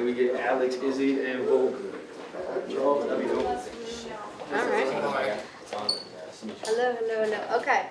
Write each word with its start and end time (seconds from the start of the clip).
and 0.00 0.08
we 0.08 0.14
get 0.14 0.34
Alex, 0.36 0.76
Izzy, 0.76 1.22
and 1.26 1.44
Volk. 1.46 1.76
Charles, 2.70 3.06
that'd 3.06 3.20
be 3.20 3.28
dope. 3.28 3.44
All 3.44 3.52
right. 3.52 5.38
Hello, 6.64 6.96
hello, 6.98 7.24
hello. 7.24 7.58
Okay. 7.58 7.86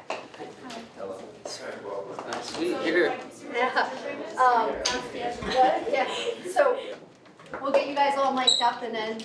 Uh, 1.00 2.42
sweet. 2.42 2.78
Here. 2.80 3.14
Yeah. 3.54 3.90
Um, 4.42 4.70
what? 4.70 5.88
Yeah. 5.92 6.08
So 6.52 6.80
we'll 7.62 7.72
get 7.72 7.88
you 7.88 7.96
guys 7.96 8.18
all 8.18 8.34
mic'd 8.34 8.62
up 8.62 8.82
and 8.82 8.96
then. 8.96 9.22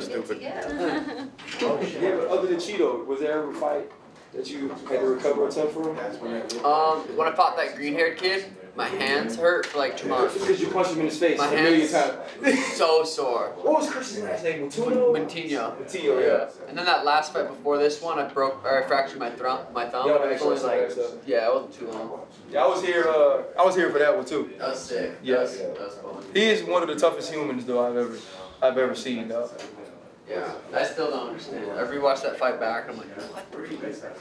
stupid. 0.00 0.42
Yeah. 0.42 1.26
Yeah, 1.60 2.16
but 2.16 2.28
other 2.28 2.48
than 2.48 2.58
Chito, 2.58 3.06
was 3.06 3.20
there 3.20 3.32
ever 3.32 3.50
a 3.50 3.54
fight 3.54 3.90
that 4.34 4.50
you 4.50 4.68
had 4.68 5.00
to 5.00 5.06
recover 5.06 5.48
a 5.48 5.50
ton 5.50 5.68
from? 5.68 6.64
Um, 6.66 7.16
when 7.16 7.28
I 7.28 7.34
fought 7.34 7.56
that 7.56 7.76
green-haired 7.76 8.18
kid, 8.18 8.44
my 8.74 8.88
hands 8.88 9.36
hurt 9.36 9.66
for 9.66 9.78
like 9.78 9.96
two 9.98 10.08
months. 10.08 10.34
Because 10.38 10.60
you 10.60 10.68
punched 10.68 10.92
him 10.92 11.00
in 11.00 11.06
his 11.06 11.18
face 11.18 11.36
My 11.38 11.48
a 11.52 11.54
million 11.54 11.80
hands 11.88 11.92
times. 11.92 12.64
so 12.74 13.04
sore. 13.04 13.52
What 13.62 13.80
was 13.80 13.90
Chris's 13.90 14.22
last 14.22 14.44
name? 14.44 14.70
Matuno? 14.70 15.12
Mentino. 15.12 15.78
Matteo, 15.78 16.18
yeah. 16.18 16.48
And 16.68 16.78
then 16.78 16.86
that 16.86 17.04
last 17.04 17.34
fight 17.34 17.48
before 17.48 17.76
this 17.76 18.00
one, 18.00 18.18
I 18.18 18.26
broke 18.28 18.64
or 18.64 18.82
I 18.82 18.86
fractured 18.86 19.18
my 19.18 19.30
thumb. 19.30 19.66
My 19.74 19.86
thumb. 19.86 20.08
Yeah, 20.08 20.26
It 20.26 20.44
was 20.44 20.64
like, 20.64 20.90
yeah, 21.26 21.48
it 21.48 21.54
wasn't 21.54 21.74
too 21.74 21.88
long. 21.90 22.20
Yeah, 22.50 22.64
I 22.64 22.66
was 22.66 22.82
here. 22.82 23.04
Uh, 23.06 23.42
I 23.58 23.64
was 23.64 23.74
here 23.76 23.90
for 23.90 23.98
that 23.98 24.16
one 24.16 24.24
too. 24.24 24.50
That 24.58 24.68
was 24.70 24.80
sick. 24.80 25.18
Yes. 25.22 25.58
That 25.58 25.78
was, 25.78 25.94
that 25.96 26.02
fun. 26.02 26.24
He 26.32 26.44
is 26.44 26.62
one 26.64 26.82
of 26.82 26.88
the 26.88 26.96
toughest 26.96 27.30
humans 27.32 27.66
though 27.66 27.86
I've 27.86 27.96
ever, 27.96 28.16
I've 28.62 28.78
ever 28.78 28.94
seen. 28.94 29.28
Though. 29.28 29.50
Yeah. 30.28 30.50
I 30.74 30.84
still 30.84 31.10
don't 31.10 31.28
understand. 31.28 31.70
I 31.72 31.82
rewatched 31.84 32.22
that 32.22 32.38
fight 32.38 32.58
back. 32.58 32.88
and 32.88 32.92
I'm 32.92 32.98
like, 32.98 33.52
what? 33.52 34.12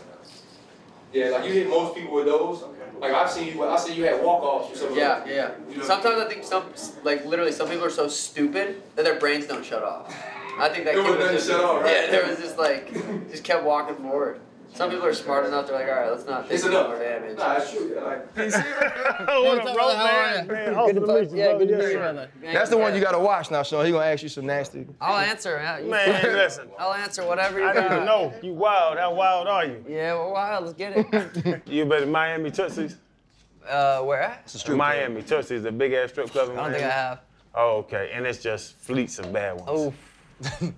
Yeah, 1.13 1.29
like 1.29 1.45
you 1.45 1.51
hit 1.53 1.69
most 1.69 1.95
people 1.95 2.15
with 2.15 2.25
those. 2.25 2.63
Like 3.01 3.13
I've 3.13 3.29
seen 3.29 3.47
you. 3.47 3.63
I 3.67 3.77
seen 3.77 3.97
you 3.97 4.05
had 4.05 4.23
walk 4.23 4.43
offs 4.43 4.71
or 4.73 4.75
something. 4.77 4.97
Yeah, 4.97 5.25
yeah. 5.25 5.51
yeah. 5.75 5.83
Sometimes 5.83 6.21
I 6.21 6.27
think 6.29 6.43
some, 6.43 6.65
like 7.03 7.25
literally, 7.25 7.51
some 7.51 7.67
people 7.67 7.83
are 7.83 7.89
so 7.89 8.07
stupid 8.07 8.83
that 8.95 9.03
their 9.03 9.19
brains 9.19 9.47
don't 9.47 9.65
shut 9.65 9.83
off. 9.83 10.15
I 10.59 10.69
think 10.69 10.85
that 10.85 10.93
It 10.95 11.03
kid 11.03 11.17
was 11.17 11.31
just, 11.31 11.49
shut 11.49 11.63
off, 11.63 11.81
right? 11.81 11.91
yeah, 11.91 12.11
there 12.11 12.27
was 12.27 12.37
just 12.37 12.59
like, 12.59 12.93
just 13.31 13.43
kept 13.43 13.63
walking 13.63 13.95
forward. 13.95 14.39
Some 14.73 14.89
people 14.89 15.05
are 15.05 15.13
smart 15.13 15.45
enough. 15.45 15.67
They're 15.67 15.75
like, 15.75 15.87
all 15.89 16.01
right, 16.01 16.11
let's 16.11 16.25
not 16.25 16.43
take 16.43 16.53
It's 16.53 16.63
any 16.63 16.73
enough. 16.75 16.87
more 16.87 16.97
damage. 16.99 17.37
Nah, 17.37 17.55
it's 17.57 17.71
true. 17.71 17.91
Yeah, 17.93 18.01
like, 18.01 18.35
what 18.35 19.67
up, 19.67 19.73
bro, 19.75 19.87
man? 19.97 20.47
Man, 20.47 20.75
awesome 20.75 20.95
to 20.95 21.01
meet 21.21 21.31
Yeah, 21.31 21.57
good 21.57 21.67
to 21.67 21.73
Yes, 21.75 21.83
meet 21.83 21.91
you, 21.91 21.97
brother. 21.97 22.29
That's 22.41 22.69
the 22.69 22.77
one 22.77 22.95
you 22.95 23.01
gotta 23.01 23.19
watch 23.19 23.51
now, 23.51 23.63
Sean. 23.63 23.85
He 23.85 23.91
gonna 23.91 24.05
ask 24.05 24.23
you 24.23 24.29
some 24.29 24.45
nasty. 24.45 24.87
I'll 25.01 25.17
answer. 25.17 25.61
You- 25.83 25.89
Man, 25.89 26.23
listen. 26.35 26.69
I'll 26.79 26.93
answer 26.93 27.25
whatever 27.25 27.59
you 27.59 27.65
I 27.65 27.73
got. 27.73 27.89
don't 27.89 28.05
know. 28.05 28.33
You 28.41 28.53
wild. 28.53 28.97
How 28.97 29.13
wild 29.13 29.47
are 29.47 29.65
you? 29.65 29.83
Yeah, 29.87 30.13
well, 30.13 30.31
wild. 30.31 30.65
Let's 30.65 30.77
get 30.77 30.93
it. 30.95 31.61
You 31.67 31.85
been 31.85 32.01
to 32.01 32.05
Miami 32.07 32.49
Tootsie's? 32.49 32.95
Uh, 33.67 34.01
where 34.01 34.21
at? 34.23 34.65
Miami 34.69 35.21
Tootsie's, 35.21 35.63
the 35.63 35.71
big 35.71 35.93
ass 35.93 36.09
strip 36.11 36.29
club 36.31 36.49
in 36.49 36.53
I 36.53 36.55
don't 36.55 36.63
Miami. 36.71 36.79
think 36.79 36.91
I 36.91 36.95
have. 36.95 37.19
Oh, 37.55 37.77
okay. 37.79 38.09
And 38.13 38.25
it's 38.25 38.41
just 38.41 38.75
fleets 38.77 39.19
of 39.19 39.31
bad 39.33 39.59
ones. 39.61 39.93
Oh, 40.61 40.73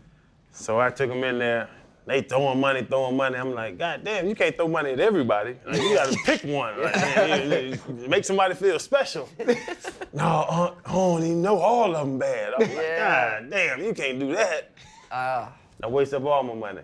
So 0.52 0.80
I 0.80 0.90
took 0.90 1.10
them 1.10 1.24
in 1.24 1.40
there. 1.40 1.70
They 2.06 2.22
throwing 2.22 2.60
money, 2.60 2.84
throwing 2.84 3.16
money. 3.16 3.38
I'm 3.38 3.54
like, 3.54 3.78
God 3.78 4.04
damn, 4.04 4.28
you 4.28 4.36
can't 4.36 4.56
throw 4.58 4.68
money 4.68 4.92
at 4.92 5.00
everybody. 5.00 5.56
Like, 5.66 5.82
you 5.82 5.96
gotta 5.96 6.18
pick 6.26 6.42
one. 6.44 6.82
Like, 6.82 6.96
man, 6.96 7.50
you- 7.50 7.80
you- 8.02 8.08
make 8.10 8.26
somebody 8.26 8.56
feel 8.56 8.78
special. 8.78 9.30
no, 10.14 10.24
uh, 10.24 10.76
I 10.86 10.92
don't 10.92 11.24
even 11.24 11.42
know 11.42 11.58
all 11.60 11.96
of 11.96 12.06
them 12.06 12.20
bad. 12.20 12.54
I'm 12.56 12.62
like, 12.62 12.72
Yeah. 12.72 13.40
God 13.40 13.50
damn, 13.50 13.82
you 13.82 13.94
can't 13.94 14.20
do 14.20 14.34
that. 14.36 14.72
uh, 15.12 15.48
I 15.82 15.88
waste 15.88 16.14
up 16.14 16.26
all 16.26 16.44
my 16.44 16.54
money. 16.54 16.82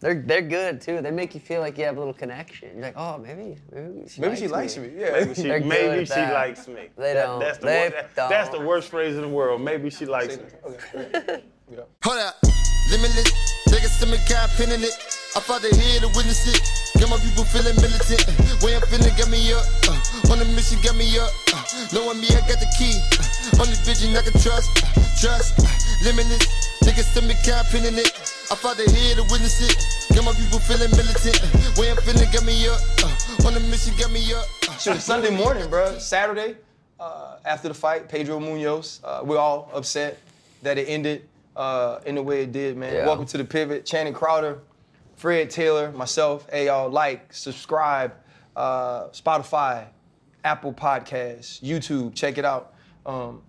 they're 0.00 0.22
they're 0.22 0.42
good 0.42 0.80
too. 0.80 1.02
They 1.02 1.10
make 1.10 1.34
you 1.34 1.40
feel 1.40 1.60
like 1.60 1.76
you 1.76 1.84
have 1.84 1.96
a 1.96 1.98
little 1.98 2.14
connection. 2.14 2.70
You're 2.74 2.82
like, 2.84 2.96
oh, 2.96 3.18
maybe 3.18 3.56
maybe 3.72 4.08
she 4.08 4.20
Maybe 4.20 4.30
likes 4.30 4.40
she 4.40 4.48
likes 4.48 4.76
me. 4.78 4.90
Yeah. 4.96 5.10
Maybe 5.12 5.34
she, 5.34 5.42
They're 5.42 5.58
good 5.60 5.68
maybe 5.68 6.04
she 6.06 6.14
likes 6.14 6.68
me. 6.68 6.88
They 6.96 7.12
That- 7.14 7.26
don't. 7.26 7.40
That's 7.40 7.58
the, 7.58 7.66
They 7.66 7.80
wor- 7.80 7.90
that- 8.14 8.28
that's 8.30 8.48
the 8.50 8.60
worst 8.60 8.88
phrase 8.88 9.16
in 9.16 9.22
the 9.22 9.28
world. 9.28 9.60
Maybe 9.60 9.90
she 9.90 10.06
likes 10.06 10.38
me. 10.38 10.44
Hold 11.68 12.18
up, 12.24 12.40
limitless. 12.88 13.28
Niggas 13.68 14.00
to 14.00 14.06
me, 14.08 14.16
got 14.24 14.48
pinning 14.56 14.80
it. 14.80 14.96
I 15.36 15.40
fought 15.44 15.60
the 15.60 15.68
head 15.68 16.00
to 16.00 16.08
witness 16.16 16.48
it. 16.48 16.64
Get 16.96 17.12
my 17.12 17.20
people 17.20 17.44
feeling 17.44 17.76
militant. 17.76 18.24
Way 18.64 18.72
I'm 18.72 18.80
feeling, 18.88 19.12
get 19.20 19.28
me 19.28 19.52
up. 19.52 19.68
Uh, 19.84 20.32
on 20.32 20.40
the 20.40 20.48
mission, 20.56 20.80
got 20.80 20.96
me 20.96 21.04
up. 21.20 21.28
Uh, 21.52 21.60
knowing 21.92 22.24
me, 22.24 22.28
I 22.32 22.40
got 22.48 22.56
the 22.56 22.72
key. 22.72 22.96
Uh, 23.20 23.60
only 23.60 23.76
vision 23.84 24.16
I 24.16 24.24
can 24.24 24.32
trust. 24.40 24.80
Trust, 25.20 25.60
uh, 25.60 25.68
limitless. 26.08 26.48
Niggas 26.88 27.12
to 27.12 27.20
me, 27.20 27.36
got 27.44 27.68
pinning 27.68 28.00
it. 28.00 28.16
I 28.48 28.56
fought 28.56 28.80
the 28.80 28.88
head 28.88 29.20
to 29.20 29.28
witness 29.28 29.60
it. 29.60 29.76
Get 30.08 30.24
my 30.24 30.32
people 30.32 30.64
feeling 30.64 30.88
militant. 30.96 31.36
Way 31.76 31.92
I'm 31.92 32.00
feeling, 32.00 32.32
get 32.32 32.48
me 32.48 32.64
up. 32.64 32.80
Uh, 33.04 33.44
on 33.44 33.52
the 33.52 33.60
mission, 33.68 33.92
got 34.00 34.08
me 34.08 34.24
up. 34.32 34.48
Uh, 34.64 34.96
Sunday 34.96 35.36
morning, 35.36 35.68
bro. 35.68 36.00
Saturday, 36.00 36.56
uh, 36.96 37.44
after 37.44 37.68
the 37.68 37.76
fight, 37.76 38.08
Pedro 38.08 38.40
Munhoz. 38.40 39.04
Uh, 39.04 39.20
we're 39.20 39.36
all 39.36 39.68
upset 39.76 40.16
that 40.64 40.78
it 40.80 40.88
ended 40.88 41.28
uh, 41.58 42.00
in 42.06 42.14
the 42.14 42.22
way 42.22 42.42
it 42.44 42.52
did, 42.52 42.76
man. 42.76 42.94
Yeah. 42.94 43.06
Welcome 43.06 43.26
to 43.26 43.36
the 43.36 43.44
pivot. 43.44 43.84
Channing 43.84 44.14
Crowder, 44.14 44.60
Fred 45.16 45.50
Taylor, 45.50 45.90
myself. 45.92 46.46
Hey, 46.50 46.66
y'all, 46.66 46.88
like, 46.88 47.32
subscribe, 47.32 48.14
uh, 48.56 49.08
Spotify, 49.08 49.88
Apple 50.44 50.72
Podcasts, 50.72 51.60
YouTube. 51.60 52.14
Check 52.14 52.38
it 52.38 52.44
out. 52.44 52.74
Um, 53.04 53.42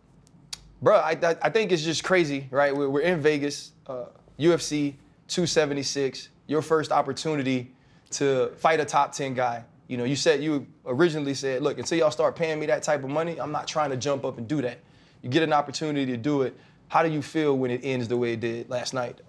bro, 0.82 0.98
I, 0.98 1.12
I, 1.22 1.36
I 1.44 1.50
think 1.50 1.72
it's 1.72 1.84
just 1.84 2.04
crazy, 2.04 2.48
right? 2.50 2.76
We're, 2.76 2.90
we're 2.90 3.02
in 3.02 3.22
Vegas, 3.22 3.74
uh, 3.86 4.06
UFC 4.40 4.96
276, 5.28 6.30
your 6.48 6.64
first 6.64 6.92
opportunity 6.92 7.72
to 8.10 8.52
fight 8.58 8.80
a 8.80 8.86
top 8.86 9.12
10 9.12 9.36
guy. 9.36 9.64
You 9.88 9.98
know, 9.98 10.04
you 10.04 10.16
said 10.16 10.42
you 10.42 10.66
originally 10.86 11.36
said, 11.36 11.62
look, 11.62 11.78
until 11.78 12.00
y'all 12.00 12.12
start 12.12 12.36
paying 12.36 12.60
me 12.60 12.66
that 12.68 12.82
type 12.82 13.04
of 13.04 13.10
money, 13.12 13.40
I'm 13.40 13.52
not 13.52 13.68
trying 13.68 13.92
to 13.92 13.98
jump 13.98 14.26
up 14.26 14.40
and 14.40 14.48
do 14.48 14.62
that. 14.64 14.80
You 15.22 15.30
get 15.30 15.44
an 15.44 15.54
opportunity 15.54 16.06
to 16.12 16.18
do 16.18 16.44
it. 16.44 16.58
How 16.90 17.04
do 17.04 17.10
you 17.10 17.22
feel 17.22 17.56
when 17.56 17.70
it 17.70 17.82
ends 17.84 18.08
the 18.08 18.18
way 18.18 18.34
it 18.34 18.40
did 18.40 18.70
last 18.70 18.96
night? 18.96 19.22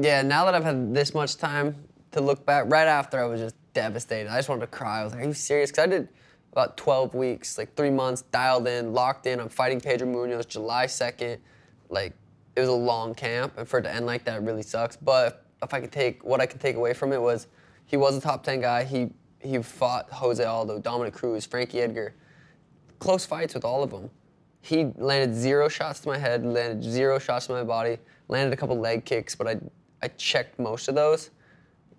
Yeah, 0.00 0.20
now 0.20 0.44
that 0.44 0.54
I've 0.54 0.64
had 0.64 0.94
this 0.94 1.14
much 1.14 1.36
time 1.36 1.74
to 2.12 2.20
look 2.20 2.44
back, 2.44 2.64
right 2.68 2.86
after 2.86 3.18
I 3.18 3.24
was 3.24 3.40
just 3.40 3.56
devastated. 3.72 4.30
I 4.30 4.36
just 4.36 4.48
wanted 4.48 4.60
to 4.60 4.66
cry. 4.66 5.00
I 5.00 5.04
was 5.04 5.14
like, 5.14 5.22
"Are 5.22 5.26
you 5.26 5.32
serious?" 5.32 5.70
Because 5.70 5.84
I 5.84 5.86
did 5.86 6.08
about 6.52 6.76
12 6.76 7.14
weeks, 7.14 7.56
like 7.56 7.74
three 7.76 7.90
months, 7.90 8.22
dialed 8.30 8.66
in, 8.66 8.92
locked 8.92 9.26
in. 9.26 9.40
I'm 9.40 9.48
fighting 9.48 9.80
Pedro 9.80 10.06
Munhoz 10.08 10.46
July 10.46 10.86
2nd. 10.86 11.38
Like 11.88 12.12
it 12.56 12.60
was 12.60 12.68
a 12.68 12.72
long 12.72 13.14
camp, 13.14 13.54
and 13.56 13.66
for 13.66 13.78
it 13.78 13.82
to 13.82 13.94
end 13.94 14.04
like 14.04 14.24
that 14.24 14.42
really 14.42 14.62
sucks. 14.62 14.96
But 14.96 15.46
if 15.62 15.72
I 15.72 15.80
could 15.80 15.92
take 15.92 16.24
what 16.24 16.40
I 16.42 16.46
could 16.46 16.60
take 16.60 16.76
away 16.76 16.92
from 16.92 17.12
it 17.12 17.20
was, 17.20 17.46
he 17.86 17.96
was 17.96 18.16
a 18.16 18.20
top 18.20 18.42
10 18.44 18.60
guy. 18.60 18.84
He 18.84 19.10
he 19.40 19.62
fought 19.62 20.10
Jose 20.10 20.42
Aldo, 20.44 20.78
Dominick 20.80 21.14
Cruz, 21.14 21.46
Frankie 21.46 21.80
Edgar, 21.80 22.14
close 22.98 23.24
fights 23.24 23.54
with 23.54 23.64
all 23.64 23.82
of 23.82 23.90
them. 23.90 24.10
He 24.66 24.92
landed 24.96 25.34
zero 25.34 25.68
shots 25.68 26.00
to 26.00 26.08
my 26.08 26.18
head, 26.18 26.44
landed 26.44 26.82
zero 26.82 27.18
shots 27.18 27.46
to 27.46 27.52
my 27.52 27.62
body, 27.62 27.98
landed 28.28 28.52
a 28.52 28.56
couple 28.56 28.76
leg 28.78 29.04
kicks, 29.04 29.34
but 29.34 29.46
I 29.46 29.60
I 30.02 30.08
checked 30.08 30.58
most 30.58 30.88
of 30.88 30.94
those. 30.94 31.30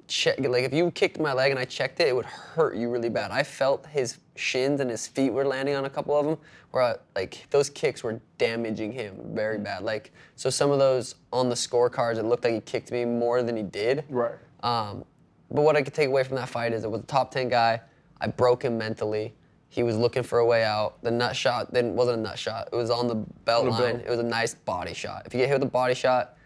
Check, 0.08 0.40
like 0.40 0.64
if 0.64 0.74
you 0.74 0.90
kicked 0.92 1.20
my 1.20 1.34
leg 1.34 1.52
and 1.52 1.60
I 1.60 1.66
checked 1.66 2.00
it, 2.00 2.08
it 2.08 2.16
would 2.16 2.26
hurt 2.26 2.78
you 2.78 2.90
really 2.90 3.10
bad. 3.10 3.32
I 3.32 3.44
felt 3.44 3.86
his 3.88 4.20
shins 4.36 4.80
and 4.80 4.90
his 4.90 5.06
feet 5.08 5.32
were 5.32 5.46
landing 5.46 5.76
on 5.76 5.86
a 5.86 5.90
couple 5.90 6.18
of 6.18 6.26
them, 6.26 6.38
where 6.72 6.84
I, 6.84 6.96
like 7.16 7.48
those 7.50 7.70
kicks 7.70 8.04
were 8.04 8.22
damaging 8.38 8.94
him 8.94 9.18
very 9.34 9.58
bad. 9.58 9.84
Like 9.84 10.14
so, 10.36 10.50
some 10.50 10.72
of 10.72 10.80
those 10.80 11.16
on 11.34 11.50
the 11.50 11.56
scorecards, 11.56 12.18
it 12.18 12.24
looked 12.24 12.44
like 12.44 12.54
he 12.54 12.62
kicked 12.62 12.92
me 12.92 13.04
more 13.04 13.44
than 13.44 13.58
he 13.58 13.64
did. 13.64 14.06
Right. 14.10 14.36
Um, 14.64 15.04
but 15.52 15.62
what 15.62 15.76
I 15.76 15.82
could 15.82 15.94
take 15.94 16.08
away 16.08 16.24
from 16.24 16.36
that 16.36 16.50
fight 16.50 16.74
is 16.74 16.84
it 16.84 16.92
was 16.92 17.02
a 17.02 17.06
top 17.06 17.32
10 17.32 17.50
guy. 17.50 17.82
I 18.20 18.28
broke 18.28 18.64
him 18.64 18.78
mentally. 18.78 19.34
He 19.70 19.84
was 19.84 19.98
looking 19.98 20.24
for 20.24 20.40
a 20.40 20.46
way 20.46 20.64
out. 20.64 21.02
The 21.04 21.12
nut 21.12 21.36
shot 21.36 21.74
then 21.74 21.94
wasn't 21.94 22.20
a 22.20 22.22
nut 22.22 22.40
shot. 22.40 22.70
It 22.72 22.76
was 22.76 22.90
on 22.90 23.08
the 23.08 23.16
belt 23.16 23.66
the 23.66 23.72
line. 23.72 23.98
belt. 23.98 24.06
It 24.06 24.10
was 24.10 24.20
a 24.20 24.24
nice 24.24 24.56
body 24.56 24.94
shot. 24.94 25.24
If 25.26 25.34
you 25.34 25.40
get 25.40 25.50
hit 25.50 25.56
with 25.56 25.68
a 25.68 25.72
body 25.72 25.94
shot, 25.94 26.38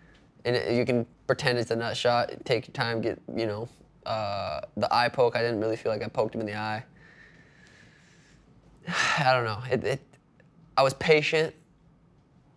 and 0.43 0.55
it, 0.55 0.73
you 0.73 0.85
can 0.85 1.05
pretend 1.27 1.59
it's 1.59 1.71
a 1.71 1.75
nut 1.75 1.95
shot, 1.95 2.31
take 2.45 2.67
your 2.67 2.73
time, 2.73 3.01
get 3.01 3.19
you 3.35 3.45
know 3.45 3.69
uh, 4.05 4.61
the 4.75 4.93
eye 4.93 5.09
poke. 5.09 5.35
I 5.35 5.41
didn't 5.41 5.59
really 5.59 5.75
feel 5.75 5.91
like 5.91 6.03
I 6.03 6.07
poked 6.07 6.35
him 6.35 6.41
in 6.41 6.47
the 6.47 6.55
eye. 6.55 6.83
I 9.19 9.33
don't 9.33 9.45
know. 9.45 9.61
It, 9.69 9.83
it, 9.83 10.01
I 10.75 10.83
was 10.83 10.93
patient. 10.95 11.53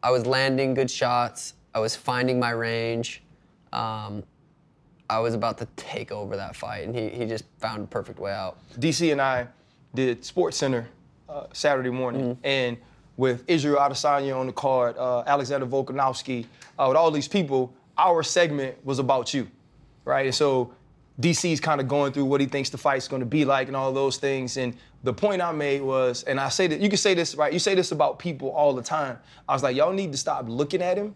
I 0.02 0.10
was 0.10 0.26
landing 0.26 0.74
good 0.74 0.90
shots. 0.90 1.54
I 1.74 1.80
was 1.80 1.96
finding 1.96 2.38
my 2.38 2.50
range. 2.50 3.22
Um, 3.72 4.22
I 5.10 5.18
was 5.18 5.34
about 5.34 5.58
to 5.58 5.66
take 5.76 6.12
over 6.12 6.36
that 6.36 6.56
fight, 6.56 6.86
and 6.86 6.94
he, 6.94 7.08
he 7.08 7.26
just 7.26 7.44
found 7.58 7.84
a 7.84 7.86
perfect 7.86 8.18
way 8.18 8.32
out. 8.32 8.58
DC 8.78 9.12
and 9.12 9.20
I 9.20 9.48
did 9.94 10.24
Sports 10.24 10.56
Center 10.56 10.88
uh, 11.28 11.46
Saturday 11.52 11.90
morning, 11.90 12.38
and 12.44 12.76
with 13.16 13.44
Israel 13.46 13.78
Adesanya 13.78 14.36
on 14.38 14.46
the 14.46 14.52
card, 14.52 14.96
uh, 14.98 15.22
Alexander 15.26 15.66
Volkanovski, 15.66 16.46
uh, 16.78 16.86
with 16.88 16.96
all 16.96 17.10
these 17.10 17.28
people, 17.28 17.72
our 17.96 18.22
segment 18.22 18.76
was 18.84 18.98
about 18.98 19.32
you, 19.32 19.48
right? 20.04 20.26
And 20.26 20.34
so 20.34 20.72
DC's 21.20 21.60
kind 21.60 21.80
of 21.80 21.86
going 21.86 22.12
through 22.12 22.24
what 22.24 22.40
he 22.40 22.46
thinks 22.46 22.70
the 22.70 22.78
fight's 22.78 23.06
going 23.06 23.20
to 23.20 23.26
be 23.26 23.44
like 23.44 23.68
and 23.68 23.76
all 23.76 23.92
those 23.92 24.16
things. 24.16 24.56
And 24.56 24.76
the 25.04 25.12
point 25.12 25.40
I 25.40 25.52
made 25.52 25.80
was, 25.80 26.24
and 26.24 26.40
I 26.40 26.48
say 26.48 26.66
that 26.66 26.80
you 26.80 26.88
can 26.88 26.98
say 26.98 27.14
this, 27.14 27.36
right? 27.36 27.52
You 27.52 27.60
say 27.60 27.74
this 27.76 27.92
about 27.92 28.18
people 28.18 28.50
all 28.50 28.74
the 28.74 28.82
time. 28.82 29.18
I 29.48 29.52
was 29.52 29.62
like, 29.62 29.76
y'all 29.76 29.92
need 29.92 30.10
to 30.10 30.18
stop 30.18 30.46
looking 30.48 30.82
at 30.82 30.96
him 30.96 31.14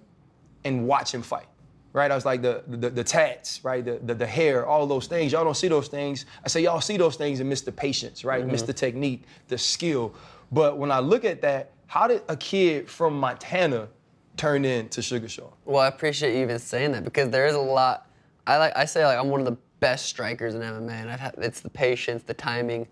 and 0.64 0.86
watch 0.86 1.12
him 1.12 1.22
fight. 1.22 1.46
Right? 1.93 2.11
I 2.11 2.14
was 2.14 2.25
like 2.25 2.43
the 2.43 2.62
the, 2.67 2.90
the 2.90 3.05
tats, 3.05 3.64
right? 3.64 3.85
The, 3.85 3.99
the 4.05 4.14
the 4.14 4.26
hair, 4.26 4.67
all 4.67 4.87
those 4.87 5.06
things. 5.06 5.32
Y'all 5.32 5.44
don't 5.44 5.56
see 5.56 5.69
those 5.69 5.88
things. 5.88 6.26
I 6.44 6.49
say 6.49 6.61
y'all 6.61 6.81
see 6.81 6.96
those 6.96 7.17
things 7.17 7.40
and 7.40 7.49
miss 7.49 7.62
the 7.62 7.73
patience, 7.73 8.25
right? 8.25 8.46
Miss 8.46 8.61
mm-hmm. 8.61 8.67
the 8.67 8.73
technique, 8.75 9.25
the 9.49 9.58
skill. 9.58 10.14
But 10.52 10.79
when 10.79 10.90
I 10.90 11.00
look 11.00 11.25
at 11.25 11.40
that, 11.43 11.73
How 11.88 12.06
did 12.06 12.23
a 12.29 12.37
kid 12.37 12.88
from 12.88 13.19
Montana 13.19 13.88
turn 14.37 14.64
into 14.67 15.00
Sugar 15.00 15.29
Sean? 15.29 15.50
Well, 15.64 15.81
I 15.81 15.88
appreciate 15.88 16.35
you 16.37 16.43
even 16.43 16.58
saying 16.58 16.93
that 16.93 17.02
because 17.02 17.31
there 17.31 17.46
is 17.46 17.55
a 17.55 17.61
lot. 17.61 18.06
I 18.46 18.58
like 18.58 18.76
I 18.76 18.85
say 18.85 19.05
like 19.06 19.19
I'm 19.19 19.31
one 19.31 19.40
of 19.40 19.46
the 19.46 19.56
best 19.81 20.06
strikers 20.06 20.55
in 20.55 20.61
MMA, 20.61 20.90
and 20.90 21.11
I've 21.11 21.20
had, 21.20 21.35
it's 21.38 21.61
the 21.61 21.70
patience, 21.70 22.23
the 22.25 22.35
timing, 22.35 22.87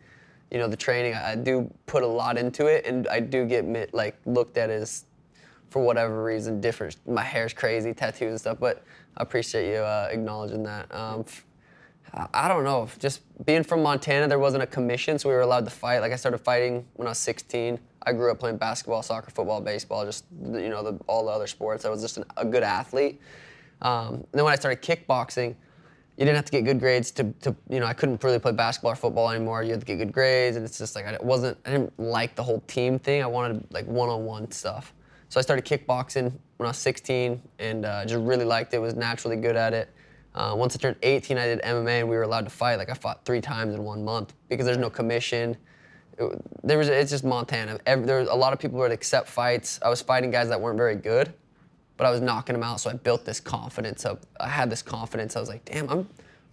you 0.51 0.59
know, 0.59 0.67
the 0.67 0.77
training. 0.77 1.13
I, 1.13 1.33
I 1.33 1.35
do 1.35 1.71
put 1.85 2.03
a 2.03 2.07
lot 2.07 2.39
into 2.39 2.67
it, 2.67 2.87
and 2.87 3.07
I 3.09 3.21
do 3.21 3.45
get 3.45 3.93
like 3.93 4.17
looked 4.25 4.57
at 4.57 4.71
as, 4.71 5.05
for 5.77 5.83
whatever 5.83 6.25
reason, 6.25 6.59
different. 6.59 6.97
My 7.07 7.23
hair's 7.23 7.53
crazy, 7.53 7.93
tattoos 7.93 8.31
and 8.31 8.41
stuff, 8.41 8.57
but 8.59 8.83
I 9.19 9.23
appreciate 9.23 9.71
you 9.71 9.81
uh, 9.81 10.09
acknowledging 10.11 10.63
that. 10.63 10.87
Um, 10.95 11.27
I- 12.33 12.49
don't 12.49 12.65
know. 12.65 12.89
Just 12.99 13.21
being 13.45 13.63
from 13.63 13.83
Montana, 13.83 14.27
there 14.27 14.39
wasn't 14.39 14.63
a 14.63 14.67
commission, 14.67 15.19
so 15.19 15.29
we 15.29 15.35
were 15.35 15.43
allowed 15.43 15.67
to 15.67 15.71
fight. 15.71 15.99
Like 15.99 16.13
I 16.13 16.17
started 16.17 16.39
fighting 16.39 16.87
when 16.95 17.07
I 17.07 17.11
was 17.11 17.19
16. 17.19 17.79
I 18.07 18.13
grew 18.15 18.31
up 18.31 18.39
playing 18.39 18.57
basketball, 18.57 19.03
soccer, 19.03 19.31
football, 19.31 19.61
baseball, 19.61 20.07
just 20.07 20.25
you 20.41 20.71
know 20.71 20.83
the, 20.83 20.99
all 21.09 21.27
the 21.27 21.31
other 21.31 21.47
sports. 21.47 21.85
I 21.85 21.91
was 21.91 22.01
just 22.01 22.17
an, 22.17 22.25
a 22.39 22.47
good 22.47 22.63
athlete. 22.63 23.21
Um, 23.83 24.25
then 24.33 24.45
when 24.45 24.55
I 24.55 24.57
started 24.57 24.81
kickboxing, 24.81 25.49
you 25.49 26.25
didn't 26.25 26.37
have 26.37 26.47
to 26.47 26.53
get 26.53 26.65
good 26.65 26.81
grades 26.81 27.11
to, 27.11 27.35
to, 27.43 27.55
you 27.69 27.81
know, 27.81 27.87
I 27.87 27.93
couldn't 27.93 28.25
really 28.25 28.39
play 28.39 28.53
basketball 28.53 28.93
or 28.93 28.97
football 28.97 29.29
anymore. 29.29 29.63
You 29.63 29.73
had 29.73 29.81
to 29.81 29.87
get 29.87 29.99
good 29.99 30.13
grades, 30.13 30.57
and 30.57 30.65
it's 30.65 30.79
just 30.79 30.95
like 30.95 31.05
I 31.05 31.19
wasn't, 31.21 31.59
I 31.67 31.73
didn't 31.73 32.01
like 32.01 32.35
the 32.35 32.43
whole 32.43 32.61
team 32.61 32.99
thing. 32.99 33.23
I 33.23 33.27
wanted 33.27 33.67
like 33.71 33.85
one-on-one 33.85 34.51
stuff. 34.53 34.95
So 35.29 35.41
I 35.41 35.43
started 35.43 35.65
kickboxing 35.65 36.33
when 36.57 36.67
I 36.67 36.71
was 36.71 36.79
16, 36.79 37.41
and 37.59 37.85
uh, 37.85 38.05
just 38.07 38.25
really 38.25 38.45
liked 38.45 38.73
it. 38.75 38.79
Was 38.79 38.95
naturally 38.95 39.37
good 39.37 39.57
at 39.57 39.75
it. 39.75 39.91
Uh, 40.35 40.55
once 40.57 40.77
I 40.77 40.79
turned 40.79 40.97
18, 41.03 41.39
I 41.39 41.47
did 41.47 41.63
MMA, 41.63 42.01
and 42.01 42.09
we 42.09 42.17
were 42.17 42.23
allowed 42.23 42.45
to 42.45 42.51
fight. 42.51 42.77
Like 42.77 42.91
I 42.91 42.95
fought 42.95 43.25
three 43.25 43.41
times 43.41 43.75
in 43.75 43.83
one 43.83 44.05
month 44.05 44.35
because 44.49 44.67
there's 44.67 44.79
no 44.79 44.91
commission. 44.91 45.57
It, 46.19 46.41
there 46.63 46.79
was, 46.79 46.89
it's 46.89 47.11
just 47.11 47.25
Montana. 47.25 47.79
Every, 47.87 48.07
there 48.07 48.21
was 48.21 48.29
a 48.29 48.35
lot 48.35 48.53
of 48.53 48.59
people 48.59 48.77
who 48.77 48.83
would 48.83 48.93
accept 48.93 49.29
fights. 49.29 49.79
I 49.83 49.89
was 49.89 50.01
fighting 50.03 50.31
guys 50.31 50.49
that 50.49 50.61
weren't 50.61 50.79
very 50.79 50.97
good 50.97 51.33
but 51.97 52.07
I 52.07 52.11
was 52.11 52.21
knocking 52.21 52.55
them 52.55 52.63
out. 52.63 52.81
So 52.81 52.91
I 52.91 52.95
built 52.95 53.25
this 53.25 53.41
confidence 53.41 54.05
up. 54.05 54.23
I 54.39 54.49
had 54.49 54.71
this 54.71 54.83
confidence. 54.83 55.37
I 55.37 55.41
was 55.41 55.49
like, 55.49 55.65
damn, 55.65 55.89
I'm, 55.89 56.09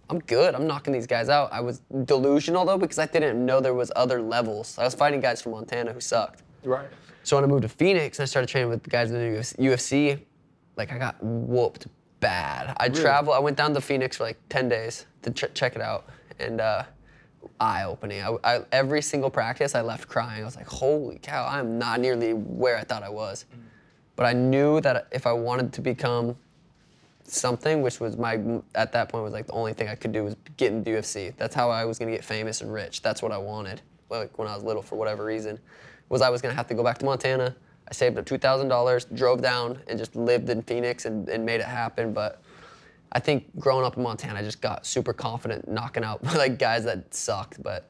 I'm 0.08 0.18
good. 0.20 0.54
I'm 0.54 0.66
knocking 0.66 0.92
these 0.92 1.06
guys 1.06 1.28
out. 1.28 1.52
I 1.52 1.60
was 1.60 1.80
delusional 2.04 2.64
though 2.64 2.78
because 2.78 2.98
I 2.98 3.06
didn't 3.06 3.44
know 3.44 3.60
there 3.60 3.74
was 3.74 3.92
other 3.94 4.20
levels. 4.20 4.78
I 4.78 4.84
was 4.84 4.94
fighting 4.94 5.20
guys 5.20 5.42
from 5.42 5.52
Montana 5.52 5.92
who 5.92 6.00
sucked. 6.00 6.42
Right. 6.64 6.88
So 7.22 7.36
when 7.36 7.44
I 7.44 7.46
moved 7.46 7.62
to 7.62 7.68
Phoenix 7.68 8.18
and 8.18 8.24
I 8.24 8.26
started 8.26 8.48
training 8.48 8.70
with 8.70 8.82
the 8.82 8.90
guys 8.90 9.10
in 9.10 9.16
the 9.16 9.38
UFC, 9.58 10.20
like 10.76 10.92
I 10.92 10.98
got 10.98 11.16
whooped 11.22 11.86
bad. 12.20 12.76
I 12.78 12.88
traveled. 12.88 13.36
I 13.36 13.38
went 13.38 13.56
down 13.56 13.74
to 13.74 13.80
Phoenix 13.80 14.16
for 14.16 14.24
like 14.24 14.38
10 14.48 14.68
days 14.68 15.06
to 15.22 15.30
ch- 15.30 15.52
check 15.54 15.76
it 15.76 15.82
out, 15.82 16.06
and 16.38 16.60
uh, 16.60 16.84
eye-opening. 17.60 18.22
I, 18.22 18.36
I, 18.44 18.60
every 18.72 19.02
single 19.02 19.30
practice, 19.30 19.74
I 19.74 19.82
left 19.82 20.08
crying. 20.08 20.42
I 20.42 20.44
was 20.44 20.56
like, 20.56 20.66
holy 20.66 21.18
cow, 21.22 21.44
I 21.44 21.58
am 21.58 21.78
not 21.78 22.00
nearly 22.00 22.32
where 22.32 22.76
I 22.76 22.82
thought 22.82 23.02
I 23.02 23.10
was. 23.10 23.44
But 24.16 24.26
I 24.26 24.32
knew 24.32 24.80
that 24.80 25.08
if 25.12 25.26
I 25.26 25.32
wanted 25.32 25.72
to 25.74 25.80
become 25.80 26.36
something, 27.24 27.82
which 27.82 28.00
was 28.00 28.16
my 28.16 28.40
at 28.74 28.92
that 28.92 29.08
point 29.08 29.24
was 29.24 29.32
like 29.32 29.46
the 29.46 29.52
only 29.52 29.72
thing 29.72 29.88
I 29.88 29.94
could 29.94 30.12
do 30.12 30.24
was 30.24 30.36
get 30.56 30.72
into 30.72 30.90
UFC. 30.90 31.34
That's 31.36 31.54
how 31.54 31.70
I 31.70 31.84
was 31.84 31.98
gonna 31.98 32.12
get 32.12 32.24
famous 32.24 32.60
and 32.60 32.72
rich. 32.72 33.02
That's 33.02 33.22
what 33.22 33.32
I 33.32 33.38
wanted. 33.38 33.80
Like 34.10 34.38
when 34.38 34.46
I 34.46 34.54
was 34.54 34.62
little, 34.62 34.82
for 34.82 34.96
whatever 34.96 35.24
reason, 35.24 35.58
was 36.08 36.22
I 36.22 36.30
was 36.30 36.40
gonna 36.42 36.54
have 36.54 36.66
to 36.68 36.74
go 36.74 36.82
back 36.84 36.98
to 36.98 37.04
Montana. 37.04 37.54
I 37.88 37.92
saved 37.92 38.16
up 38.18 38.24
two 38.26 38.38
thousand 38.38 38.68
dollars, 38.68 39.04
drove 39.06 39.42
down, 39.42 39.78
and 39.88 39.98
just 39.98 40.16
lived 40.16 40.48
in 40.50 40.62
Phoenix 40.62 41.04
and, 41.04 41.28
and 41.28 41.44
made 41.44 41.60
it 41.60 41.66
happen. 41.66 42.12
But 42.12 42.40
I 43.12 43.20
think 43.20 43.44
growing 43.58 43.84
up 43.84 43.96
in 43.96 44.02
Montana, 44.02 44.38
I 44.38 44.42
just 44.42 44.60
got 44.60 44.86
super 44.86 45.12
confident 45.12 45.68
knocking 45.68 46.02
out 46.04 46.22
like 46.36 46.58
guys 46.58 46.84
that 46.84 47.14
sucked. 47.14 47.62
But 47.62 47.88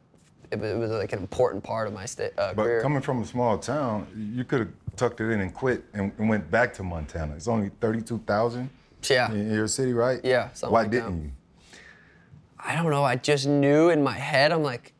it, 0.50 0.58
was- 0.58 0.70
it 0.70 0.76
was 0.78 0.90
like 0.90 1.12
an 1.12 1.20
important 1.20 1.62
part 1.64 1.86
of 1.86 1.92
my 1.94 2.06
sta- 2.06 2.30
uh, 2.38 2.54
But 2.54 2.64
career. 2.64 2.80
coming 2.82 3.02
from 3.02 3.22
a 3.22 3.26
small 3.26 3.56
town, 3.58 4.06
you 4.36 4.44
could 4.44 4.60
have 4.60 4.68
tucked 4.96 5.20
it 5.20 5.30
in 5.30 5.40
and 5.40 5.52
quit 5.54 5.84
and, 5.94 6.12
and 6.18 6.28
went 6.28 6.50
back 6.50 6.72
to 6.74 6.82
Montana. 6.82 7.34
It's 7.34 7.48
only 7.48 7.70
32,000 7.80 8.68
Yeah. 9.08 9.30
in 9.32 9.50
your 9.52 9.66
city, 9.68 9.92
right? 9.92 10.20
Yeah, 10.22 10.50
Why 10.60 10.82
like 10.82 10.90
didn't 10.90 11.22
you? 11.22 11.32
I 12.58 12.74
don't 12.76 12.90
know. 12.90 13.04
I 13.04 13.16
just 13.16 13.46
knew 13.46 13.90
in 13.90 14.02
my 14.02 14.12
head. 14.12 14.52
I'm 14.52 14.62
like, 14.62 14.92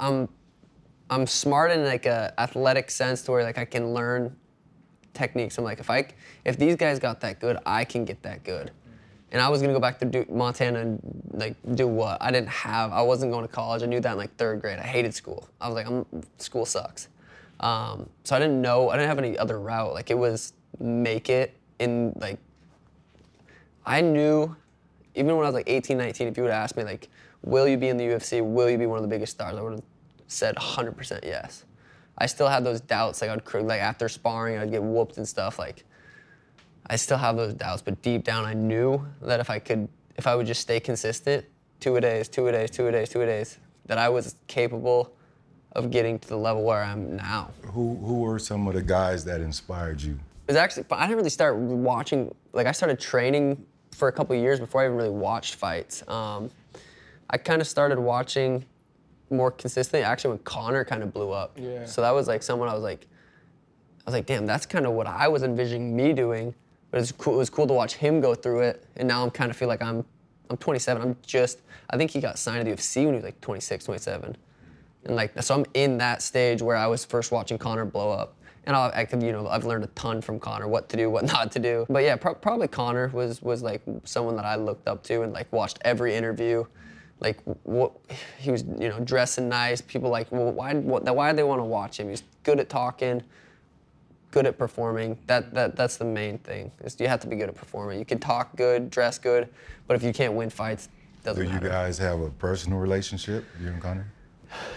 I'm, 0.00 0.28
I'm 1.08 1.26
smart 1.26 1.70
in 1.70 1.84
like 1.84 2.06
a 2.06 2.34
athletic 2.38 2.90
sense 2.90 3.22
to 3.22 3.32
where 3.32 3.44
like 3.44 3.58
I 3.58 3.64
can 3.64 3.92
learn 3.94 4.36
techniques. 5.14 5.58
I'm 5.58 5.64
like, 5.64 5.80
if 5.80 5.90
I, 5.90 6.08
if 6.44 6.58
these 6.58 6.76
guys 6.76 6.98
got 6.98 7.20
that 7.20 7.40
good, 7.40 7.58
I 7.64 7.84
can 7.84 8.04
get 8.04 8.22
that 8.22 8.44
good. 8.44 8.70
And 9.32 9.42
I 9.42 9.48
was 9.48 9.60
gonna 9.60 9.72
go 9.72 9.80
back 9.80 9.98
to 10.00 10.26
Montana 10.30 10.80
and 10.80 11.00
like 11.32 11.56
do 11.74 11.86
what? 11.86 12.18
I 12.20 12.30
didn't 12.30 12.48
have. 12.48 12.92
I 12.92 13.02
wasn't 13.02 13.32
going 13.32 13.46
to 13.46 13.52
college. 13.52 13.82
I 13.82 13.86
knew 13.86 14.00
that 14.00 14.12
in 14.12 14.18
like 14.18 14.34
third 14.36 14.60
grade. 14.60 14.78
I 14.78 14.86
hated 14.86 15.14
school. 15.14 15.48
I 15.60 15.68
was 15.68 15.74
like, 15.74 15.86
I'm, 15.86 16.06
school 16.38 16.64
sucks. 16.64 17.08
Um, 17.60 18.08
so 18.24 18.36
I 18.36 18.38
didn't 18.38 18.60
know. 18.60 18.90
I 18.90 18.96
didn't 18.96 19.08
have 19.08 19.18
any 19.18 19.38
other 19.38 19.60
route. 19.60 19.94
Like 19.94 20.10
it 20.10 20.18
was 20.18 20.52
make 20.78 21.28
it 21.28 21.54
in 21.78 22.12
like 22.20 22.38
I 23.86 24.00
knew, 24.00 24.54
even 25.14 25.36
when 25.36 25.44
I 25.44 25.48
was 25.48 25.54
like 25.54 25.68
18, 25.68 25.96
19, 25.96 26.26
if 26.26 26.36
you 26.36 26.42
would 26.42 26.52
asked 26.52 26.76
me, 26.76 26.82
like, 26.82 27.08
will 27.42 27.68
you 27.68 27.76
be 27.76 27.88
in 27.88 27.96
the 27.96 28.04
UFC? 28.04 28.44
Will 28.44 28.68
you 28.68 28.76
be 28.76 28.86
one 28.86 28.98
of 28.98 29.02
the 29.02 29.08
biggest 29.08 29.32
stars? 29.32 29.56
I 29.56 29.62
would 29.62 29.72
have 29.74 29.82
said 30.28 30.56
100% 30.56 31.24
yes. 31.24 31.64
I 32.18 32.26
still 32.26 32.48
had 32.48 32.64
those 32.64 32.80
doubts. 32.80 33.20
Like, 33.20 33.30
I'd, 33.30 33.62
like 33.62 33.80
after 33.80 34.08
sparring, 34.08 34.58
I'd 34.58 34.70
get 34.70 34.82
whooped 34.82 35.18
and 35.18 35.28
stuff. 35.28 35.58
Like, 35.58 35.84
I 36.88 36.96
still 36.96 37.18
have 37.18 37.36
those 37.36 37.54
doubts, 37.54 37.82
but 37.82 38.00
deep 38.02 38.24
down, 38.24 38.44
I 38.44 38.54
knew 38.54 39.06
that 39.22 39.40
if 39.40 39.50
I 39.50 39.58
could, 39.58 39.88
if 40.16 40.26
I 40.26 40.34
would 40.34 40.46
just 40.46 40.60
stay 40.60 40.80
consistent, 40.80 41.44
two 41.80 41.96
a 41.96 42.00
days, 42.00 42.28
two 42.28 42.46
a 42.48 42.52
days, 42.52 42.70
two 42.70 42.86
a 42.86 42.92
days, 42.92 43.08
two 43.08 43.22
a 43.22 43.26
days, 43.26 43.58
that 43.86 43.98
I 43.98 44.08
was 44.08 44.36
capable 44.46 45.12
of 45.72 45.90
getting 45.90 46.18
to 46.18 46.28
the 46.28 46.36
level 46.36 46.62
where 46.62 46.82
I'm 46.82 47.16
now. 47.16 47.50
Who, 47.62 47.96
who 47.96 48.20
were 48.20 48.38
some 48.38 48.66
of 48.66 48.74
the 48.74 48.82
guys 48.82 49.24
that 49.26 49.40
inspired 49.40 50.00
you? 50.00 50.12
It 50.12 50.52
was 50.52 50.56
actually, 50.56 50.86
I 50.90 51.02
didn't 51.02 51.18
really 51.18 51.30
start 51.30 51.56
watching, 51.56 52.34
like 52.52 52.66
I 52.66 52.72
started 52.72 52.98
training 52.98 53.64
for 53.90 54.08
a 54.08 54.12
couple 54.12 54.36
of 54.36 54.42
years 54.42 54.60
before 54.60 54.82
I 54.82 54.86
even 54.86 54.96
really 54.96 55.10
watched 55.10 55.56
fights. 55.56 56.06
Um, 56.08 56.50
I 57.28 57.36
kind 57.36 57.60
of 57.60 57.66
started 57.66 57.98
watching 57.98 58.64
more 59.30 59.50
consistently 59.50 60.04
actually 60.04 60.30
when 60.30 60.38
Conor 60.40 60.84
kind 60.84 61.02
of 61.02 61.12
blew 61.12 61.30
up. 61.30 61.52
Yeah. 61.56 61.84
So 61.86 62.00
that 62.02 62.10
was 62.10 62.28
like 62.28 62.42
someone 62.42 62.68
I 62.68 62.74
was 62.74 62.82
like, 62.82 63.06
I 64.06 64.10
was 64.10 64.14
like, 64.14 64.26
damn, 64.26 64.46
that's 64.46 64.66
kind 64.66 64.86
of 64.86 64.92
what 64.92 65.06
I 65.06 65.28
was 65.28 65.42
envisioning 65.42 65.96
me 65.96 66.12
doing. 66.12 66.54
But 66.90 67.00
it's 67.00 67.12
cool, 67.12 67.34
it 67.34 67.38
was 67.38 67.50
cool 67.50 67.66
to 67.66 67.74
watch 67.74 67.94
him 67.94 68.20
go 68.20 68.34
through 68.34 68.60
it. 68.60 68.84
And 68.96 69.08
now 69.08 69.24
I'm 69.24 69.30
kind 69.30 69.50
of 69.50 69.56
feel 69.56 69.68
like 69.68 69.82
I'm, 69.82 70.04
I'm 70.48 70.56
27. 70.56 71.02
I'm 71.02 71.16
just, 71.26 71.58
I 71.90 71.96
think 71.96 72.10
he 72.12 72.20
got 72.20 72.38
signed 72.38 72.64
to 72.64 72.70
the 72.70 72.76
UFC 72.76 73.04
when 73.04 73.14
he 73.14 73.16
was 73.16 73.24
like 73.24 73.40
26, 73.40 73.84
27. 73.84 74.36
And 75.04 75.16
like, 75.16 75.40
so 75.42 75.54
I'm 75.54 75.66
in 75.74 75.98
that 75.98 76.22
stage 76.22 76.62
where 76.62 76.76
I 76.76 76.86
was 76.86 77.04
first 77.04 77.32
watching 77.32 77.58
Conor 77.58 77.84
blow 77.84 78.10
up. 78.10 78.34
And 78.64 78.74
I've, 78.74 78.92
I 79.12 79.18
you 79.18 79.30
know, 79.30 79.46
I've 79.46 79.64
learned 79.64 79.84
a 79.84 79.88
ton 79.88 80.20
from 80.20 80.40
Conor, 80.40 80.66
what 80.66 80.88
to 80.88 80.96
do, 80.96 81.08
what 81.08 81.24
not 81.32 81.52
to 81.52 81.58
do. 81.58 81.86
But 81.88 82.02
yeah, 82.02 82.16
pro- 82.16 82.34
probably 82.34 82.66
Conor 82.68 83.08
was 83.08 83.40
was 83.40 83.62
like 83.62 83.82
someone 84.04 84.34
that 84.36 84.44
I 84.44 84.56
looked 84.56 84.88
up 84.88 85.04
to 85.04 85.22
and 85.22 85.32
like 85.32 85.52
watched 85.52 85.78
every 85.82 86.14
interview. 86.14 86.64
Like 87.20 87.38
what 87.62 87.92
he 88.38 88.50
was, 88.50 88.62
you 88.62 88.88
know, 88.88 89.00
dressing 89.00 89.48
nice. 89.48 89.80
People 89.80 90.10
like, 90.10 90.30
well, 90.30 90.52
why, 90.52 90.74
what, 90.74 91.02
why 91.14 91.30
do 91.30 91.36
they 91.36 91.42
want 91.42 91.60
to 91.60 91.64
watch 91.64 91.98
him? 91.98 92.10
He's 92.10 92.22
good 92.42 92.60
at 92.60 92.68
talking, 92.68 93.22
good 94.30 94.46
at 94.46 94.58
performing. 94.58 95.18
That 95.26 95.54
that 95.54 95.76
that's 95.76 95.96
the 95.96 96.04
main 96.04 96.38
thing. 96.38 96.70
Is 96.84 97.00
you 97.00 97.08
have 97.08 97.20
to 97.20 97.26
be 97.26 97.36
good 97.36 97.48
at 97.48 97.54
performing. 97.54 97.98
You 97.98 98.04
can 98.04 98.18
talk 98.18 98.54
good, 98.56 98.90
dress 98.90 99.18
good, 99.18 99.48
but 99.86 99.96
if 99.96 100.02
you 100.02 100.12
can't 100.12 100.34
win 100.34 100.50
fights, 100.50 100.88
doesn't 101.24 101.42
matter. 101.42 101.58
Do 101.58 101.66
you 101.66 101.70
matter. 101.70 101.86
guys 101.86 101.98
have 101.98 102.20
a 102.20 102.30
personal 102.30 102.78
relationship, 102.78 103.44
you 103.60 103.68
and 103.68 103.80
Conor? 103.80 104.06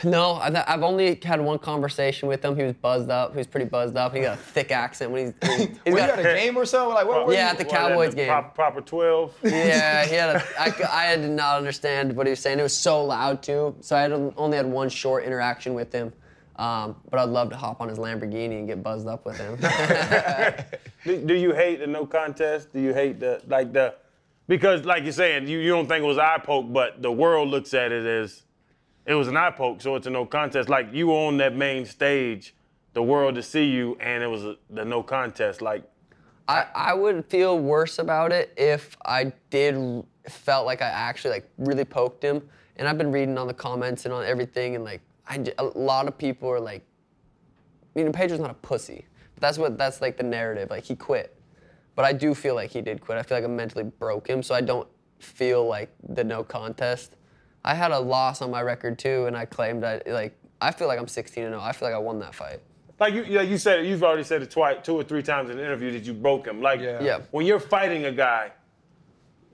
No, 0.03 0.35
I've, 0.35 0.55
I've 0.67 0.83
only 0.83 1.19
had 1.23 1.41
one 1.41 1.59
conversation 1.59 2.27
with 2.29 2.43
him. 2.43 2.55
He 2.55 2.63
was 2.63 2.73
buzzed 2.73 3.09
up. 3.09 3.31
He 3.31 3.37
was 3.37 3.47
pretty 3.47 3.65
buzzed 3.67 3.95
up. 3.97 4.13
He 4.15 4.21
got 4.21 4.37
a 4.37 4.41
thick 4.41 4.71
accent 4.71 5.11
when 5.11 5.33
he's. 5.41 5.49
he's 5.57 5.67
Were 5.85 5.91
you 5.91 5.97
got, 5.97 6.09
at 6.11 6.19
a 6.19 6.23
game 6.23 6.57
or 6.57 6.65
something? 6.65 6.93
Like, 6.93 7.07
where 7.07 7.25
were 7.25 7.33
Yeah, 7.33 7.45
you? 7.47 7.51
at 7.51 7.57
the 7.57 7.63
What, 7.65 7.75
Cowboys 7.75 8.09
the 8.11 8.15
game. 8.17 8.27
Proper, 8.27 8.49
proper 8.55 8.81
12. 8.81 9.33
yeah, 9.43 10.05
he 10.05 10.15
had 10.15 10.35
a. 10.37 10.43
I, 10.59 10.71
cou- 10.71 10.87
I 10.89 11.15
did 11.15 11.29
not 11.31 11.57
understand 11.57 12.15
what 12.15 12.25
he 12.27 12.31
was 12.31 12.39
saying. 12.39 12.59
It 12.59 12.63
was 12.63 12.75
so 12.75 13.03
loud 13.05 13.43
too. 13.43 13.75
So 13.81 13.95
I 13.95 14.01
had 14.01 14.11
only 14.37 14.57
had 14.57 14.65
one 14.65 14.89
short 14.89 15.23
interaction 15.23 15.73
with 15.73 15.91
him. 15.93 16.13
Um, 16.55 16.97
but 17.09 17.19
I'd 17.21 17.29
love 17.29 17.49
to 17.51 17.55
hop 17.55 17.79
on 17.79 17.87
his 17.87 17.97
Lamborghini 17.97 18.59
and 18.59 18.67
get 18.67 18.83
buzzed 18.83 19.07
up 19.07 19.25
with 19.25 19.37
him. 19.37 19.55
do, 21.05 21.25
do 21.25 21.33
you 21.33 21.53
hate 21.53 21.79
the 21.79 21.87
no 21.87 22.05
contest? 22.05 22.73
Do 22.73 22.81
you 22.81 22.93
hate 22.93 23.19
the 23.19 23.41
like 23.47 23.71
the 23.71 23.95
because 24.47 24.83
like 24.83 25.03
you're 25.03 25.13
saying 25.13 25.47
you, 25.47 25.59
you 25.59 25.69
don't 25.69 25.87
think 25.87 26.03
it 26.03 26.07
was 26.07 26.17
eye 26.17 26.39
poke, 26.43 26.65
but 26.73 27.01
the 27.01 27.11
world 27.11 27.47
looks 27.47 27.73
at 27.73 27.93
it 27.93 28.05
as 28.05 28.43
it 29.09 29.15
was 29.15 29.27
an 29.27 29.35
eye 29.35 29.49
poke, 29.49 29.81
so 29.81 29.95
it's 29.95 30.05
a 30.05 30.11
no 30.11 30.23
contest. 30.23 30.69
Like 30.69 30.93
you 30.93 31.07
were 31.07 31.15
on 31.15 31.37
that 31.37 31.55
main 31.55 31.83
stage, 31.87 32.53
the 32.93 33.01
world 33.01 33.33
to 33.35 33.43
see 33.43 33.65
you, 33.65 33.97
and 33.99 34.21
it 34.21 34.27
was 34.27 34.45
a, 34.45 34.55
the 34.69 34.85
no 34.85 35.01
contest. 35.01 35.63
Like 35.63 35.83
I, 36.47 36.67
I 36.75 36.93
would 36.93 37.25
feel 37.25 37.57
worse 37.57 37.97
about 37.97 38.31
it 38.31 38.53
if 38.55 38.95
I 39.03 39.33
did 39.49 40.05
felt 40.29 40.67
like 40.67 40.83
I 40.83 40.89
actually 40.89 41.31
like 41.31 41.49
really 41.57 41.85
poked 41.85 42.23
him. 42.23 42.47
And 42.75 42.87
I've 42.87 42.99
been 42.99 43.11
reading 43.11 43.37
on 43.39 43.47
the 43.47 43.53
comments 43.53 44.05
and 44.05 44.13
on 44.13 44.25
everything, 44.25 44.75
and 44.75 44.83
like 44.83 45.01
I, 45.27 45.43
a 45.57 45.63
lot 45.63 46.07
of 46.07 46.15
people 46.15 46.47
are 46.47 46.59
like, 46.59 46.85
you 47.95 48.03
know, 48.03 48.11
Pedro's 48.11 48.39
not 48.39 48.51
a 48.51 48.55
pussy. 48.55 49.07
But 49.33 49.41
that's 49.41 49.57
what 49.57 49.75
that's 49.75 50.01
like 50.01 50.17
the 50.17 50.23
narrative. 50.23 50.69
Like 50.69 50.83
he 50.83 50.95
quit, 50.95 51.35
but 51.95 52.05
I 52.05 52.13
do 52.13 52.35
feel 52.35 52.53
like 52.53 52.69
he 52.69 52.81
did 52.81 53.01
quit. 53.01 53.17
I 53.17 53.23
feel 53.23 53.39
like 53.39 53.45
I 53.45 53.47
mentally 53.47 53.85
broke 53.85 54.29
him, 54.29 54.43
so 54.43 54.53
I 54.53 54.61
don't 54.61 54.87
feel 55.17 55.65
like 55.67 55.89
the 56.09 56.23
no 56.23 56.43
contest. 56.43 57.15
I 57.63 57.73
had 57.75 57.91
a 57.91 57.99
loss 57.99 58.41
on 58.41 58.51
my 58.51 58.61
record 58.61 58.97
too, 58.99 59.25
and 59.25 59.35
I 59.35 59.45
claimed 59.45 59.83
I 59.83 60.01
like 60.07 60.35
I 60.61 60.71
feel 60.71 60.87
like 60.87 60.99
I'm 60.99 61.07
16 61.07 61.43
and 61.43 61.53
0. 61.53 61.61
I 61.61 61.71
feel 61.71 61.87
like 61.87 61.95
I 61.95 61.99
won 61.99 62.19
that 62.19 62.35
fight. 62.35 62.59
like 62.99 63.13
you, 63.13 63.23
like 63.25 63.47
you 63.49 63.57
said, 63.57 63.85
you've 63.85 64.03
already 64.03 64.23
said 64.23 64.41
it 64.41 64.51
twice, 64.51 64.77
two 64.83 64.95
or 64.95 65.03
three 65.03 65.23
times 65.23 65.49
in 65.49 65.57
the 65.57 65.63
interview 65.63 65.91
that 65.91 66.03
you 66.03 66.13
broke 66.13 66.45
him. 66.47 66.61
Like 66.61 66.81
Yeah. 66.81 67.01
Yeah. 67.01 67.19
when 67.31 67.45
you're 67.45 67.59
fighting 67.59 68.05
a 68.05 68.11
guy, 68.11 68.51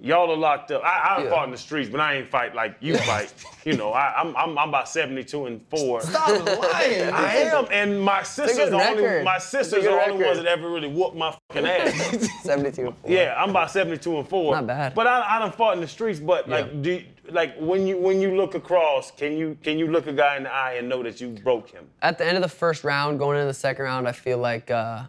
y'all 0.01 0.29
are 0.31 0.37
locked 0.37 0.71
up. 0.71 0.83
I, 0.83 1.15
I 1.17 1.23
Yeah. 1.23 1.29
fought 1.29 1.45
in 1.45 1.51
the 1.51 1.57
streets, 1.57 1.89
but 1.89 1.99
I 1.99 2.15
ain't 2.15 2.29
fight 2.29 2.53
like 2.55 2.75
you 2.81 2.97
fight. 2.97 3.33
You 3.63 3.75
know, 3.77 3.91
I, 3.93 4.13
I'm, 4.21 4.35
I'm 4.35 4.57
I'm 4.57 4.69
about 4.69 4.87
72 4.89 5.45
and 5.47 5.61
four. 5.69 6.01
Stop 6.01 6.27
lying. 6.29 7.09
I 7.13 7.35
am, 7.37 7.65
and 7.71 7.99
my 8.01 8.21
sister's 8.23 8.69
the 8.69 8.75
only 8.89 9.23
my 9.23 9.37
sister's 9.39 9.83
good 9.83 9.93
the 9.93 10.11
only 10.11 10.23
ones 10.25 10.37
that 10.37 10.45
ever 10.47 10.69
really 10.69 10.87
whooped 10.89 11.15
my 11.15 11.35
fucking 11.49 11.65
ass. 11.65 12.27
72. 12.43 12.93
yeah, 13.07 13.35
I'm 13.37 13.49
about 13.49 13.71
72 13.71 14.19
and 14.19 14.27
four. 14.29 14.53
Not 14.55 14.67
bad. 14.67 14.93
But 14.95 15.07
I, 15.07 15.35
I 15.37 15.39
done 15.39 15.51
fought 15.51 15.73
in 15.75 15.81
the 15.81 15.87
streets. 15.87 16.19
But 16.19 16.47
like, 16.49 16.81
do 16.81 16.91
you- 16.91 17.05
like 17.31 17.55
when 17.57 17.87
you 17.87 17.97
when 17.97 18.21
you 18.21 18.35
look 18.37 18.53
across, 18.53 19.09
can 19.09 19.35
you 19.35 19.57
can 19.63 19.79
you 19.79 19.87
look 19.87 20.05
a 20.05 20.13
guy 20.13 20.37
in 20.37 20.43
the 20.43 20.53
eye 20.53 20.73
and 20.73 20.87
know 20.87 21.01
that 21.01 21.19
you 21.19 21.29
broke 21.29 21.71
him? 21.71 21.87
At 22.03 22.19
the 22.19 22.25
end 22.27 22.37
of 22.37 22.43
the 22.43 22.47
first 22.49 22.83
round, 22.83 23.17
going 23.17 23.37
into 23.37 23.47
the 23.47 23.53
second 23.55 23.85
round, 23.85 24.07
I 24.07 24.11
feel 24.11 24.37
like 24.37 24.69
uh, 24.69 25.05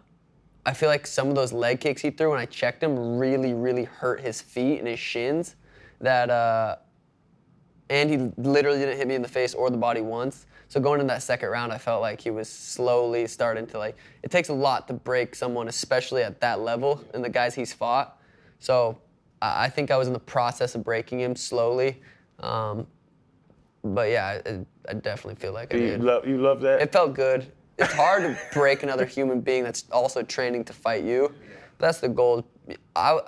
I 0.66 0.74
feel 0.74 0.88
like 0.88 1.06
some 1.06 1.28
of 1.28 1.36
those 1.36 1.52
leg 1.52 1.80
kicks 1.80 2.02
he 2.02 2.10
threw 2.10 2.30
when 2.30 2.40
I 2.40 2.44
checked 2.44 2.82
him 2.82 3.16
really, 3.18 3.54
really 3.54 3.84
hurt 3.84 4.20
his 4.20 4.40
feet 4.42 4.80
and 4.80 4.88
his 4.88 4.98
shins. 4.98 5.54
That 6.00 6.28
uh, 6.28 6.76
and 7.88 8.10
he 8.10 8.32
literally 8.36 8.78
didn't 8.80 8.96
hit 8.98 9.06
me 9.06 9.14
in 9.14 9.22
the 9.22 9.28
face 9.28 9.54
or 9.54 9.70
the 9.70 9.76
body 9.78 10.00
once. 10.00 10.46
So 10.68 10.80
going 10.80 11.00
into 11.00 11.12
that 11.14 11.22
second 11.22 11.48
round, 11.50 11.72
I 11.72 11.78
felt 11.78 12.02
like 12.02 12.20
he 12.20 12.30
was 12.30 12.48
slowly 12.48 13.28
starting 13.28 13.64
to 13.68 13.78
like. 13.78 13.96
It 14.24 14.32
takes 14.32 14.48
a 14.48 14.52
lot 14.52 14.88
to 14.88 14.94
break 14.94 15.36
someone, 15.36 15.68
especially 15.68 16.24
at 16.24 16.40
that 16.40 16.60
level, 16.60 17.02
and 17.14 17.24
the 17.24 17.28
guys 17.30 17.54
he's 17.54 17.72
fought. 17.72 18.20
So 18.58 18.98
I 19.40 19.68
think 19.68 19.92
I 19.92 19.96
was 19.96 20.08
in 20.08 20.12
the 20.12 20.18
process 20.18 20.74
of 20.74 20.82
breaking 20.82 21.20
him 21.20 21.36
slowly. 21.36 22.02
Um, 22.40 22.88
but 23.84 24.10
yeah, 24.10 24.40
I, 24.44 24.64
I 24.88 24.94
definitely 24.94 25.36
feel 25.36 25.52
like 25.52 25.72
I 25.72 25.78
You 25.78 25.86
did. 25.90 26.02
love 26.02 26.26
you 26.26 26.38
love 26.38 26.60
that. 26.62 26.82
It 26.82 26.90
felt 26.92 27.14
good. 27.14 27.52
It's 27.78 27.92
hard 27.92 28.22
to 28.22 28.38
break 28.52 28.82
another 28.82 29.04
human 29.04 29.40
being 29.40 29.62
that's 29.64 29.84
also 29.92 30.22
training 30.22 30.64
to 30.64 30.72
fight 30.72 31.04
you. 31.04 31.32
But 31.78 31.86
that's 31.86 32.00
the 32.00 32.08
goal. 32.08 32.44
I 32.94 33.18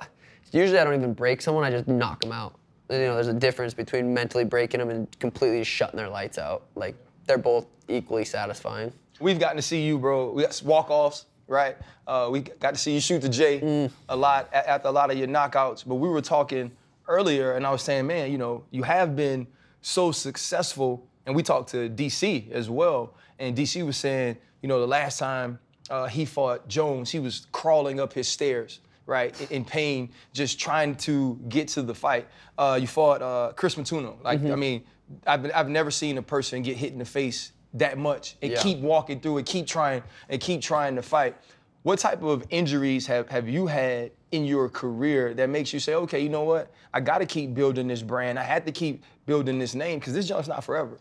usually 0.53 0.79
I 0.79 0.85
don't 0.85 0.95
even 0.95 1.13
break 1.13 1.43
someone. 1.43 1.65
I 1.65 1.71
just 1.71 1.87
knock 1.89 2.21
them 2.23 2.33
out. 2.33 2.55
You 2.91 2.99
know, 2.99 3.15
there's 3.15 3.29
a 3.29 3.35
difference 3.35 3.75
between 3.75 4.15
mentally 4.15 4.45
breaking 4.45 4.81
them 4.81 4.89
and 4.89 5.19
completely 5.19 5.63
shutting 5.65 5.97
their 5.99 6.09
lights 6.09 6.39
out. 6.39 6.65
Like 6.75 6.97
they're 7.27 7.37
both 7.39 7.67
equally 7.89 8.25
satisfying. 8.25 8.93
We've 9.21 9.39
gotten 9.39 9.57
to 9.57 9.63
see 9.63 9.85
you, 9.85 9.99
bro. 9.99 10.33
We 10.33 10.43
got 10.43 10.63
walk-offs, 10.65 11.27
right? 11.47 11.77
Uh, 12.07 12.29
we 12.31 12.41
got 12.41 12.73
to 12.75 12.81
see 12.81 12.95
you 12.95 13.01
shoot 13.01 13.21
the 13.21 13.29
J 13.29 13.91
a 14.09 14.17
lot 14.17 14.49
a- 14.53 14.71
after 14.71 14.89
a 14.89 14.93
lot 14.93 15.11
of 15.11 15.19
your 15.19 15.29
knockouts. 15.29 15.87
But 15.87 15.97
we 15.97 16.09
were 16.09 16.23
talking 16.23 16.71
earlier, 17.07 17.53
and 17.53 17.67
I 17.67 17.71
was 17.71 17.83
saying, 17.83 18.07
man, 18.07 18.31
you 18.33 18.39
know, 18.39 18.65
you 18.71 18.85
have 18.85 19.15
been 19.17 19.47
so 19.83 20.13
successful. 20.13 21.07
And 21.27 21.37
we 21.37 21.43
talked 21.43 21.69
to 21.73 21.91
DC 21.91 22.51
as 22.53 22.71
well, 22.71 23.13
and 23.39 23.57
DC 23.57 23.85
was 23.85 23.97
saying, 23.97 24.37
you 24.63 24.69
know, 24.69 24.81
the 24.81 24.87
last 24.87 25.19
time 25.19 25.59
uh, 25.91 26.07
he 26.07 26.25
fought 26.25 26.69
Jones, 26.69 27.11
he 27.11 27.19
was 27.19 27.47
crawling 27.53 28.01
up 28.01 28.13
his 28.13 28.29
stairs, 28.29 28.81
right, 29.07 29.39
in, 29.43 29.49
in 29.59 29.65
pain, 29.65 30.11
just 30.33 30.59
trying 30.59 30.95
to 30.97 31.39
get 31.49 31.69
to 31.69 31.83
the 31.83 31.95
fight. 31.95 32.29
Uh, 32.57 32.79
you 32.81 32.87
fought 32.87 33.23
uh, 33.23 33.53
Chris 33.55 33.77
Matuno. 33.77 34.23
Like, 34.23 34.43
I 34.45 34.57
mean, 34.57 34.85
I've, 35.27 35.43
been, 35.43 35.53
I've 35.53 35.69
never 35.69 35.91
seen 35.91 36.19
a 36.19 36.23
person 36.23 36.63
get 36.63 36.77
hit 36.77 36.93
in 36.93 36.99
the 36.99 37.05
face 37.05 37.53
that 37.75 37.99
much 37.99 38.37
and 38.43 38.53
Yeah. 38.53 38.63
keep 38.63 38.79
walking 38.79 39.21
through 39.21 39.39
it, 39.39 39.47
keep 39.47 39.67
trying 39.67 40.03
and 40.29 40.41
keep 40.41 40.61
trying 40.61 40.97
to 40.97 41.03
fight. 41.03 41.37
What 41.85 41.99
type 42.01 42.23
of 42.23 42.45
injuries 42.51 43.07
have, 43.07 43.29
have 43.29 43.49
you 43.49 43.67
had 43.67 44.11
in 44.33 44.45
your 44.45 44.69
career 44.69 45.33
that 45.35 45.49
makes 45.49 45.73
you 45.73 45.81
say, 45.81 45.95
okay, 45.95 46.21
you 46.21 46.29
know 46.29 46.43
what? 46.43 46.71
I 46.93 47.01
got 47.01 47.19
to 47.19 47.27
keep 47.27 47.55
building 47.55 47.87
this 47.89 48.03
brand. 48.03 48.39
I 48.39 48.43
had 48.43 48.67
to 48.67 48.73
keep 48.73 49.05
building 49.27 49.59
this 49.59 49.75
name 49.75 49.99
because 50.01 50.13
this 50.13 50.27
junk's 50.29 50.49
not 50.49 50.65
forever. 50.65 50.99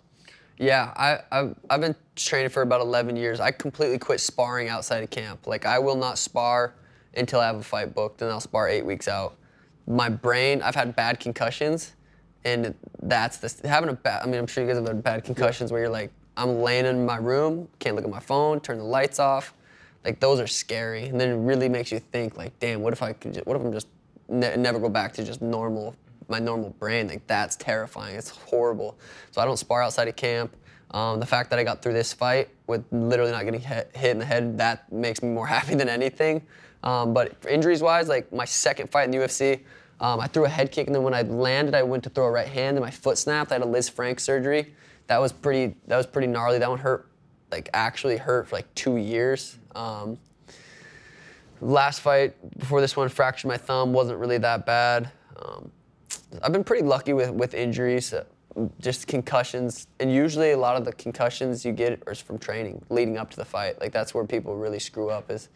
Yeah, 0.57 0.91
I, 0.95 1.19
I've, 1.31 1.55
I've 1.69 1.81
been 1.81 1.95
training 2.15 2.49
for 2.49 2.63
about 2.63 2.81
11 2.81 3.15
years. 3.15 3.39
I 3.39 3.51
completely 3.51 3.99
quit 3.99 4.19
sparring 4.19 4.69
outside 4.69 5.03
of 5.03 5.09
camp. 5.09 5.45
Like, 5.45 5.65
I 5.65 5.77
will 5.77 5.95
not 5.95 6.17
spar 6.17 6.73
until 7.15 7.39
I 7.39 7.45
have 7.45 7.57
a 7.57 7.63
fight 7.63 7.93
booked, 7.93 8.21
and 8.21 8.31
I'll 8.31 8.39
spar 8.39 8.67
eight 8.67 8.85
weeks 8.85 9.07
out. 9.07 9.35
My 9.87 10.09
brain, 10.09 10.61
I've 10.61 10.75
had 10.75 10.95
bad 10.95 11.19
concussions, 11.19 11.93
and 12.43 12.73
that's 13.03 13.37
the 13.37 13.67
having 13.67 13.89
a 13.89 13.93
bad. 13.93 14.23
I 14.23 14.25
mean, 14.25 14.35
I'm 14.35 14.47
sure 14.47 14.63
you 14.63 14.69
guys 14.69 14.77
have 14.77 14.87
had 14.87 15.03
bad 15.03 15.23
concussions 15.23 15.71
where 15.71 15.81
you're 15.81 15.89
like, 15.89 16.11
I'm 16.35 16.61
laying 16.61 16.85
in 16.85 17.05
my 17.05 17.17
room, 17.17 17.67
can't 17.79 17.95
look 17.95 18.05
at 18.05 18.11
my 18.11 18.19
phone, 18.19 18.59
turn 18.59 18.77
the 18.77 18.83
lights 18.83 19.19
off. 19.19 19.53
Like 20.03 20.19
those 20.19 20.39
are 20.39 20.47
scary, 20.47 21.05
and 21.05 21.19
then 21.19 21.29
it 21.29 21.35
really 21.35 21.69
makes 21.69 21.91
you 21.91 21.99
think, 21.99 22.37
like, 22.37 22.57
damn, 22.59 22.81
what 22.81 22.93
if 22.93 23.01
I 23.01 23.13
could? 23.13 23.33
Just, 23.33 23.45
what 23.47 23.57
if 23.57 23.63
I'm 23.63 23.71
just 23.71 23.87
ne- 24.29 24.55
never 24.55 24.79
go 24.79 24.89
back 24.89 25.13
to 25.13 25.23
just 25.23 25.41
normal, 25.41 25.95
my 26.29 26.39
normal 26.39 26.71
brain? 26.71 27.07
Like 27.07 27.25
that's 27.27 27.55
terrifying. 27.55 28.15
It's 28.15 28.29
horrible. 28.29 28.97
So 29.31 29.41
I 29.41 29.45
don't 29.45 29.57
spar 29.57 29.81
outside 29.81 30.07
of 30.07 30.15
camp. 30.15 30.55
Um, 30.91 31.19
the 31.19 31.25
fact 31.25 31.49
that 31.49 31.59
I 31.59 31.63
got 31.63 31.81
through 31.81 31.93
this 31.93 32.13
fight 32.13 32.49
with 32.65 32.85
literally 32.91 33.31
not 33.31 33.43
getting 33.43 33.59
hit, 33.59 33.91
in 34.01 34.19
the 34.19 34.25
head, 34.25 34.57
that 34.57 34.91
makes 34.91 35.21
me 35.21 35.29
more 35.29 35.47
happy 35.57 35.75
than 35.75 35.89
anything. 35.89 36.41
Um, 36.83 37.13
but 37.13 37.33
injuries 37.49 37.81
wise, 37.81 38.07
like 38.07 38.31
my 38.31 38.45
second 38.45 38.89
fight 38.89 39.05
in 39.05 39.11
the 39.11 39.17
UFC, 39.17 39.61
um, 39.99 40.19
I 40.19 40.27
threw 40.27 40.45
a 40.45 40.49
head 40.49 40.71
kick, 40.71 40.87
and 40.87 40.95
then 40.95 41.03
when 41.03 41.13
I 41.13 41.23
landed, 41.23 41.73
I 41.73 41.81
went 41.83 42.03
to 42.03 42.09
throw 42.09 42.25
a 42.25 42.31
right 42.31 42.47
hand, 42.47 42.77
and 42.77 42.85
my 42.85 42.91
foot 42.91 43.17
snapped. 43.17 43.51
I 43.51 43.55
had 43.55 43.63
a 43.63 43.65
Lisfranc 43.65 44.19
surgery. 44.19 44.75
That 45.07 45.19
was 45.19 45.31
pretty. 45.31 45.75
That 45.87 45.97
was 45.97 46.05
pretty 46.05 46.27
gnarly. 46.27 46.59
That 46.59 46.69
one 46.69 46.77
hurt, 46.77 47.09
like 47.51 47.69
actually 47.73 48.17
hurt 48.17 48.47
for 48.47 48.57
like 48.57 48.73
two 48.75 48.97
years. 48.97 49.57
Um, 49.73 50.19
last 51.61 52.01
fight 52.01 52.35
before 52.59 52.79
this 52.79 52.95
one, 52.95 53.09
fractured 53.09 53.49
my 53.49 53.57
thumb. 53.57 53.91
wasn't 53.91 54.19
really 54.19 54.37
that 54.37 54.65
bad. 54.67 55.09
Um, 55.35 55.71
I've 56.41 56.51
been 56.51 56.63
pretty 56.63 56.83
lucky 56.83 57.13
with 57.13 57.31
with 57.31 57.53
injuries, 57.53 58.13
uh, 58.13 58.23
just 58.79 59.07
concussions, 59.07 59.87
and 59.99 60.11
usually 60.11 60.51
a 60.51 60.57
lot 60.57 60.75
of 60.75 60.85
the 60.85 60.93
concussions 60.93 61.65
you 61.65 61.71
get 61.71 62.01
are 62.07 62.15
from 62.15 62.37
training 62.37 62.83
leading 62.89 63.17
up 63.17 63.29
to 63.31 63.37
the 63.37 63.45
fight. 63.45 63.79
Like 63.79 63.91
that's 63.91 64.13
where 64.13 64.25
people 64.25 64.55
really 64.55 64.79
screw 64.79 65.09
up 65.09 65.29
is, 65.31 65.49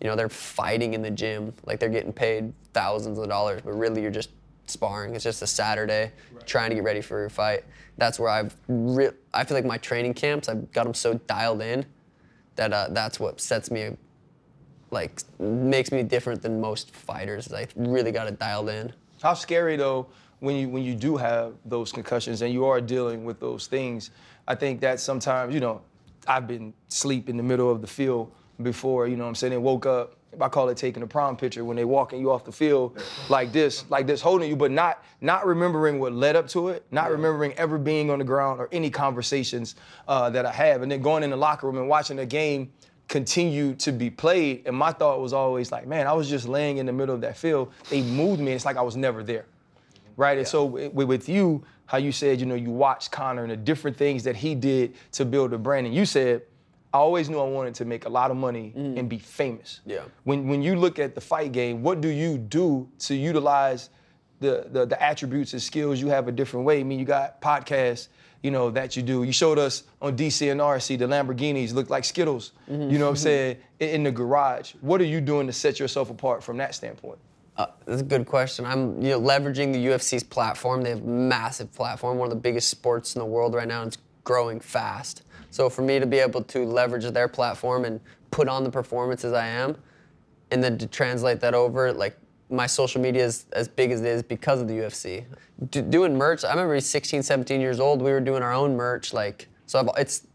you 0.00 0.08
know, 0.08 0.16
they're 0.16 0.28
fighting 0.28 0.94
in 0.94 1.02
the 1.02 1.10
gym, 1.10 1.52
like 1.64 1.80
they're 1.80 1.88
getting 1.88 2.12
paid 2.12 2.52
thousands 2.72 3.18
of 3.18 3.28
dollars, 3.28 3.62
but 3.64 3.72
really 3.72 4.02
you're 4.02 4.10
just 4.10 4.30
sparring. 4.66 5.14
It's 5.14 5.24
just 5.24 5.42
a 5.42 5.46
Saturday, 5.46 6.12
trying 6.46 6.70
to 6.70 6.74
get 6.76 6.84
ready 6.84 7.00
for 7.00 7.18
your 7.20 7.30
fight. 7.30 7.64
That's 7.98 8.18
where 8.18 8.30
I've 8.30 8.56
re- 8.68 9.10
I 9.34 9.44
feel 9.44 9.56
like 9.56 9.64
my 9.66 9.78
training 9.78 10.14
camps, 10.14 10.48
I've 10.48 10.70
got 10.72 10.84
them 10.84 10.94
so 10.94 11.14
dialed 11.14 11.62
in 11.62 11.84
that 12.56 12.72
uh, 12.72 12.88
that's 12.90 13.18
what 13.18 13.40
sets 13.40 13.70
me 13.70 13.96
like 14.90 15.22
makes 15.38 15.90
me 15.90 16.02
different 16.02 16.42
than 16.42 16.60
most 16.60 16.94
fighters. 16.94 17.52
I 17.52 17.66
really 17.76 18.12
got 18.12 18.28
it 18.28 18.38
dialed 18.38 18.68
in. 18.68 18.92
How 19.22 19.34
scary 19.34 19.76
though 19.76 20.08
when 20.40 20.56
you 20.56 20.68
when 20.68 20.82
you 20.82 20.96
do 20.96 21.16
have 21.16 21.54
those 21.64 21.92
concussions 21.92 22.42
and 22.42 22.52
you 22.52 22.64
are 22.64 22.80
dealing 22.80 23.24
with 23.24 23.38
those 23.38 23.68
things. 23.68 24.10
I 24.48 24.56
think 24.56 24.80
that 24.80 24.98
sometimes 24.98 25.54
you 25.54 25.60
know 25.60 25.80
I've 26.26 26.48
been 26.48 26.74
sleep 26.88 27.28
in 27.28 27.36
the 27.36 27.42
middle 27.42 27.70
of 27.70 27.80
the 27.80 27.86
field 27.86 28.32
before. 28.60 29.06
You 29.06 29.16
know 29.16 29.22
what 29.22 29.28
I'm 29.28 29.34
saying? 29.36 29.52
And 29.52 29.62
woke 29.62 29.86
up. 29.86 30.16
I 30.40 30.48
call 30.48 30.70
it 30.70 30.78
taking 30.78 31.02
a 31.02 31.06
prom 31.06 31.36
picture 31.36 31.62
when 31.64 31.76
they 31.76 31.84
walking 31.84 32.18
you 32.18 32.32
off 32.32 32.44
the 32.44 32.52
field 32.52 33.00
like 33.28 33.52
this, 33.52 33.84
like 33.90 34.06
this, 34.06 34.22
holding 34.22 34.48
you, 34.48 34.56
but 34.56 34.70
not 34.70 35.04
not 35.20 35.46
remembering 35.46 36.00
what 36.00 36.12
led 36.12 36.34
up 36.34 36.48
to 36.48 36.70
it, 36.70 36.84
not 36.90 37.10
remembering 37.10 37.52
ever 37.52 37.78
being 37.78 38.10
on 38.10 38.18
the 38.18 38.24
ground 38.24 38.58
or 38.58 38.68
any 38.72 38.90
conversations 38.90 39.76
uh, 40.08 40.30
that 40.30 40.46
I 40.46 40.52
have, 40.52 40.82
and 40.82 40.90
then 40.90 41.02
going 41.02 41.22
in 41.22 41.30
the 41.30 41.36
locker 41.36 41.66
room 41.66 41.76
and 41.76 41.88
watching 41.88 42.16
the 42.16 42.26
game 42.26 42.72
continue 43.08 43.74
to 43.74 43.92
be 43.92 44.10
played. 44.10 44.62
And 44.66 44.76
my 44.76 44.92
thought 44.92 45.20
was 45.20 45.32
always 45.32 45.70
like, 45.70 45.86
man, 45.86 46.06
I 46.06 46.12
was 46.12 46.28
just 46.28 46.48
laying 46.48 46.78
in 46.78 46.86
the 46.86 46.92
middle 46.92 47.14
of 47.14 47.20
that 47.22 47.36
field. 47.36 47.72
They 47.90 48.02
moved 48.02 48.40
me. 48.40 48.46
And 48.46 48.54
it's 48.54 48.64
like 48.64 48.76
I 48.76 48.82
was 48.82 48.96
never 48.96 49.22
there. 49.22 49.46
Right. 50.16 50.38
And 50.38 50.46
so 50.46 50.64
with, 50.64 50.92
with 50.92 51.28
you, 51.28 51.64
how 51.86 51.98
you 51.98 52.12
said, 52.12 52.40
you 52.40 52.46
know, 52.46 52.54
you 52.54 52.70
watched 52.70 53.10
Conor 53.10 53.42
and 53.42 53.52
the 53.52 53.56
different 53.56 53.96
things 53.96 54.24
that 54.24 54.36
he 54.36 54.54
did 54.54 54.94
to 55.12 55.24
build 55.24 55.52
a 55.52 55.58
brand. 55.58 55.86
And 55.86 55.94
you 55.94 56.06
said, 56.06 56.42
I 56.94 56.98
always 56.98 57.30
knew 57.30 57.38
I 57.38 57.44
wanted 57.44 57.74
to 57.76 57.84
make 57.84 58.04
a 58.04 58.08
lot 58.08 58.30
of 58.30 58.36
money 58.36 58.72
mm. 58.76 58.98
and 58.98 59.08
be 59.08 59.18
famous. 59.18 59.80
Yeah. 59.86 60.02
When 60.24 60.46
when 60.48 60.62
you 60.62 60.76
look 60.76 60.98
at 60.98 61.14
the 61.14 61.20
fight 61.20 61.52
game, 61.52 61.82
what 61.82 62.00
do 62.00 62.08
you 62.08 62.36
do 62.36 62.88
to 63.00 63.14
utilize 63.14 63.88
the, 64.40 64.66
the 64.70 64.84
the 64.84 65.02
attributes 65.02 65.54
and 65.54 65.62
skills 65.62 66.00
you 66.00 66.08
have 66.08 66.28
a 66.28 66.32
different 66.32 66.66
way? 66.66 66.80
I 66.80 66.82
mean, 66.82 66.98
you 66.98 67.06
got 67.06 67.40
podcasts, 67.40 68.08
you 68.42 68.50
know, 68.50 68.70
that 68.70 68.96
you 68.96 69.02
do. 69.02 69.22
You 69.22 69.32
showed 69.32 69.58
us 69.58 69.84
on 70.00 70.16
DC 70.16 70.50
and 70.50 70.60
RC 70.60 70.98
the 70.98 71.06
Lamborghinis 71.06 71.72
look 71.72 71.90
like 71.90 72.04
Skittles. 72.04 72.52
You 72.68 72.98
know 72.98 73.06
what 73.06 73.10
I'm 73.10 73.16
saying? 73.16 73.56
In, 73.78 73.88
in 73.88 74.02
the 74.02 74.10
garage. 74.10 74.74
What 74.80 75.00
are 75.00 75.06
you 75.06 75.20
doing 75.20 75.46
to 75.46 75.52
set 75.52 75.78
yourself 75.78 76.10
apart 76.10 76.42
from 76.42 76.56
that 76.56 76.74
standpoint? 76.74 77.18
Uh, 77.56 77.66
that's 77.84 78.00
a 78.00 78.04
good 78.04 78.26
question. 78.26 78.64
I'm 78.64 79.00
you 79.00 79.10
know 79.10 79.20
leveraging 79.20 79.72
the 79.72 79.86
UFC's 79.86 80.22
platform. 80.24 80.82
They 80.82 80.90
have 80.90 81.02
a 81.02 81.06
massive 81.06 81.72
platform, 81.72 82.18
one 82.18 82.26
of 82.26 82.34
the 82.34 82.40
biggest 82.40 82.68
sports 82.68 83.14
in 83.14 83.20
the 83.20 83.26
world 83.26 83.54
right 83.54 83.68
now, 83.68 83.82
and 83.82 83.88
it's 83.88 83.98
growing 84.24 84.58
fast. 84.58 85.22
So 85.50 85.68
for 85.68 85.82
me 85.82 85.98
to 85.98 86.06
be 86.06 86.18
able 86.18 86.42
to 86.44 86.64
leverage 86.64 87.04
their 87.04 87.28
platform 87.28 87.84
and 87.84 88.00
put 88.30 88.48
on 88.48 88.64
the 88.64 88.70
performances 88.70 89.34
I 89.34 89.46
am, 89.46 89.76
and 90.50 90.64
then 90.64 90.78
to 90.78 90.86
translate 90.86 91.40
that 91.40 91.54
over, 91.54 91.92
like 91.92 92.16
my 92.52 92.66
social 92.66 93.00
media 93.00 93.24
is 93.24 93.46
as 93.52 93.66
big 93.66 93.90
as 93.90 94.00
it 94.00 94.06
is 94.06 94.22
because 94.22 94.60
of 94.60 94.68
the 94.68 94.74
UFC. 94.74 95.24
D- 95.70 95.80
doing 95.80 96.16
merch, 96.16 96.44
I 96.44 96.50
remember 96.50 96.78
16, 96.78 97.22
17 97.22 97.60
years 97.60 97.80
old, 97.80 98.02
we 98.02 98.10
were 98.12 98.20
doing 98.20 98.42
our 98.42 98.52
own 98.52 98.76
merch. 98.76 99.12
Like, 99.12 99.48
so 99.66 99.80
I've, 99.80 99.88
it's 99.96 100.26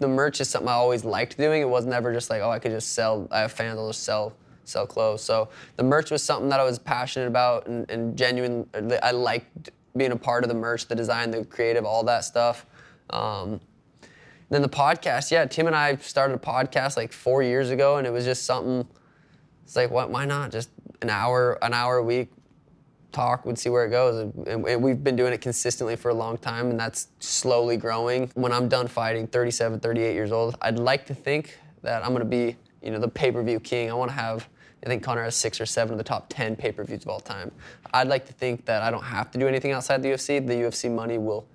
the 0.00 0.08
merch 0.08 0.40
is 0.40 0.50
something 0.50 0.68
I 0.68 0.72
always 0.72 1.04
liked 1.04 1.38
doing. 1.38 1.62
It 1.62 1.68
was 1.68 1.86
never 1.86 2.12
just 2.12 2.28
like, 2.28 2.42
oh, 2.42 2.50
I 2.50 2.58
could 2.58 2.72
just 2.72 2.94
sell. 2.94 3.28
I 3.30 3.40
have 3.40 3.52
fans, 3.52 3.78
I'll 3.78 3.88
just 3.88 4.02
sell 4.02 4.34
sell 4.64 4.86
clothes. 4.86 5.22
So 5.22 5.48
the 5.76 5.82
merch 5.82 6.10
was 6.10 6.22
something 6.22 6.48
that 6.50 6.60
I 6.60 6.64
was 6.64 6.78
passionate 6.78 7.26
about 7.26 7.66
and, 7.66 7.90
and 7.90 8.16
genuine. 8.16 8.68
I 9.02 9.10
liked 9.10 9.70
being 9.96 10.12
a 10.12 10.16
part 10.16 10.44
of 10.44 10.48
the 10.48 10.54
merch, 10.54 10.86
the 10.86 10.94
design, 10.94 11.30
the 11.30 11.44
creative, 11.44 11.84
all 11.84 12.04
that 12.04 12.24
stuff. 12.24 12.66
Um, 13.10 13.60
then 14.48 14.62
the 14.62 14.68
podcast, 14.68 15.30
yeah, 15.30 15.44
Tim 15.46 15.66
and 15.66 15.76
I 15.76 15.96
started 15.96 16.34
a 16.34 16.38
podcast 16.38 16.96
like 16.96 17.12
four 17.12 17.42
years 17.42 17.70
ago, 17.70 17.96
and 17.96 18.06
it 18.06 18.10
was 18.10 18.24
just 18.24 18.44
something. 18.44 18.86
It's 19.64 19.76
like, 19.76 19.90
what? 19.90 20.10
Why 20.10 20.24
not? 20.24 20.50
Just 20.50 20.70
an 21.02 21.10
hour, 21.10 21.58
an 21.62 21.72
hour 21.72 21.96
a 21.98 22.02
week, 22.02 22.28
talk. 23.12 23.44
We'd 23.44 23.58
see 23.58 23.68
where 23.70 23.84
it 23.84 23.90
goes, 23.90 24.32
and, 24.46 24.66
and- 24.66 24.82
we've 24.82 25.02
been 25.02 25.16
doing 25.16 25.32
it 25.32 25.40
consistently 25.40 25.96
for 25.96 26.10
a 26.10 26.14
long 26.14 26.38
time, 26.38 26.70
and 26.70 26.78
that's 26.78 27.08
slowly 27.18 27.76
growing. 27.76 28.30
When 28.34 28.52
I'm 28.52 28.68
done 28.68 28.86
fighting, 28.86 29.26
37, 29.26 29.80
38 29.80 30.14
years 30.14 30.32
old, 30.32 30.56
I'd 30.62 30.78
like 30.78 31.06
to 31.06 31.14
think 31.14 31.58
that 31.82 32.04
I'm 32.04 32.12
gonna 32.12 32.24
be, 32.24 32.56
you 32.82 32.90
know, 32.90 32.98
the 32.98 33.08
pay-per-view 33.08 33.60
king. 33.60 33.90
I 33.90 33.94
want 33.94 34.10
to 34.10 34.16
have. 34.16 34.48
I 34.82 34.86
think 34.86 35.02
Conor 35.02 35.24
has 35.24 35.34
six 35.36 35.60
or 35.60 35.66
seven 35.66 35.92
of 35.92 35.98
the 35.98 36.04
top 36.04 36.26
10 36.30 36.56
pay-per-views 36.56 37.02
of 37.02 37.08
all 37.08 37.20
time. 37.20 37.50
I'd 37.92 38.08
like 38.08 38.24
to 38.26 38.32
think 38.32 38.64
that 38.64 38.82
I 38.82 38.90
don't 38.90 39.02
have 39.04 39.30
to 39.32 39.38
do 39.38 39.46
anything 39.46 39.72
outside 39.72 40.02
the 40.02 40.08
UFC. 40.10 40.46
The 40.46 40.54
UFC 40.54 40.90
money 40.90 41.18
will 41.18 41.46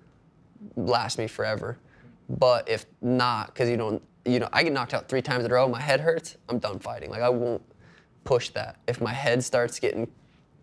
last 0.75 1.17
me 1.17 1.25
forever. 1.25 1.77
But 2.29 2.69
if 2.69 2.85
not, 3.01 3.47
because 3.47 3.67
you 3.69 3.77
don't, 3.77 4.01
you 4.25 4.39
know, 4.39 4.49
I 4.53 4.61
get 4.61 4.73
knocked 4.73 4.93
out 4.93 5.07
three 5.09 5.23
times 5.23 5.43
in 5.43 5.49
a 5.51 5.53
row, 5.55 5.67
my 5.67 5.81
head 5.81 6.01
hurts, 6.01 6.37
I'm 6.49 6.59
done 6.59 6.77
fighting. 6.77 7.09
Like 7.09 7.21
I 7.21 7.29
won't 7.29 7.63
push 8.25 8.49
that. 8.49 8.75
If 8.87 8.99
my 8.99 9.13
head 9.13 9.41
starts 9.41 9.79
getting, 9.79 10.07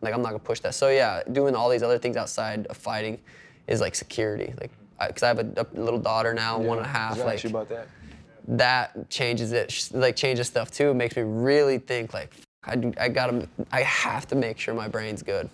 like 0.03 0.13
I'm 0.13 0.21
not 0.21 0.29
gonna 0.31 0.41
push 0.41 0.61
that. 0.61 0.75
So 0.75 0.91
yeah, 0.91 1.23
doing 1.33 1.55
all 1.55 1.71
these 1.71 1.83
other 1.83 1.99
things 1.99 2.17
outside 2.19 2.67
of 2.67 2.77
fighting 2.77 3.19
is 3.67 3.81
like 3.81 3.95
security. 3.95 4.53
Like, 4.61 4.71
because 5.09 5.23
I, 5.23 5.29
have 5.29 5.39
a, 5.39 5.67
a 5.75 5.81
little 5.81 5.99
daughter 5.99 6.35
now, 6.35 6.59
one 6.59 6.77
and 6.77 6.87
a 6.87 6.91
half. 6.91 7.19
Like 7.19 7.35
ask 7.35 7.45
you 7.45 7.51
about 7.51 7.69
that. 7.71 7.89
that 8.49 9.09
changes 9.09 9.53
it, 9.53 9.89
like 9.93 10.15
changes 10.15 10.47
stuff 10.49 10.71
too. 10.71 10.91
It 10.91 10.95
makes 10.95 11.17
me 11.17 11.23
really 11.23 11.79
think 11.79 12.13
like, 12.13 12.33
I, 12.65 12.77
do, 12.77 12.93
I 13.01 13.09
gotta, 13.09 13.49
I 13.73 13.81
have 13.83 14.29
to 14.29 14.37
make 14.37 14.59
sure 14.59 14.75
my 14.75 14.89
brain's 14.89 15.23
good. 15.23 15.49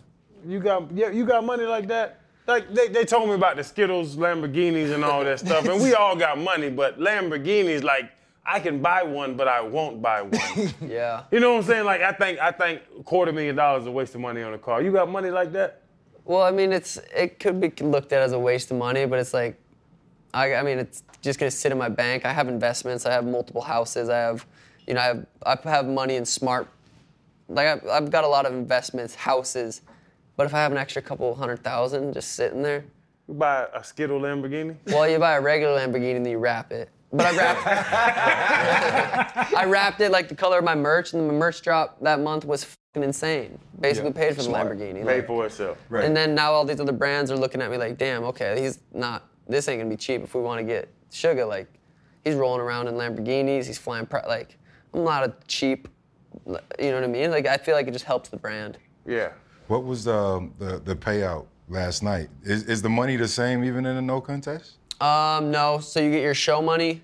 You 0.47 0.61
got 0.61 0.91
yeah, 0.93 1.11
you 1.11 1.25
got 1.25 1.45
money 1.45 1.65
like 1.65 1.87
that? 1.88 2.21
Like 2.47 2.73
they, 2.73 2.88
they 2.88 3.05
told 3.05 3.29
me 3.29 3.35
about 3.35 3.57
the 3.57 3.65
Skittles, 3.65 4.17
Lamborghinis, 4.17 4.95
and 4.95 5.05
all 5.05 5.25
that 5.25 5.41
stuff, 5.41 5.67
and 5.67 5.83
we 5.83 5.95
all 5.95 6.17
got 6.17 6.38
money, 6.38 6.71
but 6.71 6.99
Lamborghinis, 6.99 7.83
like 7.83 8.11
I 8.50 8.61
can 8.61 8.81
buy 8.81 9.02
one, 9.02 9.37
but 9.37 9.47
I 9.47 9.61
won't 9.61 10.00
buy 10.00 10.23
one. 10.23 10.33
Yeah. 10.81 11.25
you 11.31 11.38
know 11.40 11.52
what 11.52 11.59
I'm 11.59 11.64
saying? 11.64 11.85
Like 11.85 12.00
I 12.00 12.12
think 12.12 12.38
I 12.40 12.50
think 12.50 12.81
quarter 13.05 13.33
million 13.33 13.55
dollars 13.57 13.83
is 13.83 13.87
a 13.88 13.90
waste 13.93 14.14
of 14.14 14.21
money 14.23 14.43
on 14.43 14.55
a 14.55 14.59
car. 14.59 14.81
You 14.83 14.90
got 14.93 15.09
money 15.11 15.31
like 15.31 15.52
that? 15.52 15.83
Well, 16.25 16.43
I 16.43 16.50
mean, 16.50 16.73
it's 16.73 16.99
it 17.14 17.38
could 17.38 17.61
be 17.61 17.71
looked 17.85 18.12
at 18.12 18.23
as 18.23 18.33
a 18.33 18.38
waste 18.38 18.71
of 18.71 18.76
money, 18.78 19.05
but 19.07 19.19
it's 19.19 19.35
like, 19.35 19.59
I, 20.35 20.55
I 20.55 20.62
mean, 20.62 20.78
it's 20.78 21.02
just 21.21 21.38
gonna 21.38 21.50
sit 21.50 21.73
in 21.73 21.78
my 21.78 21.88
bank. 21.88 22.25
I 22.25 22.33
have 22.33 22.49
investments. 22.49 23.05
I 23.07 23.12
have 23.12 23.26
multiple 23.26 23.61
houses. 23.62 24.09
I 24.09 24.19
have, 24.19 24.47
you 24.87 24.95
know, 24.95 25.00
I 25.00 25.05
have 25.07 25.26
I 25.67 25.71
have 25.71 25.87
money 25.87 26.17
in 26.17 26.25
smart, 26.25 26.69
like 27.49 27.67
I've, 27.67 27.87
I've 27.88 28.11
got 28.11 28.25
a 28.25 28.28
lot 28.28 28.47
of 28.47 28.52
investments, 28.55 29.14
houses, 29.14 29.83
but 30.37 30.47
if 30.47 30.55
I 30.55 30.59
have 30.59 30.73
an 30.73 30.78
extra 30.78 31.02
couple 31.02 31.35
hundred 31.35 31.62
thousand 31.62 32.12
just 32.14 32.33
sitting 32.33 32.62
there, 32.62 32.85
You 33.26 33.35
buy 33.35 33.67
a 33.75 33.83
Skittle 33.85 34.21
Lamborghini? 34.21 34.76
well, 34.87 35.09
you 35.09 35.19
buy 35.19 35.35
a 35.37 35.40
regular 35.40 35.78
Lamborghini 35.78 36.17
and 36.17 36.25
then 36.26 36.33
you 36.33 36.38
wrap 36.38 36.73
it. 36.73 36.88
But 37.12 37.27
I 37.27 37.37
wrapped, 37.37 37.67
I 39.57 39.65
wrapped 39.65 40.00
it 40.00 40.11
like 40.11 40.29
the 40.29 40.35
color 40.35 40.59
of 40.59 40.65
my 40.65 40.75
merch, 40.75 41.12
and 41.15 41.29
the 41.29 41.33
merch 41.33 41.62
drop 41.62 41.99
that 42.03 42.21
month 42.21 42.45
was 42.45 42.65
fucking 42.65 43.03
insane. 43.03 43.59
Basically 43.81 44.11
Yeah, 44.11 44.17
paid 44.17 44.37
for 44.37 44.43
smart. 44.43 44.69
the 44.69 44.75
Lamborghini. 44.75 44.95
Pay 45.07 45.17
Like- 45.17 45.27
for 45.27 45.47
itself. 45.47 45.79
Right. 45.88 46.05
and 46.05 46.17
then 46.17 46.35
now 46.35 46.53
all 46.53 46.65
these 46.65 46.81
other 46.81 46.93
brands 46.93 47.31
are 47.31 47.37
looking 47.37 47.62
at 47.62 47.71
me 47.71 47.77
like, 47.79 47.97
damn, 47.99 48.25
okay, 48.25 48.61
he's 48.61 48.81
not. 48.93 49.27
This 49.47 49.69
ain't 49.69 49.81
gonna 49.81 49.88
be 49.91 49.97
cheap 49.97 50.23
if 50.23 50.35
we 50.35 50.43
want 50.43 50.59
to 50.61 50.65
get 50.65 50.88
Sugar. 51.11 51.47
Like, 51.47 51.69
he's 52.25 52.35
rolling 52.35 52.61
around 52.61 52.88
in 52.88 52.95
Lamborghinis. 52.95 53.65
He's 53.65 53.79
flying. 53.79 54.05
Pri- 54.05 54.27
like, 54.27 54.59
I'm 54.93 55.05
not 55.05 55.25
a 55.25 55.33
cheap. 55.47 55.88
You 56.47 56.53
know 56.91 56.95
what 56.97 57.05
I 57.05 57.07
mean? 57.07 57.31
Like, 57.31 57.47
I 57.47 57.57
feel 57.57 57.75
like 57.75 57.88
it 57.88 57.93
just 57.93 58.05
helps 58.05 58.29
the 58.29 58.37
brand. 58.37 58.77
Yeah. 59.07 59.31
What 59.69 59.85
was 59.85 60.07
um, 60.07 60.53
the 60.59 60.79
the 60.85 60.95
payout 60.95 61.47
last 61.71 62.03
night? 62.03 62.29
Is 62.43 62.65
is 62.65 62.83
the 62.83 62.91
money 62.91 63.17
the 63.17 63.29
same 63.29 63.65
even 63.65 63.87
in 63.87 63.97
a 63.97 64.03
no 64.03 64.21
contest? 64.21 64.77
Um, 65.00 65.50
no. 65.50 65.78
So 65.81 66.00
you 66.00 66.11
get 66.11 66.23
your 66.23 66.35
show 66.35 66.61
money, 66.62 67.02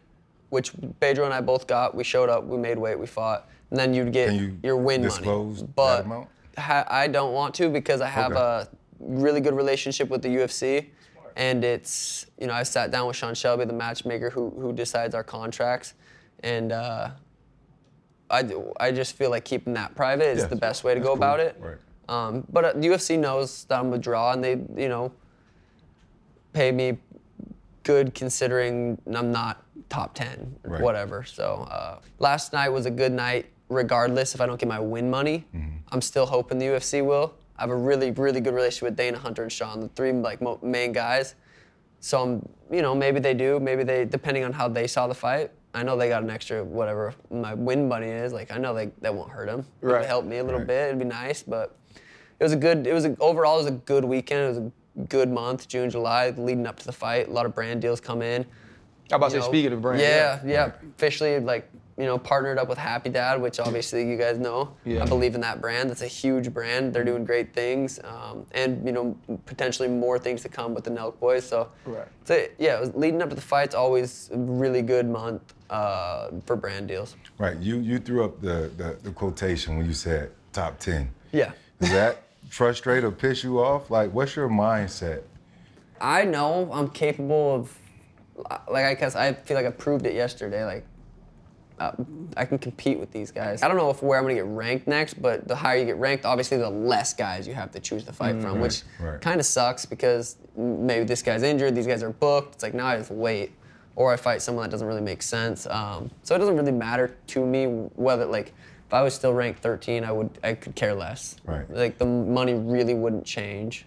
which 0.50 0.72
Pedro 1.00 1.24
and 1.24 1.34
I 1.34 1.40
both 1.40 1.66
got. 1.66 1.94
We 1.94 2.04
showed 2.04 2.28
up. 2.28 2.44
We 2.44 2.58
made 2.58 2.78
weight. 2.78 2.98
We 2.98 3.06
fought. 3.06 3.48
And 3.70 3.78
then 3.78 3.94
you'd 3.94 4.12
get 4.12 4.34
you 4.34 4.58
your 4.62 4.76
win 4.76 5.02
disclose 5.02 5.57
money. 5.61 5.66
that 5.66 5.74
But 5.76 6.04
amount? 6.04 6.28
ha- 6.59 6.87
I 6.88 7.07
don't 7.09 7.33
want 7.33 7.54
to 7.57 7.68
because 7.68 8.00
I 8.00 8.09
have 8.09 8.33
Okay. 8.33 8.40
a 8.40 8.68
really 9.00 9.40
good 9.40 9.54
relationship 9.54 10.09
with 10.11 10.22
the 10.22 10.28
UFC. 10.28 10.90
And 11.37 11.64
it's, 11.64 12.26
you 12.38 12.46
know, 12.46 12.52
I 12.52 12.62
sat 12.62 12.92
down 12.92 13.09
with 13.09 13.16
Sean 13.16 13.35
Shelby, 13.35 13.64
the 13.64 13.72
matchmaker 13.72 14.30
who, 14.30 14.50
who 14.50 14.72
decides 14.72 15.14
our 15.16 15.24
contracts. 15.24 15.94
And 16.44 16.70
uh, 16.70 17.11
I, 18.30 18.44
I 18.78 18.92
just 18.92 19.16
feel 19.16 19.30
like 19.30 19.44
keeping 19.44 19.72
that 19.74 19.96
private 19.96 20.28
is 20.28 20.40
Yeah, 20.42 20.46
the 20.46 20.57
best 20.57 20.85
way 20.85 20.94
to 20.94 21.00
go 21.00 21.07
cool. 21.09 21.16
about 21.16 21.40
it. 21.40 21.57
Right. 21.59 21.76
Um, 22.09 22.46
but 22.52 22.64
uh, 22.64 22.72
the 22.74 22.87
UFC 22.87 23.18
knows 23.18 23.64
that 23.64 23.80
I'm 23.80 23.92
a 23.92 23.98
draw, 23.98 24.33
and 24.33 24.44
they, 24.44 24.52
you 24.80 24.88
know, 24.88 25.11
pay 26.52 26.70
me 26.70 26.98
good 27.85 28.14
considering 28.14 28.99
I'm 29.14 29.31
not 29.31 29.62
top 29.88 30.14
10 30.14 30.57
Right. 30.64 30.81
whatever. 30.81 31.23
So 31.23 31.68
uh, 31.70 32.01
last 32.18 32.53
night 32.53 32.70
was 32.70 32.87
a 32.87 32.90
good 32.90 33.12
night, 33.12 33.47
regardless 33.68 34.35
if 34.35 34.40
I 34.40 34.47
don't 34.47 34.59
get 34.59 34.68
my 34.68 34.81
win 34.81 35.09
money. 35.09 35.44
Mm-hmm. 35.55 35.77
I'm 35.92 36.01
still 36.01 36.27
hoping 36.27 36.59
the 36.59 36.66
UFC 36.66 37.05
will. 37.05 37.35
I 37.57 37.62
have 37.62 37.70
a 37.70 37.77
really, 37.77 38.11
really 38.11 38.40
good 38.40 38.55
relationship 38.55 38.83
with 38.90 38.97
Dana 38.97 39.18
Hunter 39.18 39.42
and 39.44 39.53
Sean, 39.53 39.79
the 39.81 39.88
three 39.88 40.11
like 40.12 40.42
mo- 40.42 40.59
main 40.62 40.92
guys. 40.92 41.37
So 42.01 42.23
I'm, 42.23 42.49
you 42.70 42.83
know, 42.83 42.94
maybe 42.94 43.20
they 43.20 43.35
do, 43.35 43.61
maybe 43.61 43.85
they, 43.85 44.05
depending 44.05 44.44
on 44.44 44.53
how 44.53 44.66
they 44.68 44.87
saw 44.88 45.07
the 45.07 45.14
fight. 45.14 45.53
I 45.73 45.83
know 45.83 45.97
they 45.97 46.09
got 46.09 46.23
an 46.23 46.31
extra 46.31 46.62
whatever 46.64 47.14
my 47.31 47.55
win 47.55 47.88
money 47.88 48.09
is. 48.09 48.33
Like 48.33 48.51
I 48.53 48.59
know 48.59 48.75
they 48.75 48.90
that 49.01 49.14
won't 49.14 49.31
hurt 49.31 49.47
them. 49.47 49.66
It 49.83 49.87
Right. 49.87 50.01
would 50.01 50.07
help 50.07 50.25
me 50.25 50.38
a 50.38 50.44
little 50.44 50.61
Right. 50.61 50.66
bit. 50.68 50.87
It'd 50.88 50.99
be 50.99 51.05
nice, 51.05 51.42
but 51.42 51.77
it 52.38 52.44
was 52.44 52.53
a 52.53 52.57
good. 52.57 52.87
It 52.87 52.92
was 52.92 53.05
a, 53.05 53.16
overall 53.20 53.55
it 53.57 53.64
was 53.64 53.66
a 53.66 53.73
good 53.73 54.05
weekend. 54.05 54.40
It 54.44 54.49
was 54.49 54.59
a 54.59 54.73
good 55.09 55.30
month, 55.30 55.68
June, 55.68 55.90
July, 55.90 56.30
leading 56.37 56.66
up 56.66 56.78
to 56.78 56.87
the 56.87 56.92
fight. 56.92 57.28
A 57.28 57.30
lot 57.30 57.46
of 57.46 57.54
brand 57.54 57.83
deals 57.83 58.00
come 58.00 58.22
in. 58.22 58.44
I 59.12 59.16
about 59.16 59.30
to 59.30 59.37
you 59.37 59.42
say, 59.42 59.46
know, 59.46 59.52
speaking 59.52 59.72
of 59.72 59.83
brand. 59.83 60.00
Yeah, 60.00 60.40
yeah. 60.44 60.72
Officially, 60.96 61.38
like 61.40 61.68
you 61.96 62.07
know, 62.07 62.18
partnered 62.18 62.59
up 62.59 62.68
with 62.68 62.76
Happy 62.78 63.09
Dad, 63.09 63.40
which 63.40 63.61
obviously 63.61 64.09
you 64.09 64.16
guys 64.16 64.38
know. 64.38 64.74
Yeah. 64.85 65.02
I 65.04 65.07
believe 65.07 65.35
in 65.37 65.40
that 65.42 65.61
brand. 65.61 65.88
That's 65.90 66.02
a 66.02 66.09
huge 66.09 66.52
brand. 66.52 66.92
They're 66.92 67.04
doing 67.04 67.24
great 67.24 67.52
things, 67.54 68.00
um, 68.02 68.46
and 68.52 68.85
you 68.85 68.92
know, 68.92 69.16
potentially 69.46 69.88
more 69.88 70.18
things 70.18 70.42
to 70.42 70.48
come 70.48 70.74
with 70.74 70.85
the 70.85 70.90
Nelk 70.90 71.18
Boys. 71.20 71.44
So, 71.46 71.68
Right. 71.85 72.07
so 72.24 72.46
yeah, 72.59 72.78
it 72.78 72.80
was 72.80 72.94
leading 72.94 73.22
up 73.22 73.28
to 73.28 73.35
the 73.37 73.40
fight's 73.40 73.74
always 73.76 74.30
a 74.33 74.38
really 74.38 74.83
good 74.83 75.09
month 75.09 75.54
uh, 75.70 76.30
for 76.46 76.57
brand 76.57 76.88
deals. 76.88 77.14
Right. 77.38 77.57
You 77.59 77.76
you 77.78 77.98
threw 77.98 78.24
up 78.24 78.40
the, 78.40 78.72
the, 78.76 78.96
the 79.02 79.11
quotation 79.12 79.76
when 79.76 79.87
you 79.87 79.94
said 79.94 80.33
top 80.52 80.80
ten. 80.80 81.11
Yeah. 81.30 81.52
Is 81.80 81.90
that 81.90 82.23
frustrate 82.54 83.02
or 83.02 83.10
piss 83.10 83.42
you 83.42 83.58
off? 83.58 83.90
Like, 83.90 84.12
what's 84.12 84.36
your 84.36 84.48
mindset? 84.48 85.22
I 86.00 86.24
know 86.24 86.68
I'm 86.72 86.88
capable 86.88 87.54
of, 87.54 87.78
like 88.70 88.84
I 88.84 88.94
guess 88.94 89.16
I 89.16 89.32
feel 89.32 89.56
like 89.56 89.66
I 89.66 89.70
proved 89.70 90.06
it 90.06 90.14
yesterday. 90.14 90.64
Like 90.64 90.86
uh, 91.80 91.92
I 92.36 92.44
can 92.44 92.58
compete 92.58 93.00
with 93.00 93.10
these 93.10 93.32
guys. 93.32 93.62
I 93.62 93.68
don't 93.68 93.76
know 93.76 93.90
if 93.90 94.02
where 94.04 94.18
I'm 94.18 94.24
gonna 94.24 94.34
get 94.34 94.46
ranked 94.46 94.86
next, 94.86 95.20
but 95.20 95.48
the 95.48 95.56
higher 95.56 95.78
you 95.78 95.84
get 95.84 95.96
ranked, 95.96 96.24
obviously 96.24 96.58
the 96.58 96.70
less 96.70 97.12
guys 97.12 97.48
you 97.48 97.54
have 97.54 97.72
to 97.72 97.80
choose 97.80 98.04
to 98.04 98.12
fight 98.12 98.40
from, 98.40 98.60
which 98.60 98.82
right. 99.00 99.20
kind 99.20 99.40
of 99.40 99.46
sucks 99.46 99.84
because 99.84 100.36
maybe 100.56 101.04
this 101.04 101.22
guy's 101.22 101.42
injured, 101.42 101.74
these 101.74 101.88
guys 101.88 102.04
are 102.04 102.10
booked. 102.10 102.54
It's 102.54 102.62
like 102.62 102.74
now 102.74 102.86
I 102.86 102.96
have 102.96 103.08
to 103.08 103.14
wait, 103.14 103.52
or 103.96 104.12
I 104.12 104.16
fight 104.16 104.42
someone 104.42 104.62
that 104.62 104.70
doesn't 104.70 104.86
really 104.86 105.00
make 105.00 105.22
sense. 105.22 105.66
Um, 105.66 106.08
so 106.22 106.36
it 106.36 106.38
doesn't 106.38 106.56
really 106.56 106.72
matter 106.72 107.16
to 107.28 107.44
me 107.44 107.66
whether 107.66 108.26
like. 108.26 108.52
I 108.94 109.02
was 109.02 109.14
still 109.14 109.35
ranked 109.35 109.61
13, 109.61 110.04
I 110.04 110.12
would 110.12 110.38
I 110.42 110.54
could 110.54 110.74
care 110.74 110.94
less. 110.94 111.37
Right. 111.44 111.68
Like 111.70 111.98
the 111.98 112.07
money 112.07 112.54
really 112.54 112.94
wouldn't 112.94 113.24
change. 113.24 113.87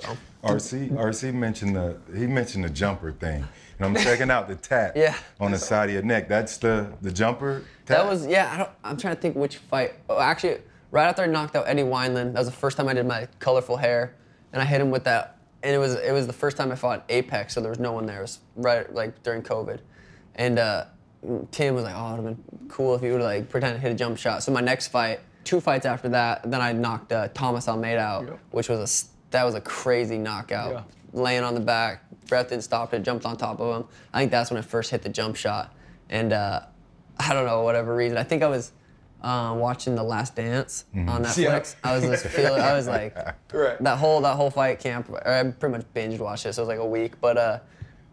So. 0.00 0.16
RC 0.42 0.90
RC 0.90 1.32
mentioned 1.34 1.74
the 1.76 1.96
he 2.14 2.26
mentioned 2.26 2.64
the 2.64 2.68
jumper 2.70 3.12
thing, 3.12 3.44
and 3.78 3.86
I'm 3.86 4.02
checking 4.02 4.30
out 4.30 4.48
the 4.48 4.56
tat 4.56 4.92
Yeah. 4.96 5.16
on 5.40 5.52
the 5.52 5.58
side 5.58 5.88
of 5.88 5.94
your 5.94 6.02
neck. 6.02 6.28
That's 6.28 6.56
the 6.58 6.92
the 7.00 7.10
jumper. 7.10 7.64
That 7.86 8.04
was 8.06 8.26
yeah. 8.26 8.50
I 8.52 8.56
don't, 8.58 8.70
I'm 8.84 8.96
trying 8.96 9.16
to 9.16 9.20
think 9.20 9.36
which 9.36 9.56
fight. 9.56 9.94
Oh, 10.08 10.18
actually, 10.20 10.58
right 10.90 11.06
after 11.06 11.22
I 11.22 11.26
knocked 11.26 11.56
out 11.56 11.66
Eddie 11.66 11.82
Wineland, 11.82 12.32
that 12.34 12.40
was 12.40 12.46
the 12.46 12.52
first 12.52 12.76
time 12.76 12.88
I 12.88 12.94
did 12.94 13.06
my 13.06 13.26
colorful 13.38 13.76
hair, 13.76 14.14
and 14.52 14.60
I 14.60 14.64
hit 14.64 14.80
him 14.80 14.90
with 14.90 15.04
that. 15.04 15.38
And 15.62 15.74
it 15.74 15.78
was 15.78 15.94
it 15.94 16.12
was 16.12 16.26
the 16.26 16.32
first 16.32 16.56
time 16.56 16.70
I 16.70 16.74
fought 16.76 17.04
Apex, 17.08 17.54
so 17.54 17.60
there 17.60 17.70
was 17.70 17.78
no 17.78 17.92
one 17.92 18.04
there. 18.06 18.18
It 18.18 18.22
was 18.22 18.40
right 18.56 18.92
like 18.94 19.22
during 19.22 19.42
COVID, 19.42 19.78
and 20.34 20.58
uh, 20.58 20.84
Tim 21.50 21.74
was 21.74 21.84
like, 21.84 21.94
"Oh, 21.96 22.14
it'd 22.14 22.24
have 22.24 22.36
been 22.36 22.68
cool 22.68 22.94
if 22.94 23.02
you 23.02 23.12
would 23.12 23.22
like 23.22 23.48
pretend 23.48 23.74
to 23.76 23.80
hit 23.80 23.92
a 23.92 23.94
jump 23.94 24.18
shot." 24.18 24.42
So 24.42 24.52
my 24.52 24.60
next 24.60 24.88
fight, 24.88 25.20
two 25.44 25.60
fights 25.60 25.86
after 25.86 26.08
that, 26.10 26.50
then 26.50 26.60
I 26.60 26.72
knocked 26.72 27.12
uh, 27.12 27.28
Thomas 27.28 27.68
Almeida 27.68 28.00
out, 28.00 28.38
which 28.50 28.68
was 28.68 28.78
a 28.80 29.30
that 29.32 29.44
was 29.44 29.54
a 29.54 29.60
crazy 29.60 30.18
knockout. 30.18 30.72
Yeah. 30.72 30.82
Laying 31.12 31.44
on 31.44 31.54
the 31.54 31.60
back, 31.60 32.02
breath 32.28 32.50
in, 32.52 32.60
stopped 32.60 32.92
it, 32.94 33.02
jumped 33.02 33.24
on 33.24 33.36
top 33.36 33.60
of 33.60 33.82
him. 33.82 33.88
I 34.12 34.18
think 34.20 34.30
that's 34.32 34.50
when 34.50 34.58
I 34.58 34.62
first 34.62 34.90
hit 34.90 35.02
the 35.02 35.08
jump 35.08 35.36
shot, 35.36 35.72
and 36.10 36.32
uh, 36.32 36.60
I 37.18 37.32
don't 37.32 37.46
know 37.46 37.62
whatever 37.62 37.94
reason. 37.94 38.18
I 38.18 38.24
think 38.24 38.42
I 38.42 38.48
was 38.48 38.72
um, 39.22 39.58
watching 39.58 39.94
The 39.94 40.02
Last 40.02 40.34
Dance 40.36 40.84
on 40.94 41.24
Netflix. 41.24 41.36
Yeah. 41.38 41.90
I 41.90 41.94
was 41.94 42.02
just 42.04 42.26
feeling. 42.26 42.60
I 42.60 42.74
was 42.74 42.86
like, 42.88 43.16
Right. 43.52 43.82
that 43.82 43.98
whole 43.98 44.20
that 44.22 44.34
whole 44.36 44.50
fight 44.50 44.80
camp. 44.80 45.08
I 45.24 45.42
pretty 45.44 45.76
much 45.76 45.86
binged 45.94 46.18
watched 46.18 46.46
it, 46.46 46.52
so 46.52 46.62
it 46.62 46.66
was 46.66 46.68
like 46.68 46.78
a 46.84 46.86
week. 46.86 47.20
But 47.20 47.38
uh, 47.38 47.58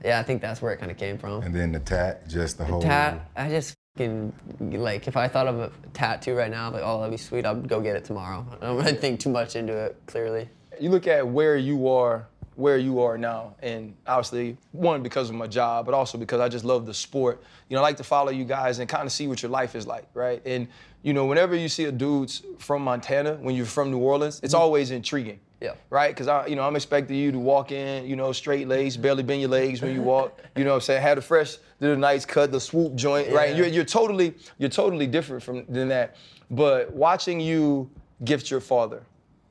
yeah, 0.03 0.19
I 0.19 0.23
think 0.23 0.41
that's 0.41 0.61
where 0.61 0.73
it 0.73 0.77
kind 0.77 0.91
of 0.91 0.97
came 0.97 1.17
from. 1.17 1.43
And 1.43 1.53
then 1.53 1.71
the 1.71 1.79
tat, 1.79 2.27
just 2.27 2.57
the 2.57 2.65
whole. 2.65 2.81
Tat, 2.81 3.29
I 3.35 3.49
just 3.49 3.75
fucking 3.95 4.33
like 4.59 5.07
if 5.07 5.17
I 5.17 5.27
thought 5.27 5.47
of 5.47 5.59
a 5.59 5.71
tattoo 5.93 6.35
right 6.35 6.51
now, 6.51 6.67
I'm 6.67 6.73
like, 6.73 6.83
oh, 6.83 6.99
that'd 6.99 7.11
be 7.11 7.17
sweet. 7.17 7.45
I'd 7.45 7.67
go 7.67 7.81
get 7.81 7.95
it 7.95 8.05
tomorrow. 8.05 8.45
I 8.61 8.65
don't 8.65 8.77
really 8.77 8.93
think 8.93 9.19
too 9.19 9.29
much 9.29 9.55
into 9.55 9.73
it. 9.73 10.01
Clearly. 10.07 10.49
You 10.79 10.89
look 10.89 11.07
at 11.07 11.27
where 11.27 11.57
you 11.57 11.87
are 11.87 12.27
where 12.55 12.77
you 12.77 12.99
are 12.99 13.17
now, 13.17 13.55
and 13.61 13.95
obviously 14.05 14.57
one 14.71 15.01
because 15.01 15.29
of 15.29 15.35
my 15.35 15.47
job, 15.47 15.85
but 15.85 15.93
also 15.93 16.17
because 16.17 16.39
I 16.39 16.49
just 16.49 16.65
love 16.65 16.85
the 16.85 16.93
sport. 16.93 17.41
You 17.69 17.75
know, 17.75 17.81
I 17.81 17.83
like 17.83 17.97
to 17.97 18.03
follow 18.03 18.31
you 18.31 18.43
guys 18.43 18.79
and 18.79 18.89
kind 18.89 19.05
of 19.05 19.11
see 19.11 19.27
what 19.27 19.41
your 19.41 19.49
life 19.49 19.73
is 19.75 19.87
like, 19.87 20.07
right? 20.13 20.41
And 20.45 20.67
you 21.01 21.13
know, 21.13 21.25
whenever 21.25 21.55
you 21.55 21.69
see 21.69 21.85
a 21.85 21.91
dude's 21.91 22.43
from 22.59 22.83
Montana, 22.83 23.35
when 23.35 23.55
you're 23.55 23.65
from 23.65 23.89
New 23.89 23.99
Orleans, 23.99 24.39
it's 24.43 24.53
mm-hmm. 24.53 24.61
always 24.61 24.91
intriguing. 24.91 25.39
Yeah. 25.61 25.75
Right? 25.91 26.09
Because 26.09 26.27
I, 26.27 26.47
you 26.47 26.55
know, 26.55 26.63
I'm 26.63 26.75
expecting 26.75 27.15
you 27.15 27.31
to 27.31 27.39
walk 27.39 27.71
in, 27.71 28.05
you 28.07 28.15
know, 28.15 28.31
straight 28.31 28.67
legs, 28.67 28.97
barely 28.97 29.21
bend 29.21 29.41
your 29.41 29.49
legs 29.49 29.81
when 29.81 29.93
you 29.93 30.01
walk. 30.01 30.39
You 30.57 30.65
know 30.65 30.71
what 30.71 30.77
I'm 30.77 30.81
saying? 30.81 31.01
Had 31.01 31.17
a 31.17 31.21
fresh, 31.21 31.57
did 31.79 31.91
a 31.91 31.95
nice 31.95 32.25
cut, 32.25 32.51
the 32.51 32.59
swoop 32.59 32.93
joint, 32.95 33.31
right? 33.31 33.55
You're, 33.55 33.67
you're 33.67 33.85
totally, 33.85 34.33
you're 34.57 34.69
totally 34.69 35.07
different 35.07 35.41
from 35.41 35.65
than 35.69 35.87
that. 35.87 36.17
But 36.49 36.91
watching 36.91 37.39
you 37.39 37.89
gift 38.25 38.51
your 38.51 38.59
father 38.59 39.03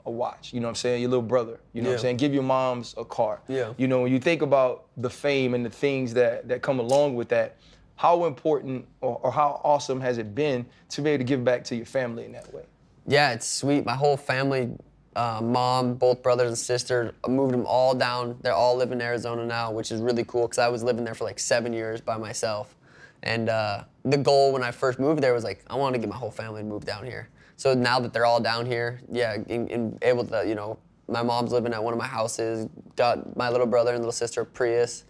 a 0.05 0.11
watch, 0.11 0.53
you 0.53 0.61
know 0.61 0.67
what 0.67 0.73
I'm 0.73 0.75
saying? 0.77 1.01
Your 1.01 1.11
little 1.11 1.23
brother, 1.23 1.59
you 1.73 1.81
know 1.81 1.89
what 1.89 1.95
I'm 1.95 2.01
saying? 2.01 2.17
Give 2.19 2.35
your 2.35 2.43
moms 2.43 2.95
a 2.99 3.05
car. 3.05 3.41
Yeah. 3.49 3.73
You 3.79 3.89
know, 3.89 4.03
when 4.03 4.13
you 4.13 4.19
think 4.19 4.43
about 4.43 4.89
the 4.99 5.09
fame 5.09 5.55
and 5.55 5.65
the 5.65 5.71
things 5.71 6.13
that 6.15 6.47
that 6.49 6.61
come 6.61 6.81
along 6.81 7.15
with 7.15 7.31
that, 7.31 7.57
how 7.97 8.27
important 8.27 8.87
or, 9.01 9.19
or 9.23 9.33
how 9.33 9.61
awesome 9.65 10.01
has 10.01 10.19
it 10.19 10.35
been 10.35 10.67
to 10.91 11.03
be 11.03 11.11
able 11.11 11.19
to 11.19 11.25
give 11.25 11.45
back 11.45 11.65
to 11.65 11.77
your 11.77 11.87
family 11.87 12.27
in 12.27 12.33
that 12.33 12.53
way? 12.53 12.65
Yeah, 13.07 13.33
it's 13.33 13.47
sweet. 13.47 13.85
My 13.85 13.95
whole 13.95 14.17
family, 14.17 14.71
uh, 15.17 15.41
mom, 15.43 15.95
both 15.95 16.23
brothers 16.23 16.49
and 16.49 16.59
sister. 16.59 17.15
I 17.25 17.29
moved 17.29 17.53
them 17.53 17.67
all 17.67 17.95
down. 17.95 18.39
They're 18.43 18.55
all 18.55 18.77
live 18.77 18.93
in 18.93 19.01
Arizona 19.01 19.45
now, 19.45 19.73
which 19.73 19.91
is 19.91 20.01
really 20.01 20.25
cool 20.25 20.43
because 20.43 20.59
I 20.59 20.69
was 20.69 20.83
living 20.83 21.05
there 21.05 21.15
for 21.15 21.25
like 21.25 21.39
seven 21.39 21.73
years 21.73 22.01
by 22.01 22.17
myself. 22.17 22.77
And 23.23 23.49
uh, 23.49 23.85
the 24.05 24.17
goal 24.17 24.53
when 24.53 24.63
I 24.63 24.71
first 24.71 24.99
moved 24.99 25.23
there 25.23 25.35
was 25.35 25.45
like, 25.45 25.65
I 25.69 25.75
wanted 25.75 25.99
to 25.99 26.01
get 26.01 26.09
my 26.09 26.17
whole 26.17 26.31
family 26.31 26.63
to 26.63 26.67
move 26.67 26.85
down 26.85 27.05
here. 27.05 27.29
So 27.57 27.75
now 27.75 28.01
that 28.01 28.13
they're 28.13 28.25
all 28.25 28.41
down 28.41 28.65
here, 28.65 29.01
yeah, 29.11 29.35
and, 29.35 29.71
and 29.71 29.99
able 30.03 30.25
to, 30.27 30.47
you 30.47 30.55
know, 30.55 30.79
my 31.09 31.23
mom's 31.23 31.53
living 31.53 31.75
at 31.75 31.83
one 31.83 31.93
of 31.93 31.99
my 31.99 32.07
houses, 32.07 32.69
got 32.97 33.37
my 33.37 33.51
little 33.51 33.67
brother 33.67 33.91
and 33.91 33.99
little 33.99 34.13
sister 34.13 34.43
a 34.43 34.47
Prius. 34.47 35.05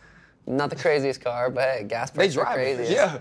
Not 0.47 0.71
the 0.71 0.77
craziest 0.77 1.21
car, 1.21 1.51
but 1.51 1.63
hey, 1.63 1.85
gas 1.85 2.11
prices 2.11 2.39
are 2.39 2.55
crazy. 2.55 2.93
yeah. 2.93 3.19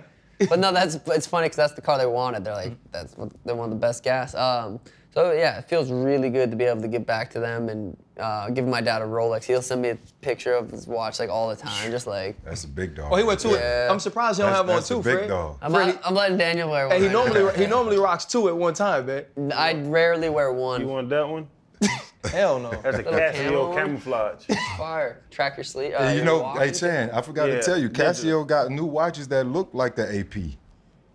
but 0.50 0.58
no, 0.58 0.72
that's 0.72 0.96
it's 1.08 1.28
funny 1.28 1.46
because 1.46 1.58
that's 1.58 1.74
the 1.74 1.82
car 1.82 1.98
they 1.98 2.06
wanted. 2.06 2.46
They're 2.46 2.54
like, 2.54 2.74
that's 2.92 3.16
what 3.18 3.30
they 3.44 3.54
want 3.54 3.72
the 3.72 3.76
best 3.76 4.04
gas. 4.04 4.34
Um, 4.34 4.80
so 5.14 5.32
yeah, 5.32 5.60
it 5.60 5.68
feels 5.70 5.92
really 5.92 6.30
good 6.30 6.52
to 6.52 6.58
be 6.58 6.64
able 6.66 6.82
to 6.82 6.88
give 6.88 7.06
back 7.06 7.30
to 7.32 7.40
them 7.40 7.68
and 7.70 7.98
uh, 8.20 8.50
give 8.50 8.68
my 8.68 8.82
dad 8.82 9.02
a 9.02 9.06
Rolex. 9.06 9.44
He'll 9.44 9.62
send 9.62 9.82
me 9.82 9.90
a 9.90 9.98
picture 10.22 10.54
of 10.54 10.70
his 10.72 10.86
watch 10.88 11.20
like 11.20 11.30
all 11.30 11.50
the 11.50 11.56
time, 11.56 11.90
just 11.92 12.06
like. 12.08 12.36
That's 12.44 12.64
a 12.66 12.68
big 12.68 12.96
dog. 12.96 13.10
Oh, 13.12 13.16
he 13.16 13.24
went 13.24 13.40
to 13.42 13.50
Yeah. 13.50 13.88
I'm 13.90 14.00
surprised 14.00 14.38
he 14.38 14.44
don't 14.44 14.52
That's- 14.52 14.60
have 14.60 14.68
one 14.68 14.76
that's 14.78 14.92
a 14.92 14.94
too, 14.96 15.02
big 15.04 15.18
Fred. 15.20 15.28
dog. 15.30 15.58
I'm, 15.62 15.72
Freddie- 15.72 15.94
not- 15.94 16.02
I'm 16.06 16.14
letting 16.16 16.38
Daniel 16.38 16.70
wear 16.70 16.88
one. 16.88 16.96
Hey, 16.98 17.04
he 17.04 17.10
normally 17.10 17.58
he 17.58 17.66
normally 17.76 17.98
rocks 17.98 18.26
two 18.26 18.48
at 18.50 18.56
one 18.58 18.74
time, 18.74 19.06
man. 19.06 19.26
I 19.56 19.74
rarely 19.74 20.30
wear 20.30 20.52
one. 20.54 20.82
You 20.82 20.88
want 20.88 21.10
that 21.10 21.28
one? 21.28 21.48
Hell 22.26 22.60
no. 22.60 22.70
That's 22.72 22.98
a 22.98 23.02
Little 23.04 23.70
Casio 23.70 23.74
camouflage. 23.74 24.44
Fire. 24.78 25.22
Track 25.32 25.56
your 25.56 25.64
sleep. 25.64 25.94
Uh, 25.98 26.10
you 26.16 26.26
know, 26.26 26.50
hey 26.56 26.72
Chan, 26.72 27.10
I 27.12 27.22
forgot 27.22 27.48
Yeah, 27.48 27.56
to 27.56 27.62
tell 27.64 27.78
you, 27.78 27.90
Ninja. 27.90 28.10
Casio 28.10 28.46
got 28.46 28.70
new 28.70 28.84
watches 28.86 29.30
that 29.30 29.48
look 29.48 29.70
like 29.74 29.96
the 29.96 30.20
AP. 30.20 30.36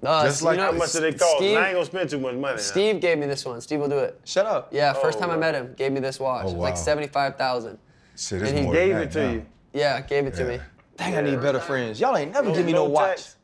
Shit. 0.05 0.11
Uh, 0.15 0.25
just 0.25 0.41
you 0.41 0.47
like- 0.47 0.57
know, 0.59 0.65
How 0.67 0.73
much 0.73 0.93
do 0.93 1.01
they 1.01 1.13
cost? 1.13 1.37
Steve, 1.37 1.57
I 1.57 1.67
ain't 1.67 1.75
gonna 1.75 1.87
spend 1.87 2.11
too 2.11 2.19
much 2.19 2.35
money. 2.35 2.57
now. 2.57 2.61
Steve 2.63 3.01
gave 3.01 3.19
me 3.19 3.27
this 3.27 3.45
one. 3.45 3.61
Steve 3.61 3.81
will 3.81 3.89
do 3.89 3.99
it. 3.99 4.21
Shut 4.25 4.47
up. 4.47 4.69
Yeah, 4.73 4.93
first 4.93 5.19
Oh, 5.19 5.23
time 5.23 5.31
I 5.31 5.37
met 5.37 5.55
him, 5.55 5.75
gave 5.77 5.93
me 5.93 6.01
this 6.01 6.19
watch. 6.21 6.45
Oh, 6.47 6.49
It 6.51 6.53
was 6.53 6.63
like 6.63 6.75
wow. 6.75 6.81
seventy-five 6.81 7.37
thousand. 7.37 7.79
Shit, 8.17 8.43
it's 8.43 8.51
And 8.51 8.59
he 8.59 8.65
more 8.65 8.75
Gave 8.75 8.95
than 8.95 9.03
it 9.03 9.11
to 9.13 9.27
now. 9.27 9.33
you. 9.33 9.47
Yeah, 9.73 10.01
gave 10.03 10.27
it 10.27 10.35
to 10.35 10.45
me. 10.45 10.61
Dang, 10.97 11.17
I 11.17 11.21
need 11.23 11.41
better 11.41 11.59
friends. 11.59 11.99
Y'all 12.01 12.17
ain't 12.17 12.33
never 12.33 12.53
give 12.55 12.65
me 12.65 12.73
no, 12.73 12.85
no 12.85 12.91
watch. 12.91 13.17
tax. 13.17 13.37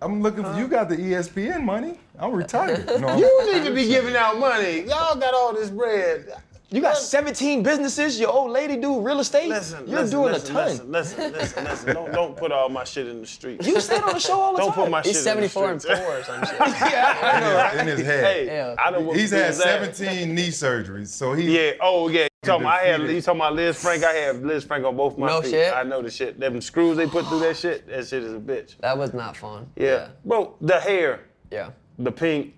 I'm 0.00 0.22
looking 0.22 0.42
for 0.44 0.54
you. 0.58 0.66
Got 0.68 0.88
the 0.88 0.96
ESPN 0.96 1.62
money? 1.62 1.98
I'm 2.18 2.32
retired. 2.32 2.86
No, 3.00 3.16
You 3.16 3.52
need 3.52 3.64
to 3.66 3.74
be 3.74 3.86
giving 3.86 4.16
out 4.16 4.38
money. 4.38 4.80
Y'all 4.82 5.14
got 5.16 5.34
all 5.34 5.52
this 5.54 5.70
bread. 5.70 6.32
You 6.74 6.80
got 6.80 6.96
17 6.96 7.62
businesses. 7.62 8.18
Your 8.18 8.30
old 8.30 8.50
lady 8.50 8.76
do 8.76 9.00
real 9.00 9.20
estate. 9.20 9.48
Listen, 9.48 9.86
You're 9.86 10.00
listen, 10.00 10.18
doing 10.18 10.32
listen, 10.32 10.50
a 10.50 10.58
ton. 10.58 10.66
Listen, 10.68 10.90
listen, 10.90 11.32
listen, 11.32 11.64
listen. 11.64 11.94
Don't, 11.94 12.12
don't 12.12 12.36
put 12.36 12.50
all 12.50 12.68
my 12.68 12.82
shit 12.82 13.06
in 13.06 13.20
the 13.20 13.26
street. 13.28 13.64
You 13.64 13.80
stay 13.80 13.98
on 14.00 14.12
the 14.14 14.18
show 14.18 14.40
all 14.40 14.52
the 14.54 14.58
don't 14.58 14.72
time. 14.72 14.82
put 14.84 14.90
my 14.90 15.02
He's 15.02 15.12
shit 15.12 15.22
seventy-four 15.22 15.64
in 15.66 15.70
and 15.70 15.80
the 15.80 15.86
four 15.86 15.96
street. 15.96 16.08
or 16.18 16.24
some 16.24 16.44
shit. 16.46 16.58
yeah, 16.58 17.18
I 17.22 17.40
know, 17.40 17.54
right? 17.56 17.76
in 17.78 17.86
his 17.96 18.06
head. 18.06 18.24
Hey, 18.24 18.46
Yeah. 18.46 18.74
I 18.84 18.90
don't. 18.90 19.14
He's 19.14 19.30
had 19.30 19.54
17 19.54 20.34
knee 20.34 20.48
surgeries, 20.48 21.06
so 21.08 21.32
he. 21.34 21.56
Yeah. 21.56 21.72
Oh 21.80 22.08
yeah. 22.08 22.22
You 22.24 22.28
talking 22.42 22.62
about, 22.62 22.80
I 22.80 22.84
had. 22.86 22.96
defeated. 22.98 23.14
You 23.14 23.22
talking 23.22 23.40
about 23.40 23.52
Lisfranc? 23.54 24.02
I 24.04 24.12
have 24.12 24.36
Lisfranc 24.38 24.86
on 24.88 24.96
both 24.96 25.16
my 25.16 25.28
No 25.28 25.42
feet. 25.42 25.50
shit? 25.52 25.72
I 25.74 25.84
know 25.84 26.02
the 26.02 26.10
shit. 26.10 26.40
Them 26.40 26.60
screws 26.60 26.96
they 26.96 27.06
put 27.06 27.24
through 27.28 27.38
that 27.40 27.56
shit. 27.56 27.86
That 27.86 28.06
shit 28.08 28.22
is 28.24 28.34
a 28.34 28.38
bitch. 28.38 28.76
That 28.80 28.98
was 28.98 29.14
not 29.14 29.36
fun. 29.36 29.66
Yeah. 29.76 30.08
Bro, 30.24 30.56
the 30.60 30.80
hair, 30.80 31.20
Yeah. 31.52 31.70
the 32.00 32.10
pink, 32.12 32.54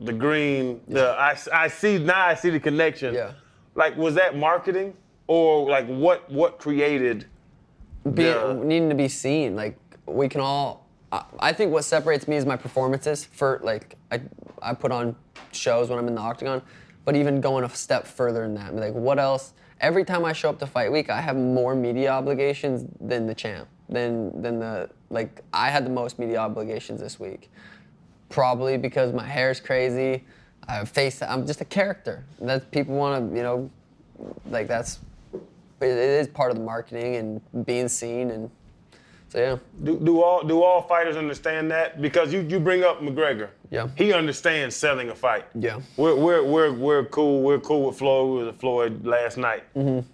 the 0.00 0.12
green, 0.12 0.80
the 0.88 1.10
I, 1.10 1.36
I 1.52 1.68
see 1.68 1.98
now 1.98 2.26
I 2.26 2.34
see 2.34 2.50
the 2.50 2.60
connection. 2.60 3.14
Yeah. 3.14 3.32
Like 3.74 3.96
was 3.96 4.14
that 4.16 4.36
marketing 4.36 4.94
or 5.26 5.68
like 5.68 5.86
what 5.86 6.30
what 6.30 6.58
created? 6.58 7.26
Being, 8.14 8.26
Yeah. 8.26 8.52
needing 8.62 8.88
to 8.88 8.94
be 8.94 9.08
seen. 9.08 9.54
Like 9.56 9.78
we 10.06 10.28
can 10.28 10.40
all. 10.40 10.86
I, 11.12 11.24
I 11.38 11.52
think 11.52 11.72
what 11.72 11.84
separates 11.84 12.26
me 12.26 12.36
is 12.36 12.44
my 12.44 12.56
performances. 12.56 13.24
For 13.24 13.60
like 13.62 13.96
I, 14.10 14.20
I 14.60 14.74
put 14.74 14.92
on 14.92 15.14
shows 15.52 15.88
when 15.88 15.98
I'm 15.98 16.08
in 16.08 16.14
the 16.14 16.20
octagon, 16.20 16.62
but 17.04 17.14
even 17.16 17.40
going 17.40 17.64
a 17.64 17.68
step 17.70 18.06
further 18.06 18.42
than 18.42 18.54
that, 18.54 18.74
like 18.74 18.94
what 18.94 19.18
else? 19.18 19.52
Every 19.80 20.04
time 20.04 20.24
I 20.24 20.32
show 20.32 20.48
up 20.48 20.58
to 20.60 20.66
fight 20.66 20.92
week, 20.92 21.10
I 21.10 21.20
have 21.20 21.36
more 21.36 21.74
media 21.74 22.10
obligations 22.10 22.86
than 23.00 23.26
the 23.26 23.34
champ. 23.34 23.68
Than 23.88 24.40
than 24.42 24.58
the 24.58 24.90
like 25.10 25.42
I 25.52 25.70
had 25.70 25.84
the 25.84 25.90
most 25.90 26.18
media 26.18 26.38
obligations 26.38 27.00
this 27.00 27.20
week. 27.20 27.50
Probably 28.32 28.78
because 28.78 29.12
my 29.12 29.26
hair 29.26 29.50
is 29.50 29.60
crazy. 29.60 30.24
I 30.66 30.72
have 30.76 30.88
face. 30.88 31.22
I'm 31.22 31.46
just 31.46 31.60
a 31.60 31.64
character. 31.64 32.24
That 32.40 32.70
people 32.70 32.94
want 32.94 33.30
to, 33.30 33.36
you 33.36 33.42
know, 33.42 33.70
like 34.50 34.66
that's. 34.66 35.00
It 35.80 35.88
is 35.88 36.28
part 36.28 36.50
of 36.50 36.56
the 36.56 36.62
marketing 36.62 37.16
and 37.16 37.66
being 37.66 37.88
seen, 37.88 38.30
and 38.30 38.50
so 39.28 39.38
yeah. 39.38 39.56
Do, 39.82 39.98
do 39.98 40.22
all 40.22 40.42
do 40.44 40.62
all 40.62 40.82
fighters 40.82 41.16
understand 41.16 41.70
that? 41.72 42.00
Because 42.00 42.32
you, 42.32 42.40
you 42.42 42.60
bring 42.60 42.84
up 42.84 43.00
McGregor. 43.00 43.48
Yeah. 43.70 43.88
He 43.96 44.12
understands 44.12 44.76
selling 44.76 45.10
a 45.10 45.14
fight. 45.14 45.44
Yeah. 45.54 45.80
We're 45.96 46.14
we're 46.14 46.42
we're, 46.44 46.72
we're 46.72 47.04
cool. 47.06 47.42
We're 47.42 47.60
cool 47.60 47.88
with 47.88 47.98
Floyd. 47.98 48.38
We 48.38 48.46
with 48.46 48.60
Floyd 48.60 49.04
last 49.04 49.36
night. 49.36 49.64
Mm-hmm. 49.74 50.08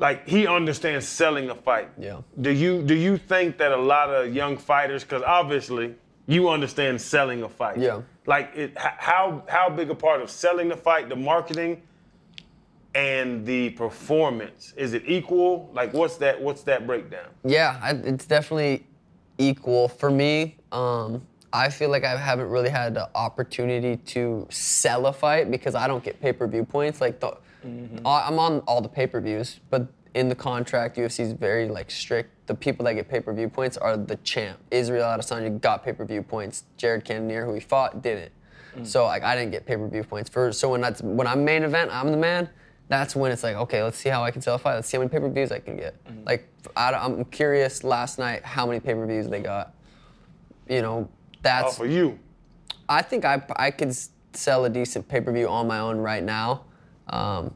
Like 0.00 0.28
he 0.28 0.46
understands 0.46 1.06
selling 1.06 1.50
a 1.50 1.54
fight. 1.54 1.88
Yeah. 1.96 2.22
Do 2.40 2.50
you 2.50 2.82
do 2.82 2.94
you 2.94 3.16
think 3.16 3.58
that 3.58 3.70
a 3.70 3.80
lot 3.80 4.10
of 4.10 4.34
young 4.34 4.56
fighters, 4.56 5.04
because 5.04 5.22
obviously 5.22 5.94
you 6.26 6.48
understand 6.48 7.00
selling 7.00 7.42
a 7.42 7.48
fight. 7.48 7.78
Yeah. 7.78 8.02
Like 8.26 8.52
it, 8.54 8.72
how 8.76 9.42
how 9.48 9.68
big 9.68 9.90
a 9.90 9.94
part 9.94 10.22
of 10.22 10.30
selling 10.30 10.68
the 10.68 10.76
fight, 10.76 11.08
the 11.08 11.16
marketing, 11.16 11.82
and 12.94 13.44
the 13.44 13.70
performance 13.70 14.72
is 14.76 14.94
it 14.94 15.02
equal? 15.06 15.70
Like 15.74 15.92
what's 15.92 16.16
that 16.18 16.40
what's 16.40 16.62
that 16.62 16.86
breakdown? 16.86 17.26
Yeah, 17.44 17.78
I, 17.82 17.90
it's 17.92 18.26
definitely 18.26 18.86
equal 19.38 19.88
for 19.88 20.10
me. 20.10 20.56
Um, 20.72 21.26
I 21.52 21.68
feel 21.68 21.88
like 21.90 22.04
I 22.04 22.16
haven't 22.16 22.48
really 22.48 22.68
had 22.70 22.94
the 22.94 23.08
opportunity 23.14 23.96
to 23.96 24.46
sell 24.50 25.06
a 25.06 25.12
fight 25.12 25.50
because 25.50 25.74
I 25.76 25.86
don't 25.86 26.02
get 26.02 26.20
pay-per-view 26.20 26.64
points. 26.64 27.00
Like 27.00 27.20
the, 27.20 27.36
I- 28.04 28.26
I'm 28.26 28.38
on 28.40 28.58
all 28.60 28.80
the 28.80 28.88
pay-per-views, 28.88 29.60
but 29.70 29.86
in 30.14 30.28
the 30.28 30.34
contract, 30.34 30.96
UFC 30.96 31.20
is 31.20 31.32
very 31.32 31.68
like 31.68 31.90
strict. 31.92 32.30
The 32.46 32.54
people 32.54 32.84
that 32.84 32.94
get 32.94 33.08
pay-per-view 33.08 33.48
points 33.48 33.76
are 33.76 33.96
the 33.96 34.16
champ. 34.16 34.58
Israel 34.70 35.04
Adesanya 35.04 35.60
got 35.60 35.84
pay-per-view 35.84 36.22
points. 36.22 36.64
Jared 36.76 37.04
Cannonier, 37.04 37.46
who 37.46 37.54
he 37.54 37.60
fought, 37.60 38.02
didn't. 38.02 38.32
So 38.82 39.04
like 39.04 39.22
I 39.22 39.36
didn't 39.36 39.52
get 39.52 39.66
pay-per-view 39.66 40.04
points 40.04 40.28
for. 40.28 40.52
So 40.52 40.70
when 40.70 40.80
that's 40.80 41.00
when 41.00 41.26
I'm 41.26 41.44
main 41.44 41.62
event, 41.62 41.90
I'm 41.92 42.10
the 42.10 42.16
man. 42.16 42.48
That's 42.88 43.16
when 43.16 43.32
it's 43.32 43.42
like, 43.42 43.56
okay, 43.56 43.82
let's 43.82 43.96
see 43.96 44.10
how 44.10 44.22
I 44.24 44.30
can 44.30 44.42
sell 44.42 44.56
a 44.56 44.58
fight. 44.58 44.74
Let's 44.74 44.88
see 44.88 44.96
how 44.96 45.02
many 45.02 45.10
pay-per-views 45.10 45.52
I 45.52 45.58
can 45.58 45.76
get. 45.76 45.96
Like 46.26 46.48
I, 46.76 46.92
am 46.92 47.24
curious. 47.26 47.84
Last 47.84 48.18
night, 48.18 48.44
how 48.44 48.66
many 48.66 48.80
pay-per-views 48.80 49.28
they 49.28 49.40
got? 49.40 49.74
You 50.68 50.82
know, 50.82 51.08
that's. 51.40 51.78
Of 51.78 51.90
you. 51.90 52.18
I 52.88 53.00
think 53.00 53.24
I 53.24 53.42
I 53.56 53.70
could 53.70 53.96
sell 54.32 54.64
a 54.64 54.70
decent 54.70 55.08
pay-per-view 55.08 55.48
on 55.48 55.66
my 55.66 55.78
own 55.78 55.98
right 55.98 56.22
now, 56.22 56.64
um, 57.08 57.54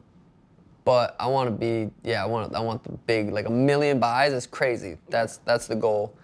but 0.89 1.15
I 1.19 1.27
want 1.27 1.47
to 1.47 1.51
be 1.51 1.91
yeah 2.03 2.23
I 2.23 2.25
want 2.25 2.55
I 2.55 2.59
want 2.61 2.83
the 2.83 2.93
big 3.05 3.31
like 3.31 3.47
a 3.47 3.51
million 3.51 3.99
buys 3.99 4.33
is 4.33 4.47
crazy. 4.47 4.97
That's 5.07 5.37
that's 5.45 5.67
the 5.67 5.75
goal. 5.75 6.15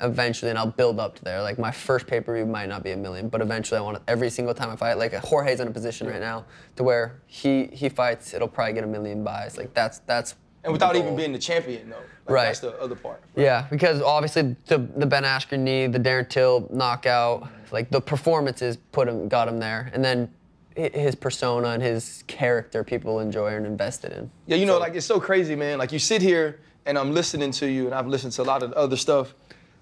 Eventually, 0.00 0.50
and 0.50 0.58
I'll 0.58 0.70
build 0.70 1.00
up 1.00 1.16
to 1.16 1.24
there. 1.24 1.42
Like 1.42 1.58
my 1.58 1.72
first 1.72 2.06
pay-per-view 2.06 2.46
might 2.46 2.68
not 2.68 2.84
be 2.84 2.92
a 2.92 2.96
million, 2.96 3.28
but 3.28 3.40
eventually 3.40 3.78
I 3.78 3.80
want 3.80 3.96
it 3.96 4.04
every 4.06 4.30
single 4.30 4.54
time 4.54 4.70
I 4.70 4.76
fight. 4.76 4.94
Like 4.94 5.12
Jorge's 5.14 5.58
in 5.58 5.66
a 5.66 5.72
position 5.72 6.06
right 6.06 6.20
now 6.20 6.44
to 6.76 6.84
where 6.84 7.20
he 7.26 7.66
he 7.72 7.88
fights, 7.88 8.32
it'll 8.32 8.46
probably 8.46 8.74
get 8.74 8.84
a 8.84 8.86
million 8.86 9.24
buys. 9.24 9.58
Like 9.58 9.74
that's 9.74 9.98
that's. 10.00 10.36
And 10.62 10.72
without 10.72 10.94
even 10.94 11.16
being 11.16 11.32
the 11.32 11.38
champion, 11.40 11.90
though. 11.90 11.96
Like, 11.96 12.28
Right. 12.28 12.44
That's 12.46 12.60
the 12.60 12.78
other 12.80 12.94
part. 12.94 13.22
Yeah, 13.34 13.66
because 13.70 14.00
obviously 14.02 14.54
the 14.66 14.78
the 15.02 15.06
Ben 15.06 15.24
Askren 15.24 15.60
knee, 15.60 15.88
the 15.88 15.98
Darren 15.98 16.28
Till 16.28 16.68
knockout, 16.70 17.48
like 17.72 17.90
the 17.90 18.00
performances 18.00 18.76
put 18.92 19.08
him, 19.08 19.26
got 19.26 19.48
him 19.48 19.58
there, 19.58 19.90
and 19.92 20.04
then 20.04 20.30
his 20.76 21.14
persona 21.14 21.68
and 21.68 21.82
his 21.82 22.22
character 22.26 22.84
people 22.84 23.20
enjoy 23.20 23.48
and 23.56 23.66
invested 23.66 24.12
in. 24.12 24.30
Yeah, 24.46 24.56
you 24.56 24.66
know, 24.66 24.74
So- 24.74 24.80
like 24.80 24.94
it's 24.94 25.06
so 25.06 25.18
crazy, 25.20 25.54
man. 25.56 25.78
Like 25.78 25.92
you 25.92 25.98
sit 25.98 26.20
here 26.22 26.60
and 26.84 26.98
I'm 26.98 27.12
listening 27.12 27.50
to 27.52 27.66
you, 27.66 27.86
and 27.86 27.94
I've 27.94 28.06
listened 28.06 28.32
to 28.34 28.42
a 28.42 28.44
lot 28.44 28.62
of 28.62 28.70
the 28.70 28.76
other 28.76 28.96
stuff 28.96 29.34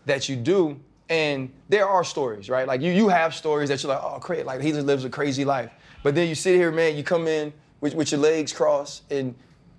that 0.06 0.28
you 0.28 0.36
do, 0.36 0.78
and 1.10 1.52
there 1.68 1.86
are 1.86 2.02
stories, 2.04 2.48
right? 2.48 2.66
Like 2.66 2.80
you, 2.80 2.92
you 2.92 3.08
have 3.08 3.34
stories 3.34 3.68
that 3.68 3.82
you're 3.82 3.92
like, 3.92 4.02
oh, 4.02 4.18
great, 4.20 4.46
like 4.46 4.60
he 4.62 4.70
just 4.72 4.86
lives 4.86 5.04
a 5.04 5.10
crazy 5.10 5.44
life. 5.44 5.70
But 6.02 6.14
then 6.14 6.28
you 6.28 6.34
sit 6.34 6.54
here, 6.54 6.70
man, 6.70 6.96
you 6.96 7.02
come 7.02 7.26
in 7.26 7.52
with, 7.80 7.94
with 7.94 8.10
your 8.12 8.20
legs 8.20 8.52
crossed, 8.52 9.02
and 9.10 9.34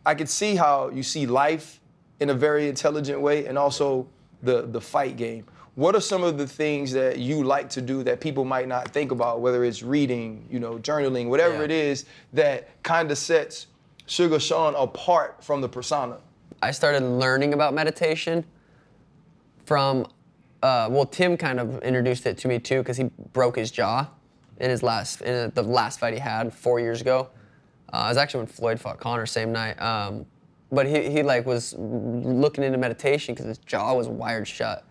I 0.06 0.14
could 0.16 0.30
see 0.30 0.56
how 0.56 0.90
you 0.90 1.02
see 1.02 1.26
life 1.26 1.80
in 2.20 2.30
a 2.30 2.34
very 2.34 2.68
intelligent 2.70 3.20
way, 3.22 3.46
and 3.48 3.58
also 3.58 4.08
the 4.44 4.64
the 4.64 4.82
fight 4.82 5.18
game. 5.18 5.46
What 5.76 5.94
are 5.94 6.02
some 6.02 6.24
of 6.24 6.38
the 6.38 6.48
things 6.48 6.94
that 6.94 7.20
you 7.20 7.44
like 7.44 7.70
to 7.72 7.82
do 7.82 8.02
that 8.04 8.22
people 8.22 8.46
might 8.46 8.68
not 8.68 8.90
think 8.90 9.12
about, 9.12 9.42
whether 9.42 9.64
it's 9.66 9.84
reading, 9.84 10.48
you 10.50 10.60
know, 10.60 10.76
journaling, 10.78 11.28
whatever 11.28 11.58
Yeah. 11.58 11.64
it 11.64 11.72
is 11.72 12.06
that 12.34 12.82
kind 12.84 13.12
of 13.12 13.18
sets 13.18 13.68
Sugar 14.08 14.40
Sean 14.40 14.74
apart 14.76 15.44
from 15.44 15.60
the 15.62 15.68
persona? 15.68 16.18
I 16.62 16.72
started 16.72 17.04
learning 17.04 17.54
about 17.54 17.74
meditation 17.74 18.46
from, 19.66 20.06
uh, 20.64 20.88
well, 20.90 21.06
Tim 21.06 21.36
kind 21.36 21.60
of 21.60 21.82
introduced 21.84 22.26
it 22.26 22.38
to 22.40 22.48
me 22.48 22.58
too 22.60 22.78
because 22.80 22.96
he 22.98 23.10
broke 23.34 23.58
his 23.58 23.70
jaw 23.70 24.08
in 24.60 24.70
his 24.70 24.82
last, 24.82 25.22
in 25.22 25.52
the 25.56 25.64
last 25.64 26.00
fight 26.00 26.14
he 26.14 26.20
had 26.20 26.54
four 26.54 26.80
years 26.80 27.02
ago. 27.02 27.28
Uh, 27.92 28.04
it 28.06 28.10
was 28.10 28.18
actually 28.18 28.40
when 28.40 28.48
Floyd 28.48 28.80
fought 28.80 29.00
Conor 29.00 29.26
same 29.26 29.52
night. 29.52 29.80
Um, 29.82 30.26
but 30.72 30.88
he, 30.88 31.10
he 31.10 31.22
like 31.24 31.46
was 31.46 31.74
looking 31.78 32.64
into 32.64 32.78
meditation 32.78 33.36
because 33.36 33.48
his 33.48 33.58
jaw 33.58 33.94
was 33.94 34.08
wired 34.08 34.48
shut, 34.48 34.86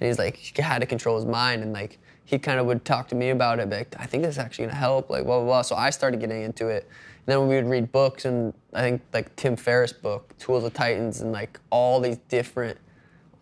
and 0.00 0.08
he's 0.08 0.18
like 0.18 0.36
he 0.36 0.62
had 0.62 0.80
to 0.80 0.86
control 0.86 1.16
his 1.16 1.26
mind 1.26 1.62
and 1.62 1.72
like 1.72 1.98
he 2.24 2.38
kind 2.38 2.58
of 2.60 2.66
would 2.66 2.84
talk 2.84 3.08
to 3.08 3.14
me 3.14 3.30
about 3.30 3.58
it. 3.58 3.68
Like 3.68 3.94
I 3.98 4.06
think 4.06 4.22
this 4.22 4.36
is 4.36 4.38
actually 4.38 4.66
gonna 4.66 4.78
help. 4.78 5.10
Like 5.10 5.24
blah 5.24 5.38
blah 5.38 5.46
blah. 5.46 5.62
So 5.62 5.76
I 5.76 5.90
started 5.90 6.20
getting 6.20 6.42
into 6.42 6.68
it. 6.68 6.88
And 7.26 7.26
then 7.26 7.48
we 7.48 7.56
would 7.56 7.68
read 7.68 7.92
books 7.92 8.24
and 8.24 8.54
I 8.72 8.80
think 8.82 9.02
like 9.12 9.34
Tim 9.36 9.56
Ferriss 9.56 9.92
book, 9.92 10.36
Tools 10.38 10.64
of 10.64 10.72
Titans, 10.72 11.20
and 11.20 11.32
like 11.32 11.60
all 11.70 12.00
these 12.00 12.16
different 12.28 12.78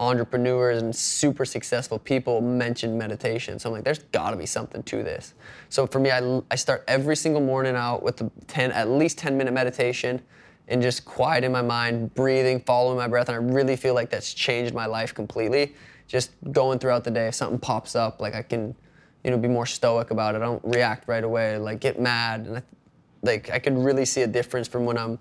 entrepreneurs 0.00 0.80
and 0.80 0.94
super 0.94 1.44
successful 1.44 1.98
people 1.98 2.40
mention 2.40 2.96
meditation. 2.96 3.58
So 3.58 3.68
I'm 3.68 3.74
like, 3.74 3.84
there's 3.84 3.98
got 3.98 4.30
to 4.30 4.36
be 4.36 4.46
something 4.46 4.82
to 4.84 5.02
this. 5.02 5.34
So 5.70 5.86
for 5.86 5.98
me, 5.98 6.10
I, 6.10 6.40
I 6.50 6.54
start 6.54 6.84
every 6.86 7.16
single 7.16 7.42
morning 7.42 7.74
out 7.74 8.02
with 8.02 8.16
the 8.16 8.30
10, 8.46 8.72
at 8.72 8.88
least 8.88 9.18
10 9.18 9.36
minute 9.36 9.52
meditation 9.52 10.22
and 10.68 10.82
just 10.82 11.04
quiet 11.04 11.44
in 11.44 11.50
my 11.50 11.62
mind, 11.62 12.14
breathing, 12.14 12.60
following 12.60 12.96
my 12.96 13.08
breath. 13.08 13.28
And 13.28 13.36
I 13.36 13.54
really 13.54 13.74
feel 13.74 13.94
like 13.94 14.10
that's 14.10 14.34
changed 14.34 14.74
my 14.74 14.86
life 14.86 15.14
completely. 15.14 15.74
Just 16.08 16.32
going 16.50 16.80
throughout 16.80 17.04
the 17.04 17.10
day, 17.10 17.28
if 17.28 17.34
something 17.34 17.58
pops 17.58 17.94
up, 17.94 18.20
like 18.20 18.34
I 18.34 18.42
can, 18.42 18.74
you 19.22 19.30
know, 19.30 19.38
be 19.38 19.48
more 19.48 19.66
stoic 19.66 20.10
about 20.10 20.34
it. 20.34 20.38
I 20.38 20.40
don't 20.40 20.64
react 20.64 21.06
right 21.06 21.22
away, 21.22 21.56
like 21.58 21.78
get 21.78 22.00
mad. 22.00 22.40
And 22.46 22.56
I, 22.56 22.62
like 23.22 23.50
I 23.50 23.60
could 23.60 23.78
really 23.78 24.04
see 24.04 24.22
a 24.22 24.26
difference 24.26 24.66
from 24.66 24.84
when 24.84 24.98
I'm 24.98 25.18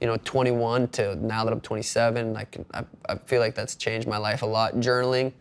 you 0.00 0.06
know, 0.06 0.18
21 0.24 0.88
to 0.88 1.14
now 1.16 1.44
that 1.44 1.52
I'm 1.52 1.60
27, 1.60 2.36
I, 2.36 2.44
can, 2.44 2.64
I, 2.74 2.84
I 3.08 3.16
feel 3.16 3.40
like 3.40 3.54
that's 3.54 3.74
changed 3.74 4.06
my 4.06 4.18
life 4.18 4.42
a 4.42 4.46
lot. 4.46 4.74
Journaling, 4.74 5.32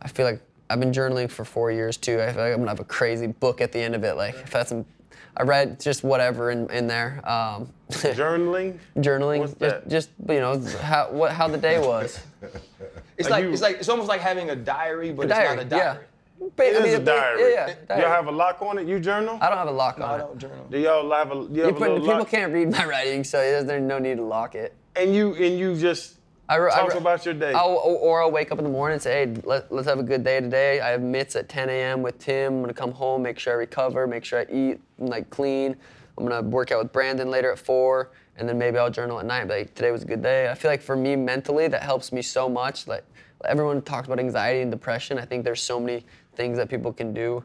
I 0.00 0.08
feel 0.08 0.26
like 0.26 0.40
I've 0.70 0.80
been 0.80 0.92
journaling 0.92 1.30
for 1.30 1.44
four 1.44 1.72
years 1.72 1.96
too. 1.96 2.20
I 2.20 2.32
feel 2.32 2.42
like 2.42 2.52
I'm 2.52 2.58
gonna 2.58 2.70
have 2.70 2.80
a 2.80 2.84
crazy 2.84 3.26
book 3.26 3.60
at 3.60 3.72
the 3.72 3.80
end 3.80 3.94
of 3.94 4.04
it. 4.04 4.14
Like 4.14 4.34
if 4.34 4.50
that's, 4.50 4.68
some, 4.68 4.84
I 5.36 5.42
read 5.42 5.80
just 5.80 6.04
whatever 6.04 6.50
in, 6.50 6.70
in 6.70 6.86
there. 6.86 7.20
Um, 7.28 7.68
Journaling? 7.90 8.78
journaling, 8.96 9.58
just, 9.58 9.88
just 9.88 10.10
you 10.28 10.40
know 10.40 10.62
how 10.80 11.10
what 11.10 11.32
how 11.32 11.48
the 11.48 11.58
day 11.58 11.78
was. 11.78 12.20
It's 13.22 13.28
Are 13.28 13.30
like 13.38 13.44
you- 13.44 13.52
it's 13.52 13.62
like 13.62 13.76
it's 13.76 13.88
almost 13.88 14.08
like 14.08 14.20
having 14.20 14.50
a 14.50 14.56
diary, 14.56 15.12
but 15.12 15.26
it's 15.30 15.38
not 15.38 15.58
a 15.58 15.64
diary. 15.64 15.98
yeah. 16.40 16.44
It 16.44 16.52
I 16.58 16.64
is 16.64 16.82
mean, 16.84 16.94
a 16.94 17.04
diary. 17.04 17.42
Yeah, 17.42 17.48
yeah. 17.68 17.74
diary. 17.86 18.02
Y'all 18.02 18.10
have 18.10 18.26
a 18.26 18.32
lock 18.32 18.60
on 18.62 18.76
it? 18.78 18.88
You 18.88 18.98
journal? 18.98 19.38
I 19.40 19.48
don't 19.48 19.58
have 19.58 19.68
a 19.68 19.70
lock 19.70 19.98
No, 19.98 20.06
on 20.06 20.10
I 20.10 20.14
it. 20.16 20.18
don't 20.26 20.38
journal. 20.38 20.66
Do 20.70 20.78
y'all 20.78 21.10
have 21.12 21.30
a, 21.30 21.34
you 21.34 21.40
have 21.40 21.54
You 21.56 21.62
a 21.62 21.72
put, 21.72 21.80
little 21.80 21.98
people 22.00 22.18
lock? 22.18 22.28
can't 22.28 22.52
read 22.52 22.70
my 22.72 22.84
writing, 22.84 23.22
so 23.22 23.38
there's 23.38 23.82
no 23.82 23.98
need 24.00 24.16
to 24.16 24.24
lock 24.24 24.56
it. 24.56 24.74
And 24.96 25.14
you 25.14 25.34
and 25.34 25.56
you 25.58 25.76
just 25.76 26.16
I, 26.48 26.56
wr- 26.56 26.68
I 26.70 26.80
talk 26.80 26.94
about 26.96 27.24
your 27.24 27.34
day. 27.34 27.52
I'll, 27.52 27.70
or 27.70 27.96
or 27.96 28.22
I'll 28.22 28.30
wake 28.32 28.50
up 28.50 28.58
in 28.58 28.64
the 28.64 28.70
morning 28.70 28.94
and 28.94 29.02
say, 29.02 29.26
hey, 29.26 29.34
let, 29.44 29.70
let's 29.70 29.86
have 29.86 30.00
a 30.00 30.02
good 30.02 30.24
day 30.24 30.40
today. 30.40 30.80
I 30.80 30.88
have 30.90 31.00
mitts 31.00 31.36
at 31.36 31.48
10 31.48 31.68
a.m. 31.70 32.02
with 32.02 32.18
Tim. 32.18 32.54
I'm 32.54 32.60
gonna 32.60 32.74
come 32.74 32.90
home, 32.92 33.22
make 33.22 33.38
sure 33.38 33.52
I 33.52 33.56
recover, 33.56 34.06
make 34.08 34.24
sure 34.24 34.40
I 34.40 34.46
eat, 34.50 34.80
and, 34.98 35.08
like 35.08 35.30
clean. 35.30 35.76
I'm 36.18 36.26
gonna 36.26 36.42
work 36.42 36.72
out 36.72 36.82
with 36.82 36.92
Brandon 36.92 37.30
later 37.30 37.52
at 37.52 37.58
four, 37.58 38.10
and 38.36 38.48
then 38.48 38.58
maybe 38.58 38.76
I'll 38.78 38.90
journal 38.90 39.18
at 39.20 39.26
night. 39.26 39.46
But 39.46 39.58
like, 39.58 39.74
today 39.74 39.92
was 39.92 40.02
a 40.02 40.06
good 40.06 40.22
day. 40.22 40.50
I 40.50 40.54
feel 40.54 40.70
like 40.72 40.82
for 40.82 40.96
me 40.96 41.14
mentally, 41.16 41.68
that 41.68 41.82
helps 41.84 42.10
me 42.12 42.20
so 42.20 42.48
much. 42.48 42.86
Like 42.88 43.04
everyone 43.44 43.82
talks 43.82 44.06
about 44.06 44.18
anxiety 44.18 44.60
and 44.60 44.70
depression. 44.70 45.18
I 45.18 45.24
think 45.24 45.44
there's 45.44 45.62
so 45.62 45.80
many 45.80 46.04
things 46.34 46.56
that 46.58 46.68
people 46.68 46.92
can 46.92 47.12
do 47.12 47.42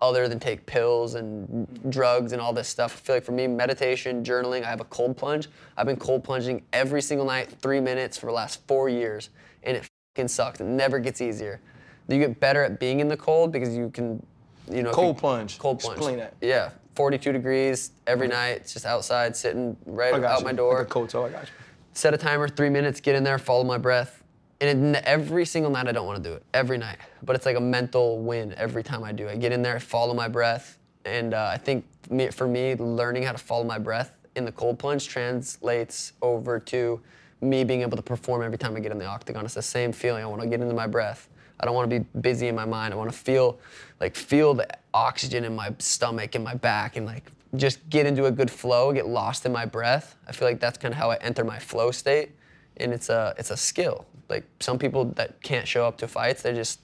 other 0.00 0.28
than 0.28 0.38
take 0.38 0.66
pills 0.66 1.14
and 1.14 1.66
drugs 1.90 2.32
and 2.32 2.40
all 2.40 2.52
this 2.52 2.68
stuff. 2.68 2.94
I 2.94 3.06
feel 3.06 3.16
like 3.16 3.24
for 3.24 3.32
me, 3.32 3.46
meditation, 3.46 4.22
journaling, 4.22 4.62
I 4.62 4.66
have 4.66 4.80
a 4.80 4.84
cold 4.84 5.16
plunge. 5.16 5.48
I've 5.76 5.86
been 5.86 5.96
cold 5.96 6.22
plunging 6.22 6.62
every 6.72 7.00
single 7.00 7.26
night, 7.26 7.50
three 7.62 7.80
minutes 7.80 8.18
for 8.18 8.26
the 8.26 8.32
last 8.32 8.66
four 8.66 8.88
years, 8.88 9.30
and 9.62 9.76
it 9.76 9.88
fucking 10.14 10.28
sucks. 10.28 10.60
It 10.60 10.64
never 10.66 10.98
gets 10.98 11.20
easier. 11.20 11.60
You 12.08 12.18
get 12.18 12.38
better 12.40 12.62
at 12.62 12.78
being 12.78 13.00
in 13.00 13.08
the 13.08 13.16
cold 13.16 13.52
because 13.52 13.74
you 13.76 13.90
can, 13.90 14.24
you 14.70 14.82
know. 14.82 14.92
Cold 14.92 15.16
you- 15.16 15.20
plunge. 15.20 15.58
Cold 15.58 15.80
plunge. 15.80 15.96
Explain 15.96 16.18
that. 16.18 16.34
Yeah, 16.40 16.70
42 16.94 17.32
degrees 17.32 17.92
every 18.06 18.28
mm-hmm. 18.28 18.36
night. 18.36 18.56
It's 18.58 18.74
just 18.74 18.84
outside, 18.84 19.34
sitting 19.34 19.76
right 19.86 20.12
out 20.12 20.40
you. 20.40 20.44
my 20.44 20.52
door 20.52 20.78
Like 20.78 20.86
a 20.86 20.90
cold 20.90 21.08
toe, 21.08 21.24
I 21.24 21.30
got 21.30 21.44
you. 21.44 21.48
set 21.94 22.12
a 22.12 22.18
timer, 22.18 22.48
three 22.48 22.70
minutes, 22.70 23.00
get 23.00 23.14
in 23.14 23.24
there, 23.24 23.38
follow 23.38 23.64
my 23.64 23.78
breath. 23.78 24.22
And 24.60 24.96
every 24.96 25.44
single 25.44 25.70
night, 25.70 25.86
I 25.86 25.92
don't 25.92 26.06
want 26.06 26.22
to 26.22 26.28
do 26.30 26.34
it. 26.34 26.42
Every 26.54 26.78
night. 26.78 26.96
But 27.22 27.36
it's 27.36 27.44
like 27.44 27.56
a 27.56 27.60
mental 27.60 28.18
win 28.18 28.54
every 28.56 28.82
time 28.82 29.04
I 29.04 29.12
do 29.12 29.26
it. 29.28 29.32
I 29.32 29.36
get 29.36 29.52
in 29.52 29.62
there, 29.62 29.76
I 29.76 29.78
follow 29.78 30.14
my 30.14 30.28
breath. 30.28 30.78
And 31.04 31.34
uh, 31.34 31.50
I 31.52 31.58
think 31.58 31.84
me, 32.10 32.30
for 32.30 32.46
me, 32.46 32.74
learning 32.74 33.22
how 33.22 33.32
to 33.32 33.38
follow 33.38 33.64
my 33.64 33.78
breath 33.78 34.12
in 34.34 34.44
the 34.44 34.52
cold 34.52 34.78
plunge 34.78 35.08
translates 35.08 36.14
over 36.22 36.58
to 36.58 37.00
me 37.40 37.64
being 37.64 37.82
able 37.82 37.96
to 37.96 38.02
perform 38.02 38.42
every 38.42 38.58
time 38.58 38.74
I 38.76 38.80
get 38.80 38.92
in 38.92 38.98
the 38.98 39.04
octagon. 39.04 39.44
It's 39.44 39.54
the 39.54 39.62
same 39.62 39.92
feeling. 39.92 40.22
I 40.22 40.26
want 40.26 40.42
to 40.42 40.48
get 40.48 40.60
into 40.60 40.74
my 40.74 40.86
breath. 40.86 41.28
I 41.60 41.64
don't 41.64 41.74
want 41.74 41.90
to 41.90 42.00
be 42.00 42.06
busy 42.20 42.48
in 42.48 42.54
my 42.54 42.64
mind. 42.64 42.92
I 42.92 42.96
want 42.96 43.10
to 43.10 43.16
feel, 43.16 43.58
like, 44.00 44.14
feel 44.14 44.54
the 44.54 44.68
oxygen 44.92 45.44
in 45.44 45.54
my 45.54 45.74
stomach 45.78 46.34
and 46.34 46.42
my 46.44 46.54
back, 46.54 46.96
and 46.96 47.06
like 47.06 47.30
just 47.54 47.88
get 47.88 48.06
into 48.06 48.26
a 48.26 48.30
good 48.30 48.50
flow, 48.50 48.92
get 48.92 49.06
lost 49.06 49.46
in 49.46 49.52
my 49.52 49.64
breath. 49.64 50.16
I 50.26 50.32
feel 50.32 50.48
like 50.48 50.60
that's 50.60 50.78
kind 50.78 50.92
of 50.92 50.98
how 50.98 51.10
I 51.10 51.16
enter 51.16 51.44
my 51.44 51.58
flow 51.58 51.90
state, 51.90 52.30
and 52.78 52.92
it's 52.92 53.08
a 53.08 53.34
it's 53.38 53.50
a 53.50 53.56
skill. 53.56 54.06
Like 54.28 54.44
some 54.60 54.78
people 54.78 55.04
that 55.16 55.40
can't 55.42 55.66
show 55.68 55.86
up 55.86 55.98
to 55.98 56.08
fights, 56.08 56.42
they 56.42 56.52
just 56.52 56.80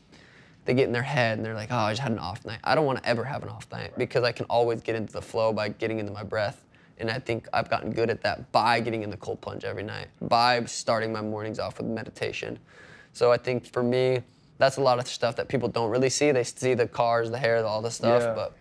they 0.65 0.75
get 0.75 0.87
in 0.87 0.93
their 0.93 1.03
head 1.03 1.39
and 1.39 1.45
they're 1.45 1.55
like, 1.55 1.73
oh, 1.73 1.77
I 1.77 1.91
just 1.93 2.03
had 2.03 2.13
an 2.13 2.19
off 2.21 2.45
night. 2.45 2.61
I 2.63 2.75
don't 2.77 2.87
want 2.87 3.03
to 3.03 3.09
ever 3.09 3.25
have 3.25 3.43
an 3.43 3.49
off 3.49 3.67
night 3.73 3.93
because 3.99 4.23
I 4.23 4.31
can 4.31 4.47
always 4.47 4.81
get 4.81 4.95
into 4.95 5.13
the 5.13 5.23
flow 5.23 5.53
by 5.53 5.69
getting 5.71 5.99
into 5.99 6.13
my 6.13 6.23
breath. 6.23 6.65
And 6.99 7.11
I 7.11 7.19
think 7.19 7.49
I've 7.53 7.69
gotten 7.69 7.91
good 7.93 8.11
at 8.11 8.23
that 8.23 8.53
by 8.53 8.79
getting 8.79 9.03
in 9.03 9.11
the 9.11 9.17
cold 9.17 9.41
plunge 9.41 9.65
every 9.65 9.83
night, 9.83 10.07
by 10.21 10.63
starting 10.67 11.13
my 11.13 11.21
mornings 11.21 11.59
off 11.59 11.79
with 11.79 11.89
meditation. 11.89 12.61
So 13.13 13.33
I 13.33 13.39
think 13.39 13.67
for 13.67 13.83
me, 13.83 14.23
that's 14.59 14.77
a 14.77 14.81
lot 14.81 15.01
of 15.01 15.09
stuff 15.09 15.35
that 15.37 15.49
people 15.49 15.69
don't 15.69 15.91
really 15.91 16.11
see. 16.11 16.31
They 16.31 16.45
see 16.45 16.75
the 16.75 16.87
cars, 16.87 17.29
the 17.33 17.39
hair, 17.39 17.65
all 17.65 17.83
the 17.83 17.91
stuff, 17.91 18.23
Yeah. 18.23 18.35
but 18.35 18.57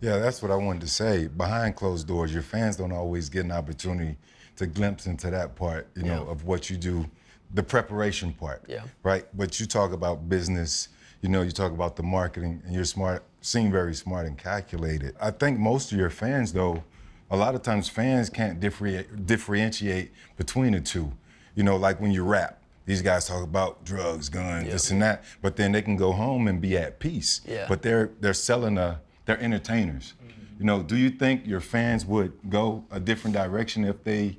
Yeah, 0.00 0.18
that's 0.18 0.40
what 0.40 0.52
I 0.52 0.56
wanted 0.56 0.82
to 0.82 0.88
say. 0.88 1.26
Behind 1.26 1.74
closed 1.74 2.06
doors, 2.06 2.32
your 2.32 2.42
fans 2.42 2.76
don't 2.76 2.92
always 2.92 3.28
get 3.28 3.44
an 3.44 3.50
opportunity 3.52 4.18
to 4.56 4.66
glimpse 4.66 5.06
into 5.06 5.30
that 5.30 5.56
part, 5.56 5.88
you 5.96 6.04
know, 6.04 6.24
Yeah. 6.26 6.30
of 6.30 6.44
what 6.44 6.70
you 6.70 6.76
do, 6.76 7.06
the 7.54 7.62
preparation 7.62 8.32
part. 8.32 8.64
Yeah. 8.68 8.82
Right? 9.02 9.24
But 9.34 9.58
you 9.58 9.66
talk 9.66 9.92
about 9.92 10.28
business, 10.28 10.88
you 11.22 11.28
know, 11.28 11.42
you 11.42 11.52
talk 11.52 11.72
about 11.72 11.96
the 11.96 12.02
marketing, 12.02 12.60
and 12.66 12.74
you're 12.74 12.84
smart, 12.84 13.24
seem 13.40 13.70
very 13.70 13.94
smart 13.94 14.26
and 14.26 14.36
calculated. 14.36 15.14
I 15.20 15.30
think 15.30 15.58
most 15.58 15.92
of 15.92 15.98
your 15.98 16.10
fans, 16.10 16.52
though, 16.52 16.84
a 17.30 17.36
lot 17.36 17.54
of 17.54 17.62
times 17.62 17.88
fans 17.88 18.28
can't 18.28 18.60
differentiate, 18.60 19.26
differentiate 19.26 20.12
between 20.36 20.72
the 20.72 20.80
two. 20.80 21.12
You 21.54 21.62
know, 21.62 21.76
like 21.76 22.00
when 22.00 22.10
you 22.10 22.24
rap, 22.24 22.60
these 22.86 23.00
guys 23.00 23.26
talk 23.26 23.42
about 23.42 23.84
drugs, 23.84 24.28
guns, 24.28 24.68
this 24.68 24.90
and 24.90 25.00
that, 25.00 25.24
but 25.40 25.56
then 25.56 25.72
they 25.72 25.80
can 25.80 25.96
go 25.96 26.12
home 26.12 26.48
and 26.48 26.60
be 26.60 26.76
at 26.76 26.98
peace. 26.98 27.40
Yeah. 27.46 27.66
But 27.68 27.82
they're 27.82 28.10
they're 28.20 28.34
selling 28.34 28.76
a 28.76 29.00
they're 29.24 29.40
entertainers. 29.40 30.12
Mm-hmm. 30.22 30.40
You 30.58 30.66
know, 30.66 30.82
do 30.82 30.96
you 30.96 31.10
think 31.10 31.46
your 31.46 31.60
fans 31.60 32.04
would 32.04 32.32
go 32.50 32.84
a 32.90 33.00
different 33.00 33.34
direction 33.34 33.84
if 33.84 34.04
they 34.04 34.38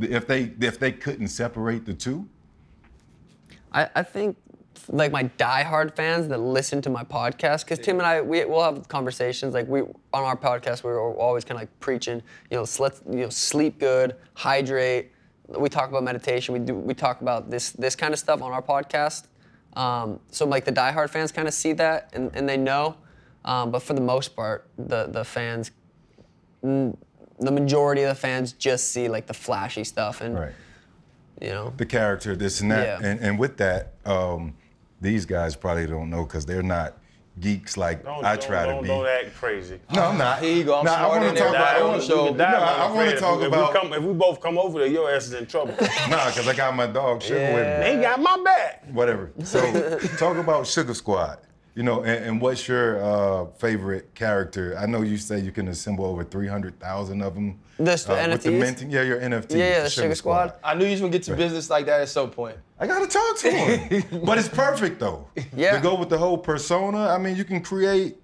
if 0.00 0.26
they 0.26 0.52
if 0.60 0.78
they 0.78 0.92
couldn't 0.92 1.28
separate 1.28 1.84
the 1.84 1.94
two? 1.94 2.28
I, 3.74 3.88
I 3.96 4.02
think 4.02 4.36
like 4.88 5.12
my 5.12 5.24
diehard 5.38 5.94
fans 5.94 6.28
that 6.28 6.38
listen 6.38 6.80
to 6.82 6.90
my 6.90 7.04
podcast, 7.04 7.64
because 7.64 7.78
Tim 7.78 7.98
and 7.98 8.06
I 8.06 8.20
we 8.20 8.44
will 8.44 8.62
have 8.62 8.86
conversations 8.88 9.54
like 9.54 9.66
we 9.68 9.80
on 9.80 9.94
our 10.12 10.36
podcast 10.36 10.82
we 10.84 10.90
we're 10.90 11.14
always 11.16 11.44
kind 11.44 11.56
of 11.56 11.62
like 11.62 11.80
preaching, 11.80 12.22
you 12.50 12.56
know, 12.56 12.66
let 12.78 13.00
you 13.08 13.16
know 13.16 13.28
sleep 13.28 13.78
good, 13.78 14.16
hydrate. 14.34 15.10
We 15.48 15.68
talk 15.68 15.90
about 15.90 16.04
meditation. 16.04 16.54
We 16.54 16.60
do 16.60 16.74
we 16.74 16.94
talk 16.94 17.20
about 17.20 17.50
this 17.50 17.70
this 17.72 17.96
kind 17.96 18.12
of 18.12 18.18
stuff 18.18 18.42
on 18.42 18.52
our 18.52 18.62
podcast. 18.62 19.26
Um, 19.74 20.20
so 20.30 20.46
like 20.46 20.64
the 20.64 20.72
diehard 20.72 21.10
fans 21.10 21.32
kind 21.32 21.48
of 21.48 21.54
see 21.54 21.72
that 21.74 22.10
and, 22.12 22.30
and 22.34 22.48
they 22.48 22.56
know, 22.56 22.96
um, 23.44 23.72
but 23.72 23.82
for 23.82 23.94
the 23.94 24.00
most 24.00 24.36
part, 24.36 24.68
the 24.78 25.06
the 25.06 25.24
fans, 25.24 25.72
the 26.62 26.94
majority 27.40 28.02
of 28.02 28.08
the 28.08 28.14
fans 28.14 28.52
just 28.52 28.92
see 28.92 29.08
like 29.08 29.26
the 29.26 29.34
flashy 29.34 29.84
stuff 29.84 30.20
and 30.20 30.38
Right. 30.38 30.52
You 31.40 31.48
know. 31.48 31.72
The 31.76 31.86
character, 31.86 32.36
this 32.36 32.60
and 32.60 32.70
that. 32.70 33.00
Yeah. 33.00 33.08
And 33.08 33.20
and 33.20 33.38
with 33.38 33.56
that, 33.58 33.94
um, 34.04 34.54
these 35.00 35.26
guys 35.26 35.56
probably 35.56 35.86
don't 35.86 36.10
know 36.10 36.24
because 36.24 36.46
they're 36.46 36.62
not 36.62 36.98
geeks 37.40 37.76
like 37.76 38.04
Don't, 38.04 38.24
I 38.24 38.36
don't, 38.36 38.46
try 38.46 38.64
don't, 38.64 38.76
to 38.76 38.82
be. 38.82 38.88
Don't 38.88 39.06
act 39.08 39.34
crazy. 39.34 39.80
No, 39.92 40.02
I'm 40.04 40.16
not. 40.18 40.40
Here 40.40 40.56
you 40.56 40.62
go. 40.64 40.78
I'm 40.78 40.84
Nah, 40.84 40.92
I 40.92 40.96
smarter 40.98 41.10
wanna 41.20 41.26
than 41.26 41.36
talk 41.42 41.48
about- 41.50 41.76
I 41.76 41.82
wanna- 41.84 42.02
show. 42.02 42.22
You 42.22 42.28
can 42.28 42.38
die 42.38 42.52
No, 42.52 42.58
I 42.58 42.92
wanna 42.92 43.18
talk 43.18 43.40
if 43.40 43.46
about- 43.48 43.72
We 43.74 43.80
come, 43.80 43.92
if 43.92 44.02
we 44.04 44.12
both 44.14 44.40
come 44.40 44.56
over 44.56 44.78
there, 44.78 44.86
your 44.88 45.10
ass 45.12 45.26
is 45.26 45.32
in 45.34 45.46
trouble. 45.46 45.74
Nah, 46.08 46.26
because 46.28 46.46
I 46.46 46.54
got 46.54 46.76
my 46.76 46.86
dog 46.86 47.22
Sugar 47.22 47.40
with 47.40 47.66
me. 47.80 47.84
they 47.96 47.98
got 48.00 48.20
my 48.20 48.40
back. 48.44 48.84
Whatever. 48.92 49.32
So 49.42 49.98
talk 50.16 50.36
about 50.36 50.64
Sugar 50.68 50.94
Squad. 50.94 51.38
You 51.74 51.82
know, 51.82 52.04
and, 52.04 52.24
and 52.24 52.40
what's 52.40 52.68
your 52.68 53.02
uh, 53.02 53.46
favorite 53.58 54.14
character? 54.14 54.76
I 54.78 54.86
know 54.86 55.02
you 55.02 55.16
say 55.16 55.40
you 55.40 55.50
can 55.50 55.66
assemble 55.66 56.04
over 56.04 56.22
300,000 56.22 57.20
of 57.20 57.34
them. 57.34 57.58
This- 57.78 58.04
the 58.04 58.12
uh, 58.12 58.28
With 58.28 58.42
the 58.42 58.50
NFTs? 58.50 58.60
minting, 58.60 58.90
yeah, 58.90 59.02
your 59.02 59.20
NFT. 59.20 59.52
Yeah, 59.52 59.56
yeah, 59.58 59.82
the 59.82 59.90
Sugar 59.90 60.14
Squad. 60.14 60.54
I 60.62 60.74
knew 60.74 60.84
you 60.84 60.92
was 60.92 61.00
gonna 61.00 61.12
get 61.12 61.22
to 61.24 61.36
business 61.36 61.70
like 61.70 61.86
that 61.86 62.00
at 62.00 62.08
some 62.08 62.30
point. 62.30 62.56
I 62.78 62.86
gotta 62.86 63.06
talk 63.06 63.38
to 63.38 63.50
him. 63.50 64.22
but 64.24 64.38
it's 64.38 64.48
perfect 64.48 65.00
though. 65.00 65.26
Yeah. 65.56 65.76
To 65.76 65.80
go 65.82 65.94
with 65.98 66.08
the 66.08 66.18
whole 66.18 66.38
persona, 66.38 67.08
I 67.08 67.18
mean, 67.18 67.36
you 67.36 67.44
can 67.44 67.60
create. 67.60 68.16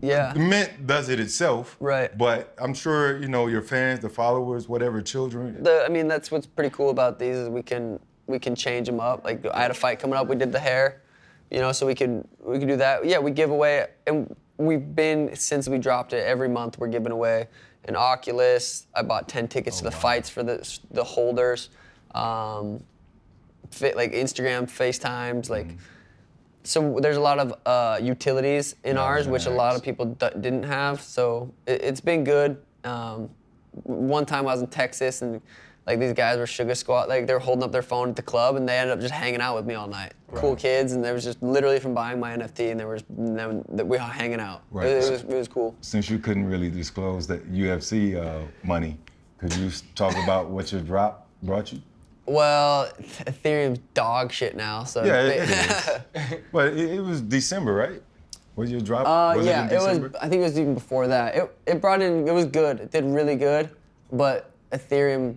Yeah. 0.00 0.32
The 0.32 0.40
Mint 0.40 0.86
does 0.86 1.08
it 1.08 1.20
itself. 1.20 1.76
Right. 1.80 2.16
But 2.16 2.54
I'm 2.58 2.74
sure 2.74 3.18
you 3.18 3.28
know 3.28 3.46
your 3.46 3.62
fans, 3.62 4.00
the 4.00 4.08
followers, 4.08 4.68
whatever, 4.68 5.00
children. 5.02 5.62
the 5.62 5.84
I 5.84 5.88
mean 5.88 6.08
that's 6.08 6.30
what's 6.30 6.46
pretty 6.46 6.70
cool 6.70 6.90
about 6.90 7.18
these 7.18 7.36
is 7.36 7.48
we 7.48 7.62
can 7.62 8.00
we 8.26 8.38
can 8.38 8.54
change 8.54 8.86
them 8.86 9.00
up. 9.00 9.24
Like 9.24 9.44
I 9.46 9.60
had 9.60 9.70
a 9.70 9.74
fight 9.74 9.98
coming 9.98 10.16
up, 10.16 10.26
we 10.26 10.36
did 10.36 10.50
the 10.52 10.58
hair, 10.58 11.02
you 11.50 11.60
know, 11.60 11.72
so 11.72 11.86
we 11.86 11.94
could 11.94 12.26
we 12.40 12.58
could 12.58 12.68
do 12.68 12.76
that. 12.76 13.04
Yeah, 13.04 13.18
we 13.18 13.30
give 13.30 13.50
away 13.50 13.86
and 14.06 14.34
we've 14.56 14.94
been 14.94 15.34
since 15.36 15.68
we 15.68 15.78
dropped 15.78 16.12
it 16.12 16.24
every 16.24 16.48
month 16.48 16.78
we're 16.78 16.88
giving 16.88 17.12
away 17.12 17.48
an 17.86 17.96
Oculus. 17.96 18.86
I 18.94 19.02
bought 19.02 19.28
10 19.28 19.48
tickets 19.48 19.78
to 19.78 19.84
the 19.84 19.90
fights 19.90 20.28
for 20.28 20.42
the 20.42 20.78
the 20.90 21.04
holders. 21.04 21.70
Um, 22.14 22.82
fit, 23.70 23.96
like 23.96 24.12
Instagram, 24.12 24.64
FaceTimes, 24.64 25.50
like 25.50 25.68
so 26.64 26.98
there's 27.00 27.18
a 27.18 27.20
lot 27.20 27.38
of 27.38 27.54
uh, 27.66 27.98
utilities 28.02 28.74
in 28.84 28.96
ours, 28.96 29.28
which 29.28 29.44
a 29.46 29.50
lot 29.50 29.76
of 29.76 29.82
people 29.82 30.06
d- 30.06 30.30
didn't 30.40 30.62
have. 30.62 31.00
So 31.02 31.52
it, 31.66 31.82
it's 31.84 32.00
been 32.00 32.24
good. 32.24 32.60
Um, 32.84 33.28
one 33.82 34.24
time 34.24 34.40
I 34.48 34.52
was 34.52 34.62
in 34.62 34.68
Texas 34.68 35.20
and 35.20 35.42
like 35.86 36.00
these 36.00 36.14
guys 36.14 36.38
were 36.38 36.46
sugar 36.46 36.74
squat, 36.74 37.08
like 37.08 37.26
they 37.26 37.34
were 37.34 37.38
holding 37.38 37.62
up 37.62 37.72
their 37.72 37.82
phone 37.82 38.08
at 38.10 38.16
the 38.16 38.22
club 38.22 38.56
and 38.56 38.66
they 38.68 38.78
ended 38.78 38.96
up 38.96 39.00
just 39.00 39.12
hanging 39.12 39.40
out 39.40 39.54
with 39.54 39.66
me 39.66 39.74
all 39.74 39.86
night. 39.86 40.14
Cool 40.34 40.56
kids, 40.56 40.92
and 40.92 41.04
they 41.04 41.12
was 41.12 41.22
just 41.22 41.42
literally 41.42 41.78
from 41.78 41.94
buying 41.94 42.18
my 42.18 42.36
NFT 42.36 42.70
and 42.70 42.80
they 42.80 42.84
were 42.84 42.96
just, 42.98 43.10
we 43.10 43.84
were 43.84 43.98
hanging 43.98 44.40
out. 44.40 44.62
Right. 44.70 44.86
It, 44.86 45.04
it 45.04 45.10
was, 45.10 45.22
it 45.22 45.28
was 45.28 45.48
cool. 45.48 45.76
Since 45.80 46.08
you 46.08 46.18
couldn't 46.18 46.46
really 46.46 46.70
disclose 46.70 47.26
that 47.28 47.52
UFC 47.52 48.16
uh, 48.16 48.46
money, 48.64 48.98
could 49.38 49.54
you 49.56 49.70
talk 49.94 50.16
about 50.24 50.48
what 50.48 50.72
your 50.72 50.80
drop 50.80 51.28
brought 51.42 51.72
you? 51.72 51.80
Well, 52.26 52.90
Ethereum's 53.00 53.80
dog 53.92 54.32
shit 54.32 54.56
now, 54.56 54.84
so 54.84 55.04
Yeah, 55.04 55.20
it, 55.22 56.02
it 56.14 56.44
but 56.52 56.68
it, 56.68 56.94
it 56.94 57.00
was 57.00 57.20
December, 57.20 57.74
right? 57.74 58.02
Was 58.56 58.70
your 58.70 58.80
drop? 58.80 59.06
Uh, 59.06 59.36
was 59.36 59.46
yeah, 59.46 59.66
it 59.66 59.72
it, 59.72 60.00
was. 60.00 60.14
I 60.20 60.28
think 60.28 60.40
it 60.40 60.44
was 60.44 60.58
even 60.58 60.74
before 60.74 61.08
that. 61.08 61.34
It 61.34 61.56
it 61.66 61.80
brought 61.80 62.00
in. 62.00 62.26
It 62.26 62.32
was 62.32 62.44
good. 62.46 62.78
It 62.78 62.92
did 62.92 63.04
really 63.04 63.34
good, 63.34 63.68
but 64.12 64.52
Ethereum 64.70 65.36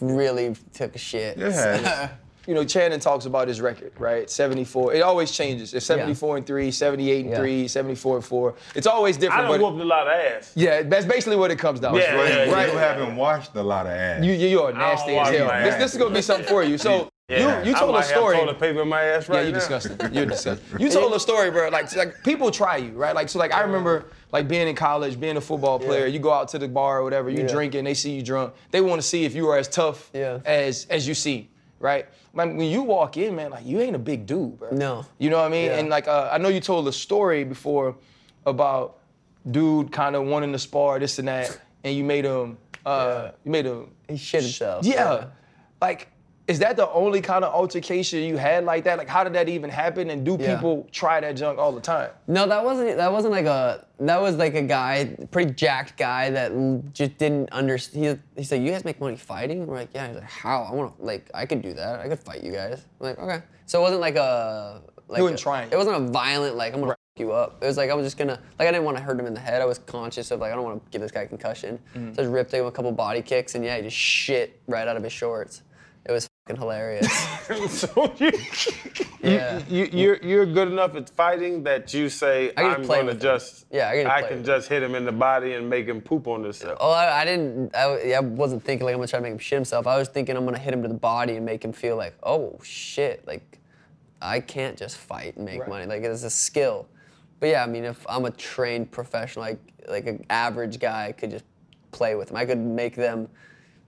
really 0.00 0.54
took 0.72 0.94
a 0.94 0.98
shit. 0.98 1.38
It 1.40 1.52
had. 1.52 2.10
You 2.48 2.54
know, 2.54 2.64
Channing 2.64 2.98
talks 2.98 3.26
about 3.26 3.46
his 3.46 3.60
record, 3.60 3.92
right? 3.98 4.30
74. 4.30 4.94
It 4.94 5.00
always 5.02 5.30
changes. 5.32 5.74
It's 5.74 5.84
74 5.84 6.38
and 6.38 6.46
3, 6.46 6.70
78 6.70 7.20
and 7.26 7.30
Yeah. 7.32 7.36
3, 7.36 7.68
74 7.68 8.16
and 8.16 8.24
4. 8.24 8.54
It's 8.74 8.86
always 8.86 9.18
different. 9.18 9.40
I 9.40 9.48
different. 9.48 9.60
done 9.60 9.60
but 9.60 9.72
whooped 9.74 9.82
a 9.82 9.84
lot 9.84 10.06
of 10.06 10.14
ass. 10.14 10.52
yeah, 10.54 10.80
that's 10.82 11.04
basically 11.04 11.36
what 11.36 11.50
it 11.50 11.58
comes 11.58 11.78
down 11.78 11.92
to. 11.92 12.00
Yeah, 12.00 12.14
Right, 12.14 12.28
yeah, 12.30 12.50
right. 12.50 12.72
You 12.72 12.78
haven't 12.78 13.16
washed 13.16 13.54
a 13.54 13.62
lot 13.62 13.84
of 13.84 13.92
ass. 13.92 14.24
You, 14.24 14.32
you, 14.32 14.48
you're 14.48 14.68
don't 14.72 14.78
nasty 14.78 15.14
as 15.18 15.28
hell. 15.28 15.62
This, 15.62 15.74
this 15.74 15.92
is 15.92 15.98
gonna 15.98 16.14
be 16.14 16.22
something 16.22 16.48
for 16.48 16.62
you. 16.64 16.78
So 16.78 17.07
Yeah. 17.28 17.60
you, 17.62 17.70
you 17.70 17.76
I 17.76 17.78
told 17.80 17.92
might 17.92 18.00
a 18.04 18.08
story. 18.08 18.36
Have 18.36 18.44
toilet 18.44 18.58
paper 18.60 18.80
in 18.82 18.88
my 18.88 19.02
ass 19.02 19.28
right 19.28 19.40
yeah, 19.40 19.46
you 19.48 19.52
disgusting. 19.52 19.98
You're 20.14 20.24
disgusting. 20.34 20.80
You 20.80 20.88
told 20.88 21.12
a 21.12 21.20
story, 21.20 21.50
bro. 21.50 21.68
Like, 21.68 21.94
like 21.94 22.22
people 22.24 22.50
try 22.50 22.78
you, 22.78 22.92
right? 22.92 23.14
Like, 23.14 23.28
so 23.28 23.38
like 23.38 23.52
I 23.52 23.60
remember 23.60 24.06
like 24.32 24.48
being 24.48 24.66
in 24.66 24.74
college, 24.74 25.20
being 25.20 25.36
a 25.36 25.40
football 25.40 25.78
player. 25.78 26.06
You 26.06 26.20
go 26.20 26.32
out 26.32 26.48
to 26.48 26.58
the 26.58 26.68
bar 26.68 27.00
or 27.00 27.04
whatever, 27.04 27.28
you 27.28 27.40
Yeah. 27.42 27.46
drinking, 27.48 27.84
they 27.84 27.92
see 27.92 28.12
you 28.12 28.22
drunk. 28.22 28.54
They 28.70 28.80
want 28.80 29.02
to 29.02 29.06
see 29.06 29.26
if 29.26 29.34
you 29.34 29.46
are 29.48 29.58
as 29.58 29.68
tough 29.68 30.10
Yeah. 30.14 30.38
as 30.46 30.86
as 30.88 31.06
you 31.06 31.12
seem, 31.14 31.48
right? 31.80 32.06
Like 32.32 32.48
when 32.48 32.62
you 32.62 32.82
walk 32.82 33.18
in, 33.18 33.36
man, 33.36 33.50
like 33.50 33.66
you 33.66 33.78
ain't 33.80 33.96
a 33.96 33.98
big 33.98 34.24
dude, 34.24 34.58
bro. 34.58 34.70
No. 34.70 35.04
You 35.18 35.28
know 35.28 35.36
what 35.36 35.46
I 35.46 35.48
mean? 35.50 35.66
Yeah. 35.66 35.78
And 35.80 35.90
like 35.90 36.08
uh, 36.08 36.30
I 36.32 36.38
know 36.38 36.48
you 36.48 36.60
told 36.60 36.88
a 36.88 36.92
story 36.92 37.44
before 37.44 37.94
about 38.46 38.96
dude 39.50 39.92
kind 39.92 40.16
of 40.16 40.24
wanting 40.24 40.52
to 40.52 40.58
spar 40.58 40.98
this 40.98 41.18
and 41.18 41.28
that, 41.28 41.60
and 41.84 41.94
you 41.94 42.04
made 42.04 42.24
him. 42.24 42.56
Uh, 42.86 43.32
You 43.44 43.50
made 43.50 43.66
him 43.66 43.90
He 44.08 44.16
shit 44.16 44.42
himself. 44.44 44.86
yeah. 44.86 45.24
Like, 45.82 46.08
is 46.48 46.58
that 46.60 46.76
the 46.76 46.90
only 46.92 47.20
kind 47.20 47.44
of 47.44 47.52
altercation 47.54 48.20
you 48.22 48.38
had 48.38 48.64
like 48.64 48.82
that? 48.84 48.96
Like, 48.98 49.06
how 49.08 49.22
did 49.22 49.34
that 49.34 49.48
even 49.48 49.68
happen? 49.70 50.08
And 50.10 50.24
do 50.24 50.36
Yeah. 50.40 50.54
people 50.56 50.88
try 50.90 51.20
that 51.20 51.32
junk 51.36 51.58
all 51.58 51.72
the 51.72 51.80
time? 51.80 52.10
No, 52.26 52.46
that 52.48 52.64
wasn't. 52.64 52.96
That 52.96 53.12
wasn't 53.12 53.32
like 53.32 53.44
a. 53.46 53.84
That 54.00 54.20
was 54.20 54.36
like 54.36 54.54
a 54.54 54.62
guy, 54.62 55.14
pretty 55.30 55.52
jacked 55.52 55.96
guy 55.98 56.30
that 56.30 56.50
just 56.94 57.18
didn't 57.18 57.52
understand. 57.52 58.20
He, 58.36 58.44
said, 58.44 58.62
"You 58.62 58.70
guys 58.72 58.84
make 58.84 58.98
money 58.98 59.16
fighting?" 59.16 59.66
We're 59.66 59.76
like, 59.76 59.90
"Yeah." 59.94 60.06
He's 60.08 60.16
like, 60.16 60.24
"How? 60.24 60.62
I 60.62 60.74
want 60.74 60.96
to 60.98 61.04
like. 61.04 61.30
I 61.34 61.44
could 61.46 61.60
do 61.62 61.74
that. 61.74 62.00
I 62.00 62.08
could 62.08 62.18
fight 62.18 62.42
you 62.42 62.52
guys." 62.52 62.84
I'm 63.00 63.06
like, 63.06 63.18
"Okay." 63.18 63.42
So 63.66 63.78
it 63.80 63.82
wasn't 63.82 64.00
like 64.00 64.16
a. 64.16 64.80
Like 65.08 65.22
a- 65.22 65.36
trying. 65.36 65.70
It 65.70 65.76
wasn't 65.76 65.96
a 65.96 66.00
violent 66.10 66.56
like 66.56 66.72
I'm 66.74 66.80
gonna 66.80 66.92
f 66.92 66.96
you 67.16 67.32
up. 67.32 67.62
It 67.62 67.66
was 67.66 67.76
like 67.76 67.90
I 67.90 67.94
was 67.94 68.06
just 68.06 68.16
gonna 68.18 68.38
like 68.58 68.68
I 68.68 68.70
didn't 68.70 68.84
want 68.84 68.96
to 68.98 69.02
hurt 69.02 69.18
him 69.18 69.26
in 69.26 69.34
the 69.34 69.40
head. 69.40 69.60
I 69.60 69.64
was 69.64 69.78
conscious 69.78 70.30
of 70.30 70.40
like 70.40 70.52
I 70.52 70.54
don't 70.54 70.64
want 70.64 70.84
to 70.84 70.90
give 70.90 71.00
this 71.02 71.10
guy 71.10 71.22
a 71.22 71.26
concussion. 71.26 71.78
Mm. 71.94 72.14
So 72.14 72.20
I 72.22 72.24
just 72.24 72.32
ripped 72.32 72.52
him 72.52 72.64
a 72.66 72.70
couple 72.70 72.92
body 72.92 73.22
kicks 73.22 73.54
and 73.54 73.64
yeah, 73.64 73.76
he 73.76 73.82
just 73.82 73.96
shit 73.96 74.60
right 74.66 74.86
out 74.86 74.96
of 74.96 75.02
his 75.02 75.12
shorts. 75.12 75.62
It 76.04 76.12
was 76.12 76.28
hilarious. 76.56 77.10
so 77.68 78.12
you, 78.18 78.30
Yeah. 79.22 79.60
you, 79.68 79.88
you're, 79.92 80.16
you're 80.22 80.46
good 80.46 80.68
enough 80.68 80.94
at 80.94 81.10
fighting 81.10 81.62
that 81.64 81.92
you 81.92 82.08
say, 82.08 82.52
I 82.56 82.62
I'm 82.62 82.84
play 82.84 83.02
going 83.02 83.14
to 83.14 83.20
just, 83.20 83.66
Yeah, 83.70 83.88
I 83.90 84.22
can 84.22 84.28
can 84.30 84.44
just 84.44 84.68
hit 84.68 84.82
him 84.82 84.94
in 84.94 85.04
the 85.04 85.12
body 85.12 85.54
and 85.54 85.68
make 85.68 85.86
him 85.86 86.00
poop 86.00 86.26
on 86.28 86.42
himself. 86.44 86.78
Oh, 86.80 86.90
I, 86.92 87.22
I 87.22 87.24
didn't. 87.24 87.74
I, 87.74 88.12
I 88.12 88.20
wasn't 88.20 88.64
thinking 88.64 88.84
like 88.84 88.94
I'm 88.94 88.98
gonna 88.98 89.08
try 89.08 89.18
to 89.18 89.22
make 89.22 89.32
him 89.32 89.38
shit 89.38 89.56
himself. 89.56 89.86
I 89.86 89.98
was 89.98 90.08
thinking 90.08 90.36
I'm 90.36 90.44
gonna 90.44 90.58
hit 90.58 90.72
him 90.72 90.82
to 90.82 90.88
the 90.88 90.94
body 90.94 91.36
and 91.36 91.44
make 91.44 91.64
him 91.64 91.72
feel 91.72 91.96
like, 91.96 92.14
oh 92.22 92.58
shit, 92.62 93.26
like 93.26 93.58
I 94.22 94.40
can't 94.40 94.76
just 94.76 94.96
fight 94.96 95.36
and 95.36 95.44
make 95.44 95.60
Right. 95.60 95.68
money. 95.68 95.86
Like 95.86 96.02
it's 96.02 96.22
a 96.24 96.30
skill. 96.30 96.86
But 97.40 97.48
yeah, 97.50 97.62
I 97.62 97.66
mean, 97.66 97.84
if 97.84 98.04
I'm 98.08 98.24
a 98.24 98.30
trained 98.30 98.90
professional, 98.90 99.44
like 99.44 99.60
like 99.88 100.06
an 100.06 100.24
average 100.30 100.78
guy 100.80 101.12
could 101.12 101.30
just 101.30 101.44
play 101.92 102.14
with 102.14 102.28
them. 102.28 102.36
I 102.36 102.44
could 102.44 102.58
make 102.58 102.94
them. 102.94 103.28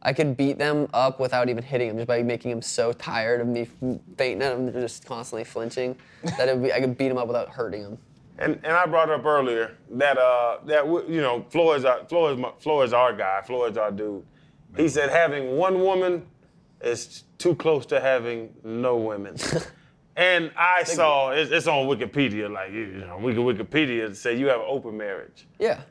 I 0.03 0.13
could 0.13 0.37
beat 0.37 0.59
them 0.59 0.89
up 0.95 1.21
without 1.21 1.49
even 1.49 1.63
hitting 1.63 1.89
them, 1.89 1.99
just 1.99 2.09
by 2.09 2.23
making 2.23 2.51
them 2.51 2.63
so 2.63 2.93
tired 2.93 3.41
of 3.41 3.47
me 3.47 3.69
feinting 4.17 4.43
at 4.43 4.57
them, 4.57 4.73
just 4.73 5.05
constantly 5.05 5.45
flinching, 5.45 5.97
that 6.39 6.63
be, 6.63 6.73
I 6.73 6.81
could 6.81 6.97
beat 6.97 7.09
them 7.09 7.19
up 7.19 7.27
without 7.27 7.51
hurting 7.51 7.83
them. 7.83 7.99
And, 8.39 8.59
and 8.65 8.73
I 8.73 8.87
brought 8.87 9.11
up 9.11 9.27
earlier 9.27 9.77
that 9.91 10.17
uh 10.17 10.59
that 10.65 10.87
you 10.87 11.21
know 11.21 11.45
Floyd's 11.51 11.85
our 11.85 12.07
Floyd's 12.07 12.41
my, 12.41 12.51
Floyd's 12.59 12.95
our 12.95 13.15
guy 13.15 13.43
Floyd's 13.43 13.77
our 13.77 13.91
dude. 13.91 14.25
He 14.79 14.89
said 14.89 15.11
having 15.11 15.59
one 15.59 15.81
woman 15.81 16.27
is 16.81 17.25
too 17.37 17.55
close 17.55 17.85
to 17.87 18.01
having 18.01 18.55
no 18.65 18.97
women. 18.97 19.37
and 20.17 20.51
I 20.57 20.85
saw 20.85 21.33
it's, 21.33 21.51
it's 21.51 21.67
on 21.67 21.87
Wikipedia 21.87 22.51
like 22.51 22.73
you 22.73 22.87
know 22.87 23.19
we 23.19 23.35
can 23.35 23.43
Wikipedia 23.43 24.17
say 24.17 24.39
you 24.39 24.47
have 24.47 24.61
an 24.61 24.67
open 24.67 24.97
marriage. 24.97 25.47
Yeah. 25.59 25.83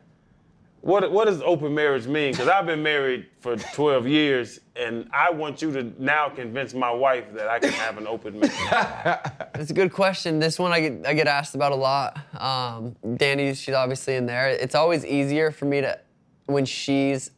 What 0.82 1.12
what 1.12 1.26
does 1.26 1.42
open 1.42 1.74
marriage 1.76 2.08
mean? 2.08 2.32
Because 2.32 2.48
I've 2.48 2.66
been 2.66 2.82
married 2.82 3.26
for 3.42 3.58
12 3.58 4.08
years, 4.08 4.60
and 4.78 5.10
I 5.12 5.30
want 5.30 5.62
you 5.62 5.72
to 5.74 5.92
now 6.02 6.30
convince 6.30 6.74
my 6.74 6.90
wife 6.92 7.26
that 7.34 7.50
I 7.50 7.60
can 7.60 7.72
have 7.74 7.98
an 7.98 8.08
open 8.08 8.40
marriage. 8.40 8.56
It's 9.56 9.72
a 9.72 9.74
good 9.74 9.92
question. 9.92 10.40
This 10.40 10.58
one 10.58 10.72
I 10.72 10.80
get 10.80 11.06
I 11.08 11.14
get 11.14 11.28
asked 11.28 11.54
about 11.54 11.74
a 11.74 11.76
lot. 11.76 12.18
Um, 12.40 12.96
Danny, 13.18 13.54
she's 13.56 13.76
obviously 13.76 14.16
in 14.16 14.26
there. 14.26 14.48
It's 14.50 14.74
always 14.76 15.06
easier 15.06 15.52
for 15.52 15.66
me 15.66 15.82
to 15.82 16.00
when 16.46 16.64
she's 16.66 17.32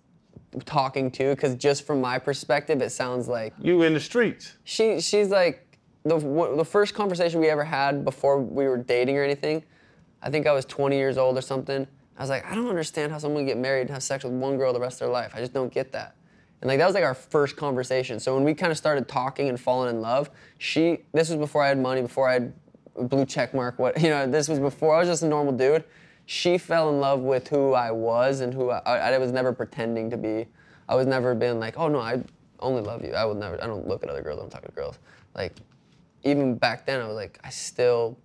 talking 0.66 1.10
to, 1.12 1.34
because 1.34 1.56
just 1.56 1.88
from 1.88 2.00
my 2.00 2.20
perspective, 2.20 2.80
it 2.82 2.92
sounds 2.92 3.28
like 3.28 3.54
you 3.60 3.82
in 3.82 3.94
the 3.96 4.00
streets. 4.00 4.54
she 4.66 5.02
she's 5.02 5.30
like 5.30 5.66
the 6.04 6.20
w- 6.20 6.56
the 6.58 6.66
first 6.66 6.94
conversation 6.94 7.40
we 7.40 7.50
ever 7.50 7.64
had 7.64 8.06
before 8.06 8.40
we 8.40 8.68
were 8.68 8.78
dating 8.78 9.18
or 9.18 9.24
anything. 9.24 9.64
I 10.22 10.30
think 10.30 10.46
I 10.46 10.52
was 10.52 10.66
20 10.66 10.96
years 10.96 11.18
old 11.18 11.36
or 11.38 11.42
something. 11.42 11.88
I 12.22 12.24
was 12.24 12.30
like, 12.30 12.46
I 12.46 12.54
don't 12.54 12.70
understand 12.70 13.12
how 13.12 13.18
someone 13.18 13.40
can 13.40 13.48
get 13.48 13.58
married 13.58 13.82
and 13.82 13.90
have 13.90 14.04
sex 14.04 14.24
with 14.24 14.32
one 14.32 14.56
girl 14.56 14.74
the 14.74 14.80
rest 14.80 14.98
of 15.02 15.08
their 15.08 15.10
life. 15.10 15.32
I 15.34 15.40
just 15.40 15.54
don't 15.54 15.74
get 15.74 15.92
that. 15.94 16.16
And 16.62 16.68
like 16.68 16.78
that 16.78 16.86
was 16.86 16.94
like 16.94 17.04
our 17.04 17.16
first 17.16 17.56
conversation. 17.56 18.20
So 18.20 18.36
when 18.36 18.44
we 18.44 18.54
kind 18.54 18.72
of 18.72 18.78
started 18.78 19.08
talking 19.08 19.50
and 19.50 19.60
falling 19.60 19.90
in 19.90 20.02
love, 20.02 20.30
she 20.60 21.00
this 21.14 21.30
was 21.30 21.40
before 21.40 21.64
I 21.64 21.70
had 21.70 21.80
money, 21.80 22.04
before 22.04 22.30
I 22.30 22.34
had 22.34 22.54
a 22.96 23.06
blue 23.06 23.26
check 23.26 23.56
mark. 23.56 23.80
What 23.80 24.00
you 24.04 24.10
know, 24.10 24.28
this 24.28 24.48
was 24.48 24.60
before 24.60 24.94
I 24.94 25.00
was 25.00 25.08
just 25.08 25.24
a 25.24 25.28
normal 25.28 25.52
dude. 25.52 25.84
She 26.28 26.60
fell 26.60 26.92
in 26.92 27.00
love 27.00 27.22
with 27.22 27.48
who 27.48 27.74
I 27.74 27.90
was 27.90 28.42
and 28.42 28.54
who 28.54 28.70
I, 28.70 28.82
I, 28.86 29.14
I 29.14 29.18
was 29.18 29.32
never 29.32 29.52
pretending 29.52 30.12
to 30.12 30.18
be. 30.18 30.46
I 30.88 30.94
was 30.94 31.08
never 31.08 31.34
been 31.34 31.60
like, 31.60 31.80
oh 31.80 31.88
no, 31.88 32.02
I 32.02 32.22
only 32.60 32.84
love 32.84 33.04
you. 33.04 33.14
I 33.14 33.26
will 33.26 33.34
never. 33.34 33.56
I 33.64 33.66
don't 33.66 33.88
look 33.88 34.04
at 34.04 34.10
other 34.10 34.22
girls. 34.22 34.38
I 34.38 34.42
don't 34.44 34.52
talk 34.52 34.64
to 34.64 34.72
girls. 34.74 35.00
Like 35.34 35.56
even 36.22 36.54
back 36.54 36.86
then, 36.86 37.02
I 37.02 37.08
was 37.08 37.16
like, 37.16 37.40
I 37.44 37.50
still 37.50 38.16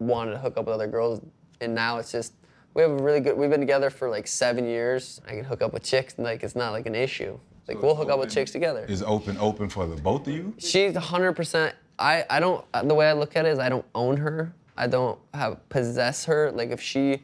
wanted 0.00 0.32
to 0.32 0.38
hook 0.38 0.56
up 0.56 0.66
with 0.66 0.74
other 0.74 0.88
girls, 0.88 1.20
and 1.60 1.72
now 1.72 1.98
it's 1.98 2.10
just 2.10 2.32
we 2.74 2.82
have 2.82 2.90
a 2.90 3.02
really 3.02 3.20
good. 3.20 3.36
We've 3.36 3.50
been 3.50 3.60
together 3.60 3.88
for 3.88 4.10
like 4.10 4.26
seven 4.26 4.66
years. 4.66 5.20
I 5.26 5.30
can 5.30 5.44
hook 5.44 5.62
up 5.62 5.72
with 5.72 5.82
chicks, 5.82 6.14
and 6.16 6.24
like 6.24 6.42
it's 6.42 6.56
not 6.56 6.72
like 6.72 6.86
an 6.86 6.94
issue. 6.94 7.38
Like 7.68 7.80
we'll 7.80 7.94
hook 7.94 8.10
up 8.10 8.18
with 8.18 8.30
chicks 8.30 8.50
together. 8.50 8.84
Is 8.88 9.02
open 9.02 9.38
open 9.38 9.68
for 9.68 9.86
the 9.86 9.96
both 9.96 10.26
of 10.26 10.34
you? 10.34 10.54
She's 10.58 10.92
100%. 10.92 11.72
I, 11.98 12.24
I 12.28 12.40
don't, 12.40 12.64
the 12.82 12.94
way 12.94 13.08
I 13.08 13.12
look 13.12 13.36
at 13.36 13.46
it 13.46 13.50
is 13.50 13.58
I 13.58 13.68
don't 13.68 13.86
own 13.94 14.16
her. 14.18 14.52
I 14.76 14.86
don't 14.86 15.18
have 15.32 15.66
possess 15.68 16.24
her. 16.26 16.50
Like 16.50 16.70
if 16.70 16.80
she 16.80 17.22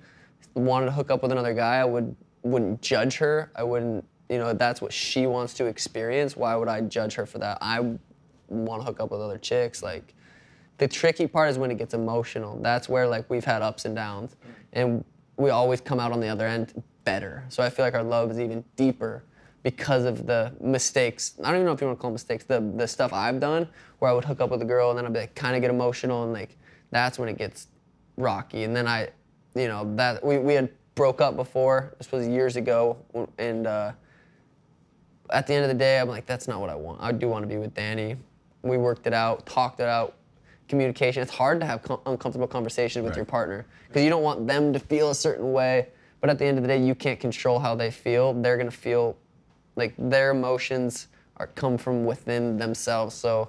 wanted 0.55 0.87
to 0.87 0.93
hook 0.93 1.11
up 1.11 1.23
with 1.23 1.33
another 1.33 1.53
guy, 1.53 1.77
I 1.77 1.85
would, 1.85 2.15
wouldn't 2.43 2.81
judge 2.81 3.17
her. 3.17 3.51
I 3.55 3.65
wouldn't, 3.65 4.05
you 4.31 4.39
know, 4.39 4.55
that's 4.55 4.81
what 4.81 4.93
she 4.93 5.27
wants 5.27 5.55
to 5.55 5.67
experience. 5.67 6.37
Why 6.37 6.57
would 6.57 6.69
I 6.69 6.81
judge 6.83 7.15
her 7.15 7.27
for 7.27 7.39
that? 7.39 7.59
I 7.61 7.81
want 8.49 8.81
to 8.81 8.87
hook 8.87 9.01
up 9.01 9.11
with 9.11 9.21
other 9.21 9.39
chicks. 9.39 9.83
Like 9.83 10.15
the 10.79 10.89
tricky 10.89 11.27
part 11.27 11.51
is 11.51 11.59
when 11.59 11.71
it 11.71 11.77
gets 11.77 11.93
emotional. 11.93 12.59
That's 12.63 12.89
where 12.89 13.07
like 13.07 13.29
we've 13.29 13.45
had 13.45 13.61
ups 13.61 13.85
and 13.85 13.95
downs, 13.95 14.37
and 14.73 15.05
we 15.41 15.51
always 15.51 15.81
come 15.81 15.99
out 15.99 16.13
on 16.13 16.21
the 16.21 16.29
other 16.29 16.47
end 16.47 16.83
better. 17.05 17.45
So 17.49 17.63
I 17.63 17.71
feel 17.71 17.85
like 17.85 17.95
our 17.95 18.03
love 18.03 18.31
is 18.31 18.39
even 18.39 18.65
deeper 18.77 19.25
because 19.63 20.05
of 20.05 20.27
the 20.27 20.53
mistakes. 20.61 21.35
I 21.43 21.49
don't 21.49 21.57
even 21.57 21.67
know 21.67 21.73
if 21.73 21.81
you 21.81 21.87
want 21.87 21.99
to 21.99 22.01
call 22.01 22.11
them 22.11 22.15
mistakes. 22.15 22.45
The 22.45 22.61
the 22.77 22.87
stuff 22.87 23.13
I've 23.13 23.41
done 23.41 23.69
where 23.99 24.11
I 24.11 24.15
would 24.15 24.25
hook 24.25 24.41
up 24.41 24.51
with 24.51 24.63
a 24.63 24.67
girl 24.67 24.91
and 24.91 24.99
then 24.99 25.07
I'd 25.07 25.13
be 25.13 25.21
like 25.21 25.35
kind 25.35 25.57
of 25.57 25.63
get 25.63 25.71
emotional 25.71 26.25
and 26.25 26.33
like 26.33 26.57
that's 26.91 27.19
when 27.19 27.29
it 27.29 27.39
gets 27.39 27.69
rocky. 28.17 28.65
And 28.65 28.75
then 28.75 28.87
I, 28.87 29.09
you 29.55 29.69
know, 29.69 29.95
that 29.97 30.25
we 30.25 30.39
we 30.39 30.55
had 30.55 30.71
broke 30.95 31.21
up 31.21 31.37
before. 31.37 31.95
This 31.99 32.13
was 32.13 32.29
years 32.29 32.57
ago, 32.57 32.99
and. 33.39 33.67
Uh, 33.67 33.93
at 35.33 35.47
the 35.47 35.55
end 35.55 35.65
of 35.65 35.69
the 35.69 35.75
day, 35.75 36.01
I'm 36.01 36.09
like, 36.09 36.27
that's 36.27 36.49
not 36.49 36.61
what 36.61 36.71
I 36.71 36.75
want. 36.75 37.01
I 37.01 37.13
do 37.13 37.29
want 37.29 37.45
to 37.45 37.47
be 37.47 37.57
with 37.57 37.75
Danny. 37.75 38.17
We 38.63 38.77
worked 38.77 39.07
it 39.07 39.15
out, 39.15 39.47
talked 39.47 39.81
it 39.81 39.87
out. 39.87 40.17
Communication. 40.71 41.21
It's 41.23 41.33
hard 41.33 41.59
to 41.61 41.67
have 41.67 41.83
com- 41.83 42.01
uncomfortable 42.07 42.47
conversations 42.47 43.03
with 43.03 43.11
Right. 43.11 43.17
your 43.17 43.25
partner 43.27 43.67
because 43.89 44.05
you 44.05 44.09
don't 44.09 44.23
want 44.23 44.47
them 44.47 44.73
to 44.73 44.79
feel 44.79 45.11
a 45.11 45.15
certain 45.15 45.53
way. 45.53 45.89
But 46.21 46.31
at 46.31 46.39
the 46.39 46.45
end 46.45 46.59
of 46.59 46.63
the 46.63 46.69
day, 46.69 46.79
you 46.79 46.95
can't 46.95 47.19
control 47.19 47.59
how 47.59 47.75
they 47.75 47.91
feel. 47.91 48.33
They're 48.35 48.57
gonna 48.57 48.71
feel 48.71 49.17
like 49.75 49.95
their 49.99 50.31
emotions 50.31 51.09
are 51.39 51.49
come 51.49 51.77
from 51.77 52.05
within 52.05 52.57
themselves. 52.59 53.17
So 53.17 53.49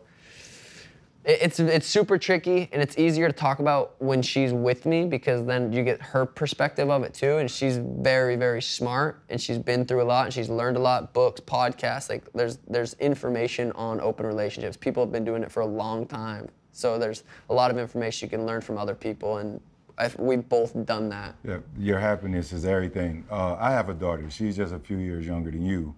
it- 1.24 1.38
it's 1.44 1.60
it's 1.60 1.86
super 1.86 2.18
tricky 2.18 2.68
and 2.72 2.82
it's 2.82 2.98
easier 2.98 3.28
to 3.28 3.34
talk 3.34 3.60
about 3.60 3.94
when 4.00 4.24
she's 4.24 4.52
with 4.52 4.88
me 4.88 5.06
because 5.06 5.46
then 5.46 5.72
you 5.72 5.84
get 5.84 6.02
her 6.02 6.26
perspective 6.26 6.90
of 6.90 7.04
it 7.04 7.14
too 7.14 7.38
and 7.38 7.52
she's 7.52 7.78
very 7.78 8.36
very 8.36 8.62
smart 8.64 9.22
and 9.30 9.40
she's 9.40 9.60
been 9.60 9.86
through 9.86 10.02
a 10.02 10.10
lot 10.16 10.26
and 10.26 10.34
she's 10.34 10.50
learned 10.50 10.78
a 10.78 10.80
lot 10.80 11.14
books 11.14 11.40
podcasts 11.40 12.10
like 12.10 12.24
there's 12.34 12.58
there's 12.68 12.96
information 12.96 13.72
on 13.74 14.02
open 14.02 14.26
relationships 14.26 14.76
people 14.76 15.04
have 15.04 15.12
been 15.12 15.24
doing 15.24 15.44
it 15.44 15.52
for 15.52 15.60
a 15.60 15.66
long 15.68 16.08
time 16.08 16.50
so 16.72 16.98
there's 16.98 17.24
a 17.50 17.54
lot 17.54 17.72
of 17.72 17.78
information 17.78 18.28
you 18.28 18.30
can 18.30 18.46
learn 18.46 18.62
from 18.62 18.78
other 18.78 18.96
people 18.96 19.38
and 19.38 19.60
I've, 19.98 20.18
we've 20.18 20.48
both 20.48 20.74
done 20.86 21.10
that 21.10 21.36
Yeah, 21.44 21.60
your 21.78 22.00
happiness 22.00 22.54
is 22.54 22.66
everything. 22.66 23.26
Uh, 23.30 23.56
I 23.60 23.72
have 23.72 23.90
a 23.90 23.94
daughter. 23.94 24.30
She's 24.32 24.56
just 24.56 24.74
a 24.74 24.80
few 24.80 24.98
years 24.98 25.26
younger 25.28 25.52
than 25.52 25.66
you, 25.66 25.94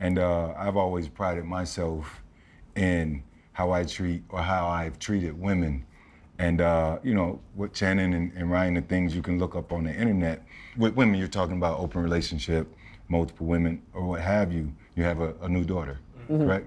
and 0.00 0.18
uh, 0.18 0.54
I've 0.56 0.76
always 0.76 1.08
prided 1.08 1.44
myself 1.44 2.22
in 2.74 3.22
how 3.52 3.70
I 3.70 3.84
treat 3.84 4.24
or 4.30 4.40
how 4.40 4.66
I've 4.66 4.98
treated 4.98 5.38
women. 5.38 5.84
And 6.38 6.60
uh, 6.60 6.98
you 7.04 7.14
know, 7.14 7.40
with 7.54 7.76
Shannon 7.76 8.12
and, 8.14 8.32
and 8.32 8.50
Ryan, 8.50 8.74
the 8.74 8.80
things 8.82 9.14
you 9.14 9.22
can 9.22 9.38
look 9.38 9.54
up 9.54 9.72
on 9.72 9.84
the 9.84 9.94
internet 9.94 10.44
with 10.76 10.94
women, 10.96 11.16
you're 11.16 11.28
talking 11.28 11.56
about 11.56 11.78
open 11.78 12.02
relationship, 12.02 12.66
multiple 13.08 13.46
women, 13.46 13.82
or 13.92 14.02
what 14.04 14.20
have 14.20 14.52
you. 14.52 14.72
You 14.96 15.04
have 15.04 15.20
a, 15.20 15.34
a 15.42 15.48
new 15.48 15.64
daughter, 15.64 16.00
right? 16.28 16.66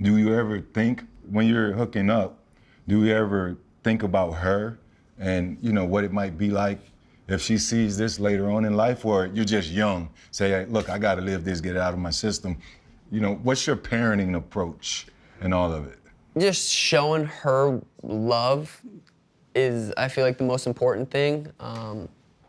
Do 0.00 0.16
you 0.16 0.34
ever 0.34 0.60
think 0.60 1.02
when 1.28 1.48
you're 1.48 1.72
hooking 1.72 2.08
up? 2.10 2.39
Do 2.90 3.04
you 3.04 3.14
ever 3.14 3.56
think 3.84 4.02
about 4.02 4.32
her 4.32 4.76
and 5.16 5.56
you 5.60 5.72
know 5.72 5.84
what 5.84 6.02
it 6.02 6.12
might 6.12 6.36
be 6.36 6.50
like 6.50 6.80
if 7.28 7.40
she 7.40 7.56
sees 7.56 7.96
this 7.96 8.18
later 8.18 8.50
on 8.50 8.64
in 8.64 8.74
life, 8.74 9.04
or 9.06 9.26
you're 9.26 9.44
just 9.44 9.70
young? 9.70 10.10
Say, 10.32 10.50
hey, 10.50 10.64
look, 10.64 10.90
I 10.90 10.98
got 10.98 11.14
to 11.14 11.20
live 11.20 11.44
this, 11.44 11.60
get 11.60 11.76
it 11.76 11.78
out 11.78 11.92
of 11.92 12.00
my 12.00 12.10
system. 12.10 12.58
You 13.12 13.20
know, 13.20 13.36
what's 13.44 13.64
your 13.64 13.76
parenting 13.76 14.36
approach 14.36 15.06
and 15.40 15.54
all 15.54 15.72
of 15.72 15.86
it? 15.86 15.98
just 16.36 16.68
showing 16.68 17.26
her 17.26 17.80
love 18.02 18.82
is 19.54 19.92
I 19.96 20.08
feel 20.08 20.24
like 20.24 20.38
the 20.38 20.44
most 20.44 20.66
important 20.66 21.12
thing. 21.12 21.46
Um, 21.60 22.08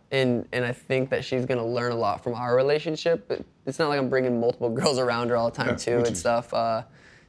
and 0.09 0.47
and 0.53 0.65
I 0.65 0.71
think 0.71 1.11
that 1.11 1.23
she's 1.23 1.45
gonna 1.45 1.67
learn 1.67 1.91
a 1.91 1.95
lot 1.95 2.23
from 2.23 2.33
our 2.33 2.55
relationship. 2.55 3.27
But 3.27 3.45
it's 3.67 3.77
not 3.77 3.89
like 3.89 3.99
I'm 3.99 4.09
bringing 4.09 4.39
multiple 4.39 4.69
girls 4.81 4.97
around 4.97 5.29
her 5.29 5.37
all 5.37 5.51
the 5.51 5.55
time 5.55 5.67
Yeah, 5.67 5.75
too 5.75 5.97
and 5.99 6.17
stuff. 6.17 6.51
Uh, 6.51 6.81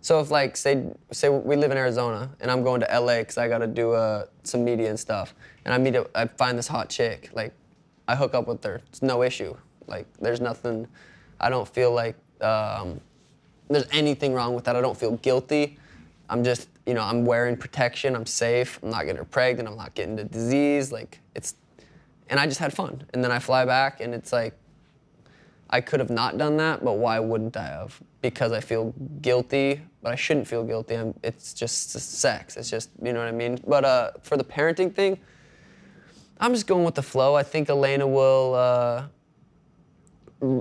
so 0.02 0.20
if 0.20 0.30
like 0.30 0.56
say 0.56 0.84
say 1.12 1.30
we 1.30 1.56
live 1.56 1.70
in 1.70 1.78
Arizona 1.78 2.30
and 2.40 2.50
I'm 2.50 2.62
going 2.62 2.80
to 2.80 2.88
LA 2.92 3.18
because 3.20 3.38
I 3.38 3.48
gotta 3.48 3.66
do 3.66 3.92
uh, 3.92 4.26
some 4.42 4.64
media 4.64 4.90
and 4.90 5.00
stuff, 5.00 5.34
and 5.64 5.72
I 5.72 5.78
meet 5.78 5.94
a, 5.94 6.06
I 6.14 6.26
find 6.26 6.58
this 6.58 6.68
hot 6.68 6.90
chick 6.90 7.30
like 7.32 7.54
I 8.06 8.16
hook 8.16 8.34
up 8.34 8.46
with 8.46 8.62
her. 8.64 8.82
It's 8.88 9.00
no 9.00 9.22
issue. 9.22 9.56
Like 9.86 10.06
there's 10.20 10.40
nothing. 10.40 10.86
I 11.40 11.48
don't 11.48 11.66
feel 11.66 11.92
like 11.92 12.16
um, 12.40 13.00
there's 13.68 13.86
anything 13.92 14.34
wrong 14.34 14.54
with 14.54 14.64
that. 14.64 14.76
I 14.76 14.80
don't 14.80 14.96
feel 14.96 15.16
guilty. 15.18 15.78
I'm 16.28 16.44
just, 16.44 16.68
you 16.86 16.94
know, 16.94 17.02
I'm 17.02 17.24
wearing 17.24 17.56
protection. 17.56 18.16
I'm 18.16 18.26
safe. 18.26 18.78
I'm 18.82 18.90
not 18.90 19.02
getting 19.02 19.16
her 19.16 19.24
pregnant. 19.24 19.68
I'm 19.68 19.76
not 19.76 19.94
getting 19.94 20.16
the 20.16 20.24
disease. 20.24 20.90
Like 20.90 21.20
it's, 21.34 21.54
and 22.28 22.40
I 22.40 22.46
just 22.46 22.58
had 22.58 22.72
fun. 22.72 23.04
And 23.12 23.22
then 23.22 23.30
I 23.30 23.38
fly 23.38 23.64
back, 23.64 24.00
and 24.00 24.14
it's 24.14 24.32
like, 24.32 24.54
I 25.72 25.80
could 25.80 26.00
have 26.00 26.10
not 26.10 26.36
done 26.36 26.58
that, 26.58 26.84
but 26.84 26.98
why 26.98 27.18
wouldn't 27.18 27.56
I 27.56 27.64
have? 27.64 27.98
Because 28.20 28.52
I 28.52 28.60
feel 28.60 28.94
guilty, 29.22 29.80
but 30.02 30.12
I 30.12 30.16
shouldn't 30.16 30.46
feel 30.46 30.64
guilty. 30.64 30.94
I'm, 30.94 31.14
it's 31.22 31.54
just 31.54 31.90
sex. 31.90 32.58
It's 32.58 32.68
just, 32.68 32.90
you 33.02 33.14
know 33.14 33.20
what 33.20 33.28
I 33.28 33.32
mean. 33.32 33.58
But 33.66 33.84
uh, 33.86 34.10
for 34.22 34.36
the 34.36 34.44
parenting 34.44 34.94
thing, 34.94 35.18
I'm 36.38 36.52
just 36.52 36.66
going 36.66 36.84
with 36.84 36.94
the 36.94 37.02
flow. 37.02 37.34
I 37.34 37.42
think 37.42 37.70
Elena 37.70 38.06
will. 38.06 38.54
Uh, 38.54 39.04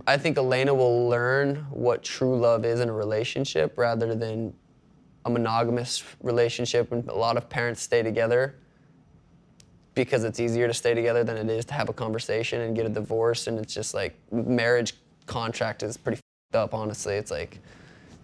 I 0.07 0.15
think 0.15 0.37
Elena 0.37 0.73
will 0.73 1.09
learn 1.09 1.65
what 1.71 2.03
true 2.03 2.39
love 2.39 2.65
is 2.65 2.79
in 2.79 2.87
a 2.87 2.93
relationship 2.93 3.77
rather 3.77 4.13
than 4.13 4.53
a 5.25 5.29
monogamous 5.29 6.03
relationship 6.21 6.91
when 6.91 7.03
a 7.09 7.15
lot 7.15 7.35
of 7.35 7.49
parents 7.49 7.81
stay 7.81 8.03
together 8.03 8.55
because 9.93 10.23
it's 10.23 10.39
easier 10.39 10.67
to 10.67 10.73
stay 10.73 10.93
together 10.93 11.23
than 11.23 11.37
it 11.37 11.49
is 11.49 11.65
to 11.65 11.73
have 11.73 11.89
a 11.89 11.93
conversation 11.93 12.61
and 12.61 12.75
get 12.75 12.85
a 12.85 12.89
divorce 12.89 13.47
and 13.47 13.59
it's 13.59 13.73
just 13.73 13.93
like 13.93 14.15
marriage 14.31 14.93
contract 15.25 15.83
is 15.83 15.97
pretty 15.97 16.19
fed 16.51 16.59
up 16.59 16.73
honestly 16.73 17.15
it's 17.15 17.31
like 17.31 17.59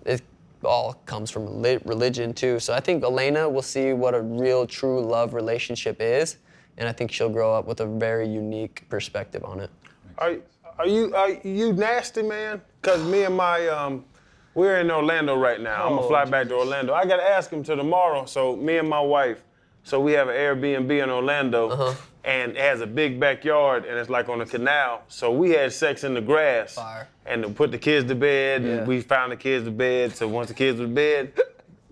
it 0.06 0.22
all 0.64 0.94
comes 1.06 1.30
from 1.30 1.62
religion 1.86 2.34
too 2.34 2.60
so 2.60 2.74
i 2.74 2.80
think 2.80 3.04
elena 3.04 3.48
will 3.48 3.62
see 3.62 3.94
what 3.94 4.16
a 4.16 4.22
real 4.22 4.66
true 4.66 5.02
love 5.02 5.34
relationship 5.34 5.98
is 6.00 6.38
and 6.78 6.88
i 6.88 6.92
think 6.92 7.12
she'll 7.12 7.30
grow 7.30 7.54
up 7.54 7.66
with 7.66 7.82
a 7.82 7.86
very 7.86 8.28
unique 8.28 8.84
perspective 8.90 9.44
on 9.44 9.60
it 9.60 9.70
Are, 10.18 10.38
are 10.80 10.88
you 10.88 11.14
are 11.16 11.32
you 11.44 11.74
nasty, 11.74 12.22
man? 12.22 12.62
Cause 12.84 13.04
me 13.04 13.24
and 13.24 13.36
my 13.36 13.68
um, 13.68 14.06
we're 14.54 14.78
in 14.80 14.92
Orlando 14.92 15.36
right 15.36 15.60
now. 15.60 15.86
I'm 15.88 15.96
gonna 15.96 16.08
fly 16.08 16.26
back 16.26 16.48
to 16.50 16.56
Orlando. 16.56 16.94
I 16.94 17.06
gotta 17.06 17.24
ask 17.24 17.52
him 17.52 17.64
to 17.64 17.76
tomorrow. 17.76 18.26
So 18.26 18.56
me 18.56 18.78
and 18.78 18.88
my 18.88 19.02
wife, 19.02 19.44
so 19.88 20.02
we 20.02 20.12
have 20.12 20.28
an 20.28 20.36
Airbnb 20.36 21.02
in 21.02 21.10
Orlando, 21.10 21.70
uh-huh. 21.70 21.94
and 22.26 22.52
it 22.52 22.58
has 22.58 22.82
a 22.82 22.86
big 22.88 23.22
backyard, 23.22 23.86
and 23.86 23.98
it's 23.98 24.10
like 24.10 24.28
on 24.28 24.42
a 24.42 24.46
canal. 24.46 25.04
So 25.08 25.32
we 25.32 25.52
had 25.52 25.72
sex 25.72 26.04
in 26.04 26.14
the 26.14 26.20
grass, 26.20 26.74
Fire. 26.76 27.08
and 27.26 27.42
to 27.44 27.50
put 27.50 27.72
the 27.72 27.78
kids 27.78 28.06
to 28.10 28.16
bed, 28.16 28.64
Yeah. 28.64 28.70
and 28.70 28.88
we 28.88 29.00
found 29.00 29.32
the 29.32 29.38
kids 29.38 29.64
to 29.64 29.72
bed. 29.72 30.14
So 30.14 30.28
once 30.28 30.50
the 30.50 30.54
kids 30.54 30.78
were 30.80 30.88
to 30.88 30.92
bed. 30.94 31.34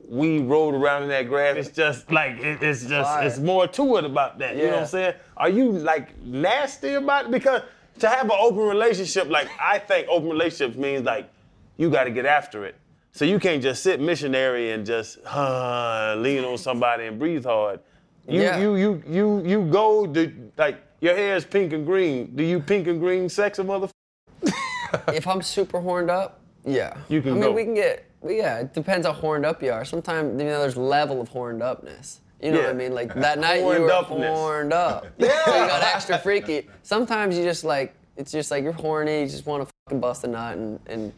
We 0.07 0.37
rolled 0.37 0.75
around 0.75 1.01
in 1.01 1.09
that 1.09 1.27
grass. 1.27 1.57
It's 1.57 1.75
just 1.75 2.11
like 2.11 2.37
it, 2.37 2.61
it's 2.61 2.81
just 2.85 3.09
Fire. 3.09 3.25
it's 3.25 3.39
more 3.39 3.65
to 3.69 3.97
it 3.97 4.05
about 4.05 4.37
that. 4.37 4.55
You 4.55 4.67
know 4.67 4.73
what 4.73 4.79
I'm 4.81 4.85
saying? 4.85 5.13
Are 5.35 5.49
you 5.49 5.71
like 5.71 6.15
nasty 6.21 6.93
about 6.93 7.25
it? 7.25 7.31
Because 7.31 7.63
to 7.97 8.07
have 8.07 8.25
an 8.25 8.37
open 8.39 8.59
relationship, 8.67 9.29
like 9.29 9.49
I 9.59 9.79
think 9.79 10.07
open 10.07 10.29
relationships 10.29 10.77
means 10.77 11.05
like 11.05 11.27
you 11.77 11.89
got 11.89 12.03
to 12.03 12.11
get 12.11 12.27
after 12.27 12.65
it. 12.65 12.75
So 13.15 13.23
you 13.23 13.39
can't 13.39 13.63
just 13.63 13.81
sit 13.81 14.01
missionary 14.01 14.71
and 14.71 14.85
just 14.85 15.19
uh, 15.25 16.15
lean 16.17 16.43
on 16.43 16.57
somebody 16.57 17.05
and 17.05 17.17
breathe 17.17 17.45
hard. 17.45 17.79
You 18.27 18.41
Yeah. 18.41 18.57
you 18.59 18.75
you 18.75 19.03
you 19.07 19.41
you 19.45 19.61
go 19.71 20.05
to 20.05 20.51
like 20.57 20.83
your 20.99 21.15
hair 21.15 21.37
is 21.37 21.45
pink 21.45 21.71
and 21.71 21.85
green. 21.85 22.35
Do 22.35 22.43
you 22.43 22.59
pink 22.59 22.87
and 22.87 22.99
green 22.99 23.29
sex 23.29 23.57
a 23.59 23.63
mother? 23.63 23.87
if 25.13 25.27
I'm 25.27 25.41
super 25.41 25.79
horned 25.79 26.09
up, 26.11 26.41
yeah. 26.65 26.97
You 27.07 27.21
can 27.21 27.31
I 27.31 27.33
mean, 27.35 27.41
go. 27.43 27.51
we 27.53 27.63
can 27.63 27.73
get. 27.75 28.03
Yeah, 28.27 28.59
it 28.59 28.73
depends 28.73 29.07
how 29.07 29.13
horned 29.13 29.45
up 29.45 29.63
you 29.63 29.71
are. 29.71 29.85
Sometimes 29.85 30.37
you 30.41 30.49
know 30.49 30.59
there's 30.59 30.75
level 30.75 31.21
of 31.21 31.29
horned 31.29 31.63
upness. 31.63 32.19
You 32.41 32.51
know 32.51 32.59
what 32.59 32.69
I 32.69 32.73
mean? 32.73 32.93
Like 32.93 33.13
that 33.15 33.39
night 33.39 33.59
you 33.59 33.63
Horned 33.63 33.83
were 33.83 33.91
upness. 33.93 34.27
horned 34.35 34.73
up. 34.73 35.07
Yeah. 35.17 35.29
So 35.45 35.51
you 35.55 35.67
got 35.69 35.83
extra 35.95 36.17
freaky. 36.19 36.67
Sometimes 36.83 37.37
you 37.37 37.45
just 37.45 37.63
like 37.63 37.95
it's 38.17 38.31
just 38.33 38.51
like 38.51 38.61
you're 38.61 38.73
horny. 38.73 39.21
You 39.21 39.27
just 39.27 39.45
want 39.45 39.63
to 39.65 39.71
fucking 39.87 40.01
bust 40.01 40.25
a 40.25 40.27
nut 40.27 40.57
and 40.57 40.79
and. 40.87 41.13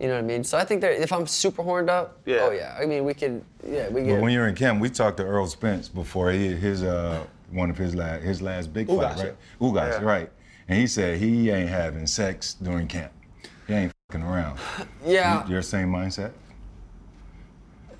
You 0.00 0.06
know 0.08 0.14
what 0.14 0.24
I 0.24 0.26
mean? 0.26 0.42
So 0.44 0.56
I 0.56 0.64
think 0.64 0.80
that 0.80 0.92
if 1.02 1.12
I'm 1.12 1.26
super 1.26 1.62
horned 1.62 1.90
up, 1.90 2.18
Yeah. 2.24 2.38
oh 2.42 2.50
yeah. 2.52 2.74
I 2.80 2.86
mean, 2.86 3.04
we 3.04 3.12
could, 3.12 3.44
yeah, 3.66 3.88
we 3.90 4.02
But 4.04 4.20
when 4.22 4.32
you're 4.32 4.48
in 4.48 4.54
camp, 4.54 4.80
we 4.80 4.88
talked 4.88 5.18
to 5.18 5.24
Errol 5.24 5.46
Spence 5.46 5.88
before 5.90 6.30
he 6.32 6.48
his 6.48 6.82
uh 6.82 7.22
one 7.50 7.68
of 7.68 7.76
his 7.76 7.94
last 7.94 8.22
his 8.22 8.40
last 8.40 8.72
big 8.72 8.86
fight, 8.86 8.96
Ugas. 8.96 9.16
right? 9.18 9.34
Ugas, 9.60 10.00
Yeah. 10.00 10.04
right? 10.06 10.30
And 10.68 10.78
he 10.78 10.86
said 10.86 11.18
he 11.18 11.50
ain't 11.50 11.68
having 11.68 12.06
sex 12.06 12.54
during 12.54 12.86
camp. 12.86 13.12
He 13.66 13.74
ain't 13.74 13.92
fucking 14.10 14.24
around. 14.26 14.58
yeah. 15.04 15.44
You- 15.46 15.52
Your 15.54 15.62
same 15.62 15.88
mindset? 15.92 16.32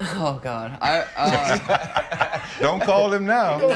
Oh 0.02 0.40
God. 0.42 0.78
I. 0.80 1.04
Uh, 1.14 2.40
Don't 2.60 2.82
call 2.82 3.12
him 3.12 3.26
now. 3.26 3.58
No. 3.58 3.68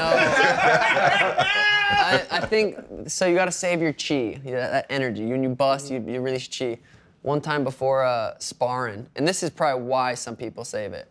I, 1.97 2.23
I 2.31 2.39
think 2.41 2.77
so. 3.07 3.27
You 3.27 3.35
got 3.35 3.45
to 3.45 3.51
save 3.51 3.79
your 3.81 3.93
chi, 3.93 4.39
you 4.43 4.51
know, 4.51 4.59
that 4.59 4.87
energy. 4.89 5.25
When 5.27 5.43
you 5.43 5.49
bust, 5.49 5.91
you, 5.91 6.03
you 6.07 6.21
release 6.21 6.47
chi. 6.47 6.79
One 7.25 7.41
time 7.41 7.63
before 7.63 8.03
uh, 8.03 8.35
sparring, 8.37 9.07
and 9.15 9.27
this 9.27 9.41
is 9.41 9.49
probably 9.49 9.83
why 9.83 10.13
some 10.13 10.35
people 10.35 10.63
save 10.63 10.93
it. 10.93 11.09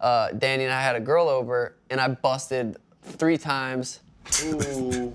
Uh, 0.00 0.32
Danny 0.32 0.64
and 0.64 0.72
I 0.72 0.82
had 0.82 0.96
a 0.96 1.00
girl 1.00 1.28
over, 1.28 1.76
and 1.88 2.00
I 2.00 2.08
busted 2.08 2.78
three 3.04 3.38
times 3.38 4.00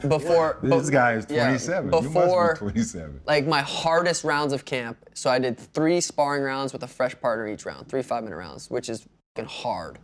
before. 0.08 0.58
This 0.64 0.90
guy 0.90 1.16
is 1.16 1.28
yeah, 1.30 1.48
27. 1.48 1.90
Before, 1.90 2.04
you 2.14 2.14
must 2.14 2.62
be 2.62 2.72
27. 2.72 3.22
like 3.26 3.46
my 3.46 3.60
hardest 3.60 4.24
rounds 4.24 4.54
of 4.54 4.64
camp. 4.64 4.98
So 5.16 5.30
I 5.30 5.38
did 5.38 5.60
three 5.60 6.00
sparring 6.00 6.44
rounds 6.44 6.72
with 6.72 6.82
a 6.84 6.88
fresh 6.88 7.20
partner 7.20 7.50
each 7.50 7.66
round, 7.66 7.90
three 7.90 8.02
five 8.02 8.24
minute 8.24 8.38
rounds, 8.38 8.70
which 8.70 8.88
is 8.88 9.06
fucking 9.36 9.50
hard. 9.50 10.00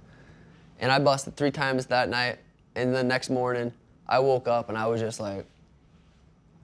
And 0.81 0.91
I 0.91 0.99
busted 0.99 1.37
three 1.37 1.51
times 1.51 1.85
that 1.85 2.09
night, 2.09 2.39
and 2.75 2.93
the 2.93 3.01
next 3.01 3.29
morning 3.29 3.71
I 4.09 4.19
woke 4.19 4.49
up 4.49 4.67
and 4.67 4.77
I 4.77 4.87
was 4.87 4.99
just 4.99 5.21
like, 5.21 5.45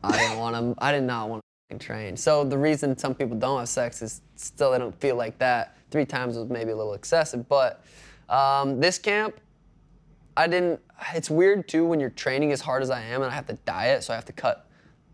I 0.04 0.18
didn't 0.18 0.38
want 0.38 0.76
to. 0.78 0.84
I 0.84 0.92
did 0.92 1.04
not 1.04 1.30
want 1.30 1.42
to 1.44 1.49
train. 1.78 2.18
So 2.18 2.44
the 2.44 2.58
reason 2.58 2.98
some 2.98 3.14
people 3.14 3.38
don't 3.38 3.60
have 3.60 3.70
sex 3.70 4.02
is 4.02 4.22
still 4.36 4.72
they 4.72 4.80
don't 4.80 5.00
feel 5.00 5.16
like 5.16 5.38
that. 5.40 5.78
Three 5.92 6.06
times 6.06 6.38
was 6.38 6.50
maybe 6.50 6.72
a 6.72 6.76
little 6.76 6.94
excessive, 6.94 7.48
but 7.48 7.84
um, 8.30 8.80
this 8.80 8.98
camp, 8.98 9.40
I 10.38 10.48
didn't. 10.48 10.80
It's 11.14 11.30
weird 11.30 11.68
too 11.68 11.86
when 11.86 12.00
you're 12.00 12.10
training 12.10 12.52
as 12.52 12.62
hard 12.62 12.82
as 12.82 12.90
I 12.90 13.02
am 13.02 13.22
and 13.22 13.32
I 13.32 13.36
have 13.36 13.48
to 13.48 13.54
diet, 13.66 14.04
so 14.04 14.14
I 14.14 14.16
have 14.16 14.26
to 14.26 14.34
cut. 14.34 14.68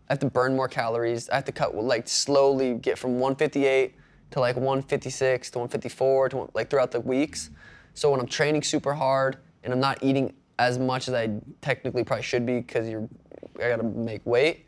I 0.08 0.12
have 0.12 0.20
to 0.20 0.30
burn 0.30 0.54
more 0.54 0.68
calories. 0.68 1.28
I 1.28 1.34
have 1.34 1.44
to 1.46 1.52
cut 1.52 1.74
like 1.74 2.08
slowly 2.08 2.74
get 2.74 2.98
from 2.98 3.18
158 3.18 3.94
to 4.30 4.40
like 4.40 4.56
156 4.56 5.50
to 5.50 5.58
154 5.58 6.28
to 6.30 6.50
like 6.54 6.70
throughout 6.70 6.90
the 6.90 7.00
weeks. 7.00 7.50
So 7.94 8.10
when 8.10 8.20
I'm 8.20 8.26
training 8.26 8.62
super 8.62 8.94
hard 8.94 9.38
and 9.64 9.72
I'm 9.72 9.80
not 9.80 10.02
eating 10.02 10.34
as 10.58 10.78
much 10.78 11.08
as 11.08 11.14
I 11.14 11.30
technically 11.60 12.04
probably 12.04 12.22
should 12.22 12.46
be 12.46 12.58
because 12.60 12.88
you're 12.88 13.08
I 13.56 13.68
gotta 13.68 13.82
make 13.84 14.24
weight, 14.26 14.65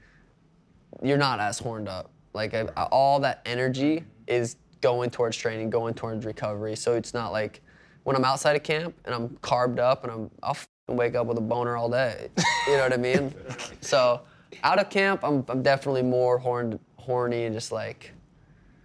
you're 1.03 1.18
not 1.18 1.41
as 1.41 1.59
horned 1.59 1.89
up. 1.89 2.11
Like 2.34 2.55
I, 2.55 2.61
uh, 2.61 2.89
all 2.91 3.20
that 3.20 3.41
energy 3.47 4.05
is 4.26 4.57
going 4.80 5.11
towards 5.11 5.36
training, 5.36 5.70
going 5.70 5.95
towards 5.95 6.24
recovery. 6.24 6.76
So 6.76 6.95
it's 6.95 7.14
not 7.14 7.32
like 7.32 7.61
when 8.05 8.16
I'm 8.16 8.24
outside 8.24 8.57
of 8.57 8.62
camp 8.62 8.95
and 9.05 9.14
I'm 9.14 9.36
carved 9.43 9.78
up 9.78 10.05
and 10.05 10.12
I'm 10.12 10.30
I'll 10.43 10.51
f***ing 10.51 10.97
wake 10.97 11.14
up 11.14 11.26
with 11.26 11.39
a 11.39 11.43
boner 11.43 11.76
all 11.76 11.91
day. 11.91 12.28
You 12.66 12.76
know 12.76 12.82
what 12.82 12.93
I 12.93 12.97
mean? 12.97 13.34
so 13.80 14.20
out 14.62 14.78
of 14.78 14.91
camp, 14.91 15.22
I'm, 15.22 15.45
I'm 15.49 15.62
definitely 15.62 16.03
more 16.03 16.39
horned, 16.39 16.78
horny 16.97 17.45
and 17.45 17.55
just 17.55 17.72
like 17.72 18.12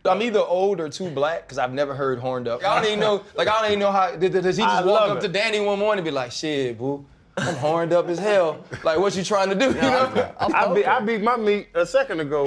I'm 0.06 0.22
either 0.22 0.40
old 0.40 0.82
or 0.82 0.90
too 0.90 1.10
black 1.10 1.44
because 1.44 1.58
I've 1.58 1.74
never 1.74 1.94
heard 1.96 2.20
horned 2.20 2.48
up. 2.48 2.64
I 2.64 2.76
don't 2.76 2.86
even 2.88 3.00
know. 3.00 3.24
Like 3.36 3.48
I 3.48 3.62
don't 3.62 3.68
even 3.68 3.80
know 3.80 3.92
how. 3.92 4.16
Does 4.16 4.32
does 4.32 4.58
he 4.58 4.64
I 4.64 4.68
just 4.68 4.88
walk 4.88 5.02
love 5.02 5.18
up 5.18 5.24
to. 5.24 5.30
Danny 5.30 5.60
one 5.60 5.80
morning 5.80 6.00
and 6.00 6.06
be 6.06 6.12
like, 6.12 6.32
"Shit, 6.32 6.78
boo, 6.78 7.06
I'm 7.36 7.56
horned 7.56 7.94
up 7.94 8.08
as 8.10 8.20
hell. 8.20 8.64
Like, 8.84 9.00
what 9.00 9.16
you 9.16 9.24
trying 9.24 9.50
to 9.50 9.56
do? 9.56 9.66
You 9.68 9.82
know? 9.82 10.32
I 10.40 10.72
beat, 10.74 10.86
I 10.88 11.00
beat 11.00 11.22
my 11.22 11.36
meat 11.36 11.70
a 11.74 11.86
second 11.86 12.20
ago 12.20 12.46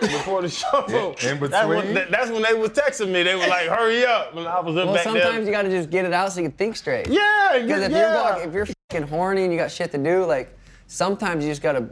before 0.00 0.42
the 0.42 0.48
show. 0.48 0.84
In- 1.22 1.28
in 1.38 1.50
That's 1.50 1.66
when, 1.68 1.86
between? 1.92 2.10
that's 2.12 2.30
when 2.30 2.42
they 2.42 2.54
was 2.54 2.70
texting 2.70 3.10
me. 3.10 3.24
They 3.24 3.34
were 3.34 3.46
like, 3.48 3.66
"Hurry 3.68 4.04
up!" 4.06 4.36
And 4.36 4.46
I 4.46 4.60
was 4.60 4.76
up 4.76 4.86
Well, 4.86 4.94
back 4.94 5.02
sometimes 5.04 5.32
there. 5.34 5.44
you 5.44 5.50
gotta 5.50 5.70
just 5.70 5.90
get 5.90 6.04
it 6.04 6.12
out 6.12 6.30
so 6.32 6.40
you 6.40 6.48
can 6.48 6.56
think 6.56 6.76
straight. 6.76 7.08
yeah, 7.08 7.58
Because 7.60 7.82
if 7.82 7.90
yeah. 7.90 7.98
you're 8.12 8.22
like, 8.32 8.46
if 8.46 8.54
you're 8.54 8.66
fucking 8.90 9.08
horny 9.08 9.42
and 9.42 9.52
you 9.52 9.58
got 9.58 9.72
shit 9.72 9.90
to 9.90 9.98
do, 9.98 10.24
like 10.24 10.56
sometimes 10.86 11.44
you 11.44 11.50
just 11.50 11.62
gotta 11.62 11.88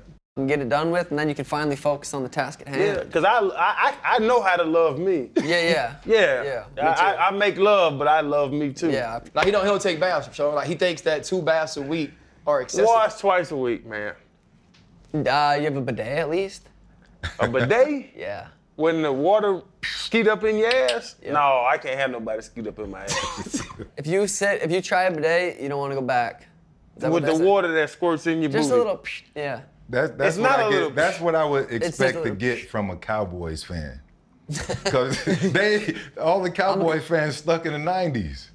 get 0.47 0.61
it 0.61 0.69
done 0.69 0.91
with, 0.93 1.11
and 1.11 1.19
then 1.19 1.29
you 1.29 1.35
can 1.35 1.45
finally 1.47 1.77
focus 1.77 2.15
on 2.15 2.23
the 2.23 2.29
task 2.29 2.61
at 2.61 2.69
hand. 2.69 2.81
yeah, 2.81 3.03
because 3.03 3.25
I, 3.25 3.39
I 3.41 3.51
I 3.59 3.95
I 4.05 4.19
know 4.21 4.41
how 4.41 4.55
to 4.55 4.65
love 4.65 5.01
me. 5.01 5.31
Yeah, 5.37 5.45
yeah. 5.69 5.95
Yeah, 6.07 6.65
Yeah. 6.77 6.95
I, 6.95 7.15
I, 7.15 7.29
I 7.29 7.31
make 7.33 7.59
love, 7.59 7.99
but 7.99 8.07
I 8.07 8.21
love 8.21 8.53
me 8.53 8.73
too. 8.73 8.91
Yeah. 8.93 9.19
Like 9.35 9.47
he 9.47 9.51
don't. 9.51 9.63
He 9.65 9.69
don't 9.69 9.83
take 9.83 9.99
baths, 9.99 10.29
so 10.37 10.51
like 10.55 10.69
he 10.69 10.77
thinks 10.77 11.03
that 11.03 11.25
two 11.25 11.43
baths 11.43 11.77
a 11.77 11.83
week 11.83 12.13
are 12.47 12.61
excessive. 12.63 12.87
Wash 12.87 13.15
twice 13.17 13.51
a 13.51 13.57
week, 13.57 13.87
man. 13.87 14.15
Uh, 15.15 15.57
you 15.59 15.65
have 15.65 15.77
a 15.77 15.81
bidet 15.81 16.19
at 16.19 16.31
least? 16.31 16.69
A 17.41 17.49
bidet? 17.49 18.11
Yeah. 18.17 18.49
when 18.77 19.01
the 19.03 19.13
water 19.13 19.63
skeet 19.85 20.29
up 20.29 20.45
in 20.45 20.57
your 20.59 20.69
ass? 20.75 21.17
No, 21.27 21.65
I 21.67 21.79
can't 21.79 21.99
have 21.99 22.11
nobody 22.11 22.43
skeet 22.43 22.67
up 22.67 22.79
in 22.79 22.91
my 22.91 23.03
ass. 23.05 23.63
If 23.97 24.07
you 24.07 24.27
sit, 24.27 24.63
if 24.63 24.71
you 24.71 24.81
try 24.83 25.05
a 25.05 25.11
bidet, 25.15 25.61
you 25.61 25.69
don't 25.69 25.79
want 25.79 25.93
to 25.93 25.97
go 26.01 26.03
back. 26.07 26.47
With 27.01 27.25
the 27.27 27.35
water 27.37 27.69
that 27.73 27.91
squirts 27.91 28.27
in 28.27 28.41
your 28.43 28.51
Just 28.51 28.71
booty. 28.71 28.81
a 28.81 28.85
little. 28.85 29.05
Yeah. 29.35 29.61
That, 29.91 30.19
that's 30.19 30.37
It's 30.37 30.43
what 30.43 30.51
not 30.51 30.59
I 30.61 30.63
a 30.63 30.71
get. 30.71 30.75
little- 30.77 30.91
That's 30.91 31.21
what 31.21 31.35
I 31.35 31.45
would 31.45 31.71
expect 31.73 32.23
to 32.25 32.31
get 32.35 32.69
from 32.71 32.91
a 32.91 32.97
Cowboys 32.97 33.63
fan. 33.65 34.01
Because 34.85 35.23
they, 35.25 35.97
all 36.21 36.41
the 36.41 36.51
Cowboy 36.51 37.01
fans 37.01 37.37
stuck 37.37 37.67
in 37.67 37.73
the 37.73 37.79
'90s. 37.79 38.49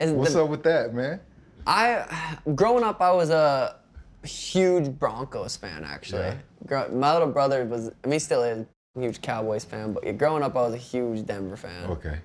What's 0.00 0.34
the- 0.34 0.44
up 0.44 0.50
with 0.50 0.62
that, 0.64 0.94
man? 0.94 1.20
I, 1.68 2.38
growing 2.54 2.82
up, 2.82 3.00
I 3.00 3.12
was 3.12 3.30
a 3.30 3.76
huge 4.24 4.90
Broncos 4.98 5.56
fan 5.56 5.84
actually. 5.84 6.22
Yeah. 6.22 6.34
Grow- 6.66 6.88
My 6.90 7.12
little 7.12 7.28
brother 7.28 7.64
was, 7.64 7.88
I 8.02 8.06
mean, 8.06 8.14
he 8.14 8.18
still 8.18 8.42
is 8.42 8.66
a 8.96 9.00
huge 9.00 9.20
Cowboys 9.20 9.64
fan, 9.64 9.92
but 9.92 10.16
growing 10.18 10.42
up, 10.42 10.56
I 10.56 10.62
was 10.62 10.74
a 10.74 10.78
huge 10.78 11.24
Denver 11.26 11.56
fan. 11.56 11.90
Okay, 11.90 12.18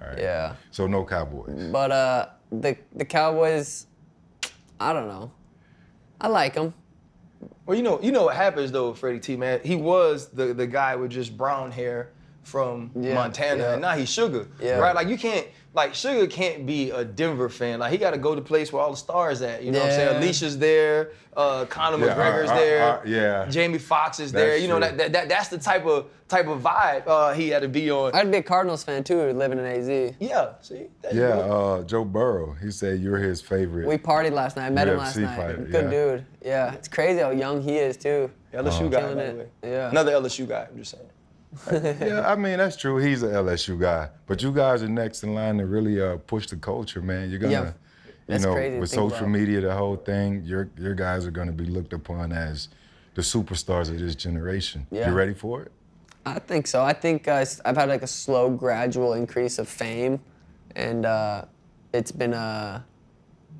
all 0.00 0.08
right. 0.08 0.18
Yeah. 0.18 0.54
So 0.70 0.86
no 0.86 1.04
Cowboys. 1.04 1.68
But 1.70 1.90
uh, 1.92 2.26
the 2.50 2.76
the 2.94 3.04
Cowboys, 3.04 3.86
I 4.80 4.92
don't 4.92 5.08
know. 5.08 5.30
I 6.20 6.28
like 6.28 6.54
them. 6.54 6.72
Well, 7.66 7.76
you 7.76 7.82
know, 7.82 8.00
you 8.00 8.12
know 8.12 8.24
what 8.24 8.36
happens 8.36 8.72
though, 8.72 8.94
Freddie 8.94 9.20
T. 9.20 9.36
Man. 9.36 9.60
He 9.62 9.76
was 9.76 10.28
the 10.28 10.54
the 10.54 10.66
guy 10.66 10.96
with 10.96 11.10
just 11.10 11.36
brown 11.36 11.70
hair 11.70 12.10
from 12.42 12.90
Yeah, 12.98 13.14
Montana, 13.14 13.62
yeah. 13.62 13.72
and 13.74 13.82
now 13.82 13.96
he's 13.96 14.08
Sugar. 14.08 14.48
Yeah. 14.60 14.78
Right? 14.78 14.94
Like 14.94 15.08
you 15.08 15.18
can't, 15.18 15.46
like 15.76 15.94
Sugar 15.94 16.26
can't 16.26 16.66
be 16.66 16.90
a 16.90 17.04
Denver 17.04 17.48
fan. 17.48 17.78
Like 17.78 17.92
he 17.92 17.98
got 17.98 18.12
to 18.12 18.18
go 18.18 18.34
to 18.34 18.40
place 18.40 18.72
where 18.72 18.82
all 18.82 18.90
the 18.90 18.96
stars 18.96 19.42
at. 19.42 19.62
You 19.62 19.70
know 19.72 19.78
what 19.80 19.90
I'm 19.90 19.94
saying? 19.94 20.12
Yeah. 20.14 20.18
Alicia's 20.18 20.58
there, 20.58 21.12
uh, 21.36 21.66
Conor 21.66 22.04
Yeah, 22.04 22.14
McGregor's 22.14 22.50
uh, 22.50 22.54
uh, 22.54 22.56
there, 22.58 22.82
uh, 22.82 23.02
yeah. 23.04 23.46
Jamie 23.50 23.78
Foxx 23.78 24.18
is 24.18 24.32
there. 24.32 24.48
That's 24.50 24.62
You 24.62 24.68
know 24.68 24.78
true. 24.78 24.88
that, 24.88 24.96
that, 24.98 25.12
that 25.12 25.28
that's 25.28 25.48
the 25.48 25.58
type 25.58 25.84
of 25.86 26.06
type 26.28 26.48
of 26.48 26.60
vibe 26.62 27.06
uh, 27.06 27.32
he 27.34 27.50
had 27.50 27.62
to 27.62 27.68
be 27.68 27.90
on. 27.90 28.14
I'd 28.14 28.30
be 28.30 28.38
a 28.38 28.42
Cardinals 28.42 28.82
fan 28.82 29.04
too, 29.04 29.32
living 29.32 29.58
in 29.58 29.64
AZ. 29.66 30.14
yeah. 30.18 30.52
See. 30.62 30.86
There 31.02 31.14
Yeah, 31.14 31.36
uh, 31.36 31.82
Joe 31.82 32.04
Burrow. 32.04 32.56
He 32.60 32.70
said 32.70 33.00
you're 33.00 33.18
his 33.18 33.40
favorite. 33.42 33.86
We 33.86 33.98
partied 33.98 34.32
last 34.32 34.56
night. 34.56 34.66
I 34.66 34.70
met 34.70 34.88
him 34.88 34.96
last 34.96 35.16
night. 35.16 35.36
fighter, 35.36 35.58
Good 35.58 35.84
yeah. 35.84 35.90
dude. 35.90 36.26
Yeah, 36.44 36.74
it's 36.74 36.88
crazy 36.88 37.20
how 37.20 37.30
young 37.30 37.60
he 37.62 37.76
is 37.76 37.96
too. 37.96 38.30
LSU 38.54 38.90
guy, 38.90 39.02
by 39.02 39.08
Killing 39.08 39.16
the 39.18 39.24
it. 39.24 39.36
way. 39.62 39.70
Yeah. 39.70 39.90
Another 39.90 40.12
LSU 40.12 40.48
guy. 40.48 40.66
I'm 40.70 40.78
just 40.78 40.92
saying. 40.92 41.04
Yeah, 41.72 42.24
I 42.30 42.36
mean 42.36 42.58
that's 42.58 42.76
true. 42.76 42.96
He's 42.98 43.22
an 43.22 43.30
LSU 43.30 43.78
guy, 43.80 44.08
but 44.26 44.42
you 44.42 44.52
guys 44.52 44.82
are 44.82 44.88
next 44.88 45.22
in 45.22 45.34
line 45.34 45.58
to 45.58 45.66
really 45.66 46.00
uh, 46.00 46.16
push 46.26 46.46
the 46.46 46.56
culture, 46.56 47.00
man. 47.02 47.30
You're 47.30 47.38
gonna, 47.38 47.74
Yeah. 48.28 48.34
you 48.38 48.44
know, 48.44 48.78
with 48.80 48.90
social 48.90 49.18
about. 49.18 49.28
media, 49.30 49.60
the 49.60 49.74
whole 49.74 49.96
thing. 49.96 50.42
Your 50.44 50.68
your 50.76 50.94
guys 50.94 51.26
are 51.26 51.30
gonna 51.30 51.52
be 51.52 51.66
looked 51.66 51.92
upon 51.92 52.32
as 52.32 52.68
the 53.14 53.22
superstars 53.22 53.88
of 53.90 53.98
this 53.98 54.14
generation. 54.14 54.86
Yeah. 54.90 55.08
You 55.08 55.14
ready 55.14 55.34
for 55.34 55.62
it? 55.62 55.72
I 56.26 56.38
think 56.40 56.66
so. 56.66 56.82
I 56.82 56.92
think 56.92 57.28
uh, 57.28 57.44
I've 57.64 57.76
had 57.76 57.88
like 57.88 58.02
a 58.02 58.06
slow, 58.08 58.50
gradual 58.50 59.12
increase 59.14 59.58
of 59.58 59.68
fame, 59.68 60.20
and 60.74 61.06
uh, 61.06 61.44
it's 61.92 62.10
been 62.12 62.34
uh, 62.34 62.82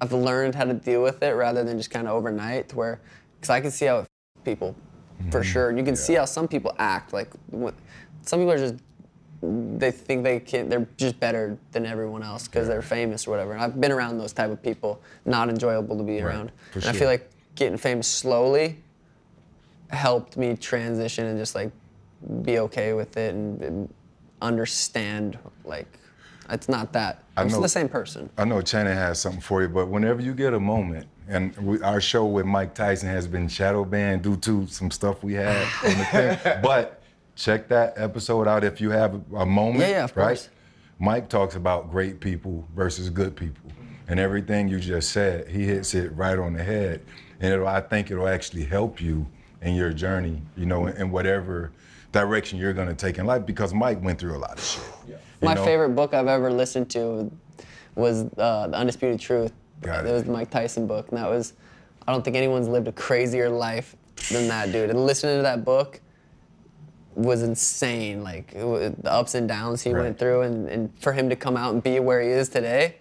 I've 0.00 0.12
learned 0.12 0.54
how 0.54 0.64
to 0.64 0.74
deal 0.74 1.02
with 1.02 1.22
it 1.22 1.30
rather 1.34 1.62
than 1.64 1.78
just 1.78 1.90
kind 1.90 2.06
of 2.08 2.14
overnight. 2.14 2.68
To 2.70 2.76
where, 2.76 3.00
because 3.36 3.50
I 3.50 3.60
can 3.60 3.70
see 3.70 3.86
how 3.86 3.98
it 3.98 4.08
f- 4.38 4.44
people, 4.44 4.74
for 5.30 5.42
sure. 5.44 5.76
You 5.76 5.84
can 5.84 5.94
see 5.96 6.14
how 6.14 6.24
some 6.24 6.48
people 6.48 6.74
act. 6.78 7.12
Like 7.12 7.30
some 8.26 8.40
people 8.40 8.52
are 8.52 8.58
just 8.58 8.74
they 9.42 9.90
think 9.90 10.24
they 10.24 10.40
can 10.40 10.68
they're 10.68 10.88
just 10.96 11.18
better 11.20 11.58
than 11.72 11.86
everyone 11.86 12.22
else 12.22 12.48
because 12.48 12.66
they're 12.68 12.82
famous 12.82 13.26
or 13.26 13.30
whatever. 13.30 13.52
And 13.52 13.62
I've 13.62 13.80
been 13.80 13.92
around 13.92 14.18
those 14.18 14.32
type 14.32 14.50
of 14.50 14.62
people, 14.62 15.00
not 15.24 15.48
enjoyable 15.48 15.96
to 15.96 16.02
be 16.02 16.20
around. 16.20 16.50
and 16.74 16.84
I 16.84 16.92
sure. 16.92 17.00
feel 17.00 17.08
like 17.08 17.30
getting 17.54 17.78
famous 17.78 18.06
slowly 18.08 18.78
helped 19.90 20.36
me 20.36 20.56
transition 20.56 21.26
and 21.26 21.38
just 21.38 21.54
like 21.54 21.70
be 22.42 22.58
okay 22.58 22.92
with 22.92 23.16
it 23.16 23.34
and, 23.34 23.62
and 23.62 23.94
understand 24.42 25.38
like 25.64 25.86
it's 26.50 26.68
not 26.68 26.92
that 26.92 27.22
I 27.36 27.42
I'm 27.42 27.48
still 27.48 27.60
know- 27.60 27.64
the 27.64 27.68
same 27.68 27.88
person. 27.88 28.30
I 28.38 28.44
know 28.44 28.60
Channing 28.62 28.94
has 28.94 29.20
something 29.20 29.40
for 29.40 29.62
you, 29.62 29.68
but 29.68 29.88
whenever 29.88 30.20
you 30.22 30.32
get 30.34 30.54
a 30.54 30.60
moment, 30.60 31.06
and 31.28 31.56
we, 31.58 31.80
our 31.82 32.00
show 32.00 32.24
with 32.24 32.46
Mike 32.46 32.72
Tyson 32.74 33.08
has 33.08 33.26
been 33.26 33.48
shadow 33.48 33.84
banned 33.84 34.22
due 34.22 34.36
to 34.36 34.66
some 34.68 34.92
stuff 34.92 35.24
we 35.24 35.34
had 35.34 35.66
on 35.84 35.98
the 35.98 36.04
thing. 36.04 36.60
But 36.62 36.95
check 37.36 37.68
that 37.68 37.94
episode 37.96 38.48
out 38.48 38.64
if 38.64 38.80
you 38.80 38.90
have 38.90 39.14
a 39.34 39.46
moment. 39.46 39.80
Yeah, 39.80 39.90
yeah, 39.90 40.04
of 40.04 40.16
right? 40.16 40.26
course. 40.28 40.48
Mike 40.98 41.28
talks 41.28 41.54
about 41.54 41.90
great 41.90 42.20
people 42.20 42.66
versus 42.74 43.10
good 43.10 43.36
people, 43.36 43.70
and 44.08 44.18
everything 44.18 44.66
you 44.66 44.80
just 44.80 45.12
said, 45.12 45.46
he 45.46 45.64
hits 45.64 45.94
it 45.94 46.08
right 46.16 46.38
on 46.38 46.54
the 46.54 46.64
head, 46.64 47.02
and 47.38 47.52
it'll, 47.52 47.68
I 47.68 47.82
think 47.82 48.10
it'll 48.10 48.28
actually 48.28 48.64
help 48.64 49.00
you 49.00 49.26
in 49.60 49.74
your 49.74 49.92
journey, 49.92 50.40
you 50.56 50.64
know, 50.64 50.86
in, 50.86 50.96
in 50.96 51.10
whatever 51.10 51.70
direction 52.12 52.58
you're 52.58 52.72
gonna 52.72 52.94
take 52.94 53.18
in 53.18 53.26
life, 53.26 53.44
because 53.44 53.74
Mike 53.74 54.02
went 54.02 54.18
through 54.18 54.36
a 54.36 54.38
lot 54.38 54.56
of 54.56 54.64
shit. 54.64 54.82
you 55.06 55.16
My 55.42 55.52
know? 55.52 55.64
favorite 55.64 55.90
book 55.90 56.14
I've 56.14 56.28
ever 56.28 56.50
listened 56.50 56.88
to 56.90 57.30
was 57.94 58.24
uh, 58.38 58.68
The 58.68 58.76
Undisputed 58.76 59.20
Truth. 59.20 59.52
Got 59.82 60.06
it 60.06 60.08
it. 60.08 60.12
was 60.12 60.24
the 60.24 60.32
Mike 60.32 60.50
Tyson 60.50 60.86
book, 60.86 61.08
and 61.10 61.18
that 61.18 61.28
was 61.28 61.52
I 62.08 62.12
don't 62.12 62.24
think 62.24 62.36
anyone's 62.36 62.68
lived 62.68 62.88
a 62.88 62.92
crazier 62.92 63.50
life 63.50 63.96
than 64.30 64.48
that 64.48 64.72
dude. 64.72 64.88
And 64.88 65.04
listening 65.04 65.36
to 65.36 65.42
that 65.42 65.64
book 65.64 66.00
was 67.16 67.42
insane. 67.42 68.22
Like 68.22 68.52
it 68.54 68.64
wa- 68.64 68.90
the 69.00 69.12
ups 69.12 69.34
and 69.34 69.48
downs 69.48 69.82
he 69.82 69.92
Right. 69.92 70.02
went 70.02 70.18
through, 70.18 70.42
and, 70.42 70.68
and 70.68 70.92
for 71.00 71.12
him 71.12 71.28
to 71.30 71.36
come 71.36 71.56
out 71.56 71.72
and 71.74 71.82
be 71.82 71.98
where 71.98 72.20
he 72.20 72.28
is 72.28 72.48
today, 72.48 72.96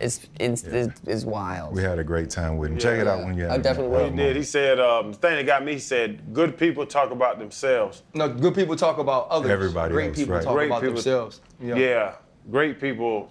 is 0.00 0.26
is, 0.40 0.64
is 0.64 0.88
is 1.06 1.26
wild. 1.26 1.74
We 1.74 1.82
had 1.82 1.98
a 1.98 2.04
great 2.04 2.30
time 2.30 2.56
with 2.56 2.70
him. 2.72 2.78
Check 2.78 2.98
it 2.98 3.06
out 3.06 3.24
when 3.24 3.36
you 3.36 3.44
have 3.44 3.52
I 3.52 3.56
a 3.56 3.58
definitely 3.58 3.92
moment. 3.96 4.16
will. 4.16 4.22
He 4.22 4.28
did. 4.28 4.36
He 4.36 4.42
said, 4.42 4.80
um, 4.80 5.12
the 5.12 5.18
thing 5.18 5.36
that 5.36 5.46
got 5.46 5.64
me, 5.64 5.74
he 5.74 5.78
said, 5.78 6.32
good 6.32 6.56
people 6.56 6.86
talk 6.86 7.10
about 7.10 7.38
themselves. 7.38 8.02
No, 8.14 8.28
good 8.28 8.54
people 8.54 8.74
talk 8.76 8.98
about 8.98 9.28
others. 9.28 9.50
Everybody 9.50 9.92
Great 9.92 10.08
else, 10.10 10.18
people 10.18 10.34
right. 10.34 10.44
talk 10.44 10.54
Great 10.54 10.66
about 10.66 10.80
people- 10.80 10.94
themselves. 10.94 11.40
Yeah. 11.60 12.14
Great 12.50 12.80
people 12.80 13.28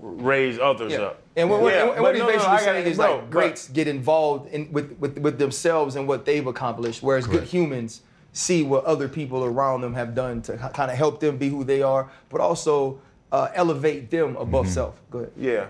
raise 0.00 0.58
others 0.58 0.92
Yeah. 0.92 0.98
up. 1.02 1.22
And 1.36 1.48
what, 1.50 1.60
what- 1.62 1.72
Yeah, 1.72 1.92
and 1.92 2.02
what 2.02 2.14
he's 2.14 2.20
no, 2.22 2.26
no, 2.28 2.32
basically 2.32 2.48
I 2.54 2.58
gotta- 2.60 2.64
saying 2.64 2.86
is 2.86 2.96
bro, 2.96 3.10
like 3.12 3.20
but- 3.22 3.30
greats 3.30 3.68
get 3.68 3.88
involved 3.88 4.52
in 4.52 4.70
with, 4.72 4.96
with 4.98 5.18
with 5.18 5.38
themselves 5.38 5.96
and 5.96 6.06
what 6.08 6.24
they've 6.26 6.46
accomplished, 6.46 7.02
whereas 7.02 7.26
good 7.26 7.44
humans 7.44 8.02
see 8.36 8.62
what 8.62 8.84
other 8.84 9.08
people 9.08 9.44
around 9.44 9.80
them 9.80 9.94
have 9.94 10.14
done 10.14 10.42
to 10.42 10.58
kind 10.74 10.90
of 10.90 10.96
help 10.98 11.20
them 11.20 11.38
be 11.38 11.48
who 11.48 11.64
they 11.64 11.80
are, 11.80 12.10
but 12.28 12.38
also 12.40 13.00
uh, 13.32 13.48
elevate 13.54 14.10
them 14.10 14.36
above 14.36 14.66
Mm-hmm. 14.66 14.74
self. 14.74 15.00
Go 15.10 15.18
ahead. 15.20 15.32
Yeah. 15.38 15.66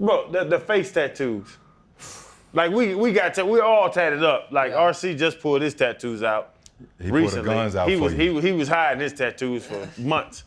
Bro, 0.00 0.30
the, 0.32 0.44
the 0.44 0.58
face 0.58 0.90
tattoos. 0.92 1.58
Like 2.54 2.70
we 2.72 2.94
we 2.94 3.12
got 3.12 3.34
ta- 3.34 3.44
we're 3.44 3.62
all 3.62 3.90
tatted 3.90 4.24
up. 4.24 4.48
Like 4.50 4.72
RC 4.72 5.18
just 5.18 5.40
pulled 5.40 5.60
his 5.60 5.74
tattoos 5.74 6.22
out 6.22 6.54
He 6.98 7.04
pulled 7.04 7.04
the 7.08 7.12
recently. 7.12 7.50
guns 7.54 7.76
out 7.76 7.88
he 7.88 7.96
for 7.96 8.02
was 8.04 8.14
you. 8.14 8.38
he 8.38 8.48
he 8.48 8.52
was 8.52 8.68
hiding 8.68 9.02
his 9.02 9.12
tattoos 9.12 9.66
for 9.66 9.86
months. 10.00 10.44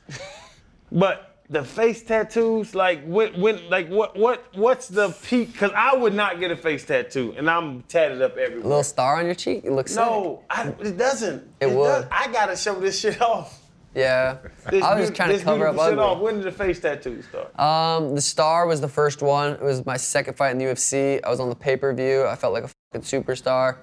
But 0.91 1.28
the 1.49 1.63
face 1.63 2.03
tattoos, 2.03 2.75
like 2.75 3.03
when 3.05 3.39
when 3.41 3.67
like 3.69 3.87
what 3.89 4.15
what 4.17 4.45
what's 4.55 4.87
the 4.87 5.09
peak? 5.23 5.53
Because 5.53 5.71
I 5.75 5.95
would 5.95 6.13
not 6.13 6.39
get 6.39 6.51
a 6.51 6.55
face 6.55 6.85
tattoo, 6.85 7.33
and 7.37 7.49
I'm 7.49 7.81
tatted 7.83 8.21
up 8.21 8.37
A 8.37 8.41
everywhere. 8.41 8.67
little 8.67 8.83
star 8.83 9.17
on 9.17 9.25
your 9.25 9.35
cheek. 9.35 9.65
It 9.65 9.71
looks 9.71 9.95
no, 9.95 10.43
I, 10.49 10.69
it 10.79 10.97
doesn't. 10.97 11.43
It 11.59 11.71
would. 11.71 11.85
does- 11.85 12.05
I 12.11 12.31
gotta 12.31 12.55
show 12.55 12.75
this 12.79 12.99
shit 12.99 13.21
off. 13.21 13.59
Yeah. 13.95 14.37
This 14.69 14.83
I 14.83 14.93
was 14.93 15.05
just 15.09 15.15
trying 15.15 15.35
to 15.35 15.43
cover 15.43 15.67
up 15.67 15.75
shit 15.75 15.97
off. 15.97 16.19
When 16.19 16.35
did 16.35 16.43
the 16.43 16.51
face 16.51 16.79
tattoo 16.79 17.23
start? 17.23 17.59
Um, 17.59 18.13
the 18.13 18.21
star 18.21 18.67
was 18.67 18.79
the 18.79 18.87
first 18.87 19.23
one. 19.23 19.53
It 19.53 19.63
was 19.63 19.83
my 19.83 19.97
second 19.97 20.35
fight 20.35 20.51
in 20.51 20.59
the 20.59 20.65
UFC. 20.65 21.19
I 21.23 21.29
was 21.29 21.39
on 21.39 21.49
the 21.49 21.55
pay-per-view. 21.55 22.25
I 22.27 22.35
felt 22.35 22.53
like 22.53 22.65
a 22.65 22.69
fucking 22.93 23.01
superstar. 23.23 23.77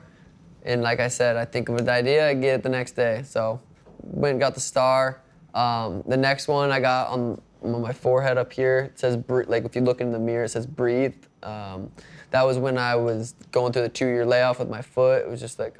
And 0.63 0.83
like 0.83 1.01
I 1.01 1.09
said, 1.09 1.37
I 1.37 1.45
think 1.45 1.69
of 1.69 1.77
an 1.77 1.89
idea, 1.89 2.29
I 2.29 2.35
get 2.35 2.55
it 2.55 2.63
the 2.63 2.69
next 2.69 2.93
day. 2.93 3.23
So 3.27 3.61
went 4.01 4.31
and 4.35 4.41
got 4.41 4.55
the 4.55 4.61
star. 4.61 5.23
Um, 5.55 6.05
the 6.07 6.17
next 6.17 6.47
one 6.47 6.71
I 6.71 6.79
got 6.79 7.09
on, 7.09 7.41
on 7.63 7.81
my 7.83 7.93
forehead 7.93 8.39
up 8.39 8.53
here. 8.53 8.91
It 8.93 8.99
says 8.99 9.19
like 9.29 9.65
if 9.65 9.75
you 9.75 9.83
look 9.83 10.01
in 10.01 10.13
the 10.13 10.19
mirror, 10.19 10.45
it 10.45 10.51
says 10.51 10.67
breathe. 10.67 11.15
Um, 11.43 11.91
that 12.31 12.43
was 12.43 12.59
when 12.59 12.77
I 12.79 12.97
was 12.97 13.35
going 13.53 13.73
through 13.73 13.83
the 13.83 13.89
two-year 13.89 14.27
layoff 14.27 14.59
with 14.59 14.69
my 14.69 14.83
foot. 14.83 15.23
It 15.23 15.29
was 15.29 15.41
just 15.41 15.59
like 15.59 15.79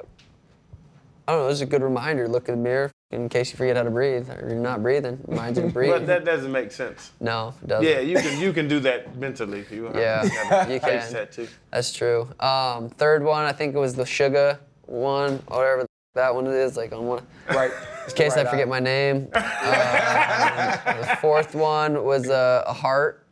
I 1.27 1.33
don't 1.33 1.41
know. 1.41 1.45
It 1.45 1.49
was 1.49 1.61
a 1.61 1.65
good 1.65 1.83
reminder. 1.83 2.27
Look 2.27 2.47
in 2.47 2.55
the 2.55 2.61
mirror 2.61 2.91
in 3.11 3.27
case 3.29 3.51
you 3.51 3.57
forget 3.57 3.75
how 3.75 3.83
to 3.83 3.89
breathe 3.91 4.29
or 4.29 4.47
you're 4.49 4.59
not 4.59 4.81
breathing. 4.81 5.19
Reminds 5.27 5.59
you 5.59 5.65
to 5.67 5.71
breathe. 5.71 5.91
But 5.91 6.07
that 6.07 6.23
doesn't 6.25 6.51
make 6.51 6.71
sense. 6.71 7.11
no, 7.19 7.53
it 7.61 7.67
doesn't. 7.67 7.85
Yeah, 7.89 7.99
you 7.99 8.15
can 8.17 8.39
you 8.39 8.53
can 8.53 8.67
do 8.67 8.79
that 8.81 9.17
mentally 9.17 9.59
if 9.59 9.71
you 9.71 9.91
Yeah, 9.93 10.23
you 10.69 10.79
can. 10.79 11.11
tattoo. 11.11 11.47
That's 11.71 11.91
true. 11.91 12.29
Um, 12.39 12.89
third 12.89 13.23
one, 13.23 13.45
I 13.45 13.51
think 13.51 13.75
it 13.75 13.79
was 13.79 13.95
the 13.95 14.05
sugar 14.05 14.59
one, 14.85 15.43
or 15.47 15.57
whatever 15.57 15.86
that 16.17 16.33
one 16.35 16.45
it 16.47 16.53
is. 16.53 16.75
Like 16.77 16.91
on 16.91 17.07
one, 17.07 17.25
Right. 17.49 17.71
in 18.07 18.13
case 18.13 18.33
I 18.37 18.43
forget 18.45 18.67
my 18.67 18.79
name. 18.79 19.27
Um, 19.33 19.41
the 21.01 21.17
fourth 21.21 21.55
one 21.55 22.03
was 22.03 22.29
uh, 22.29 22.63
a 22.67 22.73
heart. 22.73 23.25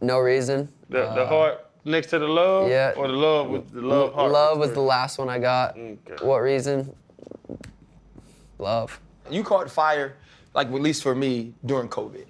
No 0.00 0.18
reason. 0.18 0.68
The 0.88 0.98
the 1.00 1.22
Uh, 1.22 1.26
heart 1.26 1.66
next 1.84 2.08
to 2.10 2.18
the 2.18 2.26
love, 2.28 2.68
yeah. 2.68 2.94
or 2.96 3.06
the 3.08 3.14
love 3.14 3.48
with 3.50 3.70
the 3.72 3.80
love 3.82 4.14
heart. 4.14 4.30
Love 4.32 4.58
was 4.58 4.72
the 4.72 4.80
last 4.80 5.18
one 5.18 5.28
I 5.28 5.38
got. 5.38 5.76
Okay. 5.76 5.96
What 6.22 6.38
reason? 6.38 6.94
Love. 8.58 8.98
You 9.30 9.42
caught 9.44 9.70
fire, 9.70 10.16
like 10.54 10.68
at 10.68 10.72
least 10.74 11.02
for 11.02 11.14
me, 11.14 11.52
during 11.64 11.88
COVID. 11.88 12.24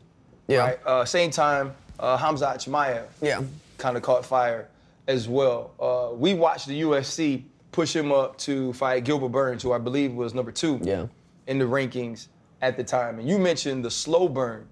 Yeah. 0.49 0.59
Right. 0.61 0.79
Uh, 0.87 1.05
same 1.05 1.31
time, 1.31 1.75
uh, 2.01 2.17
Khamzat 2.19 2.57
Chimaev 2.65 3.05
Yeah. 3.21 3.43
kind 3.79 3.97
of 3.97 4.03
caught 4.03 4.25
fire 4.27 4.69
as 5.07 5.29
well. 5.29 5.71
Uh, 5.81 6.15
we 6.15 6.35
watched 6.35 6.67
the 6.67 6.81
UFC 6.83 7.45
push 7.79 7.95
him 7.95 8.11
up 8.11 8.37
to 8.37 8.73
fight 8.73 9.05
Gilbert 9.05 9.29
Burns, 9.29 9.63
who 9.63 9.73
I 9.73 9.79
believe 9.79 10.13
was 10.13 10.35
number 10.35 10.51
two 10.51 10.81
Yeah. 10.83 11.07
in 11.47 11.61
the 11.61 11.65
rankings 11.65 12.27
at 12.61 12.77
the 12.77 12.83
time. 12.83 13.21
And 13.21 13.29
you 13.29 13.39
mentioned 13.39 13.85
the 13.85 13.91
slow 13.93 14.29
burn 14.29 14.67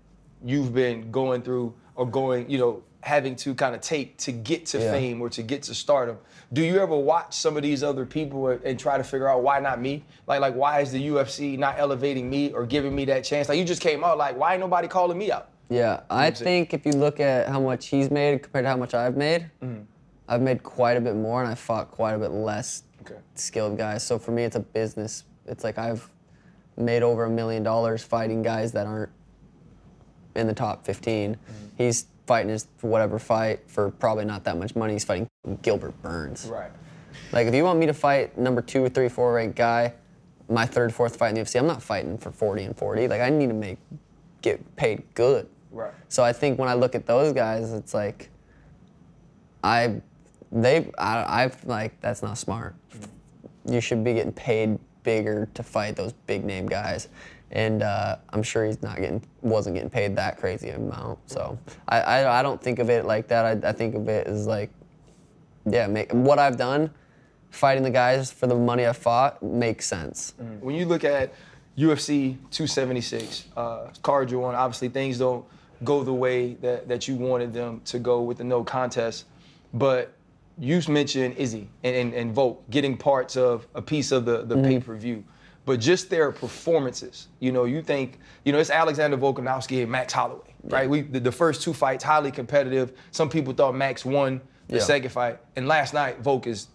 you've 0.45 0.75
been 0.75 1.13
going 1.13 1.43
through 1.43 1.73
or 1.95 2.05
going, 2.05 2.51
you 2.51 2.59
know, 2.59 2.83
having 3.03 3.37
to 3.37 3.55
kind 3.55 3.77
of 3.77 3.81
take 3.81 4.17
to 4.17 4.33
get 4.33 4.67
to 4.67 4.81
Yeah. 4.81 4.91
fame 4.91 5.23
or 5.23 5.29
to 5.31 5.43
get 5.45 5.63
to 5.63 5.75
stardom. 5.77 6.19
Do 6.53 6.63
you 6.65 6.81
ever 6.81 6.97
watch 6.97 7.37
some 7.37 7.57
of 7.57 7.63
these 7.63 7.85
other 7.85 8.05
people 8.05 8.49
and- 8.49 8.77
try 8.77 8.99
to 8.99 9.05
figure 9.05 9.29
out 9.29 9.45
why 9.45 9.61
not 9.61 9.81
me? 9.81 10.05
Like, 10.27 10.41
like 10.41 10.57
why 10.57 10.81
is 10.81 10.91
the 10.91 10.99
UFC 10.99 11.57
not 11.57 11.77
elevating 11.79 12.29
me 12.29 12.51
or 12.51 12.67
giving 12.67 12.93
me 12.93 13.05
that 13.05 13.23
chance? 13.23 13.49
Like 13.49 13.57
you 13.57 13.65
just 13.65 13.83
came 13.83 14.03
out, 14.03 14.19
like 14.19 14.37
why 14.37 14.55
ain't 14.55 14.61
nobody 14.61 14.89
calling 14.89 15.17
me 15.17 15.31
out? 15.31 15.47
Yeah, 15.69 16.01
I 16.11 16.33
think 16.33 16.75
if 16.75 16.85
you 16.85 16.91
look 16.91 17.21
at 17.21 17.47
how 17.47 17.61
much 17.61 17.87
he's 17.87 18.11
made 18.11 18.43
compared 18.43 18.65
to 18.65 18.69
how 18.69 18.77
much 18.77 18.95
I've 18.95 19.17
made, 19.17 19.49
mm-hmm. 19.63 19.83
I've 20.29 20.43
made 20.43 20.65
quite 20.65 20.97
a 20.97 21.01
bit 21.01 21.15
more 21.15 21.41
and 21.41 21.49
I 21.49 21.55
fought 21.55 21.93
quite 21.93 22.15
a 22.15 22.19
bit 22.19 22.33
less 22.33 22.83
Okay. 23.07 23.21
skilled 23.35 23.79
guys. 23.79 24.05
So 24.07 24.19
for 24.19 24.33
me, 24.33 24.45
it's 24.45 24.57
a 24.57 24.61
business. 24.61 25.25
It's 25.47 25.65
like 25.65 25.79
I've 25.79 26.09
made 26.77 27.03
over 27.03 27.25
a 27.25 27.31
million 27.31 27.63
dollars 27.63 28.03
fighting 28.03 28.43
guys 28.43 28.73
that 28.73 28.87
aren't 28.87 29.11
in 30.35 30.47
the 30.47 30.55
top 30.55 30.85
15. 30.85 31.35
Mm-hmm. 31.35 31.67
He's 31.77 32.07
fighting 32.27 32.51
his 32.51 32.67
whatever 32.81 33.19
fight 33.19 33.61
for 33.67 33.91
probably 33.91 34.25
not 34.25 34.45
that 34.45 34.59
much 34.59 34.75
money. 34.75 34.95
He's 34.95 35.05
fighting 35.05 35.29
Gilbert 35.63 36.01
Burns. 36.03 36.47
Right. 36.47 36.71
Like 37.33 37.47
if 37.47 37.55
you 37.55 37.65
want 37.65 37.79
me 37.79 37.87
to 37.87 37.95
fight 37.95 38.37
number 38.37 38.61
two, 38.61 38.89
three, 38.89 39.09
four 39.09 39.35
ranked 39.35 39.57
guy, 39.57 39.95
my 40.49 40.67
third, 40.67 40.93
fourth 40.93 41.17
fight 41.17 41.31
in 41.31 41.35
the 41.37 41.41
UFC, 41.41 41.59
I'm 41.59 41.67
not 41.67 41.83
fighting 41.83 42.19
for 42.19 42.31
40 42.31 42.65
and 42.65 42.77
40. 42.77 43.09
Like 43.09 43.21
I 43.21 43.31
need 43.31 43.49
to 43.49 43.55
make 43.55 43.79
get 44.43 44.77
paid 44.77 45.03
good. 45.15 45.49
Right. 45.71 45.93
So 46.09 46.23
I 46.23 46.33
think 46.33 46.59
when 46.59 46.69
I 46.69 46.75
look 46.75 46.95
at 46.95 47.07
those 47.07 47.33
guys, 47.33 47.73
it's 47.73 47.95
like 47.95 48.31
I 49.65 50.01
they 50.53 50.91
I 50.99 51.43
I've 51.45 51.65
like 51.65 52.01
that's 52.01 52.23
not 52.23 52.39
smart. 52.39 52.75
You 53.69 53.81
should 53.81 54.05
be 54.05 54.15
getting 54.15 54.33
paid 54.33 54.79
bigger 55.03 55.49
to 55.55 55.63
fight 55.63 55.97
those 55.97 56.13
big 56.13 56.45
name 56.45 56.67
guys. 56.67 57.09
And 57.53 57.83
uh, 57.83 58.17
I'm 58.31 58.43
sure 58.43 58.65
he's 58.67 58.83
not 58.83 58.97
getting 58.97 59.23
wasn't 59.41 59.77
getting 59.77 59.91
paid 59.91 60.17
that 60.17 60.37
crazy 60.37 60.71
amount. 60.71 61.19
So 61.31 61.59
I, 61.89 62.01
I, 62.01 62.41
I 62.41 62.43
don't 62.43 62.61
think 62.61 62.81
of 62.81 62.91
it 62.91 63.05
like 63.05 63.29
that. 63.29 63.65
I, 63.65 63.69
I 63.69 63.73
think 63.73 63.95
of 63.95 64.09
it 64.09 64.27
as 64.27 64.47
like 64.47 64.71
yeah, 65.69 65.87
make, 65.87 66.13
what 66.13 66.39
I've 66.39 66.57
done, 66.57 66.91
fighting 67.51 67.83
the 67.83 67.91
guys 67.91 68.33
for 68.33 68.47
the 68.47 68.55
money 68.55 68.87
I 68.87 68.93
fought 68.93 69.43
makes 69.43 69.87
sense. 69.87 70.35
When 70.61 70.75
you 70.75 70.87
look 70.87 71.05
at 71.05 71.33
UFC 71.77 72.37
276, 72.51 73.47
uh, 73.57 73.89
card 74.03 74.31
you 74.31 74.45
on, 74.45 74.55
obviously 74.55 74.89
things 74.89 75.19
don't 75.19 75.45
go 75.85 76.03
the 76.05 76.15
way 76.15 76.55
that, 76.55 76.89
that 76.89 77.09
you 77.09 77.17
wanted 77.17 77.53
them 77.53 77.81
to 77.87 77.99
go 77.99 78.23
with 78.23 78.39
the 78.39 78.45
no 78.45 78.65
contest. 78.65 79.27
But 79.75 80.16
you 80.59 80.81
mentioned 80.89 81.37
Izzy 81.37 81.69
and, 81.83 81.97
and, 81.97 82.15
and 82.15 82.33
Volk 82.35 82.69
getting 82.71 82.97
parts 82.97 83.37
of 83.37 83.67
a 83.75 83.83
piece 83.83 84.13
of 84.13 84.25
the, 84.25 84.43
the 84.45 84.55
mm-hmm. 84.55 84.65
pay-per-view. 84.65 85.25
But 85.65 85.81
just 85.81 86.11
their 86.11 86.31
performances, 86.31 87.29
you 87.41 87.51
know, 87.51 87.65
you 87.65 87.83
think, 87.83 88.21
you 88.45 88.53
know, 88.53 88.59
it's 88.59 88.71
Alexander 88.71 89.19
Volkanovski 89.19 89.83
and 89.83 89.91
Max 89.91 90.13
Holloway, 90.13 90.55
right? 90.65 90.89
We 90.89 91.01
the, 91.01 91.19
the 91.19 91.33
first 91.33 91.63
two 91.63 91.73
fights 91.73 92.05
highly 92.05 92.31
competitive. 92.31 92.93
Some 93.11 93.29
people 93.29 93.53
thought 93.53 93.75
Max 93.75 94.05
won 94.05 94.41
the 94.69 94.77
Yeah. 94.77 94.83
second 94.83 95.11
fight, 95.11 95.41
and 95.57 95.67
last 95.67 95.93
night 95.93 96.21
Volk 96.21 96.47
is 96.47 96.69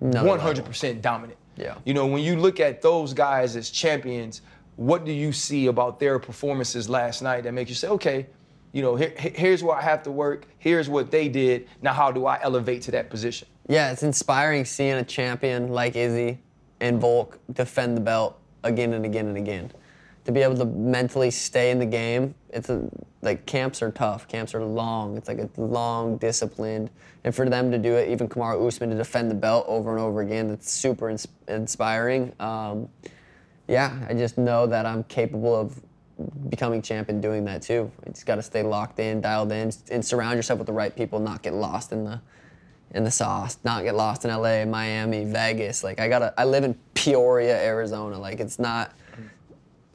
Another 0.00 0.28
100% 0.28 1.00
dominant. 1.00 1.38
Yeah. 1.56 1.76
You 1.84 1.94
know, 1.94 2.06
when 2.06 2.22
you 2.22 2.36
look 2.36 2.60
at 2.60 2.82
those 2.82 3.14
guys 3.14 3.56
as 3.56 3.70
champions, 3.70 4.42
what 4.76 5.04
do 5.04 5.12
you 5.12 5.32
see 5.32 5.66
about 5.66 5.98
their 5.98 6.18
performances 6.18 6.88
last 6.88 7.22
night 7.22 7.44
that 7.44 7.52
makes 7.52 7.70
you 7.70 7.74
say, 7.74 7.88
okay, 7.88 8.26
you 8.76 8.82
know, 8.82 8.94
here, 8.94 9.14
here- 9.18 9.32
here's 9.34 9.64
where 9.64 9.74
I 9.74 9.80
have 9.80 10.02
to 10.02 10.10
work. 10.10 10.44
Here's 10.58 10.86
what 10.86 11.10
they 11.10 11.30
did. 11.30 11.66
Now, 11.80 11.94
how 11.94 12.12
do 12.12 12.26
I 12.26 12.38
elevate 12.42 12.82
to 12.82 12.90
that 12.90 13.08
position? 13.08 13.48
Yeah, 13.68 13.90
it's 13.90 14.02
inspiring 14.02 14.66
seeing 14.66 14.92
a 14.92 15.02
champion 15.02 15.68
like 15.68 15.96
Izzy 15.96 16.38
and 16.80 17.00
Volk 17.00 17.38
defend 17.50 17.96
the 17.96 18.02
belt 18.02 18.38
again 18.64 18.92
and 18.92 19.06
again 19.06 19.28
and 19.28 19.38
again. 19.38 19.72
To 20.26 20.32
be 20.32 20.42
able 20.42 20.56
to 20.58 20.66
mentally 20.66 21.30
stay 21.30 21.70
in 21.70 21.78
the 21.78 21.86
game, 21.86 22.34
it's 22.50 22.68
a, 22.68 22.86
like 23.22 23.46
camps 23.46 23.80
are 23.80 23.90
tough. 23.90 24.28
Camps 24.28 24.54
are 24.54 24.62
long. 24.62 25.16
It's 25.16 25.28
like 25.28 25.38
a 25.38 25.48
long, 25.56 26.18
disciplined, 26.18 26.90
and 27.24 27.34
for 27.34 27.48
them 27.48 27.70
to 27.70 27.78
do 27.78 27.94
it, 27.94 28.10
even 28.10 28.28
Kamaru 28.28 28.66
Usman 28.66 28.90
to 28.90 28.96
defend 28.96 29.30
the 29.30 29.34
belt 29.36 29.64
over 29.68 29.92
and 29.92 30.00
over 30.00 30.20
again, 30.20 30.50
it's 30.50 30.70
super 30.70 31.08
ins- 31.08 31.26
inspiring. 31.48 32.34
Um, 32.40 32.90
yeah, 33.68 33.98
I 34.06 34.12
just 34.12 34.36
know 34.36 34.66
that 34.66 34.84
I'm 34.84 35.02
capable 35.04 35.54
of 35.56 35.80
becoming 36.48 36.82
champ 36.82 37.08
and 37.08 37.20
doing 37.20 37.44
that 37.44 37.62
too. 37.62 37.90
You 38.06 38.12
just 38.12 38.26
got 38.26 38.36
to 38.36 38.42
stay 38.42 38.62
locked 38.62 38.98
in, 38.98 39.20
dialed 39.20 39.52
in, 39.52 39.70
and 39.90 40.04
surround 40.04 40.36
yourself 40.36 40.58
with 40.58 40.66
the 40.66 40.72
right 40.72 40.94
people. 40.94 41.18
Not 41.18 41.42
get 41.42 41.54
lost 41.54 41.92
in 41.92 42.04
the 42.04 42.20
in 42.92 43.04
the 43.04 43.10
sauce. 43.10 43.58
Not 43.64 43.84
get 43.84 43.94
lost 43.94 44.24
in 44.24 44.30
LA, 44.30 44.64
Miami, 44.64 45.24
Vegas. 45.24 45.84
Like 45.84 46.00
I 46.00 46.08
gotta. 46.08 46.32
I 46.38 46.44
live 46.44 46.64
in 46.64 46.74
Peoria, 46.94 47.62
Arizona. 47.62 48.18
Like 48.18 48.40
it's 48.40 48.58
not. 48.58 48.92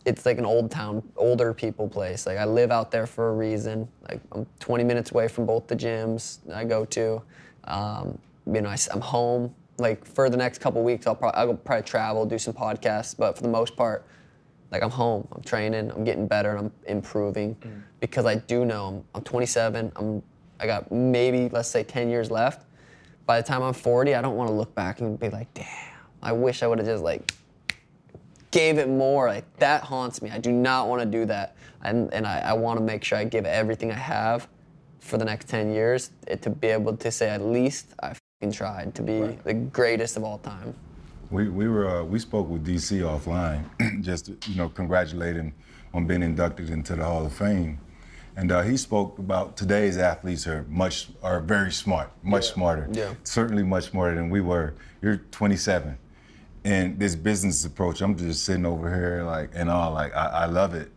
It's 0.03 0.25
like 0.25 0.39
an 0.39 0.45
old 0.45 0.71
town, 0.71 1.03
older 1.15 1.53
people 1.53 1.87
place. 1.87 2.25
Like 2.25 2.37
I 2.37 2.45
live 2.45 2.71
out 2.71 2.89
there 2.89 3.05
for 3.05 3.29
a 3.29 3.33
reason. 3.33 3.87
Like 4.09 4.19
I'm 4.31 4.47
20 4.59 4.83
minutes 4.83 5.11
away 5.11 5.27
from 5.27 5.45
both 5.45 5.67
the 5.67 5.75
gyms 5.75 6.39
I 6.51 6.63
go 6.63 6.85
to. 6.85 7.21
Um, 7.65 8.17
you 8.51 8.61
know, 8.61 8.69
I, 8.69 8.77
am 8.91 9.01
home. 9.01 9.53
Like 9.77 10.05
for 10.05 10.27
the 10.29 10.37
next 10.37 10.59
couple 10.59 10.83
weeks, 10.83 11.05
I'll 11.05 11.15
probably 11.15 11.39
I'll 11.39 11.53
probably 11.53 11.83
travel, 11.83 12.25
do 12.25 12.39
some 12.39 12.53
podcasts. 12.53 13.15
But 13.15 13.35
for 13.35 13.43
the 13.43 13.49
most 13.49 13.75
part, 13.75 14.05
like 14.71 14.83
I'm 14.83 14.89
home, 14.89 15.27
I'm 15.31 15.43
training, 15.43 15.91
I'm 15.91 16.03
getting 16.03 16.27
better, 16.27 16.51
and 16.55 16.59
I'm 16.59 16.71
improving 16.87 17.55
mm. 17.55 17.81
because 17.99 18.25
I 18.25 18.35
do 18.35 18.65
know 18.65 18.87
I'm, 18.87 19.03
I'm 19.15 19.23
27. 19.23 19.91
I'm 19.95 20.23
I 20.59 20.67
got 20.67 20.91
maybe 20.91 21.49
let's 21.49 21.69
say 21.69 21.83
10 21.83 22.09
years 22.09 22.31
left. 22.31 22.65
By 23.25 23.41
the 23.41 23.47
time 23.47 23.61
I'm 23.61 23.73
40, 23.73 24.15
I 24.15 24.21
don't 24.21 24.35
want 24.35 24.49
to 24.49 24.53
look 24.53 24.73
back 24.75 24.99
and 24.99 25.19
be 25.19 25.29
like, 25.29 25.53
damn, 25.53 25.65
I 26.21 26.31
wish 26.31 26.63
I 26.63 26.67
would 26.67 26.77
have 26.79 26.87
just 26.87 27.03
like 27.03 27.33
gave 28.51 28.77
it 28.77 28.89
more. 28.89 29.27
Like 29.27 29.57
that 29.57 29.83
haunts 29.83 30.21
me. 30.21 30.29
I 30.29 30.37
do 30.37 30.51
not 30.51 30.87
want 30.87 31.01
to 31.01 31.05
do 31.05 31.25
that, 31.25 31.55
and 31.83 32.13
and 32.13 32.25
I, 32.25 32.39
I 32.39 32.53
want 32.53 32.79
to 32.79 32.85
make 32.85 33.03
sure 33.03 33.17
I 33.17 33.25
give 33.25 33.45
everything 33.45 33.91
I 33.91 33.95
have 33.95 34.47
for 34.99 35.17
the 35.17 35.25
next 35.25 35.49
10 35.49 35.71
years 35.71 36.11
it, 36.27 36.43
to 36.43 36.49
be 36.51 36.67
able 36.67 36.95
to 36.95 37.11
say 37.11 37.29
at 37.29 37.41
least 37.41 37.87
I 38.01 38.13
fucking 38.13 38.53
tried 38.53 38.93
to 38.95 39.01
be 39.01 39.37
the 39.43 39.53
greatest 39.55 40.15
of 40.15 40.23
all 40.23 40.37
time. 40.37 40.75
We 41.31 41.47
we 41.47 41.69
were 41.69 41.87
uh, 41.87 42.03
we 42.03 42.19
spoke 42.19 42.49
with 42.49 42.67
DC 42.67 42.99
offline, 42.99 43.63
just 44.01 44.31
you 44.47 44.55
know 44.55 44.67
congratulate 44.67 45.37
him 45.37 45.53
on 45.93 46.05
being 46.05 46.23
inducted 46.23 46.69
into 46.69 46.95
the 46.95 47.05
Hall 47.05 47.25
of 47.25 47.33
Fame, 47.33 47.79
And 48.35 48.51
uh, 48.51 48.61
he 48.61 48.77
spoke 48.77 49.17
about 49.19 49.57
today's 49.57 49.97
athletes 49.97 50.45
are 50.45 50.65
much 50.69 51.07
are 51.23 51.39
very 51.39 51.71
smart, 51.71 52.11
much 52.21 52.51
smarter. 52.51 52.89
Yeah. 52.91 53.13
Certainly 53.23 53.63
much 53.63 53.85
smarter 53.91 54.15
than 54.15 54.29
we 54.29 54.41
were. 54.41 54.73
You're 55.01 55.17
27, 55.31 55.97
and 56.65 56.99
this 56.99 57.15
business 57.15 57.63
approach. 57.63 58.01
I'm 58.01 58.17
just 58.17 58.43
sitting 58.43 58.65
over 58.65 58.93
here 58.93 59.23
like 59.23 59.51
and 59.53 59.69
all 59.69 59.93
like 59.93 60.13
I, 60.13 60.25
I 60.25 60.45
love 60.47 60.75
it. 60.75 60.91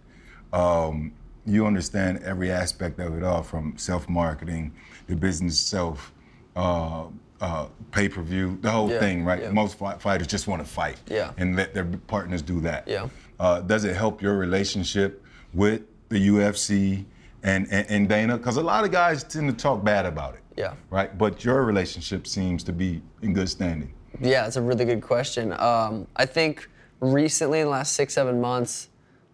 Um, 0.53 1.13
you 1.47 1.65
understand 1.67 2.23
every 2.25 2.51
aspect 2.51 2.99
of 2.99 3.17
it 3.17 3.23
all, 3.23 3.43
from 3.43 3.77
self-marketing, 3.77 4.73
the 5.07 5.15
business 5.15 5.61
self, 5.61 6.13
uh, 6.57 7.05
uh, 7.45 7.67
pay-per-view, 7.93 8.59
the 8.63 8.71
whole 8.71 8.91
Yeah, 8.91 8.99
thing, 9.01 9.25
right? 9.25 9.43
yeah. 9.43 9.51
Most 9.51 9.77
fi- 9.79 9.99
fighters 9.99 10.27
just 10.27 10.47
want 10.49 10.65
to 10.65 10.69
fight 10.69 10.97
Yeah. 11.09 11.33
and 11.37 11.55
let 11.57 11.75
their 11.75 11.85
partners 11.85 12.41
do 12.43 12.61
that. 12.63 12.89
Yeah. 12.89 13.09
Uh, 13.39 13.61
does 13.61 13.85
it 13.85 13.95
help 13.95 14.23
your 14.23 14.37
relationship 14.39 15.23
with 15.53 15.83
the 16.09 16.17
UFC 16.29 17.05
and, 17.43 17.67
and, 17.71 17.87
and 17.91 18.09
Dana? 18.09 18.39
Because 18.39 18.57
a 18.57 18.63
lot 18.63 18.85
of 18.85 18.91
guys 18.91 19.23
tend 19.25 19.51
to 19.51 19.55
talk 19.57 19.85
bad 19.85 20.07
about 20.07 20.35
it. 20.35 20.41
Yeah. 20.57 20.73
Right? 20.89 21.17
But 21.19 21.45
your 21.45 21.65
relationship 21.65 22.27
seems 22.27 22.65
to 22.65 22.73
be 22.73 23.03
in 23.23 23.35
good 23.35 23.49
standing. 23.51 23.93
Yeah, 24.21 24.47
it's 24.47 24.57
a 24.57 24.63
really 24.63 24.85
good 24.87 25.03
question. 25.03 25.53
Um, 25.53 26.07
I 26.17 26.25
think 26.25 26.69
recently, 27.01 27.61
in 27.61 27.67
the 27.67 27.71
last 27.73 27.93
six, 27.93 28.15
seven 28.15 28.41
months, 28.41 28.89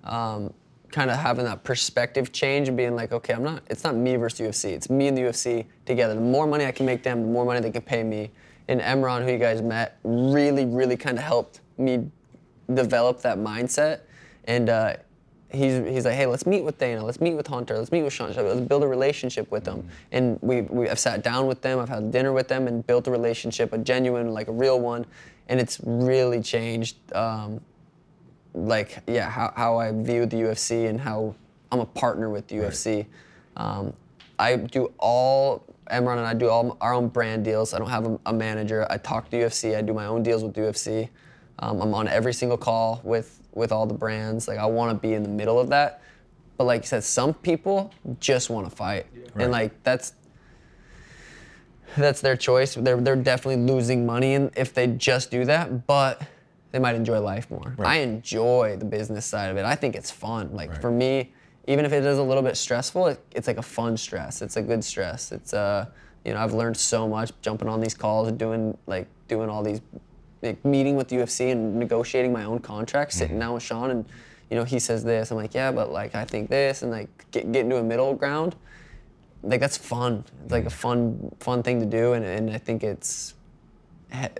um, 0.04 0.52
kind 0.92 1.10
of 1.10 1.16
having 1.16 1.44
that 1.44 1.64
perspective 1.64 2.32
change 2.32 2.68
and 2.68 2.76
being 2.76 2.94
like, 2.94 3.12
okay, 3.12 3.34
I'm 3.34 3.42
not. 3.42 3.62
It's 3.68 3.84
not 3.84 3.94
me 3.94 4.16
versus 4.16 4.40
UFC. 4.40 4.70
It's 4.70 4.90
me 4.90 5.08
and 5.08 5.16
the 5.16 5.22
UFC 5.22 5.66
together. 5.86 6.14
The 6.14 6.20
more 6.20 6.46
money 6.46 6.66
I 6.66 6.72
can 6.72 6.86
make 6.86 7.02
them, 7.02 7.22
the 7.22 7.28
more 7.28 7.44
money 7.44 7.60
they 7.60 7.70
can 7.70 7.82
pay 7.82 8.02
me. 8.02 8.30
And 8.68 8.80
Emron, 8.80 9.24
who 9.24 9.32
you 9.32 9.38
guys 9.38 9.62
met, 9.62 9.98
really, 10.04 10.64
really 10.64 10.96
kind 10.96 11.18
of 11.18 11.24
helped 11.24 11.60
me 11.78 12.10
develop 12.74 13.20
that 13.22 13.38
mindset. 13.38 14.00
And 14.44 14.68
uh, 14.68 14.96
he's, 15.52 15.86
he's 15.86 16.04
like, 16.04 16.14
hey, 16.14 16.26
let's 16.26 16.46
meet 16.46 16.62
with 16.62 16.78
Dana, 16.78 17.04
let's 17.04 17.20
meet 17.20 17.34
with 17.34 17.46
Hunter, 17.46 17.78
let's 17.78 17.92
meet 17.92 18.02
with 18.02 18.12
Sean, 18.12 18.32
let's 18.32 18.60
build 18.60 18.82
a 18.82 18.86
relationship 18.86 19.50
with 19.50 19.64
them. 19.64 19.88
And 20.12 20.38
we, 20.40 20.62
we 20.62 20.88
I've 20.88 20.98
sat 20.98 21.22
down 21.22 21.46
with 21.46 21.62
them, 21.62 21.78
I've 21.78 21.88
had 21.88 22.10
dinner 22.12 22.32
with 22.32 22.48
them, 22.48 22.66
and 22.66 22.86
built 22.86 23.08
a 23.08 23.10
relationship, 23.10 23.72
a 23.72 23.78
genuine, 23.78 24.32
like 24.32 24.48
a 24.48 24.52
real 24.52 24.80
one. 24.80 25.06
And 25.48 25.60
it's 25.60 25.80
really 25.82 26.40
changed, 26.40 26.96
um, 27.12 27.60
like, 28.54 28.98
yeah, 29.06 29.28
how, 29.30 29.52
how 29.56 29.78
I 29.78 29.92
view 29.92 30.26
the 30.26 30.36
UFC 30.36 30.88
and 30.88 31.00
how 31.00 31.34
I'm 31.72 31.80
a 31.80 31.86
partner 31.86 32.30
with 32.30 32.48
the 32.48 32.56
UFC. 32.56 33.06
Um, 33.56 33.92
I 34.38 34.56
do 34.56 34.92
all, 34.98 35.64
Emron 35.90 36.16
and 36.18 36.26
I 36.26 36.34
do 36.34 36.48
all 36.48 36.76
our 36.80 36.94
own 36.94 37.08
brand 37.08 37.44
deals. 37.44 37.74
I 37.74 37.78
don't 37.78 37.90
have 37.90 38.06
a, 38.06 38.18
a 38.26 38.32
manager. 38.32 38.86
I 38.90 38.96
talk 38.96 39.30
to 39.30 39.36
UFC. 39.36 39.76
I 39.76 39.82
do 39.82 39.92
my 39.94 40.06
own 40.06 40.22
deals 40.22 40.42
with 40.42 40.54
UFC. 40.54 41.08
Um, 41.58 41.80
I'm 41.82 41.94
on 41.94 42.08
every 42.08 42.32
single 42.32 42.56
call 42.56 43.00
with 43.04 43.36
with 43.52 43.70
all 43.72 43.84
the 43.86 43.94
brands. 43.94 44.48
Like 44.48 44.58
I 44.58 44.66
want 44.66 44.90
to 44.90 45.06
be 45.08 45.14
in 45.14 45.22
the 45.22 45.28
middle 45.28 45.58
of 45.60 45.68
that. 45.70 46.00
But 46.56 46.64
like 46.64 46.82
you 46.82 46.86
said, 46.86 47.04
some 47.04 47.34
people 47.34 47.92
just 48.18 48.48
want 48.50 48.68
to 48.68 48.74
fight, 48.74 49.06
Right. 49.34 49.42
and 49.44 49.52
like 49.52 49.82
that's 49.82 50.14
that's 51.96 52.20
their 52.20 52.36
choice. 52.36 52.74
They're 52.74 53.00
they're 53.00 53.16
definitely 53.16 53.64
losing 53.64 54.06
money 54.06 54.34
if 54.56 54.72
they 54.72 54.86
just 54.86 55.30
do 55.30 55.44
that, 55.46 55.86
but 55.86 56.22
they 56.72 56.78
might 56.78 56.94
enjoy 56.94 57.20
life 57.20 57.50
more. 57.50 57.74
I 57.78 57.96
enjoy 57.98 58.76
the 58.78 58.84
business 58.84 59.26
side 59.26 59.50
of 59.50 59.56
it. 59.56 59.64
I 59.64 59.74
think 59.74 59.96
it's 59.96 60.10
fun. 60.10 60.50
Like 60.52 60.70
Right. 60.70 60.80
for 60.80 60.90
me, 60.90 61.32
even 61.66 61.84
if 61.84 61.92
it 61.92 62.04
is 62.04 62.18
a 62.18 62.22
little 62.22 62.42
bit 62.42 62.56
stressful, 62.56 63.08
it, 63.08 63.24
it's 63.32 63.46
like 63.46 63.58
a 63.58 63.62
fun 63.62 63.96
stress. 63.96 64.42
It's 64.42 64.56
a 64.56 64.62
good 64.62 64.82
stress. 64.84 65.32
It's 65.32 65.52
uh, 65.52 65.86
you 66.24 66.32
know, 66.34 66.40
I've 66.40 66.52
learned 66.54 66.76
so 66.76 67.08
much 67.08 67.32
jumping 67.42 67.68
on 67.68 67.80
these 67.80 67.94
calls 67.94 68.28
and 68.28 68.38
doing 68.38 68.76
like 68.86 69.08
doing 69.28 69.48
all 69.48 69.62
these 69.62 69.80
like 70.42 70.64
meeting 70.64 70.96
with 70.96 71.08
UFC 71.08 71.50
and 71.52 71.76
negotiating 71.76 72.32
my 72.32 72.44
own 72.44 72.60
contract, 72.60 73.12
sitting 73.12 73.38
down 73.38 73.54
with 73.54 73.62
Sean 73.62 73.90
and 73.90 74.04
you 74.50 74.56
know, 74.56 74.64
he 74.64 74.78
says 74.80 75.04
this. 75.04 75.30
I'm 75.30 75.36
like, 75.36 75.54
yeah, 75.54 75.70
but 75.70 75.92
like 75.92 76.14
I 76.14 76.24
think 76.24 76.50
this 76.50 76.82
and 76.82 76.90
like 76.90 77.08
get 77.30 77.50
get 77.52 77.64
into 77.64 77.76
a 77.76 77.82
middle 77.82 78.14
ground. 78.14 78.56
Like 79.42 79.60
that's 79.60 79.76
fun. 79.76 80.24
It's 80.44 80.52
like 80.52 80.66
a 80.66 80.70
fun 80.70 81.32
fun 81.40 81.62
thing 81.62 81.80
to 81.80 81.86
do 81.86 82.12
and, 82.14 82.24
and 82.24 82.50
I 82.50 82.58
think 82.58 82.82
it's 82.84 83.34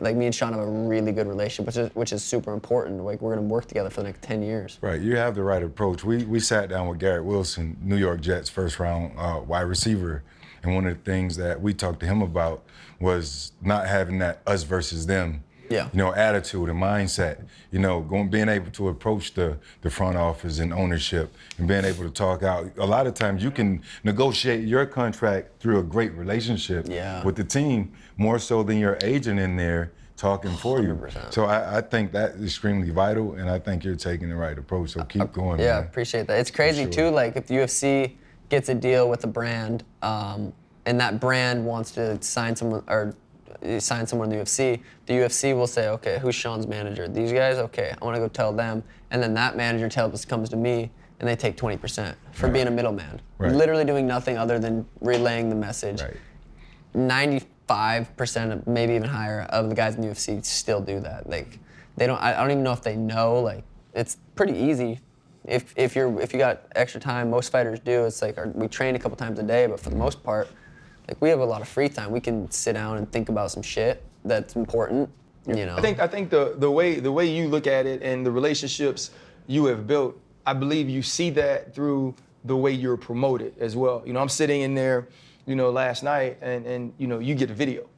like 0.00 0.16
me 0.16 0.26
and 0.26 0.34
Sean 0.34 0.52
have 0.52 0.62
a 0.62 0.70
really 0.70 1.12
good 1.12 1.26
relationship, 1.26 1.66
which 1.66 1.76
is 1.76 1.94
which 1.94 2.12
is 2.12 2.22
super 2.22 2.52
important. 2.52 3.02
Like 3.04 3.20
we're 3.20 3.34
gonna 3.34 3.46
work 3.46 3.66
together 3.66 3.90
for 3.90 4.00
the 4.00 4.08
next 4.08 4.22
ten 4.22 4.42
years. 4.42 4.78
Right, 4.80 5.00
you 5.00 5.16
have 5.16 5.34
the 5.34 5.42
right 5.42 5.62
approach. 5.62 6.04
We 6.04 6.24
we 6.24 6.40
sat 6.40 6.68
down 6.68 6.88
with 6.88 6.98
Garrett 6.98 7.24
Wilson, 7.24 7.76
New 7.82 7.96
York 7.96 8.20
Jets 8.20 8.48
first 8.48 8.78
round 8.78 9.12
uh, 9.16 9.40
wide 9.46 9.62
receiver, 9.62 10.22
and 10.62 10.74
one 10.74 10.86
of 10.86 10.96
the 10.96 11.10
things 11.10 11.36
that 11.36 11.60
we 11.60 11.74
talked 11.74 12.00
to 12.00 12.06
him 12.06 12.22
about 12.22 12.62
was 13.00 13.52
not 13.62 13.86
having 13.86 14.18
that 14.18 14.42
us 14.46 14.62
versus 14.62 15.06
them, 15.06 15.42
Yeah. 15.70 15.88
you 15.92 15.98
know, 15.98 16.12
attitude 16.12 16.68
and 16.68 16.78
mindset. 16.82 17.44
You 17.70 17.78
know, 17.78 18.00
going 18.00 18.28
being 18.28 18.48
able 18.48 18.70
to 18.72 18.88
approach 18.88 19.34
the 19.34 19.56
the 19.82 19.88
front 19.90 20.16
office 20.16 20.58
and 20.58 20.72
ownership 20.74 21.32
and 21.58 21.68
being 21.68 21.84
able 21.84 22.02
to 22.04 22.10
talk 22.10 22.42
out. 22.42 22.66
A 22.76 22.84
lot 22.86 23.06
of 23.06 23.14
times 23.14 23.42
you 23.42 23.50
can 23.52 23.82
negotiate 24.04 24.66
your 24.66 24.84
contract 24.84 25.60
through 25.60 25.78
a 25.78 25.82
great 25.84 26.12
relationship 26.14 26.86
Yeah. 26.88 27.22
with 27.24 27.36
the 27.36 27.44
team 27.44 27.92
more 28.16 28.38
so 28.40 28.62
than 28.64 28.78
your 28.78 28.98
agent 29.02 29.38
in 29.38 29.56
there 29.56 29.92
talking 30.16 30.54
for 30.56 30.82
you. 30.82 30.94
100%. 30.94 31.32
So 31.32 31.44
I, 31.46 31.78
I 31.78 31.80
think 31.80 32.12
that 32.12 32.32
is 32.32 32.44
extremely 32.44 32.90
vital, 32.90 33.34
and 33.34 33.48
I 33.48 33.58
think 33.58 33.84
you're 33.84 33.94
taking 33.96 34.28
the 34.28 34.36
right 34.36 34.58
approach. 34.58 34.90
So 34.90 35.04
keep 35.04 35.32
going. 35.32 35.60
Yeah, 35.60 35.76
man. 35.76 35.84
appreciate 35.84 36.26
that. 36.26 36.38
It's 36.40 36.50
crazy 36.50 36.82
sure. 36.82 36.92
too. 36.92 37.08
Like 37.10 37.36
if 37.36 37.46
the 37.46 37.54
UFC 37.54 38.16
gets 38.50 38.68
a 38.68 38.74
deal 38.74 39.08
with 39.08 39.22
a 39.24 39.28
brand, 39.28 39.84
um, 40.02 40.52
and 40.84 40.98
that 41.00 41.20
brand 41.20 41.64
wants 41.64 41.92
to 41.92 42.20
sign 42.22 42.56
someone 42.56 42.82
or 42.88 43.14
sign 43.78 44.06
someone 44.06 44.30
in 44.30 44.38
the 44.38 44.44
UFC, 44.44 44.80
the 45.06 45.14
UFC 45.14 45.54
will 45.54 45.66
say, 45.66 45.88
okay, 45.88 46.18
who's 46.20 46.34
Sean's 46.34 46.66
manager? 46.66 47.08
These 47.08 47.32
guys, 47.32 47.58
okay, 47.58 47.94
I 48.00 48.04
want 48.04 48.14
to 48.16 48.20
go 48.20 48.28
tell 48.28 48.52
them, 48.52 48.82
and 49.10 49.22
then 49.22 49.34
that 49.34 49.56
manager 49.56 49.88
tells 49.88 50.24
comes 50.24 50.48
to 50.50 50.56
me, 50.56 50.90
and 51.18 51.28
they 51.28 51.36
take 51.36 51.56
20% 51.56 52.14
for 52.32 52.48
being 52.48 52.66
a 52.66 52.70
middleman, 52.70 53.20
Right. 53.38 53.52
literally 53.52 53.84
doing 53.84 54.06
nothing 54.06 54.38
other 54.38 54.58
than 54.58 54.86
relaying 55.00 55.48
the 55.50 55.54
message. 55.54 56.00
Right. 56.00 56.16
95% 56.94 58.52
of 58.52 58.66
maybe 58.66 58.94
even 58.94 59.08
higher 59.08 59.42
of 59.50 59.68
the 59.68 59.74
guys 59.74 59.94
in 59.94 60.00
the 60.00 60.08
UFC 60.08 60.44
still 60.44 60.80
do 60.80 61.00
that. 61.00 61.28
Like 61.28 61.58
they 61.96 62.06
don't 62.06 62.20
I 62.20 62.34
I 62.34 62.40
don't 62.40 62.50
even 62.50 62.64
know 62.64 62.72
if 62.72 62.82
they 62.82 62.96
know 62.96 63.40
like 63.40 63.64
it's 63.94 64.16
pretty 64.34 64.58
easy 64.58 65.00
if 65.44 65.72
if 65.76 65.94
you're 65.94 66.20
if 66.20 66.32
you 66.32 66.38
got 66.38 66.62
extra 66.74 67.00
time 67.00 67.30
most 67.30 67.50
fighters 67.50 67.80
do 67.80 68.04
it's 68.04 68.22
like 68.22 68.38
our, 68.38 68.48
we 68.48 68.68
train 68.68 68.94
a 68.96 68.98
couple 68.98 69.16
times 69.16 69.38
a 69.38 69.42
day 69.42 69.66
but 69.66 69.80
for 69.80 69.90
the 69.90 69.96
most 69.96 70.22
part 70.22 70.48
like 71.10 71.20
we 71.20 71.28
have 71.28 71.40
a 71.40 71.44
lot 71.44 71.60
of 71.60 71.68
free 71.68 71.88
time 71.88 72.10
we 72.10 72.20
can 72.20 72.50
sit 72.50 72.72
down 72.72 72.96
and 72.96 73.10
think 73.12 73.28
about 73.28 73.50
some 73.50 73.62
shit 73.62 74.02
that's 74.24 74.56
important 74.56 75.10
you 75.46 75.66
know 75.66 75.76
I 75.76 75.80
think 75.80 75.98
I 75.98 76.06
think 76.06 76.30
the 76.30 76.54
the 76.56 76.70
way 76.70 77.00
the 77.00 77.12
way 77.12 77.26
you 77.26 77.48
look 77.48 77.66
at 77.66 77.84
it 77.84 78.02
and 78.02 78.24
the 78.24 78.30
relationships 78.30 79.10
you 79.46 79.64
have 79.66 79.86
built, 79.86 80.16
I 80.46 80.52
believe 80.52 80.88
you 80.88 81.02
see 81.02 81.30
that 81.30 81.74
through 81.74 82.14
the 82.44 82.56
way 82.56 82.70
you're 82.70 82.96
promoted 82.96 83.54
as 83.58 83.74
well. 83.74 84.02
You 84.06 84.12
know, 84.12 84.20
I'm 84.20 84.28
sitting 84.28 84.60
in 84.60 84.74
there, 84.74 85.08
you 85.44 85.56
know, 85.56 85.70
last 85.70 86.02
night 86.04 86.38
and 86.40 86.64
and 86.66 86.92
you 86.98 87.06
know, 87.06 87.18
you 87.18 87.34
get 87.34 87.50
a 87.50 87.54
video. 87.54 87.88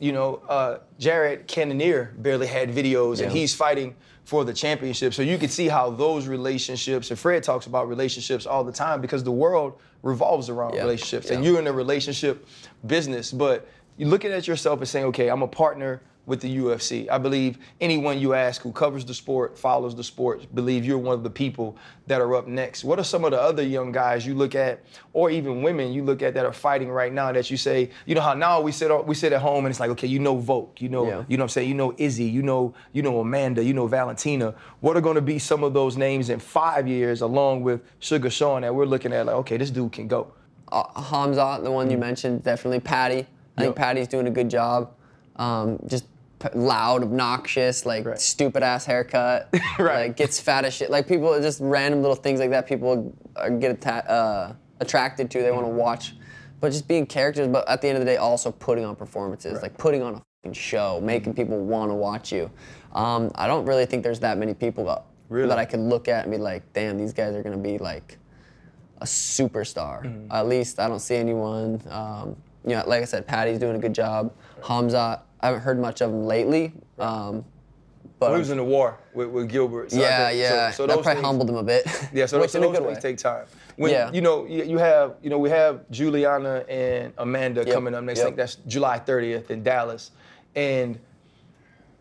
You 0.00 0.10
know, 0.10 0.42
uh, 0.48 0.78
Jared 0.98 1.46
Cannonier 1.46 2.12
barely 2.18 2.48
had 2.48 2.70
videos 2.70 3.22
and 3.22 3.30
he's 3.30 3.54
fighting 3.54 3.94
for 4.24 4.44
the 4.44 4.52
championship. 4.52 5.14
So 5.14 5.22
you 5.22 5.38
can 5.38 5.48
see 5.48 5.68
how 5.68 5.90
those 5.90 6.26
relationships, 6.26 7.10
and 7.10 7.18
Fred 7.18 7.44
talks 7.44 7.66
about 7.66 7.88
relationships 7.88 8.46
all 8.46 8.64
the 8.64 8.72
time 8.72 9.00
because 9.00 9.22
the 9.22 9.30
world 9.30 9.74
revolves 10.02 10.48
around 10.48 10.74
Yeah. 10.74 10.82
relationships. 10.82 11.30
And 11.30 11.44
you're 11.44 11.58
in 11.58 11.66
a 11.66 11.72
relationship 11.72 12.46
business, 12.86 13.32
but 13.32 13.66
you're 13.96 14.08
looking 14.08 14.32
at 14.32 14.46
yourself 14.48 14.80
and 14.80 14.88
saying, 14.88 15.06
okay, 15.06 15.28
I'm 15.28 15.42
a 15.42 15.48
partner 15.48 16.00
with 16.30 16.40
the 16.40 16.56
UFC. 16.58 17.08
I 17.10 17.18
believe 17.18 17.58
anyone 17.80 18.18
you 18.18 18.32
ask 18.34 18.62
who 18.62 18.70
covers 18.72 19.04
the 19.04 19.12
sport, 19.12 19.58
follows 19.58 19.94
the 19.94 20.04
sport, 20.04 20.46
believe 20.54 20.84
you're 20.86 20.96
one 20.96 21.14
of 21.14 21.22
the 21.24 21.28
people 21.30 21.76
that 22.06 22.20
are 22.20 22.34
up 22.36 22.46
next. 22.46 22.84
What 22.84 22.98
are 22.98 23.04
some 23.04 23.24
of 23.24 23.32
the 23.32 23.40
other 23.40 23.62
young 23.62 23.90
guys 23.92 24.24
you 24.24 24.34
look 24.34 24.54
at, 24.54 24.80
or 25.12 25.28
even 25.30 25.62
women 25.62 25.92
you 25.92 26.04
look 26.04 26.22
at 26.22 26.32
that 26.34 26.46
are 26.46 26.52
fighting 26.52 26.88
right 26.88 27.12
now 27.12 27.32
that 27.32 27.50
you 27.50 27.56
say, 27.56 27.90
you 28.06 28.14
know 28.14 28.20
how 28.20 28.32
now 28.34 28.60
we 28.60 28.72
sit 28.72 28.90
we 29.06 29.14
sit 29.14 29.32
at 29.32 29.40
home 29.42 29.66
and 29.66 29.72
it's 29.72 29.80
like, 29.80 29.90
okay, 29.90 30.06
you 30.06 30.20
know 30.20 30.36
Volk, 30.36 30.80
you 30.80 30.88
know, 30.88 31.04
Yeah. 31.06 31.24
you 31.28 31.36
know 31.36 31.42
what 31.42 31.46
I'm 31.46 31.48
saying, 31.50 31.68
you 31.68 31.74
know 31.74 31.92
Izzy, 31.98 32.24
you 32.24 32.42
know, 32.42 32.72
you 32.92 33.02
know 33.02 33.18
Amanda, 33.20 33.62
you 33.62 33.74
know 33.74 33.86
Valentina. 33.88 34.54
What 34.80 34.96
are 34.96 35.00
gonna 35.02 35.20
be 35.20 35.38
some 35.40 35.64
of 35.64 35.74
those 35.74 35.96
names 35.96 36.30
in 36.30 36.38
five 36.38 36.86
years 36.88 37.20
along 37.20 37.62
with 37.64 37.80
Sugar 37.98 38.30
Sean 38.30 38.62
that 38.62 38.72
we're 38.74 38.86
looking 38.86 39.12
at 39.12 39.26
like, 39.26 39.36
okay, 39.42 39.56
this 39.58 39.70
dude 39.70 39.92
can 39.92 40.06
go. 40.08 40.32
uh, 40.72 40.84
Khamzat, 41.10 41.64
the 41.64 41.70
one 41.72 41.90
you 41.90 41.98
mentioned, 41.98 42.44
definitely 42.44 42.78
Paddy. 42.78 43.26
I 43.56 43.62
think 43.62 43.74
Yep. 43.74 43.76
Paddy's 43.76 44.06
doing 44.08 44.28
a 44.28 44.30
good 44.30 44.48
job. 44.48 44.92
Um, 45.36 45.78
just 45.88 46.04
loud, 46.54 47.02
obnoxious, 47.02 47.84
like 47.86 48.04
Right. 48.06 48.18
stupid 48.20 48.62
ass 48.62 48.84
haircut. 48.86 49.48
Right. 49.78 50.08
Like 50.08 50.16
gets 50.16 50.40
fat 50.40 50.64
as 50.64 50.74
shit. 50.74 50.90
Like 50.90 51.06
people, 51.06 51.38
just 51.40 51.60
random 51.62 52.00
little 52.02 52.16
things 52.16 52.40
like 52.40 52.50
that. 52.50 52.66
People 52.66 53.14
are, 53.36 53.50
get 53.50 53.84
atta- 53.86 54.10
uh, 54.10 54.52
attracted 54.80 55.30
to. 55.32 55.42
They 55.42 55.50
want 55.50 55.66
to 55.66 55.70
watch. 55.72 56.14
But 56.60 56.72
just 56.72 56.86
being 56.88 57.06
characters. 57.06 57.48
But 57.48 57.68
at 57.68 57.80
the 57.80 57.88
end 57.88 57.96
of 57.98 58.00
the 58.04 58.10
day, 58.10 58.16
also 58.18 58.50
putting 58.52 58.84
on 58.84 58.94
performances, 58.96 59.62
like 59.62 59.76
putting 59.78 60.02
on 60.02 60.14
a 60.16 60.22
fucking 60.42 60.52
show, 60.54 61.00
making 61.02 61.34
people 61.34 61.58
want 61.58 61.90
to 61.90 61.94
watch 61.94 62.32
you. 62.32 62.50
Um, 62.94 63.30
I 63.34 63.46
don't 63.46 63.64
really 63.66 63.86
think 63.86 64.02
there's 64.02 64.20
that 64.20 64.36
many 64.38 64.52
people 64.54 64.84
that, 64.86 65.04
Really? 65.28 65.48
that 65.48 65.58
I 65.58 65.64
could 65.64 65.80
look 65.80 66.08
at 66.08 66.24
and 66.24 66.32
be 66.32 66.38
like, 66.38 66.62
damn, 66.72 66.98
these 66.98 67.12
guys 67.12 67.34
are 67.34 67.42
gonna 67.42 67.56
be 67.56 67.78
like 67.78 68.18
a 69.00 69.04
superstar. 69.06 70.26
At 70.30 70.46
least 70.48 70.78
I 70.80 70.88
don't 70.88 70.98
see 71.00 71.16
anyone. 71.16 71.80
Um, 71.88 72.36
you 72.66 72.74
know, 72.76 72.84
like 72.86 73.00
I 73.00 73.04
said, 73.06 73.26
Paddy's 73.26 73.58
doing 73.58 73.76
a 73.76 73.78
good 73.78 73.94
job. 73.94 74.32
Khamzat, 74.60 75.20
I 75.40 75.46
haven't 75.46 75.62
heard 75.62 75.78
much 75.80 76.00
of 76.00 76.10
him 76.10 76.24
lately, 76.26 76.72
um, 76.98 77.44
But 78.18 78.32
he 78.34 78.38
was 78.38 78.50
in 78.50 78.58
the 78.58 78.64
war 78.64 78.98
with, 79.14 79.28
with 79.28 79.48
Gilbert. 79.48 79.90
so 79.90 79.98
yeah, 79.98 80.28
think- 80.28 80.40
yeah. 80.40 80.70
So, 80.72 80.86
that 80.86 80.92
probably 80.94 81.14
things- 81.14 81.24
humbled 81.24 81.48
him 81.50 81.56
a 81.56 81.62
bit. 81.62 81.86
Yeah, 82.12 82.26
so, 82.26 82.38
which 82.40 82.50
so 82.50 82.60
those 82.60 82.76
things 82.76 82.86
way. 82.86 83.00
take 83.00 83.16
time. 83.18 83.46
When 83.76 83.90
Yeah. 83.92 84.10
you 84.12 84.20
know 84.20 84.44
you, 84.46 84.64
you 84.64 84.78
have 84.78 85.14
you 85.22 85.30
know 85.30 85.38
we 85.38 85.48
have 85.50 85.88
Julianna 85.90 86.64
and 86.68 87.14
Amanda 87.16 87.64
Yep, 87.64 87.74
coming 87.74 87.94
up 87.94 88.04
next. 88.04 88.18
yep. 88.18 88.24
I 88.24 88.28
think 88.28 88.36
that's 88.36 88.56
July 88.66 88.98
30th 88.98 89.50
in 89.50 89.62
Dallas, 89.62 90.10
and 90.54 90.98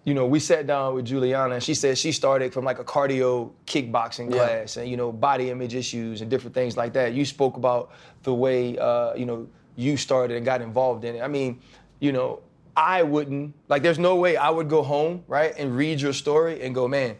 you 0.03 0.13
know 0.13 0.25
we 0.25 0.39
sat 0.41 0.67
down 0.67 0.95
with 0.95 1.05
Julianna 1.05 1.53
and 1.55 1.63
she 1.63 1.73
said 1.73 1.97
she 1.97 2.11
started 2.11 2.51
from 2.53 2.65
like 2.65 2.79
a 2.79 2.83
cardio 2.83 3.51
kickboxing 3.65 4.29
Yeah. 4.33 4.37
class 4.45 4.75
and 4.77 4.89
you 4.89 4.97
know 4.97 5.11
body 5.13 5.49
image 5.49 5.73
issues 5.75 6.19
and 6.21 6.29
different 6.29 6.53
things 6.53 6.75
like 6.75 6.91
that. 6.93 7.13
You 7.13 7.23
spoke 7.23 7.55
about 7.55 7.91
the 8.23 8.33
way 8.33 8.77
uh, 8.77 9.13
you 9.13 9.25
know 9.25 9.47
you 9.77 9.95
started 9.95 10.35
and 10.35 10.45
got 10.45 10.61
involved 10.61 11.05
in 11.05 11.15
it. 11.15 11.21
I 11.21 11.29
mean, 11.29 11.61
you 12.01 12.11
know. 12.11 12.41
I 12.79 13.03
wouldn't 13.03 13.53
like. 13.67 13.83
There's 13.83 13.99
no 13.99 14.15
way 14.15 14.37
I 14.37 14.49
would 14.49 14.69
go 14.69 14.81
home, 14.81 15.23
right, 15.27 15.53
and 15.57 15.75
read 15.75 15.99
your 15.99 16.13
story 16.13 16.61
and 16.63 16.73
go, 16.73 16.87
man, 16.87 17.17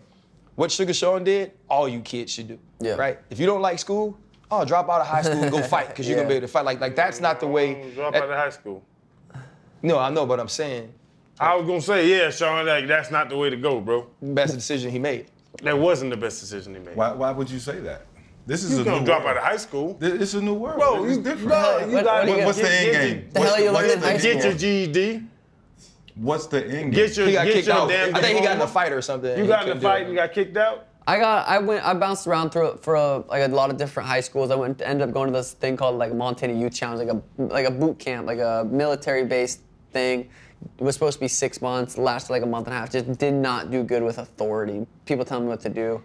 what 0.55 0.71
Sugar 0.71 0.93
Sean 0.93 1.23
did, 1.25 1.51
all 1.69 1.87
you 1.89 1.99
kids 1.99 2.31
should 2.31 2.47
do. 2.47 2.59
Yeah. 2.79 2.93
Right? 2.95 3.19
If 3.29 3.39
you 3.41 3.45
don't 3.45 3.61
like 3.61 3.77
school, 3.77 4.17
oh, 4.49 4.63
drop 4.63 4.89
out 4.89 5.01
of 5.01 5.07
high 5.07 5.21
school 5.21 5.41
and 5.43 5.51
go 5.51 5.61
fight 5.75 5.89
because 5.89 6.07
you're 6.07 6.15
gonna 6.15 6.29
be 6.29 6.35
able 6.35 6.47
to 6.47 6.51
fight. 6.51 6.63
Like, 6.63 6.79
like 6.79 6.95
that's 6.95 7.19
not 7.19 7.41
the 7.41 7.47
way. 7.47 7.91
Drop 7.93 8.13
that- 8.13 8.23
out 8.23 8.29
of 8.29 8.35
high 8.37 8.49
school. 8.51 8.81
no, 9.83 9.99
I 9.99 10.09
know, 10.09 10.25
but 10.25 10.39
I'm 10.39 10.47
saying 10.47 10.93
I 11.41 11.55
was 11.55 11.65
gonna 11.67 11.81
say, 11.81 12.07
yeah, 12.07 12.29
Sean, 12.31 12.65
like, 12.65 12.87
that's 12.87 13.11
not 13.11 13.29
the 13.29 13.35
way 13.37 13.49
to 13.49 13.57
go, 13.57 13.81
bro. 13.81 14.07
best 14.21 14.53
decision 14.53 14.91
he 14.91 14.99
made. 14.99 15.25
That 15.63 15.77
wasn't 15.77 16.11
the 16.11 16.17
best 16.17 16.39
decision 16.39 16.73
he 16.75 16.79
made. 16.81 16.95
Why, 16.95 17.11
why 17.11 17.31
would 17.31 17.49
you 17.49 17.59
say 17.59 17.79
that? 17.81 18.05
This 18.45 18.63
is 18.63 18.71
You 18.75 18.81
a 18.81 18.85
gonna 18.85 18.99
new 19.01 19.05
drop 19.05 19.23
world. 19.23 19.31
out 19.31 19.37
of 19.37 19.43
high 19.43 19.57
school. 19.57 19.93
This- 19.99 20.21
It's 20.21 20.33
a 20.35 20.41
new 20.41 20.53
world. 20.53 20.79
Bro, 20.79 21.03
it's 21.05 21.17
different. 21.17 21.47
bro, 21.49 21.85
you 21.87 21.93
What- 21.95 22.03
got 22.05 22.25
what 22.27 22.33
do 22.33 22.39
you 22.39 22.45
What's 22.45 22.57
the 22.59 22.69
end 22.71 22.91
get- 22.91 23.01
game? 23.01 23.29
The 23.33 23.39
What's 23.39 23.51
hell 23.55 23.63
you 23.63 23.71
what's 23.73 23.77
learned 23.81 23.91
in 23.93 23.99
the 23.99 24.05
high 24.07 24.11
end 24.13 24.21
school? 24.21 24.33
Get 24.33 24.43
your 24.43 24.53
GED. 24.53 25.23
What's 26.19 26.47
the 26.47 26.63
end 26.63 26.71
game? 26.71 26.89
Get 26.91 27.15
your 27.15 27.27
He 27.27 27.33
got 27.33 27.45
get 27.45 27.53
kicked 27.53 27.67
your 27.67 27.75
out. 27.77 27.89
damn 27.89 28.13
I 28.13 28.21
think 28.21 28.39
he 28.39 28.43
got 28.43 28.55
in 28.57 28.61
a 28.61 28.67
fight 28.67 28.91
or 28.91 29.01
something. 29.01 29.37
You 29.37 29.47
got 29.47 29.67
in 29.67 29.77
a 29.77 29.81
fight 29.81 30.01
it. 30.01 30.07
and 30.07 30.15
got 30.15 30.33
kicked 30.33 30.57
out. 30.57 30.87
I 31.07 31.17
got 31.17 31.47
I 31.47 31.59
went 31.59 31.85
I 31.85 31.93
bounced 31.93 32.27
around 32.27 32.49
through 32.51 32.79
for 32.81 32.95
a, 32.95 33.17
like 33.29 33.49
a 33.49 33.53
lot 33.53 33.69
of 33.69 33.77
different 33.77 34.07
high 34.07 34.19
schools. 34.19 34.51
I 34.51 34.55
went 34.55 34.81
ended 34.81 35.07
up 35.07 35.13
going 35.13 35.31
to 35.31 35.33
this 35.33 35.53
thing 35.53 35.77
called 35.77 35.97
like 35.97 36.13
Montana 36.13 36.53
Youth 36.53 36.73
Challenge, 36.73 37.07
like 37.07 37.15
a 37.15 37.43
like 37.43 37.65
a 37.65 37.71
boot 37.71 37.99
camp, 37.99 38.27
like 38.27 38.39
a 38.39 38.67
military 38.69 39.25
based 39.25 39.61
thing. 39.91 40.29
It 40.77 40.83
was 40.83 40.95
supposed 40.95 41.15
to 41.15 41.21
be 41.21 41.29
six 41.29 41.61
months, 41.61 41.97
lasted 41.97 42.33
like 42.33 42.43
a 42.43 42.45
month 42.45 42.67
and 42.67 42.75
a 42.75 42.79
half. 42.79 42.91
Just 42.91 43.17
did 43.17 43.33
not 43.33 43.71
do 43.71 43.81
good 43.81 44.03
with 44.03 44.17
authority. 44.17 44.85
People 45.05 45.23
telling 45.23 45.45
me 45.45 45.49
what 45.49 45.61
to 45.61 45.69
do. 45.69 46.01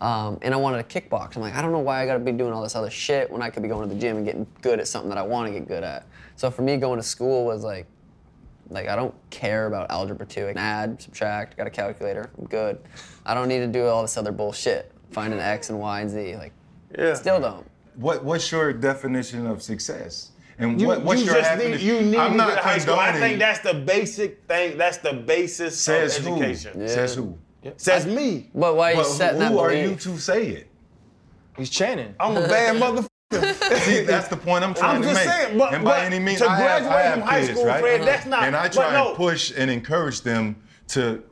Um, 0.00 0.38
and 0.42 0.54
I 0.54 0.58
wanted 0.58 0.88
to 0.88 1.00
kickbox. 1.00 1.36
I'm 1.36 1.42
like, 1.42 1.54
I 1.54 1.62
don't 1.62 1.72
know 1.72 1.80
why 1.80 2.02
I 2.02 2.06
gotta 2.06 2.20
be 2.20 2.30
doing 2.30 2.52
all 2.52 2.62
this 2.62 2.76
other 2.76 2.90
shit 2.90 3.30
when 3.30 3.42
I 3.42 3.50
could 3.50 3.62
be 3.62 3.68
going 3.68 3.88
to 3.88 3.94
the 3.94 4.00
gym 4.00 4.16
and 4.16 4.24
getting 4.24 4.46
good 4.62 4.78
at 4.78 4.86
something 4.86 5.08
that 5.08 5.18
I 5.18 5.22
want 5.22 5.48
to 5.48 5.58
get 5.58 5.66
good 5.66 5.82
at. 5.82 6.06
So 6.36 6.50
for 6.50 6.62
me, 6.62 6.76
going 6.76 6.98
to 6.98 7.02
school 7.02 7.46
was 7.46 7.64
like, 7.64 7.86
like 8.68 8.88
I 8.88 8.96
don't 8.96 9.14
care 9.30 9.66
about 9.66 9.90
algebra 9.90 10.26
two. 10.26 10.46
I 10.48 10.52
can 10.52 10.58
add, 10.58 11.00
subtract, 11.02 11.56
got 11.56 11.66
a 11.66 11.70
calculator, 11.70 12.30
I'm 12.38 12.46
good. 12.46 12.78
I 13.24 13.34
don't 13.34 13.48
need 13.48 13.60
to 13.60 13.66
do 13.66 13.86
all 13.86 14.02
this 14.02 14.16
other 14.16 14.32
bullshit. 14.32 14.92
Find 15.10 15.32
an 15.32 15.40
X 15.40 15.70
and 15.70 15.78
Y 15.78 16.00
and 16.00 16.10
Z. 16.10 16.36
Like, 16.36 16.52
Yeah. 16.98 17.14
still 17.14 17.40
don't. 17.40 17.66
What 17.96 18.24
What's 18.24 18.50
your 18.52 18.72
definition 18.72 19.46
of 19.46 19.62
success? 19.62 20.30
And 20.58 20.80
You, 20.80 20.86
what, 20.86 21.02
what's 21.02 21.20
you 21.20 21.26
your 21.26 21.34
just 21.36 21.50
happiness? 21.50 21.80
need 21.82 21.86
you 21.86 22.00
need 22.00 22.16
I'm 22.16 22.36
not 22.36 22.54
get 22.54 22.64
high 22.64 22.78
school. 22.78 22.94
I 22.94 23.12
think 23.12 23.38
that's 23.38 23.60
the 23.60 23.74
basic 23.74 24.42
thing. 24.48 24.78
That's 24.78 24.96
the 24.98 25.12
basis 25.12 25.78
says 25.78 26.18
of 26.18 26.24
who? 26.24 26.34
education. 26.36 26.88
Says 26.88 27.14
who? 27.14 27.38
Says 27.76 28.06
me. 28.06 28.48
But 28.54 28.76
why 28.76 28.90
are 28.92 28.94
you 28.94 28.96
But 29.02 29.06
setting 29.06 29.40
that 29.40 29.52
who 29.52 29.58
are 29.58 29.72
you 29.72 29.96
to 29.96 30.18
say 30.18 30.46
it? 30.48 30.68
He's 31.58 31.68
chanting. 31.70 32.14
I'm 32.20 32.36
a 32.36 32.40
bad 32.48 32.76
motherfucker. 32.76 33.08
See, 33.74 34.02
that's 34.02 34.28
the 34.28 34.36
point 34.36 34.64
I'm 34.64 34.74
trying 34.74 34.96
I'm 34.96 35.02
to 35.02 35.14
make. 35.14 35.28
saying, 35.28 35.58
but- 35.58 35.72
and 35.74 35.84
by 35.84 36.00
any 36.04 36.18
means, 36.18 36.40
to 36.40 36.48
I 36.48 36.56
have, 36.56 36.82
I 36.82 36.86
graduate 36.86 37.04
have 37.04 37.12
from 37.18 37.22
high 37.22 37.40
kids, 37.40 37.50
school, 37.52 37.66
right? 37.66 37.80
Fred, 37.80 38.02
that's 38.02 38.26
not- 38.26 38.42
And 38.44 38.56
I 38.56 38.68
try 38.68 38.92
no. 38.92 39.08
and 39.08 39.16
push 39.16 39.52
and 39.56 39.70
encourage 39.70 40.20
them 40.22 40.56
to 40.88 41.22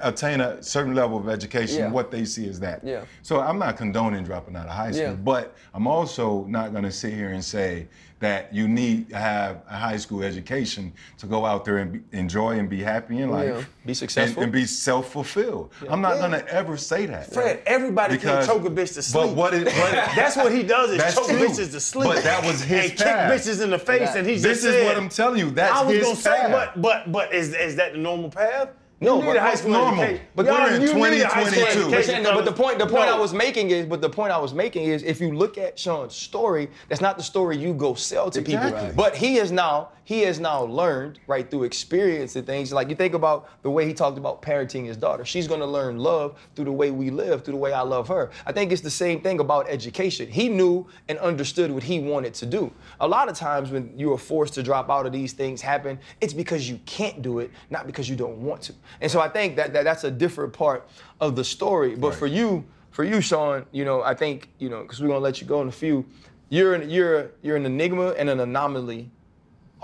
attain 0.00 0.40
a 0.40 0.62
certain 0.62 0.94
level 0.94 1.16
of 1.18 1.28
education. 1.28 1.78
Yeah. 1.78 1.90
What 1.90 2.10
they 2.10 2.24
see 2.24 2.46
is 2.46 2.60
that. 2.60 2.82
Yeah. 2.84 3.04
So 3.22 3.40
I'm 3.40 3.58
not 3.58 3.76
condoning 3.76 4.24
dropping 4.24 4.56
out 4.56 4.66
of 4.66 4.72
high 4.72 4.90
school, 4.92 5.02
Yeah. 5.04 5.12
but 5.14 5.54
I'm 5.72 5.86
also 5.86 6.44
not 6.44 6.72
going 6.72 6.84
to 6.84 6.92
sit 6.92 7.12
here 7.14 7.30
and 7.30 7.44
say 7.44 7.88
that 8.20 8.54
you 8.54 8.66
need 8.68 9.10
to 9.10 9.16
have 9.16 9.60
a 9.68 9.76
high 9.76 9.96
school 9.98 10.22
education 10.22 10.90
to 11.18 11.26
go 11.26 11.44
out 11.44 11.64
there 11.64 11.78
and 11.78 11.92
be, 12.10 12.18
enjoy 12.18 12.58
and 12.58 12.70
be 12.70 12.80
happy 12.82 13.18
in 13.20 13.30
life. 13.30 13.54
Yeah. 13.58 13.64
Be 13.84 13.92
successful. 13.92 14.42
And, 14.42 14.44
and 14.44 14.52
be 14.52 14.64
self-fulfilled. 14.64 15.70
I'm 15.90 16.00
not 16.00 16.16
going 16.18 16.30
to 16.30 16.48
ever 16.48 16.76
say 16.78 17.04
that. 17.06 17.32
Fred, 17.32 17.60
everybody 17.66 18.16
Because- 18.16 18.46
can 18.46 18.56
choke 18.56 18.66
a 18.66 18.70
bitch 18.70 18.94
to 18.94 19.02
sleep. 19.02 19.26
But 19.26 19.34
what 19.36 19.52
it, 19.52 19.64
what 19.66 19.92
That's 20.16 20.36
what 20.36 20.52
he 20.52 20.62
does 20.62 20.90
is 20.92 21.14
choke 21.14 21.26
true. 21.28 21.38
bitches 21.38 21.72
to 21.72 21.80
sleep. 21.80 22.08
But 22.08 22.24
that 22.24 22.44
was 22.46 22.62
his 22.62 22.90
and 22.90 22.98
path. 22.98 23.30
kick 23.32 23.40
bitches 23.52 23.62
in 23.62 23.70
the 23.70 23.78
face, 23.78 24.00
Yeah. 24.00 24.16
and 24.18 24.26
he 24.26 24.34
this 24.34 24.42
just 24.42 24.62
This 24.62 24.64
is 24.64 24.74
said, 24.74 24.86
what 24.86 24.96
I'm 24.96 25.08
telling 25.10 25.38
you. 25.40 25.50
That's 25.50 25.76
I 25.80 25.84
was 25.84 25.94
his 25.96 26.04
gonna 26.04 26.16
say, 26.16 26.46
but 26.50 26.80
but 26.80 27.12
but 27.12 27.34
is 27.34 27.54
is 27.54 27.76
that 27.76 27.92
the 27.92 27.98
normal 27.98 28.30
path? 28.30 28.68
No, 29.04 29.16
you 29.16 29.20
need 29.22 29.26
but 29.28 29.36
a 29.36 29.40
high 29.40 29.54
school 29.54 29.70
normal? 29.72 30.02
education. 30.02 30.26
But 30.34 30.46
we're 30.46 30.74
in 30.74 30.82
you 30.82 30.94
need 30.94 31.20
a 31.20 31.28
high 31.28 31.44
school 31.44 31.64
2022. 31.66 32.12
But, 32.12 32.22
no, 32.22 32.34
but 32.34 32.44
the 32.44 32.52
point, 32.52 32.78
the 32.78 32.86
point 32.86 33.06
No. 33.06 33.16
I 33.16 33.18
was 33.18 33.32
making 33.32 33.70
is, 33.70 33.86
but 33.86 34.00
the 34.00 34.10
point 34.10 34.32
I 34.32 34.38
was 34.38 34.54
making 34.54 34.84
is, 34.84 35.02
if 35.02 35.20
you 35.20 35.32
look 35.32 35.58
at 35.58 35.78
Sean's 35.78 36.14
story, 36.14 36.68
that's 36.88 37.00
not 37.00 37.16
the 37.16 37.22
story 37.22 37.56
you 37.56 37.74
go 37.74 37.94
sell 37.94 38.30
to 38.30 38.40
people. 38.40 38.64
Exactly. 38.64 38.88
Right. 38.88 38.96
But 38.96 39.16
he 39.16 39.36
has 39.36 39.52
now, 39.52 39.90
he 40.04 40.20
has 40.22 40.38
now 40.38 40.64
learned, 40.64 41.18
right, 41.26 41.50
through 41.50 41.64
experience 41.64 42.36
and 42.36 42.46
things. 42.46 42.72
Like 42.72 42.90
you 42.90 42.94
think 42.94 43.14
about 43.14 43.48
the 43.62 43.70
way 43.70 43.86
he 43.86 43.94
talked 43.94 44.18
about 44.18 44.42
parenting 44.42 44.84
his 44.86 44.96
daughter. 44.96 45.24
She's 45.24 45.48
gonna 45.48 45.66
learn 45.66 45.98
love 45.98 46.38
through 46.54 46.66
the 46.66 46.72
way 46.72 46.90
we 46.90 47.10
live, 47.10 47.42
through 47.44 47.52
the 47.54 47.58
way 47.58 47.72
I 47.72 47.80
love 47.80 48.08
her. 48.08 48.30
I 48.46 48.52
think 48.52 48.70
it's 48.70 48.82
the 48.82 48.90
same 48.90 49.20
thing 49.22 49.40
about 49.40 49.66
education. 49.68 50.28
He 50.28 50.48
knew 50.48 50.86
and 51.08 51.18
understood 51.18 51.70
what 51.70 51.82
he 51.82 52.00
wanted 52.00 52.34
to 52.34 52.46
do. 52.46 52.70
A 53.00 53.08
lot 53.08 53.28
of 53.28 53.36
times 53.36 53.70
when 53.70 53.98
you 53.98 54.12
are 54.12 54.18
forced 54.18 54.54
to 54.54 54.62
drop 54.62 54.90
out 54.90 55.06
of 55.06 55.12
these 55.12 55.32
things 55.32 55.62
happen, 55.62 55.98
it's 56.20 56.34
because 56.34 56.68
you 56.68 56.78
can't 56.84 57.22
do 57.22 57.38
it, 57.38 57.50
not 57.70 57.86
because 57.86 58.08
you 58.08 58.16
don't 58.16 58.36
want 58.38 58.60
to. 58.62 58.74
And 59.00 59.10
so 59.10 59.20
I 59.20 59.28
think 59.28 59.56
that, 59.56 59.72
that 59.72 59.84
that's 59.84 60.04
a 60.04 60.10
different 60.10 60.52
part 60.52 60.86
of 61.20 61.34
the 61.34 61.44
story. 61.44 61.94
But 61.96 62.08
Right. 62.10 62.18
for 62.18 62.26
you, 62.26 62.64
for 62.90 63.04
you, 63.04 63.20
Sean, 63.22 63.64
you 63.72 63.84
know, 63.84 64.02
I 64.02 64.14
think, 64.14 64.50
you 64.58 64.68
know, 64.68 64.82
because 64.82 65.00
we're 65.00 65.08
gonna 65.08 65.20
let 65.20 65.40
you 65.40 65.46
go 65.46 65.62
in 65.62 65.68
a 65.68 65.72
few, 65.72 66.04
you're 66.50 66.74
an, 66.74 66.90
you're 66.90 67.30
you're 67.42 67.56
an 67.56 67.64
enigma 67.66 68.10
and 68.18 68.28
an 68.28 68.38
anomaly 68.38 69.10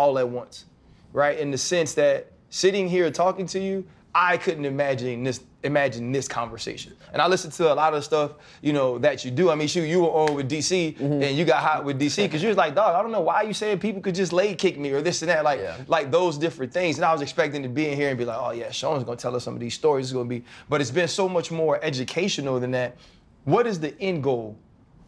all 0.01 0.19
at 0.19 0.27
once, 0.29 0.65
right? 1.13 1.39
In 1.39 1.51
the 1.51 1.59
sense 1.59 1.93
that 1.95 2.33
sitting 2.49 2.89
here 2.89 3.11
talking 3.11 3.45
to 3.49 3.61
you, 3.61 3.85
I 4.15 4.39
couldn't 4.39 4.65
imagine 4.65 5.23
this 5.25 5.41
imagine 5.63 6.11
this 6.11 6.27
conversation. 6.27 6.95
And 7.13 7.21
I 7.21 7.27
listened 7.27 7.53
to 7.61 7.71
a 7.71 7.75
lot 7.75 7.93
of 7.93 8.03
stuff, 8.03 8.31
you 8.63 8.73
know, 8.73 8.97
that 9.01 9.27
you 9.27 9.31
do. 9.31 9.51
I 9.51 9.55
mean, 9.55 9.69
shoot, 9.69 9.83
you 9.85 10.01
were 10.01 10.09
on 10.09 10.35
with 10.35 10.49
DC 10.51 10.97
Mm-hmm. 10.97 11.23
and 11.23 11.37
you 11.37 11.45
got 11.45 11.63
hot 11.63 11.85
with 11.85 12.01
DC 12.01 12.17
because 12.25 12.43
you 12.43 12.49
was 12.49 12.57
like, 12.57 12.75
dog, 12.75 12.95
I 12.97 13.03
don't 13.03 13.13
know 13.13 13.21
why 13.21 13.43
you 13.43 13.53
saying 13.53 13.79
people 13.79 14.01
could 14.01 14.15
just 14.15 14.33
lay 14.33 14.55
kick 14.55 14.79
me 14.79 14.91
or 14.93 15.03
this 15.03 15.21
and 15.21 15.29
that, 15.29 15.45
like 15.45 15.61
Yeah. 15.61 15.77
like 15.87 16.11
those 16.11 16.39
different 16.39 16.73
things. 16.73 16.97
And 16.97 17.05
I 17.05 17.13
was 17.13 17.21
expecting 17.21 17.63
to 17.63 17.69
be 17.69 17.89
in 17.91 17.95
here 17.97 18.09
and 18.09 18.17
be 18.17 18.25
like, 18.25 18.39
oh 18.41 18.53
yeah, 18.53 18.71
Sean's 18.71 19.05
gonna 19.05 19.19
tell 19.19 19.37
us 19.37 19.45
some 19.45 19.53
of 19.53 19.61
these 19.61 19.75
stories. 19.75 20.07
It's 20.07 20.15
gonna 20.15 20.25
be, 20.37 20.45
but 20.71 20.81
it's 20.81 20.91
been 20.91 21.09
so 21.09 21.29
much 21.29 21.51
more 21.51 21.79
educational 21.85 22.59
than 22.59 22.71
that. 22.71 22.97
What 23.45 23.67
is 23.67 23.79
the 23.81 23.93
end 24.01 24.23
goal 24.23 24.57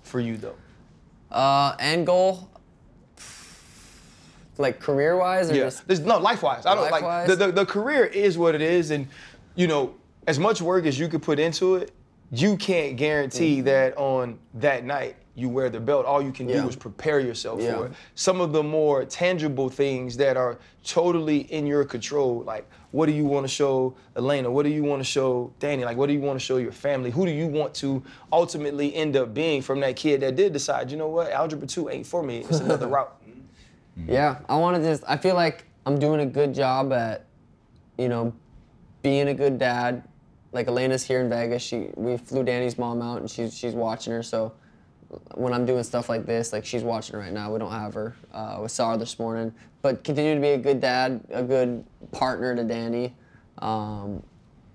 for 0.02 0.20
you 0.20 0.36
though? 0.36 0.56
Uh, 1.30 1.74
end 1.80 2.06
goal, 2.06 2.50
like 4.62 4.80
career 4.80 5.16
wise, 5.18 5.50
or 5.50 5.54
Yeah. 5.54 5.64
just 5.64 5.86
There's, 5.86 6.00
no, 6.00 6.18
life 6.18 6.42
wise. 6.42 6.64
I 6.64 6.74
don't 6.74 6.90
like 6.90 7.26
the, 7.26 7.36
the 7.36 7.52
the 7.52 7.66
career 7.66 8.04
is 8.06 8.38
what 8.38 8.54
it 8.54 8.62
is, 8.62 8.90
and 8.90 9.06
you 9.54 9.66
know, 9.66 9.94
as 10.26 10.38
much 10.38 10.62
work 10.62 10.86
as 10.86 10.98
you 10.98 11.08
could 11.08 11.22
put 11.22 11.38
into 11.38 11.74
it, 11.74 11.90
you 12.30 12.56
can't 12.56 12.96
guarantee 12.96 13.60
that 13.62 13.94
on 13.98 14.38
that 14.54 14.84
night 14.84 15.16
you 15.34 15.48
wear 15.48 15.70
the 15.70 15.80
belt. 15.80 16.04
All 16.06 16.22
you 16.22 16.30
can 16.32 16.46
Mm-hmm. 16.46 16.56
Yeah. 16.56 16.62
do 16.62 16.68
is 16.68 16.76
prepare 16.76 17.18
yourself 17.20 17.60
Yeah. 17.60 17.74
for 17.76 17.86
it. 17.86 17.92
Some 18.14 18.40
of 18.42 18.52
the 18.52 18.62
more 18.62 19.04
tangible 19.06 19.68
things 19.70 20.16
that 20.18 20.36
are 20.36 20.58
totally 20.84 21.38
in 21.52 21.66
your 21.66 21.84
control, 21.84 22.42
like 22.46 22.68
what 22.90 23.06
do 23.06 23.12
you 23.12 23.24
want 23.24 23.44
to 23.44 23.48
show 23.48 23.94
Elena? 24.16 24.50
What 24.50 24.64
do 24.64 24.68
you 24.68 24.82
want 24.82 25.00
to 25.00 25.04
show 25.04 25.50
Danny? 25.58 25.84
Like 25.86 25.96
what 25.96 26.08
do 26.08 26.12
you 26.12 26.20
want 26.20 26.38
to 26.38 26.44
show 26.44 26.58
your 26.58 26.72
family? 26.72 27.10
Who 27.10 27.24
do 27.24 27.32
you 27.32 27.46
want 27.46 27.72
to 27.76 28.02
ultimately 28.30 28.94
end 28.94 29.16
up 29.16 29.32
being 29.32 29.62
from 29.62 29.80
that 29.80 29.96
kid 29.96 30.20
that 30.20 30.36
did 30.36 30.52
decide, 30.52 30.90
you 30.90 30.98
know 30.98 31.08
what, 31.08 31.30
algebra 31.32 31.66
two 31.66 31.88
ain't 31.88 32.06
for 32.06 32.22
me. 32.22 32.40
It's 32.40 32.60
another 32.60 32.86
route. 32.96 33.16
Yeah, 33.96 34.38
I 34.48 34.56
want 34.56 34.76
to 34.76 34.82
just. 34.82 35.04
I 35.06 35.16
feel 35.16 35.34
like 35.34 35.66
I'm 35.86 35.98
doing 35.98 36.20
a 36.20 36.26
good 36.26 36.54
job 36.54 36.92
at, 36.92 37.26
you 37.98 38.08
know, 38.08 38.32
being 39.02 39.28
a 39.28 39.34
good 39.34 39.58
dad. 39.58 40.04
Like 40.52 40.68
Elena's 40.68 41.04
here 41.04 41.20
in 41.20 41.28
Vegas. 41.28 41.62
She 41.62 41.88
we 41.94 42.16
flew 42.16 42.42
Danny's 42.42 42.78
mom 42.78 43.02
out, 43.02 43.20
and 43.20 43.30
she's 43.30 43.56
she's 43.56 43.74
watching 43.74 44.12
her. 44.12 44.22
So 44.22 44.52
when 45.34 45.52
I'm 45.52 45.66
doing 45.66 45.82
stuff 45.82 46.08
like 46.08 46.26
this, 46.26 46.52
like 46.52 46.64
she's 46.64 46.82
watching 46.82 47.16
right 47.16 47.32
now. 47.32 47.52
We 47.52 47.58
don't 47.58 47.70
have 47.70 47.94
her. 47.94 48.14
Uh, 48.32 48.58
we 48.62 48.68
saw 48.68 48.92
her 48.92 48.96
this 48.96 49.18
morning. 49.18 49.54
But 49.82 50.04
continue 50.04 50.34
to 50.34 50.40
be 50.40 50.50
a 50.50 50.58
good 50.58 50.80
dad, 50.80 51.20
a 51.30 51.42
good 51.42 51.84
partner 52.12 52.54
to 52.54 52.64
Danny. 52.64 53.14
Um, 53.58 54.22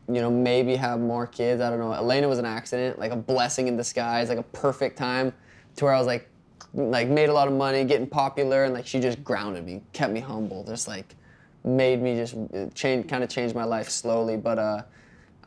you 0.08 0.22
know, 0.22 0.30
maybe 0.30 0.76
have 0.76 1.00
more 1.00 1.28
kids. 1.28 1.62
I 1.62 1.70
don't 1.70 1.80
know. 1.80 1.92
Elena 1.92 2.28
was 2.28 2.40
an 2.40 2.46
accident, 2.46 3.00
like 3.00 3.12
a 3.12 3.16
blessing 3.16 3.68
in 3.68 3.78
disguise, 3.78 4.30
like 4.30 4.38
a 4.38 4.44
perfect 4.44 4.98
time 4.98 5.34
to 5.76 5.86
where 5.86 5.94
I 5.94 5.98
was 5.98 6.08
like, 6.08 6.30
like 6.74 7.08
made 7.08 7.30
a 7.30 7.34
lot 7.34 7.48
of 7.48 7.54
money, 7.54 7.84
getting 7.86 8.08
popular, 8.08 8.66
and 8.66 8.74
like 8.74 8.86
she 8.86 9.00
just 9.00 9.24
grounded 9.24 9.66
me, 9.66 9.82
kept 9.94 10.14
me 10.14 10.20
humble, 10.20 10.64
just 10.64 10.88
like 10.88 11.16
made 11.64 12.02
me 12.02 12.16
just 12.16 12.36
change, 12.76 13.08
kind 13.08 13.24
of 13.24 13.30
change 13.30 13.54
my 13.54 13.64
life 13.64 13.90
slowly. 13.90 14.38
But 14.38 14.60
uh, 14.60 14.82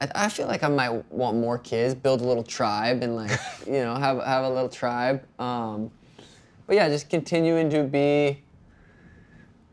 I, 0.00 0.10
I 0.14 0.28
feel 0.28 0.46
like 0.46 0.62
I 0.62 0.68
might 0.68 0.90
want 1.12 1.36
more 1.36 1.58
kids, 1.58 1.94
build 1.94 2.20
a 2.20 2.24
little 2.24 2.42
tribe, 2.42 3.02
and 3.02 3.16
like 3.16 3.30
you 3.66 3.72
know 3.72 3.94
have 3.94 4.22
have 4.22 4.44
a 4.44 4.50
little 4.50 4.68
tribe. 4.68 5.24
Um, 5.40 5.90
but 6.66 6.76
yeah, 6.76 6.88
just 6.88 7.10
continuing 7.10 7.70
to 7.70 7.84
be 7.84 8.42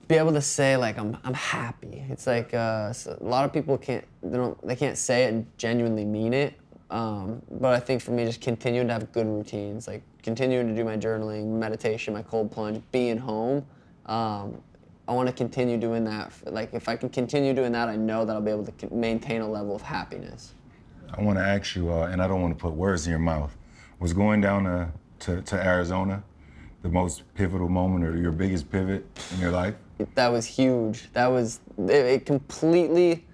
be 0.07 0.15
able 0.15 0.33
to 0.33 0.41
say 0.41 0.77
like 0.77 0.97
I'm 0.97 1.17
I'm 1.23 1.33
happy. 1.33 2.03
It's 2.09 2.27
like 2.27 2.53
uh, 2.53 2.93
a 3.05 3.23
lot 3.23 3.45
of 3.45 3.53
people 3.53 3.77
can't 3.77 4.05
they 4.23 4.37
don't 4.37 4.65
they 4.65 4.75
can't 4.75 4.97
say 4.97 5.25
it 5.25 5.33
and 5.33 5.45
genuinely 5.57 6.05
mean 6.05 6.33
it. 6.33 6.53
Um, 6.89 7.41
but 7.51 7.73
I 7.73 7.79
think 7.79 8.01
for 8.01 8.11
me, 8.11 8.25
just 8.25 8.39
continuing 8.39 8.87
to 8.87 8.93
have 8.93 9.11
good 9.11 9.27
routines, 9.27 9.87
like 9.87 10.03
continuing 10.27 10.67
to 10.67 10.75
do 10.75 10.83
my 10.83 10.97
journaling, 10.97 11.45
meditation, 11.45 12.13
my 12.13 12.21
cold 12.21 12.51
plunge, 12.51 12.81
being 12.91 13.17
home. 13.17 13.65
Um, 14.07 14.61
I 15.07 15.13
want 15.13 15.27
to 15.27 15.33
continue 15.33 15.77
doing 15.77 16.03
that. 16.03 16.33
Like 16.45 16.73
if 16.73 16.89
I 16.89 16.97
can 16.97 17.07
continue 17.07 17.53
doing 17.53 17.71
that, 17.71 17.87
I 17.87 17.95
know 17.95 18.25
that 18.25 18.35
I'll 18.35 18.41
be 18.41 18.51
able 18.51 18.65
to 18.65 18.93
maintain 18.93 19.39
a 19.39 19.49
level 19.49 19.73
of 19.73 19.81
happiness. 19.81 20.53
I 21.17 21.21
want 21.21 21.37
to 21.37 21.45
ask 21.45 21.77
you, 21.77 21.93
uh, 21.93 22.07
and 22.07 22.21
I 22.21 22.27
don't 22.27 22.41
want 22.41 22.57
to 22.57 22.61
put 22.61 22.73
words 22.73 23.07
in 23.07 23.11
your 23.11 23.21
mouth. 23.21 23.55
Was 24.01 24.11
going 24.11 24.41
down 24.41 24.65
to, 24.65 24.91
to, 25.19 25.41
to 25.43 25.55
Arizona 25.55 26.21
the 26.81 26.89
most 26.89 27.23
pivotal 27.33 27.69
moment 27.69 28.03
or 28.03 28.17
your 28.17 28.33
biggest 28.33 28.69
pivot 28.69 29.05
in 29.33 29.39
your 29.39 29.51
life? 29.51 29.75
that 30.15 30.27
was 30.27 30.45
huge. 30.45 31.09
That 31.13 31.27
was 31.27 31.61
it, 31.77 32.05
it 32.05 32.25
completely, 32.25 33.25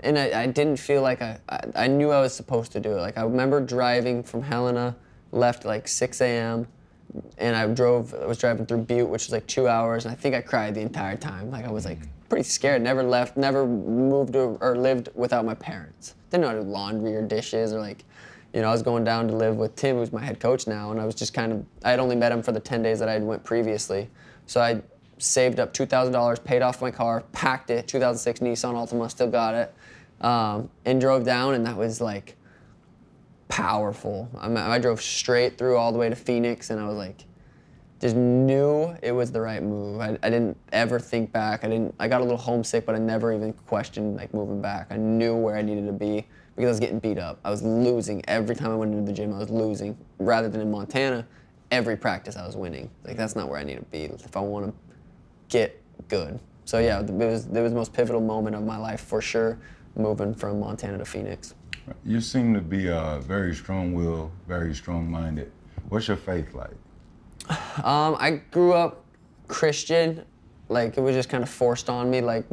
and 0.00 0.18
I, 0.18 0.44
I 0.44 0.46
didn't 0.46 0.78
feel 0.78 1.02
like 1.02 1.20
I, 1.20 1.40
I 1.50 1.60
I 1.76 1.86
knew 1.88 2.10
I 2.10 2.22
was 2.22 2.34
supposed 2.34 2.72
to 2.72 2.80
do 2.80 2.92
it. 2.92 3.00
Like 3.00 3.18
I 3.18 3.22
remember 3.22 3.60
driving 3.60 4.22
from 4.22 4.42
Helena, 4.42 4.96
left 5.32 5.64
like 5.64 5.88
6 5.88 6.20
a.m. 6.20 6.66
and 7.38 7.56
I 7.56 7.66
drove. 7.66 8.14
I 8.14 8.26
was 8.26 8.38
driving 8.38 8.66
through 8.66 8.82
Butte, 8.82 9.08
which 9.08 9.26
was 9.26 9.32
like 9.32 9.46
two 9.46 9.66
hours, 9.66 10.04
and 10.04 10.12
I 10.12 10.14
think 10.14 10.34
I 10.34 10.40
cried 10.40 10.74
the 10.74 10.80
entire 10.80 11.16
time. 11.16 11.50
Like 11.50 11.64
I 11.64 11.70
was 11.70 11.84
like 11.84 11.98
pretty 12.28 12.44
scared. 12.44 12.82
Never 12.82 13.02
left. 13.02 13.36
Never 13.36 13.66
moved 13.66 14.36
or, 14.36 14.56
or 14.60 14.76
lived 14.76 15.08
without 15.14 15.44
my 15.44 15.54
parents. 15.54 16.14
Didn't 16.30 16.42
know 16.42 16.48
how 16.48 16.54
to 16.54 16.62
do 16.62 16.68
laundry 16.68 17.16
or 17.16 17.22
dishes 17.22 17.72
or 17.72 17.80
like. 17.80 18.04
You 18.54 18.60
know, 18.60 18.68
I 18.68 18.72
was 18.72 18.82
going 18.82 19.02
down 19.02 19.28
to 19.28 19.34
live 19.34 19.56
with 19.56 19.76
Tim, 19.76 19.96
who's 19.96 20.12
my 20.12 20.22
head 20.22 20.38
coach 20.38 20.66
now, 20.66 20.90
and 20.90 21.00
I 21.00 21.06
was 21.06 21.14
just 21.14 21.32
kind 21.32 21.52
of, 21.52 21.64
I 21.84 21.90
had 21.90 21.98
only 21.98 22.16
met 22.16 22.32
him 22.32 22.42
for 22.42 22.52
the 22.52 22.60
10 22.60 22.82
days 22.82 22.98
that 22.98 23.08
I 23.08 23.12
had 23.14 23.22
went 23.22 23.42
previously. 23.44 24.10
So 24.44 24.60
I 24.60 24.82
saved 25.16 25.58
up 25.58 25.72
$2,000, 25.72 26.44
paid 26.44 26.60
off 26.60 26.82
my 26.82 26.90
car, 26.90 27.22
packed 27.32 27.70
it, 27.70 27.88
2006 27.88 28.40
Nissan 28.40 28.74
Altima, 28.74 29.10
still 29.10 29.30
got 29.30 29.54
it, 29.54 29.74
um, 30.20 30.68
and 30.84 31.00
drove 31.00 31.24
down, 31.24 31.54
and 31.54 31.64
that 31.64 31.78
was 31.78 32.02
like 32.02 32.36
powerful. 33.52 34.30
I, 34.40 34.76
I 34.76 34.78
drove 34.78 35.02
straight 35.02 35.58
through 35.58 35.76
all 35.76 35.92
the 35.92 35.98
way 35.98 36.08
to 36.08 36.16
Phoenix, 36.16 36.70
and 36.70 36.80
I 36.80 36.88
was 36.88 36.96
like, 36.96 37.26
just 38.00 38.16
knew 38.16 38.96
it 39.02 39.12
was 39.12 39.30
the 39.30 39.42
right 39.42 39.62
move. 39.62 40.00
I, 40.00 40.16
I 40.22 40.30
didn't 40.30 40.56
ever 40.72 40.98
think 40.98 41.32
back. 41.32 41.62
I 41.62 41.68
didn't. 41.68 41.94
I 42.00 42.08
got 42.08 42.22
a 42.22 42.24
little 42.24 42.38
homesick, 42.38 42.86
but 42.86 42.94
I 42.94 42.98
never 42.98 43.30
even 43.30 43.52
questioned 43.52 44.16
like 44.16 44.32
moving 44.32 44.62
back. 44.62 44.86
I 44.88 44.96
knew 44.96 45.36
where 45.36 45.54
I 45.54 45.60
needed 45.60 45.84
to 45.84 45.92
be 45.92 46.26
because 46.56 46.68
I 46.68 46.70
was 46.70 46.80
getting 46.80 46.98
beat 46.98 47.18
up. 47.18 47.40
I 47.44 47.50
was 47.50 47.62
losing 47.62 48.26
every 48.26 48.56
time 48.56 48.70
I 48.70 48.74
went 48.74 48.94
into 48.94 49.04
the 49.04 49.12
gym. 49.12 49.34
I 49.34 49.38
was 49.38 49.50
losing. 49.50 49.98
Rather 50.18 50.48
than 50.48 50.62
in 50.62 50.70
Montana, 50.70 51.26
every 51.70 51.96
practice 51.98 52.36
I 52.36 52.46
was 52.46 52.56
winning. 52.56 52.90
Like 53.04 53.18
that's 53.18 53.36
not 53.36 53.50
where 53.50 53.60
I 53.60 53.64
need 53.64 53.76
to 53.76 53.82
be 53.82 54.04
if 54.04 54.34
I 54.34 54.40
want 54.40 54.66
to 54.66 54.74
get 55.50 55.78
good. 56.08 56.40
So 56.64 56.78
yeah, 56.78 57.00
it 57.00 57.10
was 57.10 57.44
it 57.46 57.60
was 57.60 57.72
the 57.72 57.76
most 57.76 57.92
pivotal 57.92 58.22
moment 58.22 58.56
of 58.56 58.64
my 58.64 58.78
life 58.78 59.02
for 59.02 59.20
sure, 59.20 59.58
moving 59.94 60.34
from 60.34 60.58
Montana 60.58 60.96
to 60.96 61.04
Phoenix. 61.04 61.54
You 62.04 62.20
seem 62.20 62.54
to 62.54 62.60
be 62.60 62.88
uh, 62.88 63.18
very 63.20 63.54
strong-willed, 63.54 64.30
very 64.46 64.74
strong-minded. 64.74 65.50
What's 65.88 66.08
your 66.08 66.16
faith 66.16 66.54
like? 66.54 66.70
Um, 67.84 68.16
I 68.18 68.40
grew 68.50 68.72
up 68.72 69.04
Christian, 69.48 70.24
like 70.68 70.96
it 70.96 71.00
was 71.00 71.14
just 71.14 71.28
kind 71.28 71.42
of 71.42 71.50
forced 71.50 71.90
on 71.90 72.10
me. 72.10 72.20
Like 72.20 72.44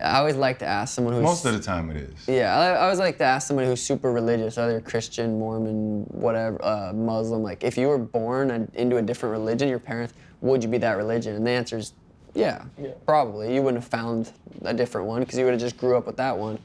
I 0.00 0.18
always 0.18 0.36
like 0.36 0.58
to 0.58 0.66
ask 0.66 0.94
someone 0.94 1.14
who's 1.14 1.22
Most 1.22 1.44
of 1.44 1.52
the 1.52 1.60
time 1.60 1.90
it 1.90 1.96
is. 1.96 2.28
Yeah, 2.28 2.56
I, 2.56 2.70
I 2.70 2.82
always 2.82 2.98
like 2.98 3.18
to 3.18 3.24
ask 3.24 3.46
someone 3.46 3.64
who's 3.64 3.80
super 3.80 4.10
religious, 4.12 4.58
either 4.58 4.80
Christian, 4.80 5.38
Mormon, 5.38 6.02
whatever, 6.10 6.62
uh, 6.64 6.92
Muslim. 6.92 7.42
Like, 7.42 7.62
if 7.62 7.78
you 7.78 7.88
were 7.88 7.98
born 7.98 8.50
and 8.50 8.70
into 8.74 8.96
a 8.96 9.02
different 9.02 9.32
religion, 9.32 9.68
your 9.68 9.78
parents, 9.78 10.12
would 10.40 10.62
you 10.62 10.68
be 10.68 10.78
that 10.78 10.96
religion? 10.96 11.36
And 11.36 11.46
the 11.46 11.52
answer 11.52 11.78
is, 11.78 11.92
yeah, 12.34 12.64
probably. 13.06 13.54
You 13.54 13.62
wouldn't 13.62 13.82
have 13.82 13.90
found 13.90 14.32
a 14.62 14.74
different 14.74 15.06
one 15.06 15.20
because 15.20 15.38
you 15.38 15.44
would 15.44 15.52
have 15.52 15.60
just 15.60 15.76
grew 15.76 15.96
up 15.96 16.06
with 16.06 16.16
that 16.16 16.36
one. 16.36 16.58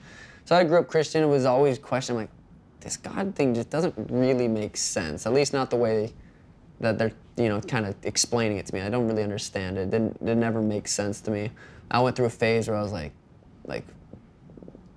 So 0.50 0.56
I 0.56 0.64
grew 0.64 0.80
up 0.80 0.88
Christian. 0.88 1.22
It 1.22 1.28
was 1.28 1.46
always 1.46 1.78
questioning 1.78 2.22
like, 2.22 2.30
this 2.80 2.98
God 2.98 3.36
thing 3.36 3.54
just 3.54 3.70
doesn't 3.70 3.94
really 4.10 4.48
make 4.48 4.78
sense. 4.78 5.28
At 5.28 5.34
least 5.34 5.54
not 5.54 5.70
the 5.70 5.76
way 5.76 6.12
that 6.80 6.98
they're, 6.98 7.12
you 7.38 7.50
know, 7.50 7.62
kind 7.62 7.86
of 7.86 7.94
explaining 8.02 8.58
it 8.58 8.66
to 8.66 8.74
me. 8.74 8.82
I 8.82 8.90
don't 8.90 9.08
really 9.08 9.22
understand 9.22 9.78
it. 9.78 9.82
It 9.82 9.92
didn't, 9.92 10.18
it 10.28 10.38
never 10.38 10.60
makes 10.60 10.92
sense 10.92 11.22
to 11.22 11.30
me. 11.30 11.52
I 11.92 12.02
went 12.02 12.16
through 12.16 12.26
a 12.26 12.32
phase 12.32 12.68
where 12.68 12.76
I 12.76 12.82
was 12.82 12.92
like, 12.92 13.12
like 13.68 13.84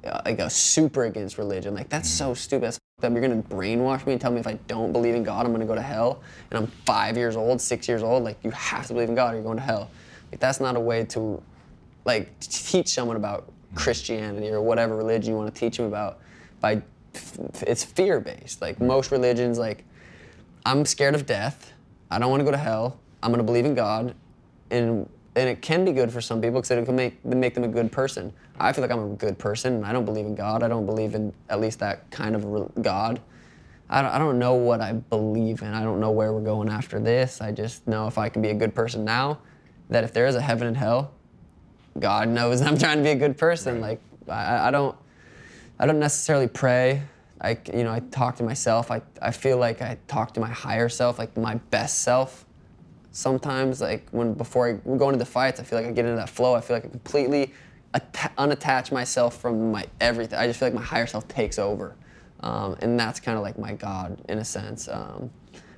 uh, 0.06 0.22
like 0.24 0.38
a 0.38 0.48
super 0.48 1.04
against 1.04 1.36
religion. 1.36 1.74
Like 1.74 1.90
that's 1.90 2.08
so 2.08 2.32
stupid. 2.32 2.68
That's 2.68 2.78
up. 3.02 3.12
You're 3.12 3.20
gonna 3.20 3.42
brainwash 3.42 4.06
me 4.06 4.12
and 4.12 4.20
tell 4.22 4.32
me 4.32 4.40
if 4.40 4.46
I 4.46 4.54
don't 4.68 4.90
believe 4.90 5.14
in 5.14 5.22
God, 5.22 5.44
I'm 5.44 5.52
gonna 5.52 5.66
go 5.66 5.74
to 5.74 5.82
hell. 5.82 6.22
And 6.50 6.60
I'm 6.60 6.66
five 6.86 7.18
years 7.18 7.36
old, 7.36 7.60
six 7.60 7.86
years 7.86 8.02
old. 8.02 8.24
Like 8.24 8.38
you 8.42 8.52
have 8.52 8.86
to 8.86 8.94
believe 8.94 9.10
in 9.10 9.14
God, 9.14 9.34
or 9.34 9.36
you're 9.36 9.44
going 9.44 9.58
to 9.58 9.62
hell. 9.62 9.90
Like 10.30 10.40
that's 10.40 10.60
not 10.60 10.76
a 10.76 10.80
way 10.80 11.04
to, 11.04 11.42
like, 12.06 12.40
teach 12.40 12.88
someone 12.88 13.16
about 13.16 13.51
Christianity 13.74 14.50
or 14.50 14.60
whatever 14.60 14.96
religion 14.96 15.32
you 15.32 15.36
want 15.36 15.54
to 15.54 15.58
teach 15.58 15.76
them 15.76 15.86
about. 15.86 16.18
By, 16.60 16.82
it's 17.66 17.84
fear 17.84 18.20
based. 18.20 18.60
Like 18.60 18.80
most 18.80 19.10
religions, 19.10 19.58
like, 19.58 19.84
I'm 20.64 20.84
scared 20.84 21.14
of 21.14 21.26
death. 21.26 21.72
I 22.10 22.18
don't 22.18 22.30
want 22.30 22.40
to 22.40 22.44
go 22.44 22.50
to 22.50 22.56
hell. 22.56 23.00
I'm 23.22 23.30
gonna 23.30 23.42
believe 23.42 23.64
in 23.64 23.74
God, 23.74 24.14
and 24.70 25.08
and 25.34 25.48
it 25.48 25.62
can 25.62 25.84
be 25.84 25.92
good 25.92 26.12
for 26.12 26.20
some 26.20 26.40
people 26.40 26.60
because 26.60 26.70
it 26.70 26.84
can 26.84 26.96
make 26.96 27.24
make 27.24 27.54
them 27.54 27.64
a 27.64 27.68
good 27.68 27.90
person. 27.90 28.32
I 28.58 28.72
feel 28.72 28.82
like 28.82 28.90
I'm 28.90 29.12
a 29.12 29.16
good 29.16 29.38
person. 29.38 29.84
I 29.84 29.92
don't 29.92 30.04
believe 30.04 30.26
in 30.26 30.34
God. 30.34 30.62
I 30.62 30.68
don't 30.68 30.86
believe 30.86 31.14
in 31.14 31.32
at 31.48 31.60
least 31.60 31.78
that 31.78 32.10
kind 32.10 32.36
of 32.36 32.70
God. 32.82 33.20
I 33.88 34.02
don't, 34.02 34.10
I 34.10 34.18
don't 34.18 34.38
know 34.38 34.54
what 34.54 34.80
I 34.80 34.92
believe 34.92 35.62
in. 35.62 35.74
I 35.74 35.82
don't 35.82 36.00
know 36.00 36.10
where 36.10 36.32
we're 36.32 36.40
going 36.40 36.68
after 36.68 36.98
this. 36.98 37.40
I 37.40 37.52
just 37.52 37.86
know 37.86 38.06
if 38.06 38.18
I 38.18 38.28
can 38.28 38.40
be 38.40 38.48
a 38.48 38.54
good 38.54 38.74
person 38.74 39.04
now, 39.04 39.38
that 39.90 40.04
if 40.04 40.12
there 40.12 40.26
is 40.26 40.34
a 40.34 40.40
heaven 40.40 40.66
and 40.66 40.76
hell, 40.76 41.12
God 41.98 42.28
knows 42.28 42.62
I'm 42.62 42.78
trying 42.78 42.98
to 42.98 43.02
be 43.02 43.10
a 43.10 43.16
good 43.16 43.38
person. 43.38 43.80
Like 43.80 44.00
I, 44.28 44.68
I 44.68 44.70
don't, 44.70 44.96
I 45.78 45.86
don't 45.86 45.98
necessarily 45.98 46.48
pray. 46.48 47.02
I, 47.40 47.58
you 47.74 47.82
know, 47.82 47.92
I 47.92 48.00
talk 48.00 48.36
to 48.36 48.44
myself. 48.44 48.90
I, 48.90 49.02
I 49.20 49.32
feel 49.32 49.58
like 49.58 49.82
I 49.82 49.98
talk 50.06 50.32
to 50.34 50.40
my 50.40 50.48
higher 50.48 50.88
self, 50.88 51.18
like 51.18 51.36
my 51.36 51.56
best 51.56 52.02
self 52.02 52.46
sometimes 53.12 53.80
like 53.80 54.08
when 54.10 54.32
before 54.32 54.68
I 54.68 54.72
go 54.96 55.08
into 55.08 55.18
the 55.18 55.24
fights, 55.24 55.60
I 55.60 55.62
feel 55.62 55.78
like 55.78 55.86
I 55.86 55.92
get 55.92 56.06
into 56.06 56.16
that 56.16 56.30
flow. 56.30 56.54
I 56.54 56.60
feel 56.60 56.76
like 56.76 56.86
I 56.86 56.88
completely 56.88 57.52
atta- 57.94 58.32
unattach 58.38 58.90
myself 58.90 59.40
from 59.40 59.70
my 59.70 59.86
everything. 60.00 60.38
I 60.38 60.46
just 60.46 60.58
feel 60.58 60.66
like 60.66 60.74
my 60.74 60.82
higher 60.82 61.06
self 61.06 61.28
takes 61.28 61.58
over, 61.58 61.94
um, 62.40 62.76
and 62.80 62.98
that's 62.98 63.20
kind 63.20 63.36
of 63.36 63.42
like 63.42 63.58
my 63.58 63.74
God 63.74 64.20
in 64.28 64.38
a 64.38 64.44
sense. 64.44 64.88
Um, 64.88 65.30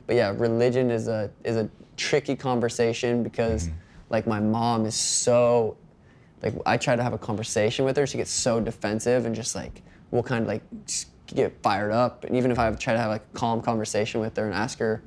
but 0.07 0.17
yeah, 0.17 0.33
religion 0.37 0.91
is 0.91 1.09
a 1.09 1.31
is 1.43 1.57
a 1.57 1.69
tricky 1.97 2.37
conversation 2.37 3.23
because 3.23 3.69
like 4.11 4.27
my 4.27 4.41
mom 4.41 4.87
is 4.87 4.95
so 4.95 5.77
like 6.45 6.55
I 6.66 6.76
try 6.76 6.95
to 6.95 7.03
have 7.03 7.14
a 7.14 7.18
conversation 7.18 7.84
with 7.84 7.97
her, 7.97 8.07
she 8.07 8.18
gets 8.18 8.30
so 8.30 8.61
defensive 8.61 9.24
and 9.24 9.34
just 9.34 9.55
like 9.55 9.82
we'll 10.11 10.22
kind 10.22 10.42
of 10.42 10.49
like 10.49 10.62
get 11.26 11.57
fired 11.62 11.90
up. 11.90 12.24
And 12.24 12.36
even 12.36 12.51
if 12.51 12.59
I 12.59 12.70
try 12.72 12.92
to 12.92 12.99
have 12.99 13.11
like 13.11 13.24
a 13.34 13.36
calm 13.36 13.62
conversation 13.62 14.20
with 14.20 14.36
her 14.36 14.45
and 14.45 14.55
ask 14.55 14.78
her 14.78 15.03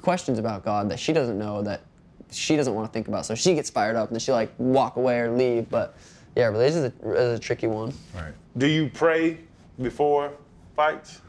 questions 0.00 0.38
about 0.38 0.64
God 0.64 0.90
that 0.90 0.98
she 0.98 1.12
doesn't 1.12 1.38
know 1.38 1.62
that 1.62 1.82
she 2.30 2.56
doesn't 2.56 2.74
want 2.74 2.88
to 2.88 2.92
think 2.92 3.08
about, 3.08 3.26
so 3.26 3.34
she 3.34 3.54
gets 3.54 3.68
fired 3.68 3.96
up 3.96 4.08
and 4.08 4.16
then 4.16 4.20
she'll 4.20 4.34
like 4.34 4.52
walk 4.56 4.96
away 4.96 5.18
or 5.20 5.30
leave. 5.30 5.68
But 5.68 5.96
yeah, 6.34 6.46
religion 6.46 6.84
is 6.84 6.92
a, 7.02 7.12
is 7.12 7.38
a 7.38 7.42
tricky 7.42 7.66
one. 7.66 7.92
Right. 8.14 8.32
Do 8.56 8.66
you 8.66 8.88
pray 8.88 9.40
before 9.80 10.32
fights? 10.74 11.20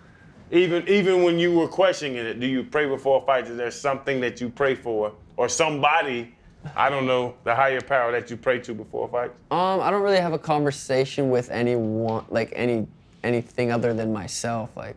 Even 0.52 0.88
even 0.88 1.24
when 1.24 1.39
you 1.39 1.52
were 1.54 1.68
questioning 1.68 2.16
it, 2.18 2.39
do 2.39 2.47
you 2.47 2.64
pray 2.64 2.86
before 2.88 3.24
fights? 3.26 3.49
Is 3.49 3.58
there 3.58 3.72
something 3.72 4.22
that 4.22 4.39
you 4.39 4.49
pray 4.49 4.76
for, 4.76 5.14
or 5.38 5.49
somebody, 5.49 6.36
I 6.76 6.89
don't 6.89 7.05
know, 7.05 7.36
the 7.43 7.55
higher 7.55 7.82
power 7.82 8.12
that 8.12 8.30
you 8.30 8.38
pray 8.38 8.59
to 8.59 8.74
before 8.74 9.07
fights? 9.09 9.34
Um, 9.49 9.82
I 9.82 9.89
don't 9.89 10.03
really 10.03 10.20
have 10.20 10.34
a 10.34 10.39
conversation 10.39 11.30
with 11.30 11.49
anyone, 11.49 12.26
like 12.30 12.53
any 12.55 12.88
anything 13.24 13.72
other 13.72 13.93
than 13.93 14.12
myself. 14.12 14.70
Like, 14.76 14.95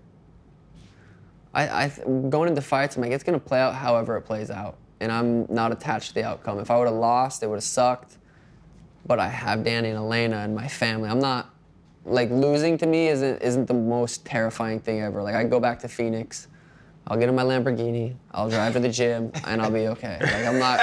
I, 1.53 1.85
I 1.85 1.89
going 2.29 2.49
into 2.49 2.63
fights, 2.63 2.97
I'm 2.97 3.03
like, 3.03 3.13
it's 3.13 3.25
gonna 3.25 3.39
play 3.39 3.61
out 3.61 3.75
however 3.75 4.17
it 4.17 4.23
plays 4.23 4.51
out, 4.51 4.77
and 5.01 5.11
I'm 5.11 5.47
not 5.49 5.73
attached 5.73 6.09
to 6.09 6.15
the 6.15 6.25
outcome. 6.25 6.59
If 6.59 6.71
I 6.71 6.79
would 6.79 6.89
have 6.89 6.97
lost, 6.97 7.43
it 7.43 7.47
would 7.49 7.57
have 7.57 7.65
sucked. 7.65 8.19
But 9.07 9.19
I 9.19 9.29
have 9.29 9.65
Danny 9.65 9.91
and 9.91 9.99
Elena 9.99 10.39
and 10.39 10.55
my 10.55 10.67
family. 10.67 11.11
I'm 11.11 11.21
not 11.21 11.51
like 12.07 12.31
losing 12.31 12.77
to 12.79 12.87
me 12.87 13.09
isn't 13.09 13.43
isn't 13.43 13.67
the 13.67 13.75
most 13.75 14.25
terrifying 14.25 14.81
thing 14.81 15.01
ever. 15.01 15.23
Like 15.23 15.35
I 15.35 15.45
go 15.45 15.61
back 15.61 15.79
to 15.81 15.89
Phoenix. 15.89 16.49
I'll 17.07 17.19
get 17.19 17.29
in 17.29 17.35
my 17.35 17.43
Lamborghini. 17.43 18.15
I'll 18.33 18.49
drive 18.49 18.73
to 18.73 18.81
the 18.81 18.89
gym, 18.89 19.31
and 19.47 19.61
I'll 19.61 19.71
be 19.71 19.89
okay. 19.89 20.19
Like 20.23 20.47
I'm 20.47 20.59
not, 20.59 20.81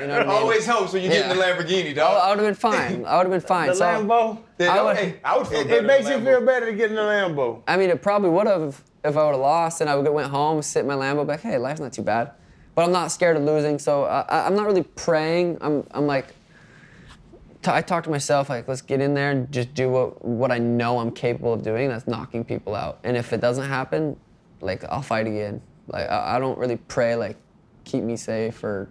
you 0.00 0.06
know 0.08 0.18
what 0.18 0.18
I 0.18 0.18
mean? 0.22 0.28
Always 0.28 0.66
helps 0.66 0.92
when 0.92 1.02
you 1.04 1.08
get 1.08 1.30
in 1.30 1.36
the 1.36 1.42
Yeah. 1.44 1.54
Lamborghini, 1.56 1.90
I, 1.90 1.92
dog. 1.92 2.20
I 2.22 2.28
would 2.30 2.38
have 2.40 2.48
been 2.48 2.54
fine. 2.56 3.04
I 3.06 3.16
would 3.18 3.26
have 3.26 3.30
been 3.30 3.40
fine. 3.48 3.68
The 3.68 3.74
so, 3.76 3.84
Lambo. 3.84 4.38
Yeah, 4.58 4.72
I 4.74 4.82
would- 4.82 4.96
hey, 4.96 5.20
I 5.24 5.38
would 5.38 5.46
feel 5.46 5.60
It, 5.60 5.68
better 5.68 5.78
it 5.80 5.86
makes 5.86 6.08
you 6.08 6.16
Lambo. 6.16 6.24
feel 6.24 6.46
better 6.46 6.66
to 6.66 6.72
get 6.72 6.90
in 6.90 6.96
the 6.96 7.02
Lambo. 7.02 7.62
I 7.68 7.76
mean, 7.76 7.90
it 7.90 8.02
probably 8.02 8.30
would 8.30 8.46
have 8.48 8.82
if 9.04 9.16
I 9.16 9.24
would 9.24 9.32
have 9.32 9.40
lost 9.40 9.80
and 9.80 9.88
I 9.88 9.94
would 9.96 10.04
have 10.06 10.14
went 10.14 10.30
home, 10.30 10.62
sit 10.62 10.80
in 10.80 10.86
my 10.88 10.94
Lambo, 10.94 11.24
back. 11.26 11.40
Hey, 11.42 11.58
life's 11.58 11.80
not 11.80 11.92
too 11.92 12.02
bad. 12.02 12.32
But 12.74 12.84
I'm 12.84 12.92
not 12.92 13.12
scared 13.12 13.36
of 13.36 13.42
losing, 13.44 13.78
so 13.78 14.04
I, 14.04 14.20
I- 14.22 14.46
I'm 14.46 14.56
not 14.56 14.66
really 14.66 14.82
praying. 14.82 15.58
I'm, 15.60 15.86
I'm 15.92 16.06
like, 16.08 16.28
t- 17.62 17.70
I 17.70 17.82
talk 17.82 18.02
to 18.04 18.10
myself 18.10 18.48
like, 18.48 18.66
let's 18.66 18.82
get 18.82 19.00
in 19.00 19.14
there 19.14 19.30
and 19.30 19.50
just 19.52 19.74
do 19.74 19.88
what 19.90 20.24
what 20.24 20.50
I 20.50 20.58
know 20.58 20.98
I'm 20.98 21.12
capable 21.12 21.52
of 21.52 21.62
doing. 21.62 21.88
That's 21.88 22.08
knocking 22.08 22.44
people 22.44 22.74
out. 22.74 22.98
And 23.04 23.16
if 23.16 23.32
it 23.32 23.40
doesn't 23.40 23.68
happen, 23.68 24.16
like 24.62 24.84
I'll 24.84 25.02
fight 25.02 25.26
again. 25.26 25.60
Like 25.88 26.08
I, 26.08 26.36
I 26.36 26.38
don't 26.38 26.58
really 26.58 26.76
pray 26.76 27.16
like, 27.16 27.36
keep 27.84 28.02
me 28.02 28.16
safe 28.16 28.62
or, 28.64 28.88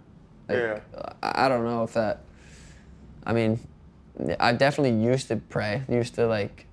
like, 0.48 0.58
Yeah. 0.58 0.80
I, 1.24 1.46
I 1.46 1.50
don't 1.50 1.64
know 1.64 1.84
if 1.84 1.94
that. 1.94 2.22
I 3.26 3.34
mean, 3.34 3.60
I 4.40 4.52
definitely 4.54 5.02
used 5.04 5.28
to 5.30 5.38
pray, 5.38 5.84
used 5.90 6.16
to 6.16 6.28
like, 6.28 6.68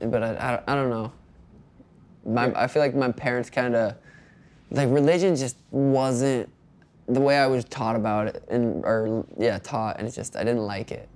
but 0.00 0.22
I, 0.22 0.34
I, 0.34 0.72
I 0.72 0.74
don't 0.74 0.90
know. 0.90 1.12
My, 2.24 2.52
I 2.54 2.68
feel 2.68 2.80
like 2.80 2.94
my 2.94 3.12
parents 3.12 3.50
kind 3.50 3.74
of, 3.74 3.96
like 4.70 4.88
religion 4.90 5.36
just 5.36 5.56
wasn't 5.70 6.48
the 7.06 7.20
way 7.20 7.36
I 7.36 7.46
was 7.46 7.64
taught 7.66 7.96
about 7.96 8.28
it, 8.28 8.44
and 8.48 8.84
or 8.84 9.26
yeah, 9.38 9.58
taught, 9.58 9.98
and 9.98 10.06
it's 10.06 10.16
just 10.16 10.36
I 10.36 10.44
didn't 10.44 10.66
like 10.66 10.90
it. 10.90 11.08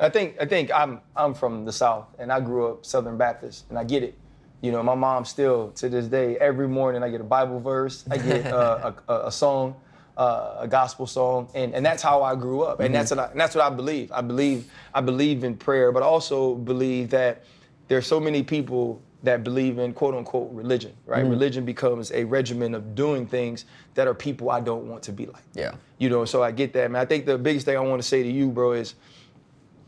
I 0.00 0.08
think 0.08 0.36
I 0.40 0.46
think 0.46 0.72
I'm 0.72 1.00
I'm 1.16 1.34
from 1.34 1.64
the 1.64 1.72
South 1.72 2.06
and 2.18 2.32
I 2.32 2.40
grew 2.40 2.68
up 2.68 2.84
Southern 2.84 3.16
Baptist 3.16 3.66
and 3.68 3.78
I 3.78 3.84
get 3.84 4.02
it. 4.02 4.16
You 4.64 4.72
know, 4.72 4.82
my 4.82 4.94
mom 4.94 5.26
still 5.26 5.72
to 5.72 5.90
this 5.90 6.06
day 6.06 6.38
every 6.38 6.66
morning 6.66 7.02
I 7.02 7.10
get 7.10 7.20
a 7.20 7.24
Bible 7.24 7.60
verse, 7.60 8.02
I 8.10 8.16
get 8.16 8.46
uh, 8.52 8.92
a, 9.06 9.12
a, 9.12 9.26
a 9.26 9.30
song, 9.30 9.76
uh, 10.16 10.56
a 10.60 10.66
gospel 10.66 11.06
song, 11.06 11.50
and, 11.54 11.74
and 11.74 11.84
that's 11.84 12.02
how 12.02 12.22
I 12.22 12.34
grew 12.34 12.62
up, 12.62 12.80
and 12.80 12.94
that's 12.94 13.10
what 13.10 13.20
I, 13.20 13.26
and 13.26 13.38
that's 13.38 13.54
what 13.54 13.62
I 13.62 13.68
believe. 13.68 14.10
I 14.10 14.22
believe 14.22 14.72
I 14.94 15.02
believe 15.02 15.44
in 15.44 15.54
prayer, 15.54 15.92
but 15.92 16.02
I 16.02 16.06
also 16.06 16.54
believe 16.54 17.10
that 17.10 17.44
there's 17.88 18.06
so 18.06 18.18
many 18.18 18.42
people 18.42 19.02
that 19.22 19.44
believe 19.44 19.78
in 19.78 19.92
quote 19.92 20.14
unquote 20.14 20.50
religion, 20.50 20.94
right? 21.04 21.26
Religion 21.26 21.66
becomes 21.66 22.10
a 22.12 22.24
regimen 22.24 22.74
of 22.74 22.94
doing 22.94 23.26
things 23.26 23.66
that 23.92 24.08
are 24.08 24.14
people 24.14 24.48
I 24.48 24.60
don't 24.60 24.88
want 24.88 25.02
to 25.02 25.12
be 25.12 25.26
like. 25.26 25.42
Yeah. 25.52 25.74
You 25.98 26.08
know, 26.08 26.24
so 26.24 26.42
I 26.42 26.52
get 26.52 26.72
that, 26.72 26.90
man. 26.90 27.02
I 27.02 27.04
think 27.04 27.26
the 27.26 27.36
biggest 27.36 27.66
thing 27.66 27.76
I 27.76 27.80
want 27.80 28.00
to 28.00 28.08
say 28.08 28.22
to 28.22 28.30
you, 28.30 28.48
bro, 28.48 28.72
is 28.72 28.94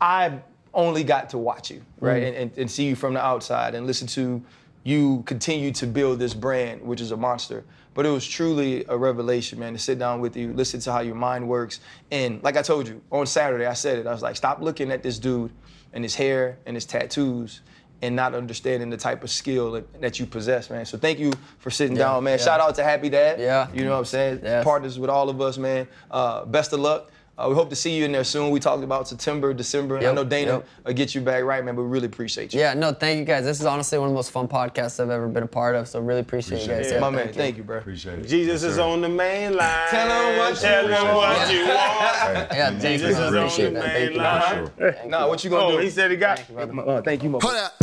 I 0.02 0.38
only 0.74 1.02
got 1.02 1.30
to 1.30 1.38
watch 1.38 1.70
you, 1.70 1.80
right, 1.98 2.22
and, 2.22 2.36
and, 2.36 2.58
and 2.58 2.70
see 2.70 2.84
you 2.84 2.94
from 2.94 3.14
the 3.14 3.24
outside 3.24 3.74
and 3.74 3.86
listen 3.86 4.06
to 4.08 4.42
you 4.86 5.24
continue 5.26 5.72
to 5.72 5.84
build 5.84 6.20
this 6.20 6.32
brand, 6.32 6.80
which 6.80 7.00
is 7.00 7.10
a 7.10 7.16
monster. 7.16 7.64
But 7.92 8.06
it 8.06 8.10
was 8.10 8.24
truly 8.24 8.84
a 8.88 8.96
revelation, 8.96 9.58
man, 9.58 9.72
to 9.72 9.80
sit 9.80 9.98
down 9.98 10.20
with 10.20 10.36
you, 10.36 10.52
listen 10.52 10.78
to 10.80 10.92
how 10.92 11.00
your 11.00 11.16
mind 11.16 11.48
works. 11.48 11.80
And 12.12 12.40
like 12.44 12.56
I 12.56 12.62
told 12.62 12.86
you, 12.86 13.02
on 13.10 13.26
Saturday, 13.26 13.66
I 13.66 13.72
said 13.74 13.98
it. 13.98 14.06
I 14.06 14.12
was 14.12 14.22
like, 14.22 14.36
stop 14.36 14.60
looking 14.60 14.92
at 14.92 15.02
this 15.02 15.18
dude 15.18 15.50
and 15.92 16.04
his 16.04 16.14
hair 16.14 16.58
and 16.66 16.76
his 16.76 16.84
tattoos 16.86 17.62
and 18.00 18.14
not 18.14 18.32
understanding 18.34 18.88
the 18.90 18.96
type 18.96 19.24
of 19.24 19.30
skill 19.30 19.72
that, 19.72 20.00
that 20.00 20.20
you 20.20 20.26
possess, 20.26 20.70
man. 20.70 20.84
So 20.86 20.98
thank 20.98 21.18
you 21.18 21.32
for 21.58 21.70
sitting 21.70 21.96
Yeah, 21.96 22.04
down, 22.04 22.22
man. 22.24 22.38
yeah. 22.38 22.44
Shout 22.44 22.60
out 22.60 22.76
to 22.76 22.84
Happy 22.84 23.08
Dad. 23.08 23.40
Yeah. 23.40 23.66
You 23.74 23.84
know 23.86 23.92
what 23.92 23.98
I'm 23.98 24.04
saying? 24.04 24.40
Yes. 24.44 24.62
Partners 24.62 25.00
with 25.00 25.10
all 25.10 25.28
of 25.28 25.40
us, 25.40 25.58
man. 25.58 25.88
Uh, 26.12 26.44
best 26.44 26.72
of 26.72 26.78
luck. 26.78 27.10
Uh, 27.38 27.46
we 27.50 27.54
hope 27.54 27.68
to 27.68 27.76
see 27.76 27.94
you 27.94 28.06
in 28.06 28.12
there 28.12 28.24
soon. 28.24 28.50
We 28.50 28.60
talked 28.60 28.82
about 28.82 29.06
September, 29.06 29.52
December. 29.52 29.98
I 29.98 30.02
Yep, 30.02 30.14
know 30.14 30.24
Dana 30.24 30.52
yep. 30.52 30.66
will 30.86 30.94
get 30.94 31.14
you 31.14 31.20
back 31.20 31.44
right, 31.44 31.62
man, 31.62 31.76
but 31.76 31.82
we 31.82 31.88
really 31.88 32.06
appreciate 32.06 32.54
you. 32.54 32.60
Yeah, 32.60 32.72
no, 32.72 32.92
thank 32.92 33.18
you 33.18 33.26
guys. 33.26 33.44
This 33.44 33.60
is 33.60 33.66
honestly 33.66 33.98
one 33.98 34.06
of 34.08 34.12
the 34.12 34.16
most 34.16 34.30
fun 34.30 34.48
podcasts 34.48 34.98
I've 35.00 35.10
ever 35.10 35.28
been 35.28 35.42
a 35.42 35.46
part 35.46 35.74
of. 35.76 35.86
So 35.86 36.00
really 36.00 36.20
appreciate, 36.20 36.62
you 36.62 36.68
guys. 36.68 36.86
Appreciate 36.86 36.92
it. 36.92 36.94
Yeah, 36.94 37.00
My 37.00 37.10
man, 37.10 37.26
you. 37.28 37.32
thank 37.34 37.56
you, 37.58 37.62
bro. 37.62 37.76
Appreciate 37.76 38.20
it. 38.20 38.26
Jesus 38.26 38.62
Yes, 38.62 38.72
is 38.72 38.78
on 38.78 39.02
the 39.02 39.08
main 39.10 39.54
line. 39.54 39.88
Tell 39.90 40.10
'em 40.10 40.38
what 40.38 40.56
Tell 40.56 40.88
you 40.88 40.94
'em 40.94 41.06
what 41.08 41.14
want. 41.38 41.52
you 41.52 41.58
want. 41.66 42.52
Yeah, 42.54 42.70
thank 42.70 42.80
Jesus 42.80 43.02
you. 43.02 43.08
is 43.08 43.18
on 43.18 43.36
Appreciate 43.36 43.64
the 43.66 43.70
that. 43.80 43.82
Thank 43.84 43.94
main 43.98 44.12
you. 44.12 44.18
line. 44.18 44.70
Sure. 44.78 44.96
Nah, 45.06 45.28
what 45.28 45.44
you 45.44 45.50
gonna 45.50 45.64
Oh, 45.66 45.72
do? 45.72 45.78
he 45.78 45.90
said 45.90 46.10
he 46.10 46.16
got. 46.16 46.40
Uh, 46.56 47.02
thank 47.02 47.22
you, 47.22 47.28
my 47.28 47.38
Hold 47.42 47.54
up. 47.56 47.74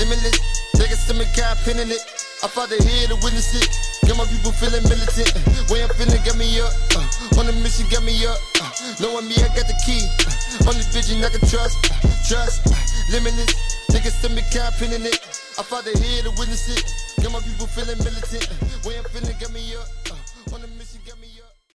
Limitless. 0.00 0.40
Niggas 0.74 1.06
to 1.06 1.14
me 1.14 1.26
got 1.36 1.56
pin 1.58 1.78
it. 1.78 1.92
I 2.42 2.48
fought 2.48 2.68
the 2.70 2.82
here 2.82 3.06
to 3.06 3.14
witness 3.22 3.54
it. 3.54 3.95
Got 4.06 4.18
my 4.18 4.26
people 4.30 4.52
feeling 4.54 4.86
militant. 4.86 5.34
Way 5.66 5.82
I'm 5.82 5.90
feeling 5.98 6.22
got 6.22 6.38
me 6.38 6.46
up. 6.62 6.70
Uh, 6.94 7.40
on 7.42 7.46
the 7.46 7.52
mission 7.58 7.86
got 7.90 8.04
me 8.06 8.14
up. 8.24 8.38
Uh, 8.62 8.70
knowing 9.02 9.26
me, 9.26 9.34
I 9.42 9.50
got 9.50 9.66
the 9.66 9.74
key. 9.82 9.98
Uh, 10.22 10.70
only 10.70 10.86
vision 10.94 11.24
I 11.26 11.28
can 11.28 11.42
trust. 11.50 11.74
Trust. 12.22 12.70
Limitless. 13.10 13.50
Niggas 13.90 14.22
to 14.22 14.28
me 14.30 14.42
got 14.54 14.78
in 14.80 15.02
it. 15.02 15.18
I 15.58 15.62
fought 15.62 15.84
the 15.84 15.98
here 15.98 16.22
to 16.22 16.30
witness 16.38 16.70
it. 16.70 16.86
Got 17.22 17.32
my 17.32 17.40
people 17.40 17.66
feeling 17.66 17.98
militant. 17.98 18.46
Way 18.86 18.98
I'm 18.98 19.04
feeling 19.10 19.34
on 19.34 19.40
got 19.40 19.52
me 19.52 19.74
up. 19.74 19.95